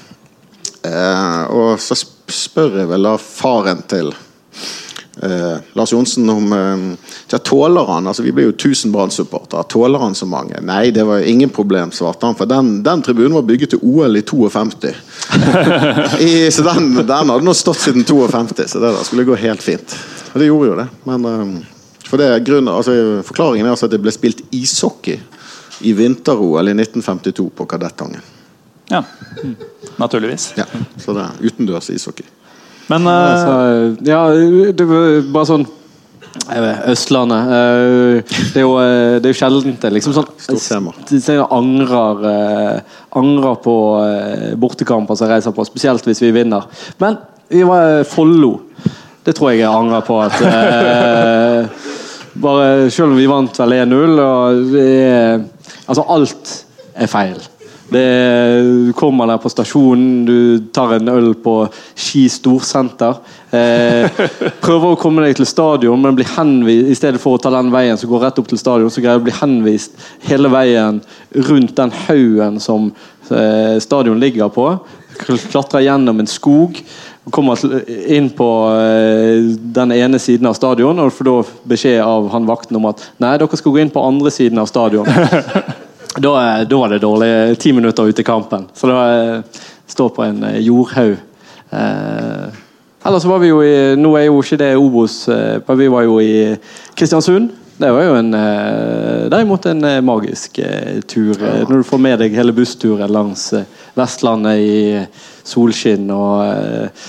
Eh, 0.83 1.43
og 1.55 1.79
så 1.79 1.95
spør 1.95 2.81
jeg 2.81 2.89
vel 2.91 3.07
da 3.07 3.15
faren 3.21 3.83
til 3.87 4.11
eh, 5.21 5.57
Lars 5.73 5.93
Johnsen 5.93 6.29
om 6.29 6.53
eh, 6.53 7.09
ja, 7.31 7.37
Tåler 7.37 7.85
han 7.85 8.07
altså 8.07 8.23
Vi 8.23 8.31
blir 8.31 8.49
jo 8.49 8.53
1000 8.55 8.91
Brann-supportere. 8.91 9.63
Tåler 9.63 9.99
han 9.99 10.15
så 10.15 10.25
mange? 10.25 10.61
Nei, 10.61 10.91
det 10.91 11.03
var 11.07 11.19
ingen 11.19 11.49
problem, 11.49 11.91
svarte 11.91 12.25
han. 12.25 12.35
For 12.35 12.49
den, 12.49 12.83
den 12.83 13.01
tribunen 13.01 13.37
var 13.37 13.45
bygget 13.47 13.75
til 13.75 13.83
OL 13.83 14.17
i 14.17 14.21
52. 14.21 14.93
I, 16.27 16.51
så 16.51 16.65
den, 16.67 16.93
den 16.95 17.33
hadde 17.33 17.45
nå 17.45 17.53
stått 17.57 17.83
siden 17.85 18.03
52, 18.07 18.67
så 18.67 18.81
det 18.81 18.95
da 18.97 19.05
skulle 19.07 19.27
gå 19.27 19.37
helt 19.39 19.63
fint. 19.63 19.95
Og 20.33 20.39
det 20.39 20.49
gjorde 20.49 20.71
jo 20.71 20.79
det. 20.81 20.87
Men 21.09 21.29
eh, 21.29 21.55
for 22.07 22.19
det 22.19 22.27
er 22.27 22.43
grunnen, 22.43 22.73
altså, 22.73 23.23
forklaringen 23.23 23.67
er 23.67 23.75
altså 23.75 23.87
at 23.87 23.95
det 23.95 24.01
ble 24.03 24.11
spilt 24.11 24.43
ishockey 24.51 25.19
i 25.87 25.93
vinter-OL 25.97 26.67
i 26.67 26.75
1952 26.75 27.49
på 27.55 27.65
Kadettangen. 27.65 28.21
Ja. 28.91 29.03
Naturligvis. 29.95 30.51
Ja, 30.59 30.65
så 30.99 31.15
det 31.15 31.23
er 31.23 31.47
utendørs 31.47 31.89
ishockey. 31.93 32.25
Men 32.91 33.07
uh... 33.07 33.13
Altså, 33.31 33.53
ja, 34.07 34.23
det 34.75 34.87
var 34.89 35.21
bare 35.31 35.49
sånn 35.49 35.67
Østlandet. 36.31 37.49
eh, 37.51 38.37
Det 38.53 38.61
er 38.61 38.63
jo, 38.63 38.75
eh, 38.79 39.17
det 39.19 39.27
er 39.27 39.33
jo 39.33 39.39
sjelden 39.39 39.75
det 39.81 39.89
liksom 39.97 40.13
sånn 40.15 40.29
Stort 40.39 40.63
tema. 40.63 40.93
Jeg 41.11 41.43
angrer, 41.51 42.21
angrer 43.19 43.57
på 43.63 43.75
bortekamper 44.61 45.19
som 45.19 45.27
jeg 45.27 45.35
reiser 45.35 45.55
på, 45.55 45.65
spesielt 45.67 46.07
hvis 46.07 46.23
vi 46.23 46.31
vinner. 46.35 46.67
Men 47.03 47.19
vi 47.51 47.65
var 47.67 48.05
Follo. 48.07 48.53
Det 49.25 49.35
tror 49.37 49.51
jeg 49.51 49.61
jeg 49.61 49.69
angrer 49.75 50.05
på. 50.07 50.21
at 50.23 50.39
bare, 52.41 52.89
Selv 52.89 53.11
om 53.11 53.19
vi 53.19 53.27
vant 53.29 53.59
vel 53.59 53.75
1-0 53.81 54.23
og 54.23 54.71
det 54.71 54.87
er, 55.03 55.43
Altså, 55.87 56.05
alt 56.07 56.55
er 56.95 57.11
feil. 57.11 57.39
Det, 57.91 58.63
du 58.63 58.93
kommer 58.95 59.27
der 59.27 59.39
på 59.43 59.49
stasjonen, 59.51 60.25
du 60.25 60.59
tar 60.71 60.93
en 60.95 61.11
øl 61.11 61.33
på 61.43 61.55
Ski 61.91 62.21
storsenter. 62.31 63.17
Eh, 63.51 64.21
prøver 64.63 64.93
å 64.93 64.99
komme 64.99 65.25
deg 65.25 65.35
til 65.35 65.49
stadion, 65.49 65.99
men 65.99 66.15
blir 66.15 66.29
henvist 66.37 66.87
i 66.87 66.95
stedet 66.95 67.19
for 67.19 67.35
å 67.35 67.41
ta 67.43 67.51
den 67.51 67.73
veien 67.73 67.99
som 67.99 68.07
går 68.13 68.23
rett 68.23 68.39
opp 68.39 68.47
til 68.47 68.61
stadion, 68.61 68.87
så 68.87 69.03
greier 69.03 69.19
du 69.19 69.25
å 69.25 69.27
bli 69.27 69.35
henvist 69.41 69.99
hele 70.23 70.53
veien 70.53 71.01
rundt 71.49 71.75
den 71.81 71.91
haugen 72.05 72.61
som 72.63 72.93
eh, 73.27 73.75
stadion 73.83 74.23
ligger 74.23 74.53
på. 74.55 74.71
Klatrer 75.27 75.83
gjennom 75.83 76.23
en 76.23 76.31
skog. 76.31 76.79
Kommer 77.27 77.59
inn 78.07 78.31
på 78.39 78.49
eh, 78.71 79.51
den 79.75 79.97
ene 79.99 80.23
siden 80.23 80.47
av 80.47 80.55
stadion 80.55 81.03
og 81.03 81.11
får 81.19 81.27
da 81.27 81.37
beskjed 81.75 81.99
av 82.07 82.31
han 82.31 82.47
vakten 82.47 82.79
om 82.79 82.87
at 82.95 83.03
nei, 83.19 83.35
dere 83.35 83.59
skal 83.59 83.75
gå 83.75 83.83
inn 83.83 83.91
på 83.91 84.07
andre 84.07 84.31
siden 84.31 84.63
av 84.63 84.71
stadion. 84.71 85.11
Da, 86.17 86.59
eh, 86.59 86.67
da 86.67 86.77
var 86.77 86.89
det 86.89 86.99
dårlig. 86.99 87.59
Ti 87.59 87.73
minutter 87.73 88.03
ute 88.09 88.21
i 88.21 88.27
kampen. 88.27 88.67
Så 88.73 88.87
da 88.87 88.99
eh, 89.11 89.61
står 89.87 90.09
på 90.09 90.23
en 90.25 90.43
eh, 90.43 90.59
jordhaug. 90.65 91.15
Eh, 91.71 92.59
ellers 93.07 93.25
var 93.25 93.39
vi 93.39 93.47
jo 93.51 93.61
i 93.63 93.95
Nå 93.95 94.11
er 94.19 94.27
jo 94.27 94.41
ikke 94.43 94.59
det 94.59 94.73
Obos, 94.77 95.23
eh, 95.31 95.61
men 95.67 95.79
vi 95.79 95.87
var 95.93 96.03
jo 96.07 96.19
i 96.21 96.33
Kristiansund. 96.99 97.53
Det 97.81 97.89
var 97.89 98.03
jo 98.05 98.13
en, 98.19 98.33
eh, 98.37 99.29
derimot 99.31 99.65
en 99.71 99.83
eh, 99.87 100.01
magisk 100.05 100.59
eh, 100.61 100.99
tur. 101.07 101.31
eh, 101.39 101.63
Når 101.63 101.81
du 101.81 101.87
får 101.87 102.01
med 102.03 102.19
deg 102.21 102.35
hele 102.37 102.53
bussturen 102.53 103.09
langs 103.09 103.47
eh, 103.57 103.63
Vestlandet 103.97 104.59
i 104.61 104.75
solskinn 105.47 106.11
og 106.13 106.43
eh, 106.45 107.07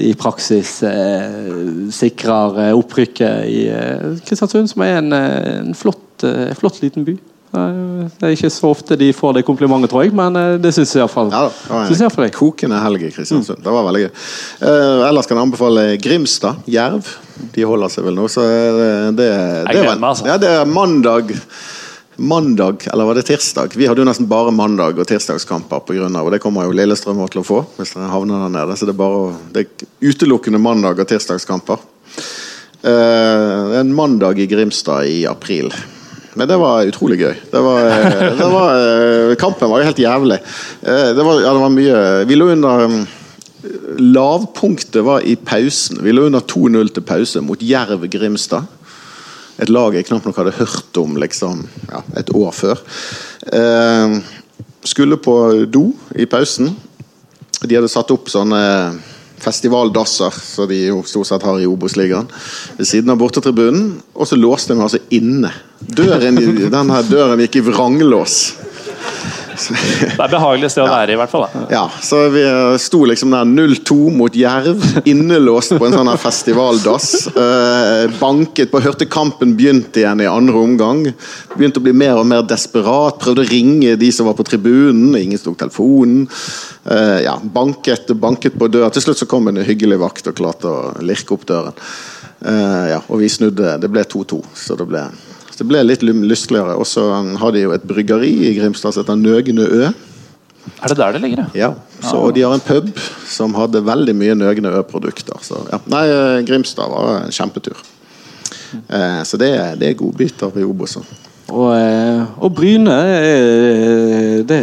i 0.00 0.14
praksis 0.18 0.78
eh, 0.88 1.92
sikrer 1.92 2.58
eh, 2.64 2.72
opprykket 2.74 3.46
i 3.52 3.60
eh, 3.68 4.06
Kristiansund, 4.26 4.72
som 4.72 4.82
er 4.82 4.96
en, 4.98 5.12
eh, 5.12 5.58
en 5.60 5.74
flott, 5.76 6.24
eh, 6.26 6.54
flott 6.58 6.80
liten 6.82 7.04
by. 7.06 7.14
Eh, 7.50 8.06
Det 8.20 8.22
er 8.28 8.34
ikke 8.36 8.50
så 8.52 8.68
ofte 8.70 8.96
de 9.00 9.08
får 9.16 9.34
det 9.34 9.42
komplimentet, 9.46 9.90
tror 9.90 10.04
jeg, 10.04 10.12
men 10.14 10.36
eh, 10.38 10.56
det 10.62 10.70
syns 10.76 10.92
jeg 10.94 11.02
iallfall. 11.02 11.32
Ja, 11.34 11.48
det 11.88 11.98
var 12.14 12.24
en 12.28 12.30
kokende 12.36 12.78
helg 12.84 13.02
i 13.08 13.10
Kristiansund. 13.10 13.62
Det 13.64 13.72
var 13.74 13.84
veldig 13.88 14.04
gøy. 14.04 14.10
Eh, 14.62 15.08
ellers 15.08 15.26
kan 15.26 15.36
jeg 15.40 15.48
anbefale 15.48 15.84
Grimstad. 16.02 16.62
Jerv. 16.70 17.10
De 17.54 17.62
holder 17.66 17.88
seg 17.90 18.04
vel 18.06 18.14
nå, 18.20 18.28
så 18.30 18.44
er 18.46 18.72
det, 18.78 18.90
det, 19.18 19.28
det, 19.72 19.84
var- 19.86 20.02
altså. 20.12 20.26
ja, 20.28 20.36
det 20.38 20.48
er 20.60 20.64
mandag 20.68 21.34
Mandag, 22.20 22.82
eller 22.92 23.06
var 23.08 23.14
det 23.16 23.22
tirsdag? 23.30 23.72
Vi 23.80 23.86
hadde 23.88 24.02
jo 24.02 24.04
nesten 24.04 24.26
bare 24.28 24.50
mandag- 24.52 24.98
og 25.00 25.06
tirsdagskamper 25.08 25.80
på 25.88 25.94
grunn 25.96 26.16
av, 26.20 26.26
og 26.28 26.34
det 26.34 26.40
kommer 26.42 26.66
jo 26.68 26.74
Lillestrøm 26.76 27.22
til 27.32 27.40
å 27.40 27.44
få. 27.48 27.62
hvis 27.78 27.94
dere 27.94 28.10
havner 28.12 28.42
der 28.44 28.52
nede, 28.58 28.76
så 28.76 28.84
Det 28.84 28.92
er 28.92 28.98
bare 28.98 29.36
det 29.54 29.62
er 29.64 29.86
utelukkende 30.10 30.60
mandag- 30.60 31.00
og 31.00 31.08
tirsdagskamper. 31.08 31.78
Eh, 32.84 33.78
en 33.80 33.94
mandag 33.94 34.38
i 34.38 34.46
Grimstad 34.46 35.06
i 35.08 35.24
april. 35.24 35.72
Men 36.34 36.48
det 36.48 36.58
var 36.60 36.86
utrolig 36.86 37.18
gøy. 37.18 37.34
Det 37.50 37.60
var, 37.64 37.86
eh, 37.90 38.26
det 38.38 38.48
var, 38.52 38.74
eh, 38.78 39.36
kampen 39.40 39.70
var 39.70 39.80
jo 39.80 39.88
helt 39.88 39.98
jævlig. 39.98 40.38
Eh, 40.82 41.14
Det 41.14 41.24
var, 41.24 41.40
ja, 41.40 41.52
det 41.52 41.60
var 41.60 41.70
mye 41.74 42.26
Vi 42.26 42.34
lå 42.36 42.50
under 42.52 42.86
mm, 42.86 43.06
Lavpunktet 43.98 45.04
var 45.04 45.20
i 45.20 45.34
pausen. 45.36 45.98
Vi 46.02 46.12
lå 46.12 46.26
under 46.26 46.40
2-0 46.40 46.92
til 46.94 47.02
pause 47.02 47.40
mot 47.40 47.60
Jerv 47.60 48.06
Grimstad. 48.08 48.64
Et 49.60 49.68
lag 49.68 49.94
jeg 49.94 50.06
knapt 50.06 50.24
nok 50.24 50.36
hadde 50.36 50.56
hørt 50.56 50.96
om 50.96 51.16
liksom, 51.20 51.66
ja, 51.90 52.00
et 52.16 52.30
år 52.32 52.54
før. 52.56 52.80
Skulle 54.84 55.18
på 55.20 55.66
do 55.68 55.90
i 56.16 56.24
pausen. 56.24 56.70
De 57.60 57.74
hadde 57.74 57.90
satt 57.92 58.10
opp 58.14 58.30
sånne 58.32 58.62
festivaldasser, 59.40 60.34
som 60.44 60.68
de 60.70 60.82
jo 60.86 61.02
stort 61.08 61.30
sett 61.30 61.44
har 61.46 61.60
i 61.60 61.68
Obos-ligaen, 61.68 62.28
ved 62.76 62.88
siden 62.88 63.12
av 63.12 63.20
bortetribunen. 63.20 63.92
Og 64.14 64.28
så 64.28 64.38
låste 64.38 64.76
meg 64.76 64.88
altså 64.88 65.02
inne. 65.16 65.52
Døren, 65.80 66.36
den 66.70 66.92
her 66.94 67.08
døren 67.08 67.40
gikk 67.44 67.60
i 67.60 67.66
vranglås. 67.70 68.40
Det 70.16 70.24
er 70.24 70.32
behagelig 70.32 70.70
sted 70.72 70.84
å 70.84 70.90
være 70.90 71.14
i, 71.14 71.18
hvert 71.20 71.32
fall. 71.32 71.46
Da. 71.50 71.62
Ja, 71.72 71.82
så 72.04 72.22
vi 72.32 72.42
sto 72.82 73.02
liksom 73.08 73.34
der 73.34 73.48
0-2 73.48 73.96
mot 74.16 74.36
Jerv, 74.36 74.82
innelåst 75.10 75.74
på 75.76 75.88
en 75.88 75.96
sånn 75.96 76.10
her 76.10 76.20
festivaldass. 76.20 77.12
Eh, 77.30 78.04
banket 78.20 78.72
på, 78.72 78.82
hørte 78.84 79.08
kampen 79.10 79.56
begynte 79.58 80.02
igjen 80.02 80.24
i 80.24 80.28
andre 80.30 80.62
omgang. 80.62 81.04
Begynte 81.56 81.82
å 81.82 81.86
bli 81.86 81.94
mer 81.96 82.20
og 82.20 82.28
mer 82.30 82.46
desperat. 82.46 83.20
Prøvde 83.22 83.44
å 83.44 83.50
ringe 83.50 83.96
de 84.00 84.12
som 84.14 84.28
var 84.30 84.38
på 84.38 84.46
tribunen, 84.48 85.12
ingen 85.18 85.40
tok 85.40 85.58
telefonen. 85.60 86.26
Eh, 86.84 87.18
ja, 87.26 87.36
banket, 87.42 88.14
banket 88.20 88.58
på 88.58 88.70
døra. 88.72 88.92
Til 88.94 89.04
slutt 89.04 89.20
så 89.22 89.28
kom 89.30 89.50
en 89.50 89.62
hyggelig 89.64 90.00
vakt 90.00 90.30
og 90.30 90.38
klarte 90.40 90.70
å 90.70 90.94
lirke 91.04 91.36
opp 91.36 91.48
døren. 91.48 91.76
Eh, 92.40 92.86
ja, 92.94 93.02
og 93.06 93.20
vi 93.20 93.28
snudde. 93.28 93.76
Det 93.80 93.90
ble 93.92 94.06
2-2, 94.08 94.40
så 94.56 94.78
det 94.78 94.88
ble 94.88 95.04
det 95.60 95.66
ble 95.68 95.82
litt 95.84 96.04
lystligere. 96.04 96.78
Og 96.80 96.88
så 96.88 97.04
har 97.12 97.52
de 97.52 97.66
jo 97.66 97.74
et 97.76 97.84
bryggeri 97.84 98.32
i 98.48 98.54
Grimstad 98.56 98.96
som 98.96 99.04
heter 99.04 99.20
Nøgne 99.20 99.66
Ø. 99.68 99.90
Er 100.80 100.92
det 100.92 100.96
der 100.96 101.16
det 101.16 101.20
ligger, 101.24 101.46
ja? 101.56 101.72
Så, 102.00 102.16
og 102.16 102.34
de 102.36 102.44
har 102.44 102.54
en 102.56 102.64
pub 102.64 102.88
som 103.28 103.52
hadde 103.56 103.82
veldig 103.84 104.14
mye 104.16 104.36
Nøgne 104.40 104.72
Ø-produkter. 104.80 105.36
Så 105.44 105.60
ja. 105.68 105.80
Nei, 105.92 106.04
eh, 106.08 106.40
Grimstad 106.48 106.88
var 106.92 107.26
en 107.26 107.34
kjempetur. 107.34 107.80
Eh, 108.72 109.20
så 109.28 109.40
det, 109.40 109.52
det 109.80 109.90
er 109.90 109.98
godbiter 110.00 110.56
i 110.56 110.64
Obos. 110.64 110.96
Og, 111.50 111.70
eh, 111.76 112.24
og 112.38 112.54
Bryne 112.56 112.96
det 114.46 114.60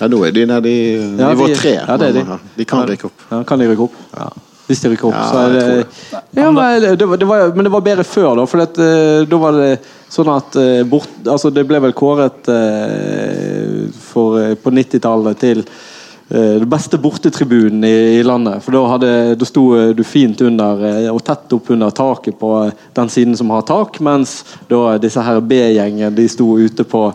Ja, 0.00 0.08
nå 0.08 0.22
er 0.26 0.32
de 0.34 0.46
nede 0.48 0.70
i 0.70 0.78
nivå 1.18 1.52
tre. 1.54 1.76
Ja, 1.84 1.98
det 2.00 2.08
er 2.08 2.16
de. 2.18 2.40
de 2.56 2.66
kan 2.66 2.88
rykke 2.88 3.12
opp. 3.12 3.28
Ja, 3.30 3.44
kan 3.46 3.62
de 3.62 3.70
rykke 3.70 3.90
opp. 3.90 4.00
Ja 4.16 4.32
hvis 4.72 4.82
de 4.82 4.92
rykker 4.92 5.10
opp. 5.10 5.16
Ja, 5.16 5.46
det, 5.52 5.64
ja, 6.32 6.50
men, 6.50 6.82
det, 6.82 6.96
det 6.96 7.28
var, 7.28 7.52
men, 7.54 7.66
det 7.66 7.72
var, 7.72 7.84
bedre 7.84 8.06
før, 8.08 8.34
da. 8.40 8.46
For 8.48 8.62
det, 8.62 8.88
da 9.28 9.40
var 9.40 9.58
det 9.60 9.70
sånn 10.12 10.28
at 10.32 10.56
bort, 10.88 11.12
altså 11.24 11.52
Det 11.52 11.64
ble 11.68 11.80
vel 11.86 11.94
kåret 11.96 12.48
for, 13.96 14.40
på 14.60 14.72
90-tallet 14.76 15.40
til 15.40 15.62
det 16.32 16.64
beste 16.68 16.96
bortetribunen 17.00 17.84
i, 17.84 17.94
i, 18.18 18.22
landet. 18.24 18.62
For 18.64 18.72
da, 18.72 18.82
hadde, 18.94 19.12
da 19.36 19.48
sto 19.48 19.66
du 19.92 20.02
fint 20.06 20.40
under 20.44 20.84
og 21.12 21.20
tett 21.26 21.52
opp 21.56 21.68
under 21.74 21.92
taket 21.92 22.38
på 22.40 22.52
den 22.96 23.12
siden 23.12 23.36
som 23.36 23.52
har 23.52 23.66
tak, 23.68 23.98
mens 24.04 24.38
da 24.70 24.96
disse 25.02 25.24
her 25.24 25.42
B-gjengen 25.44 26.16
de 26.16 26.28
sto 26.32 26.54
ute 26.60 26.88
på 26.88 27.08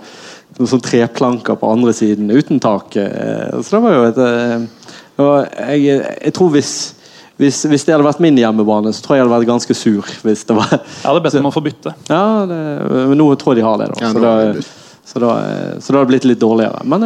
noen 0.57 0.69
sånn 0.69 0.85
treplanker 0.85 1.57
på 1.57 1.69
andre 1.69 1.93
siden 1.97 2.29
uten 2.33 2.61
tak. 2.61 2.97
Så 2.97 3.77
det 3.77 3.81
var 3.83 3.97
jo 3.97 4.05
et 4.09 4.21
jeg, 5.17 5.97
jeg 6.21 6.33
tror 6.37 6.53
hvis 6.53 6.73
hvis, 7.37 7.59
hvis, 7.69 7.83
det 7.85 7.93
hadde 7.93 8.05
vært 8.07 8.21
min 8.23 8.37
hjemmebane, 8.39 8.91
så 8.93 9.03
tror 9.03 9.15
jeg 9.15 9.21
jeg 9.21 9.27
hadde 9.27 9.35
vært 9.35 9.49
ganske 9.51 9.75
sur. 9.77 10.07
Hvis 10.25 10.43
det 10.49 10.55
var 10.57 10.71
Ja, 10.73 11.11
det 11.11 11.19
er 11.19 11.25
best 11.27 11.37
om 11.37 11.49
å 11.49 11.53
får 11.53 11.65
bytte. 11.69 11.93
Ja, 12.09 12.45
det, 12.49 12.59
men 13.11 13.17
nå 13.19 13.29
tror 13.37 13.53
jeg 13.53 13.61
de 13.61 13.67
har 13.67 13.81
det. 13.81 13.89
Da. 13.93 13.97
Ja, 14.01 14.11
så, 14.13 14.23
da, 14.23 14.33
så, 15.05 15.21
da, 15.21 15.33
så 15.77 15.93
da 15.93 15.99
har 15.99 16.07
det 16.07 16.13
blitt 16.15 16.25
litt 16.25 16.41
dårligere. 16.41 16.81
Men 16.89 17.05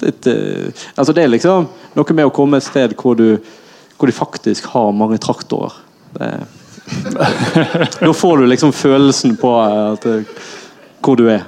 det, 0.00 0.16
det, 0.26 0.36
altså 0.96 1.14
det 1.14 1.26
er 1.26 1.30
liksom 1.30 1.68
noe 1.94 2.18
med 2.18 2.26
å 2.26 2.34
komme 2.34 2.58
et 2.58 2.66
sted 2.66 2.96
hvor, 2.98 3.14
du, 3.18 3.38
hvor 3.94 4.10
de 4.10 4.16
faktisk 4.16 4.66
har 4.74 4.90
mange 4.96 5.20
traktorer. 5.22 5.78
da 8.02 8.12
får 8.12 8.42
du 8.42 8.48
liksom 8.50 8.74
følelsen 8.74 9.38
på 9.38 9.54
at, 9.62 10.08
hvor 11.02 11.22
du 11.22 11.28
er. 11.30 11.46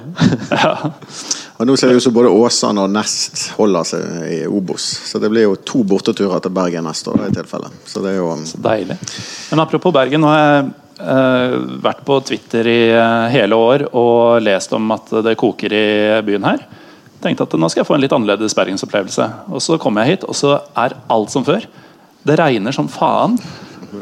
ja. 0.55 0.77
Og 1.55 1.67
Nå 1.67 1.75
ser 1.79 1.91
det 1.91 2.01
ut 2.01 2.03
som 2.03 2.15
både 2.15 2.31
Åsane 2.35 2.83
og 2.83 2.91
Nest 2.91 3.45
holder 3.55 3.87
seg 3.87 4.23
i 4.27 4.39
Obos. 4.47 4.83
Så 5.07 5.21
det 5.23 5.29
blir 5.31 5.45
jo 5.45 5.55
to 5.63 5.85
borteturer 5.87 6.41
til 6.43 6.51
Bergen 6.55 6.83
neste 6.83 7.13
år. 7.13 7.29
i 7.29 7.35
tilfelle. 7.35 7.69
Så 7.87 8.03
det 8.03 8.11
er 8.11 8.17
jo 8.19 8.33
Så 8.43 8.59
deilig. 8.59 8.97
Men 9.51 9.59
apropos 9.63 9.93
Bergen. 9.93 10.21
nå 10.21 10.27
har 10.27 10.41
jeg 10.43 10.65
uh, 10.99 11.79
vært 11.79 12.03
på 12.03 12.19
Twitter 12.27 12.67
i 12.67 12.81
uh, 12.91 13.31
hele 13.31 13.55
år 13.55 13.87
og 13.93 14.41
lest 14.43 14.73
om 14.73 14.91
at 14.91 15.07
det 15.23 15.37
koker 15.39 15.71
i 15.71 16.21
byen 16.27 16.43
her. 16.43 16.65
Tenkte 17.23 17.47
at 17.47 17.55
nå 17.55 17.69
skal 17.69 17.83
jeg 17.83 17.87
få 17.87 17.95
en 17.95 18.03
litt 18.03 18.11
annerledes 18.11 18.53
bergensopplevelse. 18.53 19.29
Og 19.47 19.63
så 19.63 19.79
kommer 19.79 20.03
jeg 20.03 20.17
hit, 20.17 20.27
og 20.27 20.35
så 20.35 20.59
er 20.75 20.97
alt 21.07 21.31
som 21.31 21.47
før. 21.47 21.63
Det 22.27 22.35
regner 22.35 22.75
som 22.75 22.91
faen. 22.91 23.39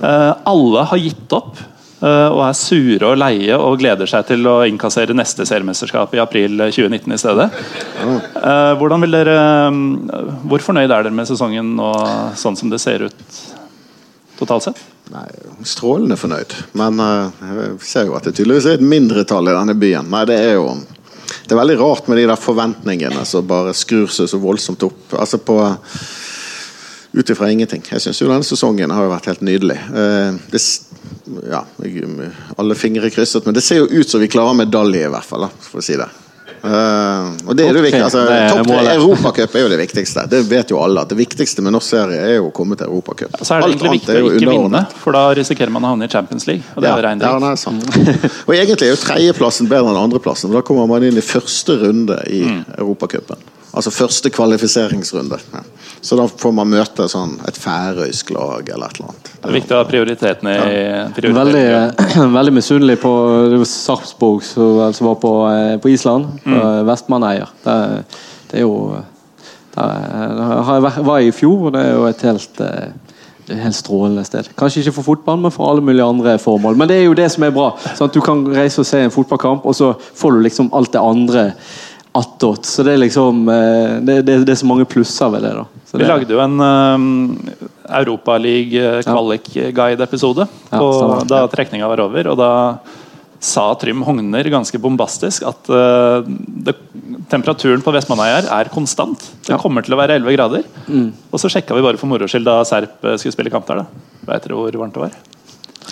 Uh, 0.02 0.34
alle 0.50 0.88
har 0.90 0.98
gitt 0.98 1.38
opp. 1.38 1.62
Eh, 2.04 2.30
og 2.34 2.42
er 2.44 2.56
sure 2.58 3.12
og 3.14 3.20
leie 3.22 3.56
og 3.56 3.78
gleder 3.80 4.10
seg 4.10 4.26
til 4.28 4.48
å 4.50 4.58
innkassere 4.68 5.16
neste 5.16 5.46
seriemesterskap 5.48 6.16
i 6.18 6.22
april 6.24 6.58
2019 6.60 7.16
i 7.16 7.20
stedet. 7.22 7.50
Eh, 8.04 8.72
hvordan 8.80 9.06
vil 9.06 9.16
dere, 9.16 9.36
eh, 9.68 10.32
Hvor 10.44 10.60
fornøyd 10.60 10.92
er 10.92 11.04
dere 11.04 11.12
med 11.12 11.28
sesongen 11.28 11.76
nå, 11.78 11.92
sånn 12.36 12.58
som 12.58 12.70
det 12.70 12.82
ser 12.82 13.08
ut 13.08 13.38
totalt 14.38 14.64
sett? 14.64 14.82
Nei, 15.14 15.28
Strålende 15.64 16.18
fornøyd. 16.18 16.52
Men 16.74 16.98
jeg 16.98 17.80
ser 17.80 18.06
jo 18.06 18.16
at 18.16 18.24
det 18.24 18.36
tydeligvis 18.36 18.66
er 18.66 18.74
et 18.80 18.82
mindretall 18.82 19.48
i 19.48 19.56
denne 19.56 19.76
byen. 19.76 20.10
Nei, 20.10 20.26
det 20.26 20.40
er 20.40 20.54
jo 20.56 20.76
det 21.44 21.52
er 21.52 21.60
veldig 21.60 21.80
rart 21.80 22.08
med 22.08 22.18
de 22.18 22.28
der 22.28 22.40
forventningene 22.40 23.24
som 23.26 23.48
bare 23.48 23.74
skrur 23.74 24.08
seg 24.08 24.28
så 24.28 24.40
voldsomt 24.40 24.84
opp. 24.84 25.16
Altså 25.16 25.38
på 25.38 25.58
ut 27.14 27.30
ifra 27.30 27.52
ingenting. 27.52 27.84
Jeg 27.84 28.02
syns 28.02 28.20
denne 28.20 28.44
sesongen 28.44 28.92
har 28.92 29.04
jo 29.04 29.12
vært 29.12 29.30
helt 29.32 29.44
nydelig. 29.46 29.78
Det, 30.52 30.62
ja, 31.50 31.64
alle 32.56 32.76
fingre 32.76 33.10
krysset, 33.14 33.46
men 33.46 33.56
det 33.56 33.64
ser 33.66 33.84
jo 33.84 33.88
ut 33.88 34.10
som 34.10 34.22
vi 34.22 34.28
klarer 34.32 34.58
medalje, 34.66 35.08
i 35.08 35.12
hvert 35.12 35.28
fall. 35.28 35.48
For 35.64 35.82
å 35.82 35.86
si 35.86 35.98
det. 36.00 36.10
Uh, 36.64 37.34
og 37.44 37.58
det 37.60 37.66
er 37.68 37.76
det 37.76 37.82
viktigste. 37.84 38.22
Altså, 38.22 38.56
Topp 38.56 38.70
Europacup 38.94 39.56
er 39.58 39.66
jo 39.66 39.72
det 39.74 39.80
viktigste. 39.82 40.24
Det 40.32 40.40
vet 40.48 40.70
jo 40.72 40.78
alle. 40.80 41.04
at 41.04 41.12
Det 41.12 41.18
viktigste 41.20 41.64
med 41.66 41.76
norsk 41.76 41.90
serie 41.92 42.22
er 42.24 42.38
jo 42.38 42.46
å 42.48 42.54
komme 42.56 42.78
til 42.80 42.88
Europacup. 42.88 43.36
Så 43.42 43.58
er 43.58 43.66
det 43.66 43.74
egentlig 43.74 43.92
viktig 43.98 44.16
å 44.16 44.30
ikke 44.38 44.54
vinne, 44.54 44.84
for 45.02 45.18
da 45.18 45.26
risikerer 45.36 45.74
man 45.76 45.84
å 45.84 45.92
havne 45.92 46.08
i 46.08 46.14
Champions 46.14 46.48
League. 46.48 46.64
Og 46.78 46.86
det 46.86 46.94
ja, 46.94 47.02
er 47.02 47.26
ja, 47.26 47.56
sant. 47.60 47.84
og 48.48 48.54
egentlig 48.56 48.88
er 48.88 48.94
jo 48.94 49.02
tredjeplassen 49.02 49.68
bedre 49.72 49.92
enn 49.92 50.00
andreplassen. 50.06 50.56
Da 50.56 50.64
kommer 50.64 50.88
man 50.88 51.04
inn 51.04 51.20
i 51.20 51.26
første 51.26 51.76
runde 51.84 52.22
i 52.32 52.46
mm. 52.48 52.64
Europacupen. 52.78 53.44
Altså 53.74 53.92
første 53.92 54.32
kvalifiseringsrunde. 54.32 55.40
Ja. 55.52 55.66
Så 56.00 56.16
da 56.16 56.30
får 56.32 56.52
man 56.56 56.72
møte 56.72 57.10
sånn 57.12 57.40
et 57.48 57.60
færøysk 57.60 58.32
lag 58.36 58.70
eller 58.70 58.88
et 58.88 59.00
eller 59.00 59.12
annet. 59.12 59.23
Det 59.44 59.50
er 59.52 59.58
viktig 59.58 59.76
å 59.76 59.80
ha 59.82 59.88
prioritetene 59.88 60.52
i 60.56 60.76
ja. 60.80 61.32
Veldig, 61.36 61.64
veldig 62.40 62.54
misunnelig 62.56 62.96
på 63.02 63.14
Sarpsborg 63.68 64.44
som 64.48 65.10
var 65.10 65.18
på, 65.20 65.34
eh, 65.52 65.74
på 65.84 65.92
Island. 65.92 66.30
Mm. 66.46 66.62
Vestmanneier. 66.88 67.52
Det, 67.66 67.76
det, 68.52 68.62
er 68.62 68.64
jo 68.64 69.02
det 69.74 71.10
Jeg 71.12 71.28
i 71.28 71.36
fjor, 71.36 71.68
og 71.68 71.76
det 71.76 71.84
er 71.84 71.98
jo 71.98 72.08
et 72.08 72.24
helt 72.30 72.64
det 73.44 73.52
er 73.52 73.58
et 73.58 73.66
helt 73.66 73.76
strålende 73.76 74.24
sted. 74.24 74.48
Kanskje 74.56 74.80
ikke 74.80 74.96
for 74.96 75.10
fotball, 75.10 75.42
men 75.44 75.52
for 75.52 75.68
alle 75.68 75.84
mulige 75.84 76.06
andre 76.06 76.38
formål. 76.40 76.78
Men 76.80 76.88
det 76.88 77.02
er 77.02 77.10
jo 77.10 77.18
det 77.18 77.28
som 77.32 77.44
er 77.44 77.52
bra. 77.52 77.74
Sånn 77.92 78.08
at 78.08 78.16
Du 78.16 78.22
kan 78.24 78.46
reise 78.48 78.80
og 78.80 78.88
se 78.88 79.02
en 79.04 79.12
fotballkamp, 79.12 79.66
og 79.68 79.76
så 79.76 79.92
får 80.00 80.32
du 80.32 80.46
liksom 80.46 80.70
alt 80.74 80.94
det 80.94 81.02
andre 81.02 81.50
attåt. 82.16 82.66
Så 82.66 82.86
det 82.88 82.94
er 82.94 83.04
liksom 83.04 83.50
eh, 83.50 84.00
det, 84.00 84.22
det, 84.22 84.38
det, 84.46 84.54
er 84.54 84.62
så 84.62 84.70
mange 84.70 84.88
plusser 84.88 85.34
ved 85.34 85.44
det. 85.44 85.54
da. 85.60 85.83
Så 85.94 86.02
Vi 86.02 86.08
lagde 86.10 86.34
jo 86.34 86.40
en 86.42 86.58
um, 86.58 87.38
Europaliga-kvalik-guide-episode 87.86 90.48
ja, 90.72 90.80
da 91.30 91.46
trekninga 91.52 91.86
var 91.92 92.00
over. 92.02 92.28
og 92.32 92.38
da 92.40 92.48
sa 93.38 93.76
Trym 93.78 94.02
Hogner 94.08 94.50
ganske 94.50 94.80
bombastisk 94.82 95.44
at 95.46 95.70
uh, 95.70 96.26
det, 96.26 96.74
temperaturen 97.30 97.86
på 97.86 97.94
Vestmannaøyer 97.94 98.50
er 98.58 98.66
konstant. 98.74 99.22
Det 99.46 99.54
ja. 99.54 99.62
kommer 99.62 99.86
til 99.86 99.94
å 99.94 100.02
være 100.02 100.18
11 100.18 100.34
grader. 100.34 100.66
Mm. 100.88 101.14
Og 101.30 101.38
så 101.38 101.46
sjekka 101.54 101.78
vi 101.78 101.86
bare 101.86 102.02
for 102.02 102.10
moro 102.10 102.26
skyld 102.26 102.50
da 102.50 102.66
Serp 102.66 102.98
skulle 103.14 103.38
spille 103.38 103.54
kamp 103.54 103.70
der. 103.70 103.78
da. 103.84 103.86
Vet 104.32 104.42
dere 104.48 104.58
hvor 104.58 104.74
varmt 104.82 104.98
det 104.98 105.06
var? 105.06 105.14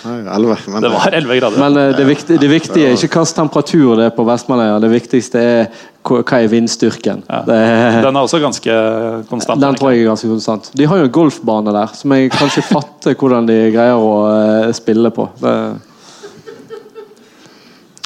11, 0.04 0.56
men, 0.72 0.82
det 0.82 0.90
var 0.92 1.08
11 1.12 1.36
grader. 1.38 1.58
Men 1.60 1.76
uh, 1.76 1.96
det, 1.96 2.04
viktige, 2.08 2.38
det, 2.40 2.48
viktige, 2.50 2.88
er 2.88 2.96
ikke 2.96 3.08
hvilken 3.20 3.34
temperatur 3.36 3.96
det 4.00 4.08
er 4.08 4.14
på 4.16 4.24
Vestmaløya, 4.26 4.80
Det 4.82 4.90
viktigste 4.92 5.42
er 5.42 5.82
hva 6.02 6.40
er 6.40 6.48
vindstyrken. 6.50 7.22
Ja. 7.28 7.42
Den 7.46 8.16
er 8.16 8.20
også 8.20 8.40
ganske 8.42 8.74
konstant. 9.30 9.62
Den 9.62 9.78
tror 9.78 9.92
jeg 9.92 10.02
er 10.02 10.10
ganske 10.10 10.30
konstant. 10.32 10.70
De 10.74 10.88
har 10.90 10.98
jo 10.98 11.06
en 11.06 11.14
golfbane 11.14 11.74
der 11.76 11.94
som 11.94 12.14
jeg 12.16 12.32
kanskje 12.34 12.64
fatter 12.74 13.14
hvordan 13.18 13.46
de 13.46 13.58
greier 13.74 13.98
å 14.00 14.12
uh, 14.26 14.70
spille 14.74 15.12
på. 15.14 15.28
Det, 15.42 15.56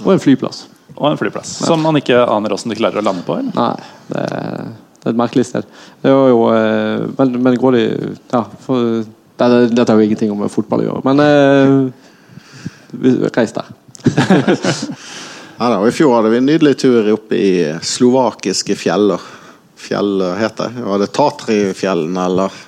og 0.05 0.13
en 0.13 0.23
flyplass. 0.23 0.67
Og 0.97 1.11
en 1.11 1.19
flyplass 1.21 1.61
ja. 1.61 1.69
Som 1.69 1.83
man 1.85 1.99
ikke 1.99 2.19
aner 2.23 2.53
hvordan 2.53 2.73
de 2.73 2.79
klarer 2.79 3.01
å 3.01 3.05
lande 3.05 3.25
på? 3.27 3.37
Eller? 3.41 3.53
Nei, 3.57 3.73
det 4.11 4.23
er, 4.23 4.69
det 5.01 5.09
er 5.09 5.15
et 5.15 5.21
merkelig 5.21 5.47
sted. 5.49 5.69
Jo, 6.05 6.47
uh, 6.53 7.07
men, 7.19 7.39
men 7.43 7.61
går 7.61 7.79
de 7.79 7.85
ja, 8.33 8.45
for 8.67 9.07
dette, 9.37 9.75
dette 9.75 9.93
har 9.93 10.01
jo 10.01 10.07
ingenting 10.07 10.39
med 10.39 10.53
fotball 10.53 10.85
å 10.85 10.89
gjøre, 10.89 11.03
men 11.07 11.17
eh, 11.25 11.69
reis 13.37 13.53
der. 13.57 13.67
ja, 15.59 15.71
da, 15.71 15.77
I 15.81 15.95
fjor 15.95 16.19
hadde 16.19 16.33
vi 16.33 16.41
en 16.41 16.49
nydelig 16.49 16.75
tur 16.81 17.13
oppe 17.15 17.35
i 17.41 17.51
slovakiske 17.83 18.75
fjeller. 18.79 19.21
Fjell 19.77 20.23
heter 20.41 20.73
det. 20.73 20.87
Var 20.87 21.03
det 21.03 21.13
Tatrifjellene, 21.15 22.23
eller? 22.31 22.63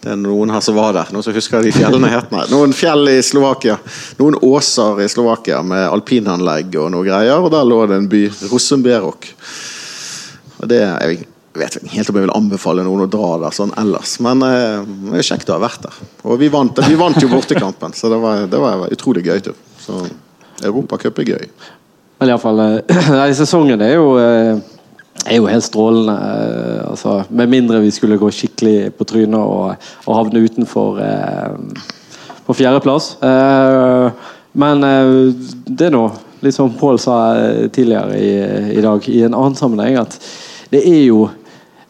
Det 0.00 0.14
er 0.14 0.16
noen 0.16 0.48
her 0.48 0.62
som 0.64 0.78
var 0.78 0.94
der. 0.96 1.10
Noen 1.12 1.24
som 1.26 1.34
husker 1.36 1.60
de 1.60 1.74
fjellene 1.76 2.08
het? 2.08 2.30
Nei. 2.32 2.46
Noen 2.48 2.72
fjell 2.72 3.04
i 3.12 3.18
Slovakia. 3.24 3.76
Noen 4.16 4.38
åser 4.48 5.02
i 5.04 5.08
Slovakia 5.12 5.58
med 5.66 5.84
alpinanlegg 5.90 6.78
og 6.80 6.88
noe 6.94 7.04
greier. 7.04 7.36
Og 7.36 7.52
der 7.52 7.68
lå 7.68 7.82
det 7.90 7.98
en 8.00 8.08
by, 8.08 8.22
Rosenberok. 8.48 9.28
Og 10.62 10.72
det 10.72 10.80
er 10.86 11.12
vet 11.58 11.76
ikke 11.80 11.92
helt 11.96 12.10
om 12.10 12.18
jeg 12.18 12.26
vil 12.26 12.36
anbefale 12.36 12.84
noen 12.86 13.04
å 13.04 13.10
dra 13.10 13.30
der 13.42 13.54
sånn 13.56 13.72
ellers, 13.80 14.16
men 14.22 14.42
eh, 14.46 14.80
det 15.10 15.22
er 15.22 15.28
kjekt 15.32 15.50
å 15.50 15.56
ha 15.58 15.64
vært 15.64 15.86
der. 15.88 16.00
Og 16.22 16.38
vi 16.40 16.50
vant, 16.52 16.78
vi 16.86 16.98
vant 17.00 17.18
jo 17.22 17.30
bortekampen, 17.32 17.94
så 17.96 18.12
det 18.12 18.20
var, 18.22 18.46
det 18.50 18.60
var 18.62 18.86
utrolig 18.90 19.24
gøy 19.26 19.40
tur. 19.48 19.58
Så 19.80 20.04
Europacup 20.62 21.18
er 21.22 21.32
gøy. 21.34 21.46
Men 22.20 22.34
iallfall 22.34 22.60
Nei, 23.20 23.30
Sesongen 23.34 23.80
er 23.82 23.94
jo 23.96 24.12
eh, 24.20 24.58
er 25.26 25.38
jo 25.40 25.48
helt 25.50 25.64
strålende. 25.66 26.16
eh, 26.16 26.90
Altså, 26.90 27.22
med 27.30 27.48
mindre 27.52 27.80
vi 27.80 27.90
skulle 27.94 28.18
gå 28.20 28.28
skikkelig 28.34 28.92
på 28.98 29.06
trynet 29.08 29.40
og, 29.40 29.88
og 30.06 30.16
havne 30.16 30.42
utenfor 30.44 31.00
eh, 31.04 31.88
på 32.46 32.56
fjerdeplass. 32.58 33.14
Eh, 33.22 34.28
men 34.60 34.84
eh, 34.84 35.16
det 35.66 35.88
er 35.88 35.94
nå, 35.94 36.04
litt 36.44 36.56
som 36.56 36.72
Pål 36.76 36.98
sa 37.00 37.18
eh, 37.38 37.66
tidligere 37.72 38.16
i, 38.18 38.30
i 38.76 38.84
dag, 38.84 39.08
i 39.08 39.22
en 39.26 39.36
annen 39.36 39.58
sammenheng, 39.58 40.00
at 40.02 40.18
det 40.70 40.82
er 40.86 41.04
jo 41.04 41.28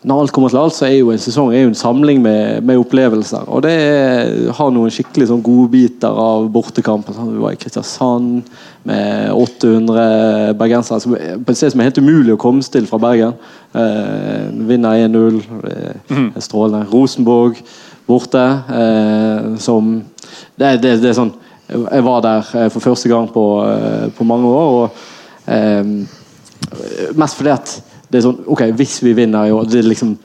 når 0.02 0.20
alt 0.22 0.32
kommer 0.32 0.48
til 0.48 0.56
alt, 0.62 0.72
så 0.72 0.86
er 0.86 0.94
jo 0.96 1.10
en 1.12 1.20
sesong 1.20 1.50
er 1.52 1.66
jo 1.66 1.68
en 1.68 1.76
samling 1.76 2.22
med, 2.24 2.62
med 2.64 2.78
opplevelser. 2.80 3.42
Og 3.52 3.60
det 3.66 3.72
er, 3.76 4.30
har 4.56 4.70
noen 4.72 4.88
skikkelig 4.94 5.26
sånn 5.28 5.42
godbiter 5.44 6.16
av 6.22 6.46
bortekampen. 6.54 7.12
Sånn, 7.12 7.34
vi 7.34 7.42
var 7.42 7.52
i 7.52 7.58
Kristiansand 7.60 8.48
med 8.88 9.28
800 9.36 10.54
bergensere. 10.56 11.00
som- 11.04 11.12
På 11.44 11.50
et 11.52 11.56
sted 11.60 11.72
som 11.74 11.80
er 11.80 11.90
helt 11.90 11.98
umulig 12.00 12.32
å 12.32 12.40
komme 12.40 12.62
til 12.64 12.86
fra 12.88 12.96
Bergen. 12.98 13.34
Eh, 13.74 14.48
vinner 14.70 14.96
1-0. 15.04 15.42
Det 15.68 16.32
er 16.36 16.40
strålende. 16.48 16.86
Rosenborg 16.90 17.60
borte. 18.08 18.46
Eh, 18.72 19.56
som 19.58 20.02
det, 20.56 20.80
det, 20.80 20.96
det 21.02 21.10
er 21.12 21.18
sånn 21.20 21.34
Jeg 21.70 22.02
var 22.02 22.20
der 22.24 22.48
eh, 22.56 22.68
for 22.72 22.80
første 22.80 23.08
gang 23.12 23.28
på, 23.30 23.44
eh, 23.68 24.08
på 24.16 24.24
mange 24.24 24.48
år. 24.48 24.72
og 24.80 24.90
eh, 25.46 25.84
Mest 27.14 27.36
fordi 27.36 27.50
at 27.52 27.82
det 28.10 28.18
er 28.18 28.26
sånn 28.26 28.40
Ok, 28.50 28.64
hvis 28.76 28.98
vi 29.04 29.14
vinner 29.16 29.46
i 29.46 29.52
år 29.54 29.68
Det 29.70 29.84
liksom 29.86 30.16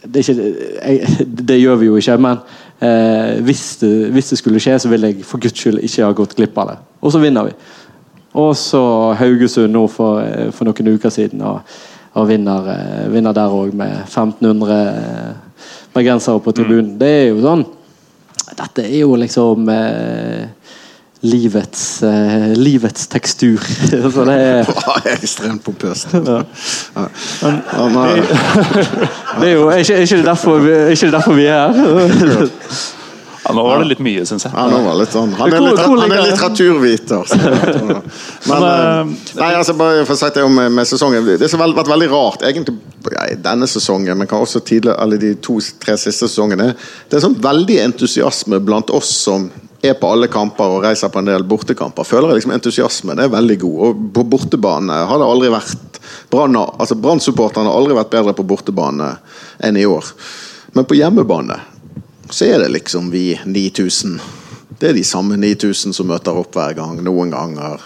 det, 0.00 0.22
ikke, 0.22 0.44
jeg, 0.80 1.26
det 1.48 1.58
gjør 1.60 1.76
vi 1.76 1.88
jo 1.90 1.98
ikke, 2.00 2.14
men 2.24 2.38
eh, 2.80 3.40
hvis, 3.44 3.64
det, 3.82 3.90
hvis 4.14 4.30
det 4.32 4.38
skulle 4.40 4.62
skje, 4.62 4.78
så 4.80 4.88
vil 4.88 5.04
jeg 5.04 5.26
for 5.28 5.42
guds 5.42 5.60
skyld 5.60 5.82
ikke 5.84 6.06
ha 6.06 6.14
gått 6.16 6.32
glipp 6.38 6.56
av 6.62 6.70
det. 6.70 6.76
Og 7.04 7.12
så 7.12 7.20
vinner 7.20 7.50
vi. 7.50 7.52
Og 8.40 8.54
så 8.56 8.80
Haugesund 9.20 9.74
nå 9.76 9.82
for, 9.92 10.22
eh, 10.24 10.48
for 10.56 10.64
noen 10.64 10.94
uker 10.94 11.12
siden, 11.12 11.44
og, 11.44 11.76
og 12.16 12.30
vinner, 12.30 12.70
eh, 12.72 13.10
vinner 13.12 13.36
der 13.36 13.52
òg 13.52 13.76
med 13.76 13.92
1500 14.06 14.80
bergensere 15.92 16.40
på 16.40 16.54
tribunen. 16.56 16.94
Det 16.98 17.12
er 17.18 17.28
jo 17.34 17.44
sånn 17.44 17.66
Dette 18.50 18.82
er 18.82 19.02
jo 19.04 19.14
liksom 19.20 19.68
eh, 19.70 20.48
livets, 21.20 22.02
eh, 22.02 22.56
livets 22.56 23.06
tekstur. 23.06 23.60
så 24.14 24.24
det 24.24 24.36
er 24.36 24.64
Det 25.04 25.12
er 25.12 25.18
ekstremt 25.18 25.64
pompøst. 25.64 26.14
Ja. 26.14 26.42
Ja, 26.96 27.04
Det 29.40 29.48
er 29.48 29.52
jo 29.52 29.68
er 29.68 29.76
ikke, 29.82 29.94
er 29.94 30.00
ikke, 30.00 30.16
det 30.16 30.24
derfor, 30.24 30.58
er 30.58 30.88
ikke 30.94 31.06
det 31.06 31.12
derfor 31.12 31.32
vi 31.36 31.46
er 31.46 31.72
her? 31.72 32.48
Ja, 33.40 33.54
nå 33.56 33.62
var 33.64 33.78
det 33.80 33.86
litt 33.88 34.02
mye, 34.04 34.20
syns 34.28 34.44
jeg. 34.44 34.52
Ja, 34.52 34.66
nå 34.68 34.82
var 34.84 34.92
det 34.94 35.00
litt 35.00 35.14
sånn. 35.16 35.30
Han 35.38 35.54
er, 35.56 35.60
litt, 35.64 35.78
han 35.80 36.12
er 36.12 36.26
litteraturviter. 36.28 37.24
Men, 38.50 38.66
eh, 38.68 39.04
nei, 39.40 39.52
altså 39.56 39.72
bare 39.80 40.04
for 40.04 40.14
å 40.14 40.20
si 40.20 40.28
det 40.36 40.44
om 40.44 40.54
med, 40.54 40.68
med 40.76 40.84
sesongen 40.88 41.24
Det 41.40 41.48
har 41.48 41.76
vært 41.80 41.90
veldig 41.90 42.10
rart, 42.12 42.40
egentlig 42.46 42.74
denne 43.40 43.66
sesongen, 43.70 44.18
men 44.18 44.26
kan 44.28 44.40
også 44.44 44.60
tidligere, 44.60 44.98
eller 45.02 45.16
de 45.20 45.34
to-tre 45.40 45.96
siste 45.96 46.28
sesongene. 46.28 46.74
Det 47.08 47.16
er 47.16 47.20
sånn 47.24 47.40
veldig 47.40 47.78
entusiasme 47.86 48.60
blant 48.60 48.90
oss 48.92 49.08
som 49.24 49.48
er 49.82 49.96
på 49.96 50.10
alle 50.12 50.28
kamper 50.28 50.74
og 50.74 50.84
reiser 50.84 51.08
på 51.12 51.22
en 51.22 51.30
del 51.30 51.44
bortekamper. 51.48 52.04
Føler 52.04 52.30
jeg 52.30 52.40
liksom 52.40 52.52
Entusiasmen 52.56 53.20
er 53.22 53.32
veldig 53.32 53.56
god. 53.62 53.78
Og 53.86 54.02
på 54.16 54.26
bortebane 54.34 54.98
har 55.08 55.20
det 55.20 55.28
aldri 55.28 55.52
vært 55.52 56.00
Brann 56.30 56.56
altså 56.56 56.96
Brann-supporterne 56.98 57.70
har 57.70 57.78
aldri 57.78 57.96
vært 57.96 58.12
bedre 58.12 58.34
på 58.36 58.46
bortebane 58.46 59.14
enn 59.64 59.78
i 59.78 59.86
år. 59.88 60.12
Men 60.76 60.86
på 60.88 60.98
hjemmebane 60.98 61.58
så 62.30 62.46
er 62.46 62.62
det 62.62 62.70
liksom 62.76 63.10
vi 63.10 63.32
9000. 63.44 64.20
Det 64.80 64.90
er 64.90 64.96
de 64.96 65.04
samme 65.04 65.36
9000 65.36 65.92
som 65.96 66.08
møter 66.08 66.36
opp 66.40 66.54
hver 66.56 66.76
gang. 66.78 67.00
Noen 67.04 67.32
ganger 67.34 67.82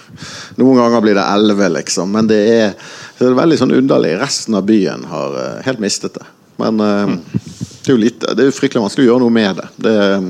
Noen 0.60 0.78
ganger 0.78 1.02
blir 1.02 1.16
det 1.18 1.24
11, 1.24 1.72
liksom. 1.78 2.12
Men 2.14 2.28
det 2.30 2.40
er, 2.52 2.76
det 3.18 3.30
er 3.30 3.38
veldig 3.38 3.58
sånn 3.58 3.74
underlig. 3.74 4.12
Resten 4.20 4.58
av 4.58 4.66
byen 4.68 5.06
har 5.10 5.38
eh, 5.40 5.64
helt 5.66 5.82
mistet 5.82 6.14
det. 6.18 6.28
Men 6.62 6.78
eh, 6.84 7.16
det 7.82 7.88
er 7.88 7.96
jo 7.96 7.98
litt, 7.98 8.22
det 8.22 8.46
er 8.46 8.54
fryktelig 8.54 8.84
vanskelig 8.84 9.08
å 9.08 9.12
gjøre 9.12 9.24
noe 9.24 9.34
med 9.34 9.58
det. 9.58 9.66
det 9.88 9.96
er, 10.04 10.28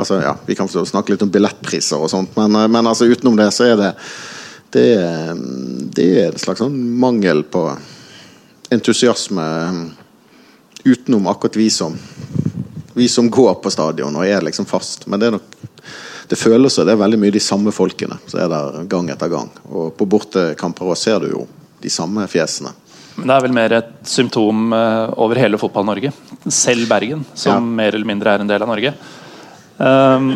altså, 0.00 0.20
ja, 0.24 0.34
vi 0.46 0.56
kan 0.58 0.68
snakke 0.68 1.14
litt 1.14 1.24
om 1.24 1.32
billettpriser 1.32 2.00
og 2.00 2.10
sånt, 2.12 2.36
men, 2.38 2.56
men 2.72 2.90
altså, 2.90 3.08
utenom 3.10 3.38
det 3.38 3.50
så 3.54 3.70
er 3.70 3.80
det 3.80 3.94
det, 4.70 4.86
det 5.96 6.08
er 6.22 6.28
en 6.30 6.38
slags 6.38 6.62
sånn 6.62 6.76
mangel 7.02 7.42
på 7.50 7.64
entusiasme 8.70 9.46
utenom 10.84 11.26
akkurat 11.26 11.58
vi 11.58 11.66
som 11.74 11.96
vi 12.94 13.08
som 13.08 13.30
går 13.30 13.54
på 13.62 13.70
stadion 13.70 14.16
og 14.16 14.26
er 14.26 14.42
liksom 14.46 14.66
fast. 14.66 15.06
Men 15.06 15.20
det 15.20 15.28
er 15.28 15.36
nok 15.38 15.56
det 16.30 16.38
føles 16.38 16.74
som 16.74 16.86
det 16.86 16.94
er 16.94 17.00
veldig 17.00 17.18
mye 17.18 17.34
de 17.34 17.42
samme 17.42 17.72
folkene 17.74 18.18
som 18.30 18.38
er 18.42 18.50
der 18.52 18.84
gang 18.90 19.08
etter 19.10 19.30
gang. 19.32 19.48
Og 19.66 19.90
på 19.98 20.06
bortekamper 20.06 20.86
òg 20.86 20.98
ser 20.98 21.24
du 21.24 21.32
jo 21.32 21.46
de 21.82 21.90
samme 21.90 22.26
fjesene. 22.30 22.70
Men 23.16 23.26
det 23.26 23.34
er 23.34 23.44
vel 23.44 23.56
mer 23.56 23.74
et 23.80 23.94
symptom 24.06 24.70
eh, 24.76 25.14
over 25.20 25.40
hele 25.40 25.58
Fotball-Norge. 25.58 26.12
Selv 26.46 26.86
Bergen, 26.88 27.24
som 27.34 27.56
Ja. 27.56 27.60
mer 27.82 27.94
eller 27.96 28.06
mindre 28.06 28.34
er 28.34 28.44
en 28.44 28.50
del 28.50 28.62
av 28.62 28.70
Norge. 28.70 28.94
Um, 29.80 30.34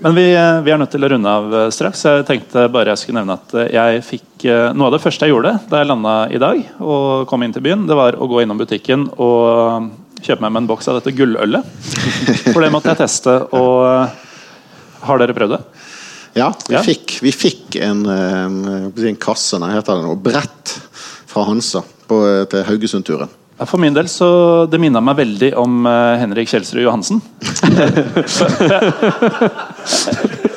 men 0.00 0.14
vi, 0.14 0.34
eh, 0.34 0.60
vi 0.64 0.72
er 0.72 0.78
nødt 0.80 0.94
til 0.94 1.04
å 1.04 1.08
runde 1.12 1.28
av 1.28 1.54
eh, 1.54 1.70
straks. 1.74 2.06
Jeg 2.06 2.24
tenkte 2.28 2.64
bare 2.72 2.94
jeg 2.94 3.02
skulle 3.02 3.20
nevne 3.20 3.36
at 3.36 3.52
eh, 3.52 3.72
jeg 3.76 4.04
fikk 4.06 4.28
Noe 4.72 4.86
av 4.86 4.94
det 4.94 5.02
første 5.02 5.26
jeg 5.26 5.34
gjorde 5.34 5.50
da 5.68 5.82
jeg 5.82 5.88
landa 5.90 6.12
i 6.32 6.38
dag 6.40 6.62
og 6.80 7.26
kom 7.28 7.42
inn 7.44 7.52
til 7.52 7.60
byen, 7.60 7.82
det 7.84 7.92
var 7.98 8.16
å 8.16 8.24
gå 8.24 8.38
innom 8.40 8.56
butikken 8.56 9.02
og 9.20 9.90
kjøpe 10.24 10.40
meg 10.40 10.54
med 10.54 10.62
en 10.62 10.68
boks 10.70 10.88
av 10.88 10.96
dette 10.96 11.12
gullølet. 11.12 11.66
For 12.54 12.64
det 12.64 12.70
måtte 12.72 12.88
jeg 12.88 13.02
teste. 13.02 13.34
Og 13.52 15.04
har 15.04 15.20
dere 15.20 15.36
prøvd 15.36 15.52
det? 15.58 15.60
Ja, 16.40 16.48
vi, 16.64 16.72
Ja. 16.72 16.80
Fikk, 16.86 17.18
vi 17.20 17.34
fikk 17.36 17.76
en, 17.84 18.00
en 18.08 19.20
kasse, 19.20 19.60
nei, 19.60 19.74
heter 19.76 20.00
det 20.00 20.08
noe, 20.08 20.16
brett 20.16 20.72
fra 21.28 21.44
Hansa 21.50 21.84
på, 22.08 22.22
til 22.48 22.64
Haugesund-turen. 22.70 23.36
For 23.68 23.76
min 23.80 23.92
del 23.96 24.08
så 24.08 24.66
det 24.70 24.78
minna 24.80 25.00
meg 25.04 25.18
veldig 25.18 25.50
om 25.60 25.86
eh, 25.88 26.16
Henrik 26.22 26.48
Kjelsrud 26.48 26.82
Johansen. 26.84 27.20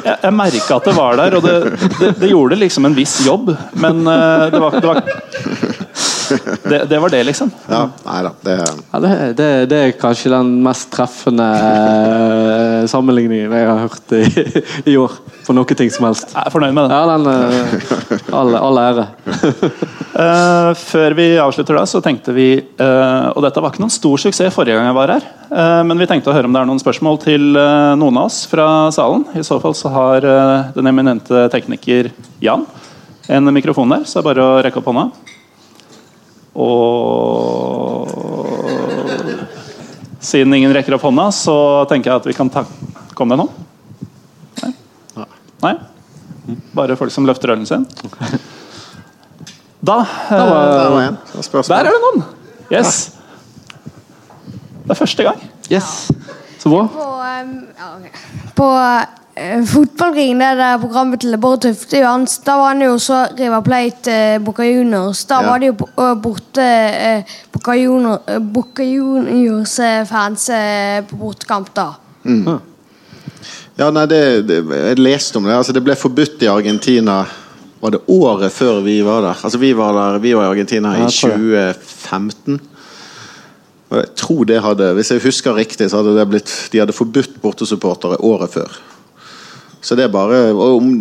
jeg 0.03 0.17
jeg 0.23 0.33
merka 0.35 0.77
at 0.77 0.87
det 0.87 0.95
var 0.95 1.17
der, 1.19 1.35
og 1.37 1.43
det, 1.43 1.55
det, 1.99 2.09
det 2.21 2.29
gjorde 2.31 2.59
liksom 2.59 2.87
en 2.87 2.95
viss 2.95 3.17
jobb. 3.25 3.51
Men 3.75 4.07
eh, 4.07 4.45
det 4.53 4.59
var, 4.63 4.71
det, 4.79 4.87
var 4.87 5.01
det, 6.71 6.79
det 6.89 6.99
var 6.99 7.11
det, 7.13 7.21
liksom. 7.27 7.51
Ja, 7.69 7.83
nei 8.05 8.19
da, 8.25 8.31
det 8.45 8.55
Ja, 8.91 8.99
det, 9.03 9.11
det, 9.39 9.49
det 9.71 9.79
er 9.79 9.93
kanskje 9.99 10.31
den 10.33 10.55
mest 10.65 10.89
treffende 10.93 11.47
eh, 11.57 12.83
sammenligningen 12.89 13.53
jeg 13.53 13.69
har 13.69 13.81
hørt 13.85 14.15
i, 14.17 14.23
i 14.93 14.97
år. 14.99 15.15
For 15.43 15.55
noe 15.57 15.77
ting 15.77 15.91
som 15.91 16.07
helst. 16.07 16.31
Jeg 16.31 16.47
er 16.47 16.53
fornøyd 16.53 16.75
med 16.75 16.87
det. 16.87 16.95
Ja, 16.95 17.17
den 17.17 17.25
eh, 17.31 18.35
All 18.39 18.55
all 18.57 18.79
ære. 18.79 19.07
uh, 19.23 20.71
før 20.77 21.17
vi 21.17 21.27
avslutter 21.41 21.77
da, 21.77 21.83
så 21.89 22.01
tenkte 22.03 22.33
vi 22.35 22.47
uh, 22.59 23.33
Og 23.33 23.41
dette 23.45 23.61
var 23.61 23.73
ikke 23.73 23.83
noen 23.83 23.93
stor 23.93 24.21
suksess 24.21 24.53
forrige 24.55 24.77
gang 24.77 24.87
jeg 24.87 24.97
var 24.97 25.13
her, 25.15 25.27
uh, 25.51 25.81
men 25.87 25.99
vi 25.99 26.07
tenkte 26.09 26.31
å 26.31 26.35
høre 26.35 26.49
om 26.49 26.55
det 26.55 26.61
er 26.63 26.69
noen 26.69 26.81
spørsmål 26.81 27.19
til 27.23 27.51
noen 27.53 28.21
av 28.21 28.29
oss 28.29 28.43
fra 28.49 28.67
salen. 28.95 29.25
I 29.37 29.43
så 29.45 29.59
fall 29.63 29.75
så 29.77 29.91
har 29.93 30.25
den 30.75 30.89
eminente 30.89 31.47
tekniker 31.53 32.11
Jan 32.43 32.65
en 33.27 33.53
mikrofon 33.53 33.89
der, 33.89 34.03
så 34.05 34.19
det 34.19 34.23
er 34.23 34.29
bare 34.31 34.45
å 34.45 34.59
rekke 34.63 34.81
opp 34.81 34.89
hånda. 34.91 35.05
Og 36.53 38.09
siden 40.23 40.53
ingen 40.53 40.73
rekker 40.73 40.95
opp 40.95 41.05
hånda, 41.07 41.27
så 41.35 41.55
tenker 41.89 42.11
jeg 42.11 42.21
at 42.21 42.27
vi 42.29 42.35
kan 42.37 42.51
ta 42.53 42.65
Kom 43.13 43.29
det 43.29 43.37
noen? 43.37 43.49
Nei? 44.63 44.71
Nei? 45.61 45.73
Bare 46.73 46.95
folk 46.97 47.13
som 47.13 47.27
løfter 47.29 47.53
ølen 47.53 47.67
sin? 47.69 47.85
Da, 49.83 49.99
Der 50.29 50.39
eh, 50.39 50.93
var 50.93 51.01
en. 51.03 51.17
Der 51.67 51.75
er 51.77 51.91
det 51.91 51.99
noen! 52.01 52.23
Yes. 52.71 53.11
Det 54.83 54.95
er 54.95 54.97
første 54.97 55.27
gang. 55.27 55.43
Yes. 55.69 56.09
Så 56.59 56.71
bra. 56.71 56.87
På, 56.87 57.05
um, 57.19 57.53
ja, 57.77 57.91
på 58.55 58.69
uh, 59.39 59.63
Fotballringen, 59.65 60.39
det 60.41 60.57
der 60.59 60.77
programmet 60.81 61.19
til 61.23 61.37
Bård 61.41 61.61
Tufte 61.65 61.99
Johans, 62.01 62.37
da 62.45 62.57
var 62.59 62.73
han 62.73 62.81
jo 62.85 62.97
så 63.01 63.23
River 63.39 63.61
Plate 63.65 64.11
eh, 64.11 64.39
Boca 64.43 64.63
Juniors. 64.67 65.23
Da 65.25 65.41
Ja. 65.41 65.49
var 65.49 65.59
det 65.59 65.71
jo 65.71 65.87
uh, 65.97 66.13
borte 66.21 66.61
eh, 66.63 67.23
Boca, 67.51 67.73
Junior, 67.75 68.19
Boca 68.53 68.83
Juniors 68.83 69.77
fans 70.09 70.49
eh, 70.49 71.01
på 71.09 71.15
bortekamp 71.21 71.73
da. 71.75 71.87
Ja, 73.75 73.89
nei, 73.89 74.05
det, 74.05 74.19
det, 74.47 74.59
jeg 74.69 74.99
leste 75.01 75.37
om 75.39 75.47
det. 75.49 75.55
Altså, 75.57 75.73
det 75.73 75.81
ble 75.83 75.95
forbudt 75.97 76.43
i 76.45 76.47
Argentina 76.51 77.23
Var 77.83 77.91
det 77.91 77.99
året 78.07 78.53
før 78.53 78.77
vi 78.85 79.01
var 79.03 79.21
der? 79.25 79.39
Altså, 79.43 79.57
Vi 79.59 79.73
var 79.75 79.91
der, 79.97 80.19
vi 80.23 80.31
var 80.37 80.45
i 80.45 80.51
Argentina 80.53 80.93
Ja, 80.95 81.07
i 81.07 81.11
2015. 81.11 82.61
Og 83.89 83.97
jeg 83.97 84.07
tror 84.15 84.45
det 84.45 84.61
hadde, 84.63 84.93
Hvis 84.93 85.11
jeg 85.11 85.23
husker 85.25 85.57
riktig, 85.57 85.89
så 85.89 85.99
hadde 85.99 86.13
det 86.15 86.27
blitt 86.29 86.53
De 86.71 86.79
hadde 86.79 86.93
forbudt 86.95 87.41
bortesupportere 87.41 88.21
året 88.23 88.53
før. 88.53 88.77
Så 89.83 89.97
det 89.99 90.05
er 90.05 90.13
bare 90.13 90.45
og 90.53 90.77
om, 90.77 90.93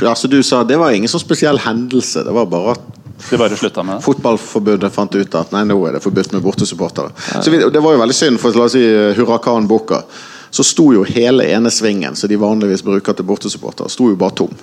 ja, 0.00 0.14
som 0.16 0.30
du 0.32 0.40
sa, 0.42 0.62
Det 0.64 0.78
var 0.80 0.94
ingen 0.96 1.10
sånn 1.12 1.20
spesiell 1.20 1.60
hendelse. 1.60 2.24
Det 2.24 2.32
var 2.32 2.48
bare 2.48 2.72
at 2.76 2.86
Vi 3.28 3.36
bare 3.36 3.58
med 3.58 3.96
det. 3.96 4.00
Fotballforbundet 4.06 4.94
fant 4.94 5.14
ut 5.14 5.34
at 5.34 5.52
nei, 5.52 5.64
nå 5.68 5.76
er 5.88 5.98
det 5.98 6.02
forbudt 6.04 6.32
med 6.32 6.42
bortesupportere. 6.42 7.12
Så 7.42 7.50
vi, 7.50 7.58
Det 7.58 7.82
var 7.84 7.96
jo 7.96 8.00
veldig 8.00 8.16
synd, 8.16 8.40
for 8.40 8.56
la 8.56 8.64
oss 8.68 8.76
si 8.78 8.84
Hurrakan-boka. 9.18 10.02
Så 10.50 10.64
sto 10.64 10.86
jo 10.94 11.04
hele 11.04 11.44
ene 11.52 11.70
svingen 11.70 12.16
som 12.16 12.30
de 12.30 12.38
vanligvis 12.40 12.84
bruker 12.86 13.12
til 13.12 13.26
bortesupportere, 13.28 13.90
sto 13.92 14.08
jo 14.08 14.16
bare 14.16 14.36
tom. 14.38 14.54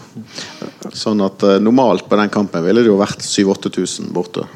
Sånn 0.93 1.21
at 1.21 1.43
eh, 1.45 1.59
normalt 1.61 2.07
på 2.09 2.17
den 2.17 2.31
kampen 2.33 2.63
ville 2.65 2.81
det 2.81 2.89
jo 2.89 2.97
vært 2.97 3.21
7000-8000 3.21 4.09
borte. 4.15 4.47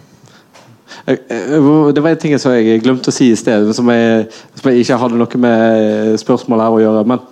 Eh, 1.06 1.20
eh, 1.30 1.92
Det 1.94 2.02
var 2.02 2.10
en 2.10 2.24
ting 2.24 2.34
som 2.42 2.56
jeg 2.56 2.82
glemte 2.82 3.14
å 3.14 3.14
si 3.14 3.30
i 3.30 3.38
sted, 3.38 3.70
som 3.78 3.92
jeg, 3.94 4.26
som 4.58 4.72
jeg 4.72 4.86
ikke 4.86 4.98
hadde 5.04 5.20
noe 5.22 5.44
med 5.44 6.18
spørsmål 6.24 6.66
her 6.66 6.80
å 6.80 6.82
gjøre. 6.88 7.06
men 7.14 7.28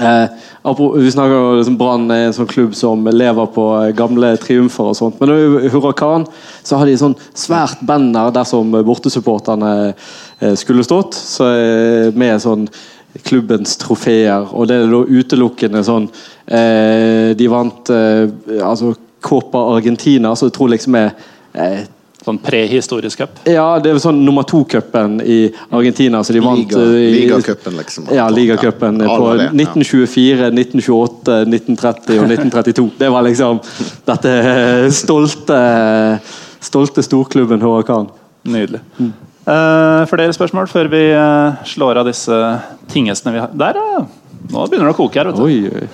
Eh, 0.00 0.28
vi 0.96 1.10
snakker 1.10 1.34
om 1.34 1.56
liksom 1.58 1.76
Brann 1.78 2.10
er 2.10 2.26
en 2.28 2.34
sånn 2.34 2.48
klubb 2.50 2.74
som 2.74 3.04
lever 3.06 3.46
på 3.54 3.66
gamle 3.96 4.32
triumfer 4.42 4.90
og 4.90 4.96
sånt. 4.98 5.20
Men 5.20 5.34
i 5.62 5.70
Huracan 5.70 6.26
så 6.62 6.80
har 6.80 6.88
de 6.88 6.96
sånn 6.98 7.16
svært 7.36 7.84
banner 7.86 8.32
dersom 8.34 8.74
bortesupporterne 8.86 9.72
eh, 9.92 10.54
skulle 10.58 10.86
stått. 10.86 11.14
Så, 11.14 11.48
eh, 11.52 12.10
med 12.16 12.42
sånn 12.42 12.66
klubbens 13.22 13.76
trofeer. 13.78 14.48
Og 14.52 14.68
det 14.68 14.80
er 14.80 14.90
da 14.90 15.02
utelukkende 15.06 15.84
sånn 15.86 16.08
eh, 16.46 17.30
De 17.38 17.50
vant 17.50 17.92
eh, 17.94 18.26
altså 18.64 18.94
Copa 19.24 19.62
Argentina, 19.76 20.34
så 20.36 20.50
jeg 20.50 20.56
tror 20.58 20.72
liksom 20.74 20.98
er 21.00 21.12
eh, 21.54 21.84
Sånn 22.24 22.38
prehistorisk 22.40 23.18
cup. 23.20 23.40
ja, 23.44 23.66
det 23.84 23.90
er 23.92 23.98
sånn 24.00 24.22
nummer 24.24 24.46
to-cupen 24.48 25.18
i 25.20 25.52
Argentina. 25.70 26.22
Så 26.24 26.32
de 26.32 26.40
vant 26.40 26.56
Liga, 26.58 26.80
eh, 26.80 27.12
ligacupen, 27.18 27.76
liksom. 27.76 28.06
Ja, 28.16 28.28
ligacupen 28.32 29.00
Ja, 29.04 29.10
på 29.16 29.26
alle 29.28 29.50
det, 29.50 29.50
ja. 29.50 29.68
1924, 29.74 30.48
1928, 30.56 31.44
1930 31.44 32.18
og 32.22 32.28
1932. 32.30 32.90
Det 32.98 33.10
var 33.12 33.22
liksom 33.28 33.60
dette 34.08 34.34
stolte 34.90 35.60
Stolte 36.64 37.02
storklubben 37.04 37.60
Huracan. 37.60 38.08
Nydelig. 38.48 38.80
Eh, 39.44 40.04
flere 40.08 40.32
spørsmål 40.32 40.66
før 40.72 40.88
vi 40.88 41.02
eh, 41.12 41.58
slår 41.68 42.00
av 42.00 42.06
disse 42.08 42.38
tingestene 42.88 43.34
vi 43.34 43.42
har 43.42 43.52
Der, 43.52 43.76
ja! 43.76 44.00
Nå 44.48 44.64
begynner 44.68 44.88
det 44.88 44.94
å 44.94 44.96
koke 44.96 45.20
her. 45.20 45.28
vet 45.28 45.36
du. 45.36 45.42
Oi, 45.44 45.68
oi. 45.68 45.88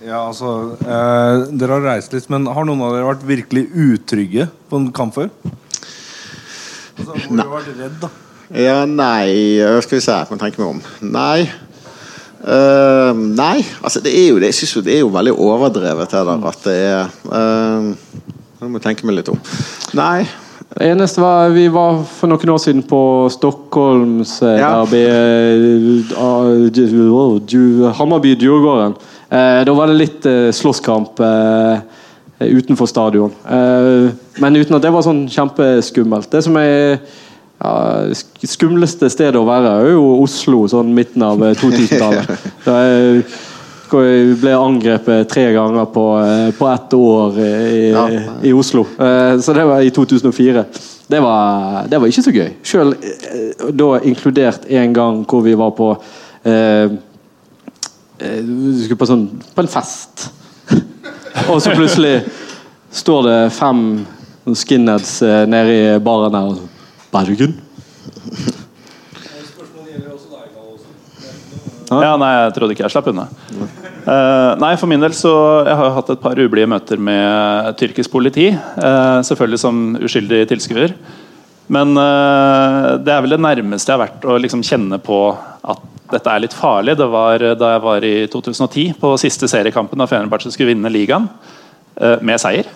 Ja, 0.00 0.22
altså 0.30 0.50
eh, 0.80 1.42
Dere 1.60 1.76
har 1.76 1.84
reist 1.84 2.14
litt, 2.16 2.28
men 2.32 2.46
har 2.48 2.64
noen 2.64 2.80
av 2.86 2.94
dere 2.96 3.08
vært 3.10 3.26
virkelig 3.28 3.66
utrygge 3.76 4.46
på 4.70 4.78
en 4.80 4.88
kamp 4.96 5.12
før? 5.18 5.28
Altså, 6.96 7.12
hvor 7.12 7.20
har 7.20 7.26
dere 7.36 7.50
vært 7.52 7.80
redd, 7.82 7.98
da? 8.00 8.10
Ja, 8.50 8.78
nei 8.88 9.60
Skal 9.84 9.98
vi 9.98 10.02
se, 10.02 10.16
jeg 10.16 10.32
må 10.32 10.38
tenke 10.40 10.58
meg 10.62 10.72
om. 10.72 10.80
Nei. 11.14 11.44
Uh, 12.40 13.12
nei, 13.36 13.58
altså 13.84 14.00
det 14.00 14.14
er 14.16 14.30
jo 14.30 14.38
det. 14.40 14.48
Jeg 14.48 14.56
synes 14.62 14.72
jo 14.78 14.82
det 14.86 14.94
er 14.96 15.02
jo 15.02 15.10
veldig 15.12 15.34
overdrevet 15.36 16.14
her, 16.16 16.24
der, 16.24 16.46
At 16.48 16.62
det 16.64 16.76
er 16.88 17.10
uh, 17.28 17.90
Jeg 18.62 18.70
må 18.72 18.80
tenke 18.80 19.04
meg 19.04 19.18
litt 19.20 19.28
om. 19.28 19.36
Nei. 19.98 20.24
Det 20.70 20.86
eneste 20.94 21.20
var 21.20 21.50
Vi 21.52 21.66
var 21.74 22.00
for 22.08 22.30
noen 22.32 22.52
år 22.54 22.60
siden 22.62 22.80
på 22.88 23.00
Stockholms 23.34 24.36
eh, 24.46 24.56
Ja. 24.62 24.70
derby 24.80 25.00
Dju- 27.50 27.90
Hammarby-Djurgården. 27.98 28.94
Eh, 29.30 29.60
da 29.64 29.72
var 29.76 29.86
det 29.90 29.98
litt 30.00 30.26
eh, 30.26 30.50
slåsskamp 30.56 31.20
eh, 31.22 31.78
utenfor 32.40 32.88
stadion. 32.90 33.32
Eh, 33.46 34.10
men 34.42 34.56
uten 34.58 34.74
at 34.78 34.82
det 34.82 34.90
var 34.94 35.04
sånn 35.06 35.26
kjempeskummelt. 35.30 36.30
Det 36.32 36.42
som 36.46 36.56
er 36.58 36.98
ja, 37.60 37.74
sk- 38.16 38.48
skumleste 38.48 39.10
stedet 39.12 39.36
å 39.38 39.44
være, 39.46 39.74
er 39.84 39.92
jo 39.94 40.06
Oslo, 40.24 40.64
sånn 40.72 40.90
midten 40.96 41.22
av 41.26 41.42
eh, 41.46 41.54
2000-tallet. 41.60 42.34
Da 42.66 42.82
jeg 42.88 43.22
jeg 43.90 44.36
ble 44.38 44.52
angrepet 44.54 45.26
tre 45.32 45.48
ganger 45.50 45.88
på, 45.90 46.02
på 46.54 46.66
ett 46.70 46.92
år 46.94 47.38
i, 47.42 47.88
Ja. 47.90 48.04
i 48.46 48.52
Oslo. 48.54 48.84
Eh, 49.02 49.32
Så 49.42 49.50
det 49.56 49.64
var 49.66 49.82
i 49.82 49.90
2004. 49.90 50.62
Det 51.10 51.18
var, 51.24 51.88
det 51.90 51.98
var 51.98 52.06
ikke 52.06 52.22
så 52.22 52.30
gøy. 52.30 52.52
Selv 52.62 52.94
da 53.74 53.88
inkludert 54.06 54.68
en 54.70 54.94
gang 54.94 55.24
hvor 55.26 55.42
vi 55.42 55.56
var 55.58 55.72
på 55.74 55.88
eh, 56.46 56.86
eh, 58.20 58.40
vi 58.44 58.84
skulle 58.84 59.00
på, 59.00 59.08
sånn, 59.08 59.26
på 59.54 59.64
en 59.64 59.70
fest. 59.70 60.28
Og 61.50 61.60
så 61.62 61.74
plutselig 61.74 62.20
står 62.94 63.26
det 63.28 63.38
fem 63.56 63.84
skinheads 64.56 65.20
eh, 65.26 65.44
nede 65.50 65.76
i 65.76 65.98
baren 66.04 66.36
her. 66.36 66.52
og 66.52 66.60
sånn 66.60 66.76
Bergen? 67.10 67.56
Ja, 71.90 72.14
nei, 72.14 72.30
jeg 72.36 72.52
trodde 72.54 72.74
ikke 72.76 72.84
jeg 72.84 72.94
slapp 72.94 73.08
unna. 73.10 73.24
Uh, 74.00 74.54
nei, 74.62 74.76
for 74.80 74.88
min 74.88 75.02
del 75.02 75.12
så 75.12 75.30
Jeg 75.66 75.76
har 75.76 75.88
jo 75.90 75.96
hatt 75.98 76.12
et 76.14 76.22
par 76.22 76.38
ublide 76.40 76.70
møter 76.70 77.00
med 77.02 77.74
tyrkisk 77.80 78.12
politi. 78.12 78.46
Uh, 78.78 79.18
selvfølgelig 79.26 79.60
som 79.60 79.80
uskyldig 79.98 80.44
tilskuer. 80.52 80.94
Men 81.70 81.98
uh, 81.98 82.94
det 83.02 83.12
er 83.12 83.24
vel 83.24 83.34
det 83.34 83.42
nærmeste 83.42 83.90
jeg 83.90 83.98
har 83.98 84.04
vært 84.06 84.26
å 84.26 84.38
liksom 84.38 84.62
kjenne 84.66 85.00
på 85.02 85.18
at 85.34 85.82
dette 86.12 86.32
er 86.32 86.42
litt 86.44 86.56
farlig. 86.56 86.96
Det 86.98 87.08
var 87.10 87.44
da 87.58 87.72
jeg 87.74 87.82
var 87.84 88.06
i 88.06 88.14
2010, 88.32 88.92
på 89.00 89.14
siste 89.20 89.48
seriekampen 89.50 90.00
da 90.00 90.08
Fenerbahçe 90.10 90.52
skulle 90.52 90.72
vinne 90.72 90.92
ligaen, 90.92 91.28
eh, 91.96 92.18
med 92.20 92.40
seier. 92.42 92.68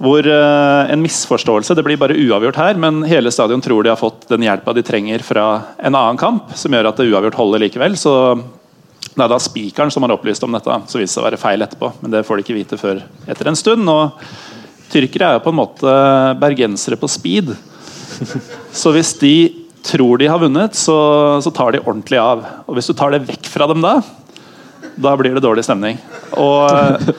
Hvor 0.00 0.24
eh, 0.24 0.92
en 0.92 1.02
misforståelse 1.04 1.74
Det 1.76 1.84
blir 1.84 2.00
bare 2.00 2.16
uavgjort 2.16 2.56
her, 2.56 2.78
men 2.80 3.02
hele 3.04 3.30
stadion 3.30 3.60
tror 3.60 3.84
de 3.84 3.92
har 3.92 4.00
fått 4.00 4.28
den 4.30 4.46
hjelpa 4.46 4.72
de 4.72 4.82
trenger 4.82 5.20
fra 5.24 5.46
en 5.78 5.94
annen 5.94 6.20
kamp, 6.20 6.54
som 6.56 6.72
gjør 6.72 6.88
at 6.88 6.96
det 6.96 7.10
uavgjort 7.10 7.36
holder 7.36 7.66
likevel. 7.66 7.98
Så 8.00 8.14
det 9.10 9.26
er 9.26 9.28
da 9.28 9.40
spikeren 9.42 9.92
som 9.92 10.06
har 10.06 10.14
opplyst 10.14 10.44
om 10.46 10.56
dette, 10.56 10.78
så 10.88 11.00
viser 11.00 11.18
seg 11.18 11.24
å 11.24 11.28
være 11.28 11.40
feil 11.42 11.66
etterpå. 11.66 11.92
Men 12.00 12.14
det 12.14 12.24
får 12.24 12.38
de 12.38 12.46
ikke 12.46 12.56
vite 12.56 12.80
før 12.80 13.02
etter 13.28 13.50
en 13.50 13.58
stund. 13.58 13.88
Og 13.92 14.16
tyrkere 14.90 15.28
er 15.28 15.38
jo 15.38 15.44
på 15.44 15.52
en 15.52 15.60
måte 15.60 15.96
bergensere 16.40 16.96
på 17.00 17.10
speed. 17.10 17.52
Så 18.80 18.92
hvis 18.94 19.12
de 19.20 19.34
tror 19.86 20.20
de 20.20 20.28
har 20.30 20.40
vunnet, 20.42 20.76
så, 20.78 20.96
så 21.42 21.52
tar 21.54 21.74
de 21.74 21.82
ordentlig 21.82 22.20
av. 22.20 22.44
Og 22.66 22.76
hvis 22.76 22.90
du 22.90 22.94
tar 22.96 23.14
det 23.14 23.24
vekk 23.28 23.50
fra 23.52 23.68
dem 23.70 23.84
da, 23.84 23.98
da 25.00 25.16
blir 25.18 25.36
det 25.36 25.44
dårlig 25.44 25.64
stemning. 25.66 26.00
Og 26.40 27.12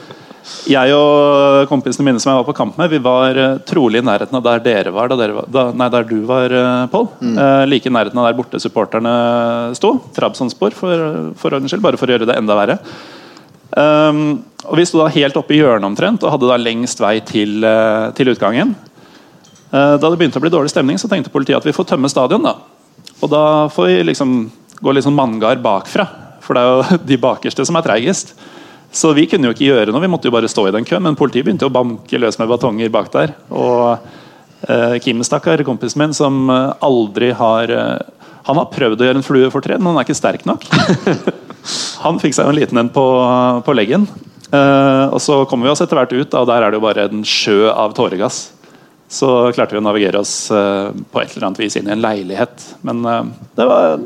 jeg 0.66 0.94
og 0.96 1.68
kompisene 1.70 2.08
mine 2.08 2.22
som 2.22 2.32
jeg 2.32 2.40
var 2.40 2.48
på 2.48 2.56
kamp 2.58 2.78
med, 2.78 2.90
vi 2.90 2.98
var 3.02 3.38
eh, 3.38 3.58
trolig 3.66 4.02
i 4.02 4.06
nærheten 4.06 4.38
av 4.38 4.44
der 4.46 4.62
dere 4.64 4.92
var 4.94 5.10
da, 5.10 5.18
dere 5.18 5.36
var, 5.36 5.48
da 5.54 5.64
Nei, 5.70 5.88
der 5.94 6.06
du 6.08 6.18
var, 6.28 6.54
Pål. 6.92 7.08
Mm. 7.22 7.34
Eh, 7.46 7.64
like 7.70 7.90
i 7.90 7.94
nærheten 7.94 8.18
av 8.18 8.28
der 8.28 8.38
bortesupporterne 8.38 9.16
sto. 9.78 9.96
Trabzonspor, 10.16 10.74
for, 10.76 11.10
for 11.38 11.58
ordens 11.58 11.74
skyld. 11.74 11.84
Bare 11.84 12.00
for 12.00 12.10
å 12.10 12.16
gjøre 12.16 12.30
det 12.30 12.38
enda 12.38 12.58
verre. 12.58 12.78
Um, 13.72 14.42
og 14.68 14.76
Vi 14.76 14.84
sto 14.84 15.00
da 15.00 15.08
helt 15.14 15.36
oppe 15.38 15.56
i 15.56 15.60
hjørnet 15.62 15.88
omtrent 15.88 16.24
og 16.26 16.34
hadde 16.34 16.50
da 16.50 16.58
lengst 16.60 17.00
vei 17.00 17.16
til, 17.24 17.62
eh, 17.64 18.10
til 18.16 18.32
utgangen. 18.34 18.74
Eh, 19.72 19.94
da 19.96 20.10
det 20.10 20.18
begynte 20.20 20.40
å 20.40 20.44
bli 20.44 20.52
dårlig 20.52 20.72
stemning, 20.72 21.00
så 21.00 21.08
tenkte 21.08 21.32
politiet 21.32 21.56
at 21.56 21.66
vi 21.66 21.72
får 21.72 21.88
tømme 21.94 22.10
stadion. 22.12 22.44
da. 22.44 22.58
Og 23.22 23.30
da 23.32 23.68
får 23.72 23.88
vi 23.88 24.02
liksom 24.10 24.50
gå 24.82 24.92
litt 24.92 25.06
sånn 25.06 25.16
manngard 25.16 25.62
bakfra, 25.64 26.06
for 26.42 26.58
det 26.58 26.62
er 26.62 26.72
jo 26.72 26.98
de 27.12 27.20
bakerste 27.22 27.66
som 27.68 27.78
er 27.78 27.86
treigest. 27.86 28.34
Så 28.92 29.14
vi 29.16 29.24
kunne 29.24 29.48
jo 29.48 29.54
ikke 29.54 29.70
gjøre 29.70 29.92
noe, 29.94 30.04
vi 30.04 30.10
måtte 30.12 30.28
jo 30.28 30.34
bare 30.34 30.50
stå 30.50 30.66
i 30.68 30.74
den 30.74 30.84
køen. 30.84 31.04
Men 31.06 31.16
politiet 31.16 31.46
begynte 31.46 31.68
å 31.68 31.72
banke 31.72 32.20
løs 32.20 32.36
med 32.40 32.50
batonger 32.50 32.92
bak 32.92 33.08
der. 33.14 33.32
Og 33.48 33.94
eh, 34.68 34.98
Kim, 35.00 35.22
stakkar, 35.24 35.64
kompisen 35.64 36.02
min, 36.02 36.12
som 36.16 36.44
eh, 36.52 36.74
aldri 36.84 37.32
har 37.38 37.72
eh, 37.72 38.26
Han 38.42 38.58
har 38.58 38.68
prøvd 38.74 39.00
å 39.00 39.06
gjøre 39.06 39.20
en 39.22 39.24
flue 39.24 39.48
for 39.54 39.64
tre, 39.64 39.78
men 39.78 39.92
han 39.92 40.02
er 40.02 40.04
ikke 40.04 40.18
sterk 40.18 40.44
nok. 40.44 40.66
Han 42.02 42.18
fikk 42.18 42.34
seg 42.34 42.48
jo 42.48 42.50
en 42.50 42.58
liten 42.58 42.80
en 42.80 42.88
på, 42.90 43.04
på 43.62 43.74
leggen. 43.78 44.08
Eh, 44.50 45.04
og 45.06 45.20
så 45.22 45.44
kommer 45.48 45.68
vi 45.68 45.72
oss 45.72 45.80
etter 45.84 45.96
hvert 45.96 46.12
ut, 46.12 46.34
og 46.34 46.48
der 46.50 46.66
er 46.66 46.72
det 46.72 46.80
jo 46.80 46.84
bare 46.84 47.06
en 47.06 47.22
sjø 47.22 47.70
av 47.70 47.94
tåregass. 47.96 48.48
Så 49.12 49.28
klarte 49.52 49.76
vi 49.76 49.80
å 49.82 49.84
navigere 49.84 50.22
oss 50.22 50.46
eh, 50.48 50.88
på 51.12 51.20
et 51.20 51.34
eller 51.34 51.50
annet 51.50 51.58
vis 51.60 51.74
inn 51.76 51.90
i 51.90 51.92
en 51.92 52.00
leilighet. 52.00 52.62
Men 52.86 53.02
eh, 53.04 53.26
det 53.58 53.66
var 53.68 54.00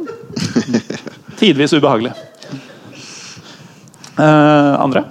tidvis 1.40 1.76
ubehagelig. 1.76 2.10
Eh, 4.18 4.72
andre? 4.82 5.04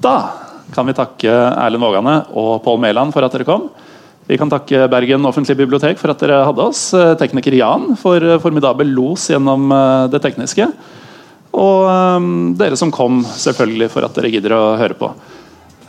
Da 0.00 0.16
kan 0.72 0.88
vi 0.88 0.96
takke 0.96 1.28
Erlend 1.28 1.84
Vågane 1.84 2.16
og 2.32 2.64
Pål 2.64 2.80
Mæland 2.86 3.12
for 3.12 3.28
at 3.28 3.36
dere 3.36 3.48
kom. 3.48 3.68
Vi 4.26 4.40
kan 4.40 4.50
takke 4.50 4.88
Bergen 4.90 5.28
offentlige 5.28 5.60
bibliotek 5.60 6.00
for 6.00 6.16
at 6.16 6.24
dere 6.24 6.40
hadde 6.48 6.70
oss. 6.72 6.88
Tekniker 7.20 7.60
Jan 7.60 7.92
for 8.00 8.40
formidabel 8.42 8.96
los 8.96 9.28
gjennom 9.28 9.68
det 10.10 10.24
tekniske. 10.24 10.72
Og 11.56 12.56
dere 12.58 12.80
som 12.80 12.90
kom, 12.92 13.22
selvfølgelig, 13.28 13.92
for 13.92 14.08
at 14.08 14.16
dere 14.18 14.32
gidder 14.32 14.56
å 14.56 14.64
høre 14.80 14.96
på. 14.98 15.12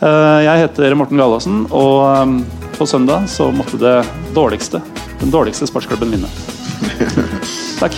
Eh, 0.01 0.39
Jeg 0.45 0.61
heter 0.65 0.93
Morten 0.97 1.17
Galaasen, 1.17 1.63
og 1.73 2.03
eh, 2.11 2.69
på 2.77 2.85
søndag 2.89 3.25
så 3.31 3.49
måtte 3.53 3.79
det 3.81 3.95
dårligste, 4.35 4.81
den 5.21 5.33
dårligste 5.33 5.67
sportsklubben 5.69 6.13
vinne. 6.13 6.29
Takk. 7.81 7.97